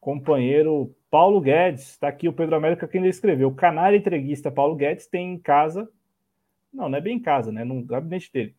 companheiro 0.00 0.94
Paulo 1.10 1.40
Guedes. 1.40 1.98
Tá 1.98 2.08
aqui 2.08 2.28
o 2.28 2.32
Pedro 2.32 2.54
América 2.54 2.86
quem 2.86 3.00
ele 3.00 3.10
escreveu. 3.10 3.52
Canário 3.52 3.98
entreguista 3.98 4.50
Paulo 4.50 4.76
Guedes 4.76 5.06
tem 5.06 5.34
em 5.34 5.38
casa, 5.38 5.90
não, 6.72 6.88
não 6.88 6.98
é 6.98 7.00
bem 7.00 7.16
em 7.16 7.20
casa, 7.20 7.50
né? 7.50 7.64
No 7.64 7.84
gabinete 7.84 8.32
dele, 8.32 8.54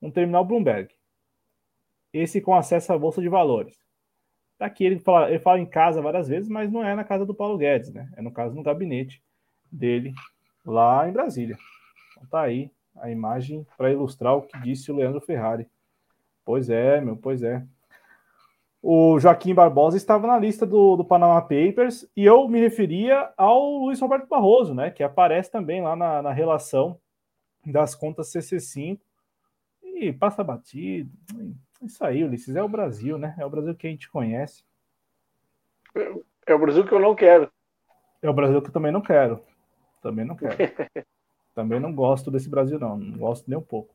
um 0.00 0.10
terminal 0.10 0.44
Bloomberg. 0.44 0.94
Esse 2.12 2.40
com 2.40 2.54
acesso 2.54 2.92
à 2.92 2.98
bolsa 2.98 3.20
de 3.20 3.28
valores. 3.28 3.76
Tá 4.58 4.66
aqui 4.66 4.84
ele 4.84 4.98
fala, 4.98 5.30
ele 5.30 5.38
fala 5.38 5.60
em 5.60 5.66
casa 5.66 6.02
várias 6.02 6.26
vezes, 6.26 6.48
mas 6.48 6.70
não 6.70 6.84
é 6.84 6.94
na 6.94 7.04
casa 7.04 7.24
do 7.24 7.34
Paulo 7.34 7.56
Guedes, 7.56 7.92
né? 7.92 8.10
É 8.16 8.22
no 8.22 8.32
caso 8.32 8.54
no 8.56 8.62
gabinete 8.62 9.22
dele 9.70 10.12
lá 10.66 11.08
em 11.08 11.12
Brasília. 11.12 11.56
Então 12.12 12.26
tá 12.28 12.42
aí 12.42 12.70
a 12.96 13.08
imagem 13.08 13.64
para 13.76 13.92
ilustrar 13.92 14.34
o 14.34 14.42
que 14.42 14.58
disse 14.60 14.90
o 14.90 14.96
Leandro 14.96 15.20
Ferrari. 15.20 15.68
Pois 16.44 16.68
é, 16.68 17.00
meu, 17.00 17.16
pois 17.16 17.42
é. 17.42 17.64
O 18.82 19.18
Joaquim 19.20 19.54
Barbosa 19.54 19.96
estava 19.96 20.26
na 20.26 20.38
lista 20.38 20.64
do, 20.64 20.96
do 20.96 21.04
Panama 21.04 21.40
Papers 21.42 22.08
e 22.16 22.24
eu 22.24 22.48
me 22.48 22.60
referia 22.60 23.32
ao 23.36 23.78
Luiz 23.78 24.00
Roberto 24.00 24.28
Barroso, 24.28 24.74
né? 24.74 24.90
Que 24.90 25.02
aparece 25.02 25.50
também 25.50 25.82
lá 25.82 25.94
na, 25.94 26.22
na 26.22 26.32
relação 26.32 26.98
das 27.64 27.94
contas 27.94 28.32
CC5 28.32 28.98
e 29.82 30.12
passa 30.12 30.42
batido. 30.42 31.10
Isso 31.82 32.04
aí, 32.04 32.24
Ulisses, 32.24 32.56
é 32.56 32.62
o 32.62 32.68
Brasil, 32.68 33.18
né? 33.18 33.34
É 33.38 33.46
o 33.46 33.50
Brasil 33.50 33.74
que 33.74 33.86
a 33.86 33.90
gente 33.90 34.10
conhece. 34.10 34.64
É 36.46 36.54
o 36.54 36.58
Brasil 36.58 36.84
que 36.86 36.92
eu 36.92 37.00
não 37.00 37.14
quero. 37.14 37.50
É 38.20 38.28
o 38.28 38.34
Brasil 38.34 38.60
que 38.60 38.68
eu 38.68 38.72
também 38.72 38.92
não 38.92 39.00
quero. 39.00 39.42
Também 40.02 40.24
não 40.24 40.36
quero. 40.36 40.56
Também 41.54 41.80
não 41.80 41.92
gosto 41.92 42.30
desse 42.30 42.48
Brasil, 42.48 42.78
não. 42.78 42.96
Não 42.96 43.18
gosto 43.18 43.48
nem 43.48 43.58
um 43.58 43.62
pouco. 43.62 43.92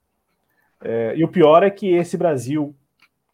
É, 0.81 1.15
e 1.15 1.23
o 1.23 1.29
pior 1.29 1.63
é 1.63 1.69
que 1.69 1.93
esse 1.93 2.17
Brasil 2.17 2.75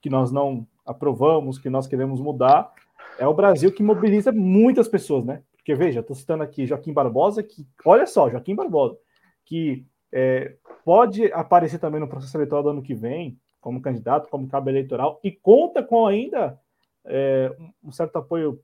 que 0.02 0.10
nós 0.10 0.32
não 0.32 0.68
aprovamos, 0.86 1.58
que 1.58 1.70
nós 1.70 1.88
queremos 1.88 2.22
mudar, 2.22 2.72
é 3.18 3.28
o 3.28 3.34
Brasil 3.34 3.72
que 3.72 3.84
mobiliza 3.84 4.32
muitas 4.32 4.88
pessoas, 4.88 5.26
né? 5.26 5.42
Porque 5.58 5.76
veja, 5.76 6.00
estou 6.00 6.16
citando 6.16 6.44
aqui 6.44 6.66
Joaquim 6.66 6.94
Barbosa, 6.94 7.44
que, 7.44 7.68
olha 7.86 8.06
só, 8.08 8.30
Joaquim 8.30 8.56
Barbosa, 8.56 8.98
que 9.46 9.86
é, 10.12 10.56
pode 10.86 11.32
aparecer 11.34 11.80
também 11.80 12.00
no 12.00 12.08
processo 12.08 12.36
eleitoral 12.38 12.64
do 12.64 12.70
ano 12.70 12.82
que 12.82 12.96
vem, 12.96 13.38
como 13.60 13.82
candidato, 13.82 14.30
como 14.30 14.48
cabo 14.48 14.70
eleitoral, 14.70 15.20
e 15.24 15.32
conta 15.32 15.84
com 15.84 16.08
ainda 16.08 16.60
é, 17.06 17.56
um 17.84 17.92
certo 17.92 18.18
apoio 18.18 18.62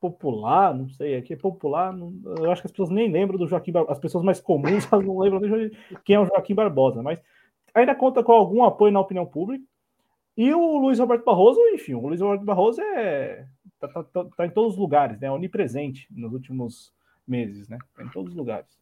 popular, 0.00 0.74
não 0.74 0.88
sei, 0.88 1.16
aqui 1.16 1.32
é 1.32 1.36
popular, 1.36 1.92
não, 1.92 2.12
eu 2.38 2.50
acho 2.50 2.62
que 2.62 2.66
as 2.66 2.72
pessoas 2.72 2.90
nem 2.90 3.10
lembram 3.10 3.38
do 3.38 3.46
Joaquim 3.46 3.72
Barbosa, 3.72 3.92
as 3.92 3.98
pessoas 3.98 4.24
mais 4.24 4.40
comuns 4.40 4.86
elas 4.92 5.04
não 5.04 5.18
lembram 5.18 5.40
de 5.40 5.70
quem 6.04 6.16
é 6.16 6.20
o 6.20 6.26
Joaquim 6.26 6.54
Barbosa, 6.54 7.02
mas 7.02 7.20
ainda 7.74 7.94
conta 7.94 8.22
com 8.22 8.32
algum 8.32 8.62
apoio 8.62 8.92
na 8.92 9.00
opinião 9.00 9.26
pública. 9.26 9.64
E 10.36 10.52
o 10.52 10.76
Luiz 10.76 10.98
Roberto 10.98 11.24
Barroso, 11.24 11.58
enfim, 11.72 11.94
o 11.94 12.08
Luiz 12.08 12.20
Roberto 12.20 12.44
Barroso 12.44 12.80
é 12.82 13.46
tá, 13.80 13.88
tá, 13.88 14.04
tá, 14.04 14.24
tá 14.36 14.46
em 14.46 14.50
todos 14.50 14.74
os 14.74 14.78
lugares, 14.78 15.18
né? 15.18 15.30
Onipresente 15.30 16.06
nos 16.10 16.32
últimos 16.32 16.92
meses, 17.26 17.68
né? 17.68 17.78
Tá 17.94 18.02
em 18.02 18.08
todos 18.08 18.32
os 18.32 18.36
lugares. 18.36 18.78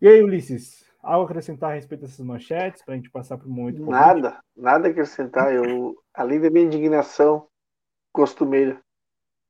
E 0.00 0.06
aí, 0.06 0.22
Ulisses, 0.22 0.85
algo 1.06 1.22
a 1.22 1.30
acrescentar 1.30 1.70
a 1.70 1.74
respeito 1.74 2.02
dessas 2.02 2.24
manchetes 2.24 2.82
para 2.84 2.94
a 2.94 2.96
gente 2.96 3.10
passar 3.10 3.38
para 3.38 3.46
o 3.46 3.50
momento? 3.50 3.86
Nada, 3.86 4.40
nada 4.56 4.88
a 4.88 4.90
acrescentar. 4.90 5.54
Eu, 5.54 5.96
além 6.12 6.40
da 6.40 6.50
minha 6.50 6.66
indignação 6.66 7.48
costumeira. 8.12 8.80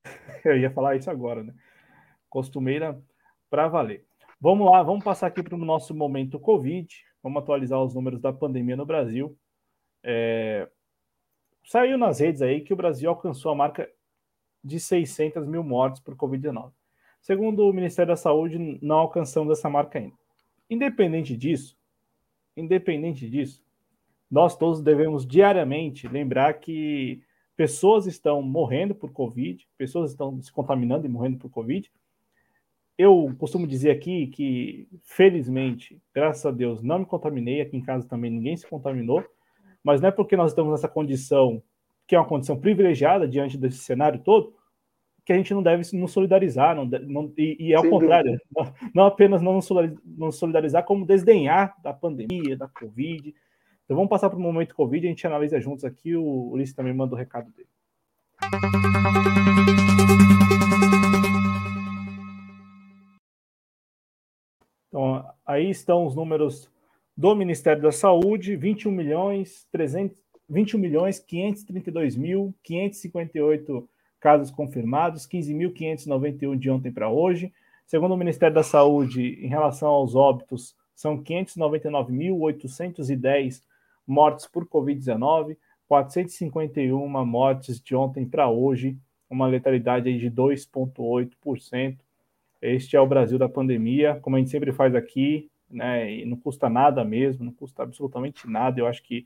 Eu 0.45 0.59
ia 0.59 0.71
falar 0.71 0.97
isso 0.97 1.11
agora, 1.11 1.43
né? 1.43 1.55
Costumeira 2.29 3.01
para 3.49 3.69
valer. 3.69 4.05
Vamos 4.41 4.71
lá, 4.71 4.83
vamos 4.83 5.03
passar 5.03 5.29
aqui 5.29 5.43
para 5.43 5.55
o 5.55 5.59
nosso 5.59 5.95
momento 5.95 6.39
Covid. 6.39 6.87
Vamos 7.23 7.43
atualizar 7.43 7.83
os 7.83 7.95
números 7.95 8.21
da 8.21 8.33
pandemia 8.33 8.77
no 8.77 8.85
Brasil. 8.85 9.37
É... 10.03 10.69
Saiu 11.65 11.97
nas 11.97 12.21
redes 12.21 12.43
aí 12.43 12.61
que 12.61 12.73
o 12.73 12.77
Brasil 12.77 13.09
alcançou 13.09 13.51
a 13.51 13.55
marca 13.55 13.91
de 14.63 14.79
600 14.79 15.47
mil 15.47 15.65
mortes 15.65 16.01
por 16.01 16.15
Covid-19. 16.15 16.73
Segundo 17.21 17.69
o 17.69 17.73
Ministério 17.73 18.13
da 18.13 18.17
Saúde, 18.17 18.79
não 18.83 18.99
alcançamos 18.99 19.59
essa 19.59 19.71
marca 19.71 19.99
ainda. 19.99 20.15
Independente 20.69 21.37
disso, 21.37 21.77
independente 22.57 23.29
disso, 23.29 23.63
nós 24.31 24.57
todos 24.57 24.83
devemos 24.83 25.27
diariamente 25.27 26.09
lembrar 26.09 26.55
que 26.55 27.23
pessoas 27.57 28.07
estão 28.07 28.43
morrendo 28.43 28.95
por 28.95 29.13
Covid, 29.13 29.67
pessoas 29.79 30.11
estão 30.11 30.41
se 30.43 30.53
contaminando 30.53 31.07
e 31.07 31.09
morrendo 31.09 31.39
por 31.39 31.51
Covid. 31.51 31.91
Eu 32.99 33.35
costumo 33.39 33.67
dizer 33.67 33.91
aqui 33.91 34.27
que, 34.29 34.89
felizmente, 35.03 36.01
graças 36.15 36.45
a 36.47 36.51
Deus, 36.51 36.83
não 36.83 37.01
me 37.01 37.07
contaminei. 37.07 37.61
Aqui 37.61 37.77
em 37.77 37.83
casa 37.83 38.09
também 38.09 38.31
ninguém 38.31 38.57
se 38.57 38.67
contaminou. 38.67 39.25
Mas 39.85 40.01
não 40.01 40.09
é 40.09 40.13
porque 40.13 40.37
nós 40.37 40.51
estamos 40.51 40.73
nessa 40.73 40.89
condição, 40.89 41.63
que 42.07 42.17
é 42.17 42.19
uma 42.19 42.27
condição 42.27 42.59
privilegiada 42.59 43.29
diante 43.29 43.59
desse 43.59 43.79
cenário 43.79 44.21
todo, 44.21 44.55
que 45.27 45.33
a 45.33 45.37
gente 45.37 45.53
não 45.53 45.63
deve 45.63 45.83
nos 45.95 46.13
solidarizar. 46.13 46.75
Não, 46.75 46.87
não 46.87 47.31
e, 47.37 47.57
e, 47.59 47.75
ao 47.75 47.83
Sim, 47.83 47.91
contrário, 47.91 48.41
não, 48.57 48.73
não, 48.95 49.05
apenas 49.05 49.43
não 49.43 49.61
nos 50.17 50.37
solidarizar, 50.37 50.85
como 50.85 51.05
desdenhar 51.05 51.75
da 51.83 51.93
pandemia, 51.93 52.57
da 52.57 52.69
Covid 52.69 53.35
então 53.87 53.97
vamos 53.97 54.11
passar 54.11 54.29
para 54.29 54.39
o 54.39 54.43
momento 54.43 54.75
Covid, 54.75 55.07
a 55.07 55.09
gente 55.09 55.27
analisa 55.29 55.61
juntos 55.61 55.85
aqui. 55.85 56.17
O 56.17 56.51
Ulisses 56.51 56.75
também 56.75 56.93
manda 56.93 57.15
o 57.15 57.19
recado 57.19 57.49
dele. 57.53 57.69
Então, 64.89 65.25
aí 65.47 65.71
estão 65.71 66.05
os 66.05 66.17
números 66.17 66.69
do 67.17 67.33
Ministério 67.37 67.81
da 67.81 67.93
Saúde: 67.93 68.57
21 68.57 68.91
milhões 68.91 69.69
300, 69.71 70.21
21 70.49 70.81
milhões 70.81 71.21
532 71.21 72.17
mil 72.17 72.53
558 72.65 73.89
casos 74.27 74.51
confirmados, 74.51 75.25
15.591 75.25 76.59
de 76.59 76.69
ontem 76.69 76.91
para 76.91 77.09
hoje. 77.09 77.53
Segundo 77.87 78.15
o 78.15 78.17
Ministério 78.17 78.53
da 78.53 78.65
Saúde, 78.65 79.39
em 79.41 79.47
relação 79.47 79.89
aos 79.89 80.17
óbitos, 80.17 80.75
são 80.97 81.23
599.810 81.23 83.63
mortes 84.05 84.49
por 84.49 84.67
Covid-19, 84.67 85.57
451 85.87 87.25
mortes 87.25 87.81
de 87.81 87.95
ontem 87.95 88.27
para 88.27 88.49
hoje, 88.49 88.99
uma 89.31 89.47
letalidade 89.47 90.19
de 90.19 90.29
2,8%. 90.29 91.97
Este 92.61 92.97
é 92.97 93.01
o 93.01 93.07
Brasil 93.07 93.39
da 93.39 93.49
pandemia, 93.49 94.19
como 94.23 94.35
a 94.35 94.41
gente 94.41 94.51
sempre 94.51 94.73
faz 94.73 94.97
aqui, 94.97 95.49
né? 95.71 96.13
E 96.13 96.25
não 96.25 96.37
custa 96.37 96.69
nada 96.69 97.05
mesmo, 97.05 97.45
não 97.45 97.53
custa 97.53 97.85
absolutamente 97.85 98.51
nada. 98.51 98.81
Eu 98.81 98.89
acho 98.89 99.05
que 99.05 99.25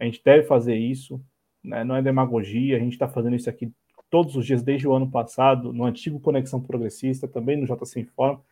a 0.00 0.06
gente 0.06 0.22
deve 0.24 0.46
fazer 0.46 0.76
isso, 0.76 1.20
né? 1.62 1.84
não 1.84 1.96
é 1.96 2.00
demagogia, 2.00 2.76
a 2.76 2.80
gente 2.80 2.94
está 2.94 3.06
fazendo 3.06 3.36
isso 3.36 3.50
aqui 3.50 3.70
todos 4.12 4.36
os 4.36 4.44
dias 4.44 4.62
desde 4.62 4.86
o 4.86 4.92
ano 4.92 5.10
passado, 5.10 5.72
no 5.72 5.86
antigo 5.86 6.20
Conexão 6.20 6.60
Progressista, 6.60 7.26
também 7.26 7.56
no 7.56 7.66
JC 7.66 8.00
Informa. 8.00 8.42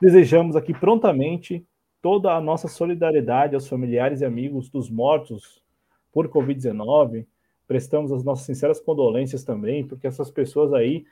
Desejamos 0.00 0.56
aqui 0.56 0.72
prontamente 0.72 1.62
toda 2.00 2.32
a 2.32 2.40
nossa 2.40 2.66
solidariedade 2.68 3.54
aos 3.54 3.68
familiares 3.68 4.22
e 4.22 4.24
amigos 4.24 4.70
dos 4.70 4.88
mortos 4.88 5.62
por 6.10 6.26
Covid-19. 6.26 7.26
Prestamos 7.68 8.10
as 8.12 8.24
nossas 8.24 8.46
sinceras 8.46 8.80
condolências 8.80 9.44
também, 9.44 9.86
porque 9.86 10.06
essas 10.06 10.30
pessoas 10.30 10.72
aí, 10.72 11.04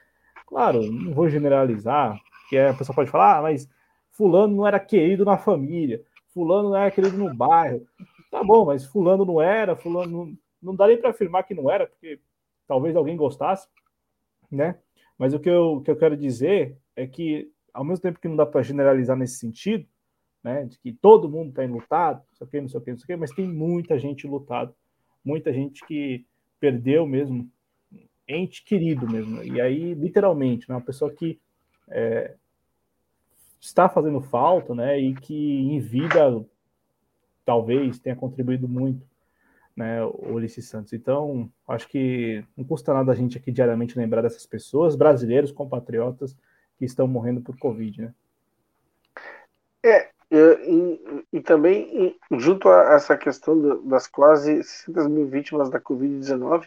claro, 0.46 0.90
não 0.90 1.12
vou 1.12 1.28
generalizar, 1.28 2.18
que 2.48 2.56
a 2.56 2.72
pessoa 2.72 2.96
pode 2.96 3.10
falar, 3.10 3.40
ah, 3.40 3.42
mas 3.42 3.68
fulano 4.10 4.56
não 4.56 4.66
era 4.66 4.80
querido 4.80 5.22
na 5.22 5.36
família, 5.36 6.02
fulano 6.32 6.70
não 6.70 6.76
era 6.76 6.90
querido 6.90 7.18
no 7.18 7.34
bairro. 7.34 7.86
Tá 8.30 8.42
bom, 8.42 8.64
mas 8.64 8.86
fulano 8.86 9.26
não 9.26 9.38
era, 9.38 9.76
fulano 9.76 10.10
não, 10.10 10.38
não 10.62 10.74
dá 10.74 10.86
nem 10.86 10.96
para 10.96 11.10
afirmar 11.10 11.42
que 11.42 11.52
não 11.52 11.70
era, 11.70 11.86
porque 11.86 12.18
talvez 12.70 12.94
alguém 12.94 13.16
gostasse, 13.16 13.66
né? 14.48 14.78
Mas 15.18 15.34
o 15.34 15.40
que 15.40 15.50
eu, 15.50 15.82
que 15.84 15.90
eu 15.90 15.96
quero 15.96 16.16
dizer 16.16 16.78
é 16.94 17.04
que, 17.04 17.50
ao 17.74 17.82
mesmo 17.82 18.00
tempo 18.00 18.20
que 18.20 18.28
não 18.28 18.36
dá 18.36 18.46
para 18.46 18.62
generalizar 18.62 19.16
nesse 19.16 19.38
sentido, 19.38 19.84
né? 20.40 20.66
De 20.66 20.78
que 20.78 20.92
todo 20.92 21.28
mundo 21.28 21.48
está 21.48 21.64
enlutado, 21.64 22.22
não 22.28 22.36
sei 22.36 22.46
o 22.46 22.50
que, 22.50 22.60
não 22.60 22.68
sei 22.68 22.78
o 22.78 22.82
que, 22.84 22.90
não 22.92 22.98
sei 22.98 23.04
o 23.04 23.06
que, 23.08 23.16
mas 23.16 23.32
tem 23.32 23.48
muita 23.48 23.98
gente 23.98 24.24
lutado, 24.24 24.72
muita 25.24 25.52
gente 25.52 25.84
que 25.84 26.24
perdeu 26.60 27.04
mesmo, 27.08 27.50
ente 28.28 28.62
querido 28.62 29.04
mesmo. 29.10 29.42
E 29.42 29.60
aí, 29.60 29.92
literalmente, 29.94 30.68
né? 30.68 30.76
Uma 30.76 30.80
pessoa 30.80 31.10
que 31.10 31.40
é, 31.88 32.36
está 33.60 33.88
fazendo 33.88 34.20
falta, 34.20 34.76
né? 34.76 34.96
E 34.96 35.12
que 35.16 35.34
em 35.34 35.80
vida 35.80 36.46
talvez 37.44 37.98
tenha 37.98 38.14
contribuído 38.14 38.68
muito, 38.68 39.04
né? 39.76 40.04
Ulisses 40.04 40.68
Santos. 40.68 40.92
Então, 40.92 41.50
acho 41.66 41.88
que 41.88 42.44
não 42.56 42.64
custa 42.64 42.92
nada 42.92 43.12
a 43.12 43.14
gente 43.14 43.38
aqui 43.38 43.50
diariamente 43.50 43.98
lembrar 43.98 44.22
dessas 44.22 44.46
pessoas, 44.46 44.96
brasileiros, 44.96 45.52
compatriotas 45.52 46.36
que 46.76 46.84
estão 46.84 47.06
morrendo 47.06 47.40
por 47.40 47.58
Covid, 47.58 48.02
né? 48.02 48.14
É, 49.82 50.10
e, 50.30 51.24
e, 51.32 51.40
também, 51.40 52.16
junto 52.32 52.68
a 52.68 52.94
essa 52.94 53.16
questão 53.16 53.84
das 53.84 54.06
quase 54.06 54.62
600 54.62 55.08
mil 55.08 55.26
vítimas 55.26 55.70
da 55.70 55.80
Covid-19, 55.80 56.66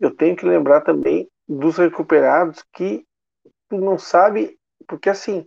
eu 0.00 0.14
tenho 0.14 0.36
que 0.36 0.44
lembrar 0.44 0.82
também 0.82 1.28
dos 1.48 1.78
recuperados 1.78 2.62
que 2.72 3.06
tu 3.68 3.78
não 3.78 3.98
sabe, 3.98 4.58
porque 4.86 5.08
assim, 5.08 5.46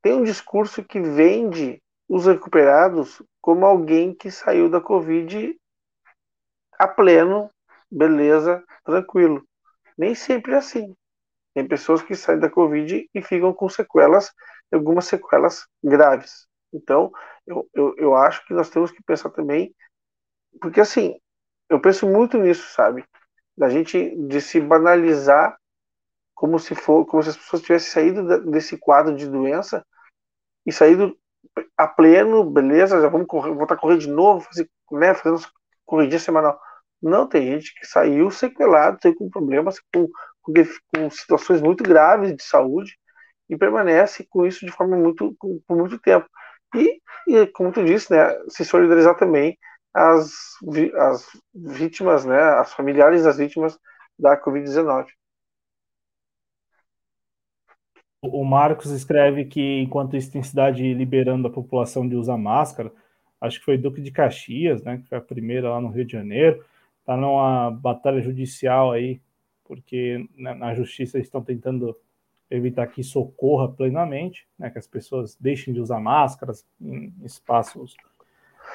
tem 0.00 0.14
um 0.14 0.24
discurso 0.24 0.82
que 0.82 1.00
vende 1.00 1.82
os 2.08 2.26
recuperados 2.26 3.22
como 3.40 3.66
alguém 3.66 4.14
que 4.14 4.30
saiu 4.30 4.70
da 4.70 4.80
Covid 4.80 5.58
a 6.78 6.86
pleno, 6.86 7.50
beleza, 7.90 8.64
tranquilo. 8.84 9.44
Nem 9.96 10.14
sempre 10.14 10.52
é 10.52 10.56
assim. 10.56 10.94
Tem 11.54 11.66
pessoas 11.66 12.02
que 12.02 12.14
saem 12.14 12.38
da 12.38 12.50
Covid 12.50 13.08
e 13.12 13.22
ficam 13.22 13.52
com 13.52 13.68
sequelas, 13.68 14.32
algumas 14.72 15.06
sequelas 15.06 15.66
graves. 15.82 16.46
Então, 16.72 17.10
eu, 17.46 17.68
eu, 17.74 17.94
eu 17.96 18.14
acho 18.14 18.46
que 18.46 18.54
nós 18.54 18.70
temos 18.70 18.90
que 18.90 19.02
pensar 19.02 19.30
também, 19.30 19.74
porque 20.60 20.80
assim, 20.80 21.18
eu 21.68 21.80
penso 21.80 22.06
muito 22.06 22.38
nisso, 22.38 22.72
sabe? 22.72 23.04
Da 23.56 23.68
gente 23.68 24.14
de 24.28 24.40
se 24.40 24.60
banalizar 24.60 25.58
como 26.34 26.58
se 26.58 26.74
for, 26.74 27.04
como 27.06 27.22
se 27.22 27.30
as 27.30 27.36
pessoas 27.36 27.62
tivessem 27.62 27.90
saído 27.90 28.50
desse 28.50 28.78
quadro 28.78 29.16
de 29.16 29.26
doença 29.26 29.84
e 30.64 30.72
saído 30.72 31.18
a 31.76 31.88
pleno, 31.88 32.44
beleza, 32.44 33.00
já 33.00 33.08
vamos 33.08 33.26
correr, 33.26 33.52
voltar 33.52 33.74
a 33.74 33.78
correr 33.78 33.98
de 33.98 34.08
novo, 34.08 34.44
fazer, 34.44 34.70
né, 34.92 35.14
fazendo 35.14 35.42
corridinha 35.84 36.20
semanal. 36.20 36.60
Não, 37.00 37.26
tem 37.28 37.52
gente 37.52 37.74
que 37.74 37.86
saiu 37.86 38.30
sequelado, 38.30 38.98
saiu 39.00 39.14
com 39.14 39.30
problemas, 39.30 39.80
com, 39.94 40.08
com, 40.42 41.10
situações 41.10 41.60
muito 41.60 41.84
graves 41.84 42.34
de 42.34 42.42
saúde 42.42 42.98
e 43.48 43.56
permanece 43.56 44.26
com 44.28 44.44
isso 44.44 44.66
de 44.66 44.72
forma 44.72 44.96
muito, 44.96 45.34
com, 45.38 45.60
por 45.66 45.76
muito 45.76 45.98
tempo. 45.98 46.28
E, 46.74 47.00
e, 47.26 47.46
como 47.48 47.72
tu 47.72 47.84
disse, 47.84 48.12
né, 48.12 48.36
se 48.48 48.64
solidarizar 48.64 49.16
também 49.16 49.56
as, 49.94 50.30
as 50.96 51.26
vítimas, 51.54 52.24
né, 52.24 52.38
as 52.38 52.72
familiares 52.72 53.24
das 53.24 53.38
vítimas 53.38 53.78
da 54.18 54.40
Covid-19. 54.40 55.06
O 58.20 58.44
Marcos 58.44 58.90
escreve 58.90 59.44
que 59.44 59.80
enquanto 59.80 60.16
isso 60.16 60.32
tem 60.32 60.42
cidade 60.42 60.92
liberando 60.92 61.46
a 61.46 61.52
população 61.52 62.06
de 62.08 62.16
usar 62.16 62.36
máscara, 62.36 62.92
acho 63.40 63.60
que 63.60 63.64
foi 63.64 63.78
Duque 63.78 64.00
de 64.00 64.10
Caxias, 64.10 64.82
né, 64.82 64.98
que 64.98 65.08
foi 65.08 65.18
a 65.18 65.22
primeira 65.22 65.70
lá 65.70 65.80
no 65.80 65.88
Rio 65.88 66.04
de 66.04 66.12
Janeiro, 66.12 66.64
tá 67.08 67.16
numa 67.16 67.70
batalha 67.70 68.20
judicial 68.20 68.92
aí, 68.92 69.18
porque 69.64 70.28
na, 70.36 70.54
na 70.54 70.74
justiça 70.74 71.18
estão 71.18 71.42
tentando 71.42 71.96
evitar 72.50 72.86
que 72.86 73.00
isso 73.00 73.18
ocorra 73.18 73.66
plenamente, 73.66 74.46
né, 74.58 74.68
que 74.68 74.78
as 74.78 74.86
pessoas 74.86 75.34
deixem 75.40 75.72
de 75.72 75.80
usar 75.80 76.00
máscaras 76.00 76.66
em 76.78 77.10
espaços 77.24 77.96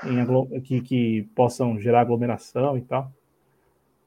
em, 0.03 0.61
que, 0.61 0.81
que 0.81 1.22
possam 1.35 1.80
gerar 1.80 2.01
aglomeração 2.01 2.76
e 2.76 2.81
tal. 2.81 3.11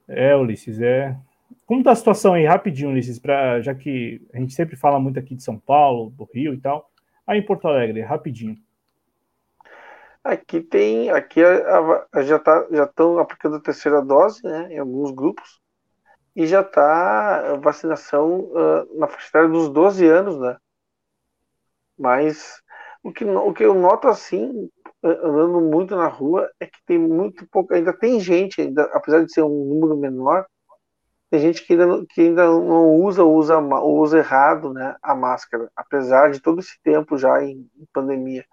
É, 0.09 0.35
Ulisses, 0.35 0.81
é. 0.81 1.17
Como 1.65 1.83
está 1.83 1.93
a 1.93 1.97
situação 1.97 2.35
aí, 2.35 2.45
rapidinho, 2.45 2.91
Ulisses, 2.91 3.21
pra, 3.21 3.61
já 3.61 3.77
que 3.77 4.21
a 4.35 4.41
gente 4.41 4.55
sempre 4.55 4.75
fala 4.75 4.99
muito 4.99 5.21
aqui 5.21 5.37
de 5.37 5.43
São 5.45 5.57
Paulo, 5.57 6.11
do 6.11 6.29
Rio 6.35 6.53
e 6.53 6.59
tal, 6.59 6.91
aí 7.25 7.39
em 7.39 7.47
Porto 7.47 7.69
Alegre, 7.69 8.01
rapidinho. 8.01 8.59
Aqui 10.27 10.61
tem, 10.61 11.11
aqui 11.11 11.43
a, 11.45 12.07
a, 12.13 12.23
já 12.23 12.39
tá, 12.39 12.67
já 12.71 12.85
estão 12.85 13.19
aplicando 13.19 13.57
a 13.57 13.61
terceira 13.61 14.03
dose, 14.03 14.43
né, 14.43 14.73
em 14.73 14.79
alguns 14.79 15.13
grupos 15.13 15.61
e 16.35 16.47
já 16.47 16.61
está 16.61 17.57
vacinação 17.63 18.41
uh, 18.41 18.99
na 18.99 19.07
faixa 19.09 19.49
dos 19.49 19.71
12 19.71 20.07
anos, 20.07 20.39
né? 20.39 20.57
Mas 21.99 22.61
o 23.03 23.13
que, 23.13 23.25
o 23.25 23.53
que 23.55 23.65
eu 23.65 23.73
noto 23.75 24.09
assim, 24.09 24.69
andando 25.03 25.61
muito 25.61 25.97
na 25.97 26.09
rua, 26.09 26.51
é 26.61 26.67
que 26.67 26.79
tem 26.85 26.99
muito 26.99 27.47
pouco, 27.49 27.73
ainda 27.73 27.93
tem 27.93 28.21
gente, 28.21 28.61
ainda, 28.61 28.83
apesar 28.93 29.25
de 29.25 29.33
ser 29.33 29.43
um 29.43 29.65
número 29.65 29.97
menor, 29.97 30.45
tem 31.31 31.41
gente 31.41 31.65
que 31.65 31.73
ainda, 31.73 32.05
que 32.11 32.21
ainda 32.21 32.47
não 32.47 32.97
usa 32.97 33.25
ou 33.25 33.35
usa, 33.37 33.59
usa 33.59 34.19
errado 34.19 34.73
né, 34.73 34.97
a 35.03 35.15
máscara, 35.15 35.71
apesar 35.75 36.31
de 36.31 36.41
todo 36.41 36.61
esse 36.61 36.79
tempo 36.83 37.17
já 37.17 37.43
em, 37.43 37.71
em 37.77 37.87
pandemia. 37.93 38.45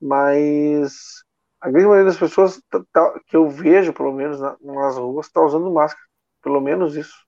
Mas 0.00 1.22
a 1.60 1.70
grande 1.70 1.86
maioria 1.86 2.10
das 2.10 2.18
pessoas 2.18 2.60
tá, 2.68 2.82
tá, 2.92 3.20
que 3.26 3.36
eu 3.36 3.48
vejo, 3.48 3.92
pelo 3.92 4.12
menos 4.12 4.40
na, 4.40 4.56
nas 4.60 4.96
ruas, 4.96 5.26
está 5.26 5.40
usando 5.40 5.72
máscara. 5.72 6.04
Pelo 6.42 6.60
menos 6.60 6.94
isso. 6.94 7.24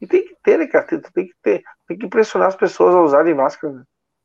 E 0.00 0.06
tem 0.06 0.24
que 0.24 0.34
ter, 0.42 0.58
né, 0.58 0.66
cara? 0.66 0.86
Tem, 0.86 1.00
tem, 1.00 1.26
que 1.26 1.34
ter. 1.42 1.62
Tem 1.86 1.98
que 1.98 2.08
pressionar 2.08 2.48
as 2.48 2.56
pessoas 2.56 2.94
a 2.94 3.02
usarem 3.02 3.34
máscara. 3.34 3.74
Né? 3.74 3.84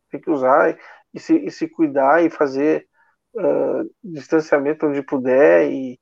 Tem 0.09 0.21
que 0.21 0.29
usar 0.29 0.77
e 1.13 1.19
se, 1.19 1.35
e 1.37 1.51
se 1.51 1.67
cuidar 1.67 2.23
e 2.23 2.29
fazer 2.29 2.87
uh, 3.33 3.89
distanciamento 4.03 4.87
onde 4.87 5.01
puder 5.01 5.69
e, 5.69 5.99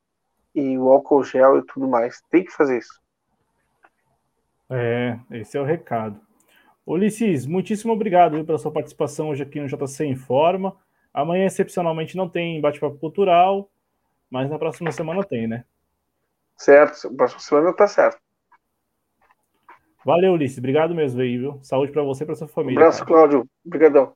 e 0.54 0.78
o 0.78 0.90
álcool 0.90 1.24
gel 1.24 1.58
e 1.58 1.66
tudo 1.66 1.88
mais. 1.88 2.22
Tem 2.30 2.44
que 2.44 2.52
fazer 2.52 2.78
isso. 2.78 3.00
É, 4.70 5.20
esse 5.32 5.58
é 5.58 5.62
o 5.62 5.66
recado. 5.66 6.20
Ulisses, 6.86 7.46
muitíssimo 7.46 7.94
obrigado 7.94 8.36
viu, 8.36 8.46
pela 8.46 8.58
sua 8.58 8.72
participação 8.72 9.30
hoje 9.30 9.44
aqui 9.44 9.60
no 9.60 9.68
JC 9.68 10.06
Informa. 10.06 10.76
Amanhã, 11.14 11.46
excepcionalmente, 11.46 12.16
não 12.16 12.30
tem 12.30 12.62
bate-papo 12.62 12.98
cultural, 12.98 13.70
mas 14.30 14.50
na 14.50 14.60
próxima 14.60 14.92
semana 14.92 15.24
tem, 15.24 15.48
né? 15.48 15.66
Certo, 16.56 17.14
próxima 17.16 17.40
semana 17.40 17.74
tá 17.74 17.88
certo. 17.88 18.20
Valeu, 20.06 20.34
Ulisses. 20.34 20.58
Obrigado 20.58 20.96
mesmo 20.96 21.22
aí, 21.22 21.38
viu? 21.38 21.60
Saúde 21.62 21.92
para 21.92 22.04
você 22.04 22.24
e 22.24 22.26
para 22.26 22.36
sua 22.36 22.48
família. 22.48 22.80
Um 22.80 22.84
abraço, 22.84 23.00
cara. 23.00 23.08
Cláudio. 23.08 23.50
Obrigadão. 23.66 24.14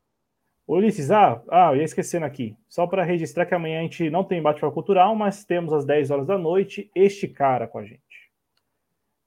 Ulisses, 0.66 1.12
ah, 1.12 1.42
ah, 1.50 1.72
eu 1.74 1.78
ia 1.78 1.84
esquecendo 1.84 2.26
aqui. 2.26 2.56
Só 2.70 2.88
para 2.88 3.04
registrar 3.04 3.46
que 3.46 3.54
amanhã 3.54 3.80
a 3.80 3.82
gente 3.84 4.10
não 4.10 4.24
tem 4.24 4.42
bate-papo 4.42 4.74
cultural, 4.74 5.14
mas 5.14 5.44
temos 5.44 5.74
às 5.74 5.86
10 5.86 6.12
horas 6.12 6.28
da 6.28 6.38
noite 6.38 6.90
este 6.96 7.28
cara 7.28 7.68
com 7.68 7.80
a 7.80 7.84
gente. 7.84 8.32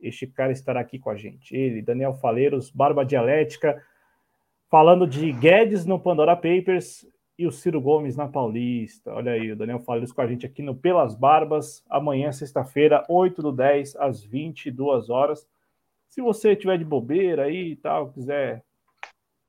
Este 0.01 0.27
cara 0.27 0.53
estará 0.53 0.81
aqui 0.81 0.99
com 0.99 1.11
a 1.11 1.17
gente. 1.17 1.55
Ele, 1.55 1.83
Daniel 1.83 2.15
Faleiros, 2.15 2.71
Barba 2.71 3.05
Dialética, 3.05 3.83
falando 4.71 5.07
de 5.07 5.31
Guedes 5.33 5.85
no 5.85 6.01
Pandora 6.01 6.35
Papers 6.35 7.07
e 7.39 7.47
o 7.47 7.53
Ciro 7.53 7.81
Gomes 7.81 8.17
na 8.17 8.27
Paulista. 8.27 9.13
Olha 9.13 9.33
aí, 9.33 9.53
o 9.53 9.57
Daniel 9.57 9.81
Faleiros 9.81 10.13
com 10.13 10.23
a 10.23 10.27
gente 10.27 10.47
aqui 10.47 10.63
no 10.63 10.75
Pelas 10.75 11.15
Barbas, 11.15 11.85
amanhã, 11.89 12.33
sexta-feira, 12.33 13.05
8 13.09 13.43
do 13.43 13.53
10, 13.53 13.97
às 13.97 14.25
22 14.25 15.11
horas. 15.11 15.47
Se 16.09 16.23
você 16.23 16.57
tiver 16.57 16.79
de 16.79 16.85
bobeira 16.85 17.45
aí 17.45 17.73
e 17.73 17.77
tal, 17.77 18.11
quiser 18.11 18.65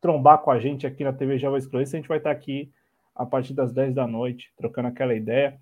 trombar 0.02 0.40
com 0.40 0.52
a 0.52 0.60
gente 0.60 0.86
aqui 0.86 1.04
na 1.04 1.14
TV 1.14 1.38
Jovem 1.38 1.60
Explorense, 1.60 1.96
a 1.96 2.00
gente 2.00 2.10
vai 2.10 2.18
estar 2.18 2.32
aqui 2.32 2.72
a 3.16 3.26
partir 3.26 3.54
das 3.54 3.74
10 3.74 3.96
da 3.96 4.06
noite, 4.06 4.52
trocando 4.58 4.90
aquela 4.90 5.16
ideia, 5.16 5.60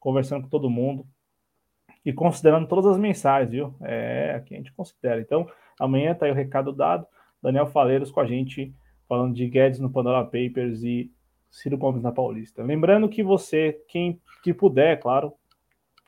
conversando 0.00 0.44
com 0.44 0.48
todo 0.48 0.70
mundo 0.70 1.06
e 2.04 2.12
considerando 2.12 2.66
todas 2.66 2.92
as 2.92 2.98
mensagens, 2.98 3.50
viu? 3.50 3.74
É, 3.82 4.34
aqui 4.36 4.54
a 4.54 4.58
gente 4.58 4.72
considera. 4.72 5.20
Então, 5.20 5.48
amanhã 5.78 6.14
tá 6.14 6.26
aí 6.26 6.32
o 6.32 6.34
recado 6.34 6.72
dado. 6.72 7.06
Daniel 7.42 7.66
Faleiros 7.66 8.10
com 8.10 8.20
a 8.20 8.26
gente, 8.26 8.74
falando 9.08 9.34
de 9.34 9.46
Guedes 9.46 9.78
no 9.78 9.90
Pandora 9.90 10.24
Papers 10.24 10.82
e 10.82 11.12
Ciro 11.56 11.78
Gomes 11.78 12.02
na 12.02 12.12
Paulista. 12.12 12.62
Lembrando 12.62 13.08
que 13.08 13.22
você, 13.22 13.80
quem 13.88 14.20
que 14.42 14.52
puder, 14.52 15.00
claro, 15.00 15.32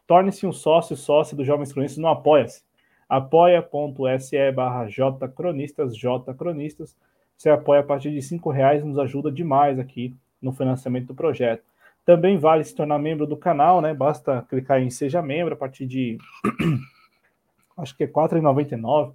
torne-se 0.06 0.46
um 0.46 0.52
sócio, 0.52 0.94
sócio 0.94 1.34
do 1.34 1.44
Jovens 1.44 1.72
Cronistas 1.72 1.98
no 1.98 2.08
Apoia-se. 2.08 2.62
apoia.se 3.08 4.52
barra 4.52 4.86
jcronistas, 4.86 5.96
jcronistas. 5.96 6.94
Você 7.34 7.48
apoia 7.48 7.80
a 7.80 7.84
partir 7.84 8.10
de 8.10 8.20
cinco 8.20 8.50
reais, 8.50 8.84
nos 8.84 8.98
ajuda 8.98 9.32
demais 9.32 9.78
aqui 9.78 10.14
no 10.40 10.52
financiamento 10.52 11.06
do 11.06 11.14
projeto. 11.14 11.64
Também 12.04 12.36
vale 12.36 12.62
se 12.62 12.74
tornar 12.74 12.98
membro 12.98 13.26
do 13.26 13.36
canal, 13.36 13.80
né? 13.80 13.94
Basta 13.94 14.44
clicar 14.50 14.82
em 14.82 14.90
Seja 14.90 15.22
Membro 15.22 15.54
a 15.54 15.56
partir 15.56 15.86
de. 15.86 16.18
acho 17.78 17.96
que 17.96 18.04
é 18.04 18.06
R$ 18.06 18.12
4,99. 18.12 19.14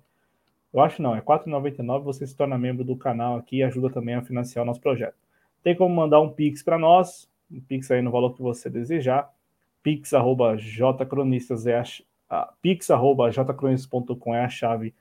Eu 0.74 0.80
acho 0.80 1.00
não, 1.00 1.14
é 1.14 1.20
R$ 1.20 1.26
4,99. 1.26 2.04
Você 2.04 2.26
se 2.26 2.36
torna 2.36 2.58
membro 2.58 2.84
do 2.84 2.96
canal 2.96 3.38
aqui 3.38 3.58
e 3.58 3.64
ajuda 3.64 3.92
também 3.92 4.16
a 4.16 4.24
financiar 4.24 4.64
o 4.64 4.66
nosso 4.66 4.82
projeto. 4.82 5.23
Tem 5.64 5.76
como 5.76 5.96
mandar 5.96 6.20
um 6.20 6.30
Pix 6.30 6.62
para 6.62 6.78
nós, 6.78 7.30
um 7.52 7.62
Pix 7.62 7.90
aí 7.90 8.02
no 8.02 8.12
valor 8.12 8.34
que 8.34 8.42
você 8.42 8.70
desejar. 8.70 9.34
Pix.jcronistas 9.82 11.66
é 11.66 11.80
a, 11.80 11.84
a 12.30 12.54
pix.jcronistas.com 12.62 14.36
é 14.36 14.44
a 14.44 14.50
chave, 14.50 14.94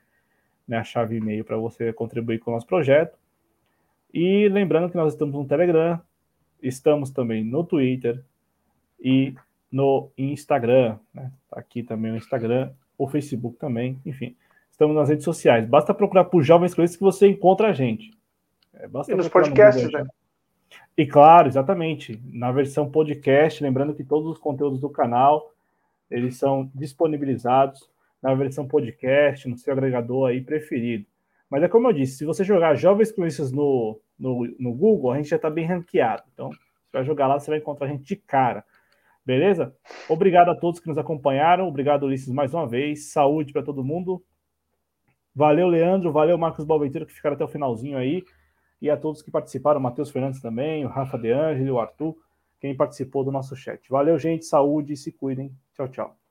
né, 0.67 0.77
a 0.77 0.83
chave 0.83 1.17
e-mail 1.17 1.43
para 1.43 1.57
você 1.57 1.91
contribuir 1.93 2.39
com 2.39 2.51
o 2.51 2.53
nosso 2.53 2.67
projeto. 2.67 3.17
E 4.13 4.47
lembrando 4.49 4.89
que 4.89 4.97
nós 4.97 5.13
estamos 5.13 5.35
no 5.35 5.45
Telegram, 5.45 5.99
estamos 6.61 7.11
também 7.11 7.43
no 7.43 7.63
Twitter 7.63 8.23
e 8.99 9.35
no 9.71 10.11
Instagram. 10.17 10.97
Né? 11.13 11.31
Tá 11.49 11.59
aqui 11.59 11.81
também 11.81 12.11
o 12.11 12.17
Instagram, 12.17 12.71
o 12.97 13.07
Facebook 13.07 13.57
também, 13.57 13.99
enfim. 14.05 14.35
Estamos 14.69 14.95
nas 14.95 15.09
redes 15.09 15.25
sociais. 15.25 15.67
Basta 15.67 15.93
procurar 15.93 16.25
por 16.25 16.43
Jovens 16.43 16.73
Cronistas 16.73 16.97
que 16.97 17.03
você 17.03 17.27
encontra 17.27 17.69
a 17.69 17.73
gente. 17.73 18.11
É, 18.73 18.87
basta 18.87 19.11
e 19.11 19.15
nos 19.15 19.27
podcasts, 19.27 19.83
no 19.83 19.91
né? 19.91 20.05
E 20.97 21.05
claro, 21.05 21.47
exatamente, 21.47 22.21
na 22.31 22.51
versão 22.51 22.89
podcast, 22.89 23.63
lembrando 23.63 23.95
que 23.95 24.03
todos 24.03 24.29
os 24.31 24.37
conteúdos 24.37 24.79
do 24.79 24.89
canal, 24.89 25.51
eles 26.09 26.37
são 26.37 26.69
disponibilizados 26.73 27.89
na 28.21 28.33
versão 28.35 28.67
podcast, 28.67 29.49
no 29.49 29.57
seu 29.57 29.73
agregador 29.73 30.29
aí 30.29 30.41
preferido. 30.41 31.05
Mas 31.49 31.63
é 31.63 31.67
como 31.67 31.87
eu 31.87 31.93
disse, 31.93 32.17
se 32.17 32.25
você 32.25 32.43
jogar 32.43 32.75
Jovens 32.75 33.11
Cronistas 33.11 33.51
no, 33.51 33.99
no, 34.17 34.47
no 34.59 34.73
Google, 34.73 35.11
a 35.11 35.17
gente 35.17 35.29
já 35.29 35.35
está 35.35 35.49
bem 35.49 35.65
ranqueado. 35.65 36.23
Então, 36.33 36.49
você 36.49 36.91
vai 36.93 37.03
jogar 37.03 37.27
lá, 37.27 37.39
você 37.39 37.51
vai 37.51 37.59
encontrar 37.59 37.87
a 37.87 37.89
gente 37.89 38.03
de 38.03 38.15
cara. 38.15 38.63
Beleza? 39.25 39.75
Obrigado 40.09 40.49
a 40.49 40.55
todos 40.55 40.79
que 40.79 40.87
nos 40.87 40.97
acompanharam. 40.97 41.67
Obrigado, 41.67 42.05
Ulisses, 42.05 42.33
mais 42.33 42.53
uma 42.53 42.67
vez. 42.67 43.11
Saúde 43.11 43.53
para 43.53 43.63
todo 43.63 43.83
mundo. 43.83 44.23
Valeu, 45.33 45.67
Leandro. 45.67 46.11
Valeu, 46.11 46.37
Marcos 46.37 46.65
Balventura, 46.65 47.05
que 47.05 47.13
ficaram 47.13 47.35
até 47.35 47.43
o 47.43 47.47
finalzinho 47.47 47.97
aí. 47.97 48.23
E 48.83 48.89
a 48.89 48.97
todos 48.97 49.21
que 49.21 49.31
participaram, 49.31 49.79
o 49.79 49.83
Matheus 49.83 50.11
Fernandes 50.11 50.41
também, 50.41 50.83
o 50.85 50.89
Rafa 50.89 51.17
De 51.17 51.31
Angeli, 51.31 51.71
o 51.71 51.79
Arthur, 51.79 52.17
quem 52.59 52.75
participou 52.75 53.23
do 53.23 53.31
nosso 53.31 53.55
chat. 53.55 53.89
Valeu, 53.89 54.19
gente. 54.19 54.43
Saúde 54.43 54.91
e 54.91 54.97
se 54.97 55.09
cuidem. 55.09 55.55
Tchau, 55.73 55.87
tchau. 55.87 56.22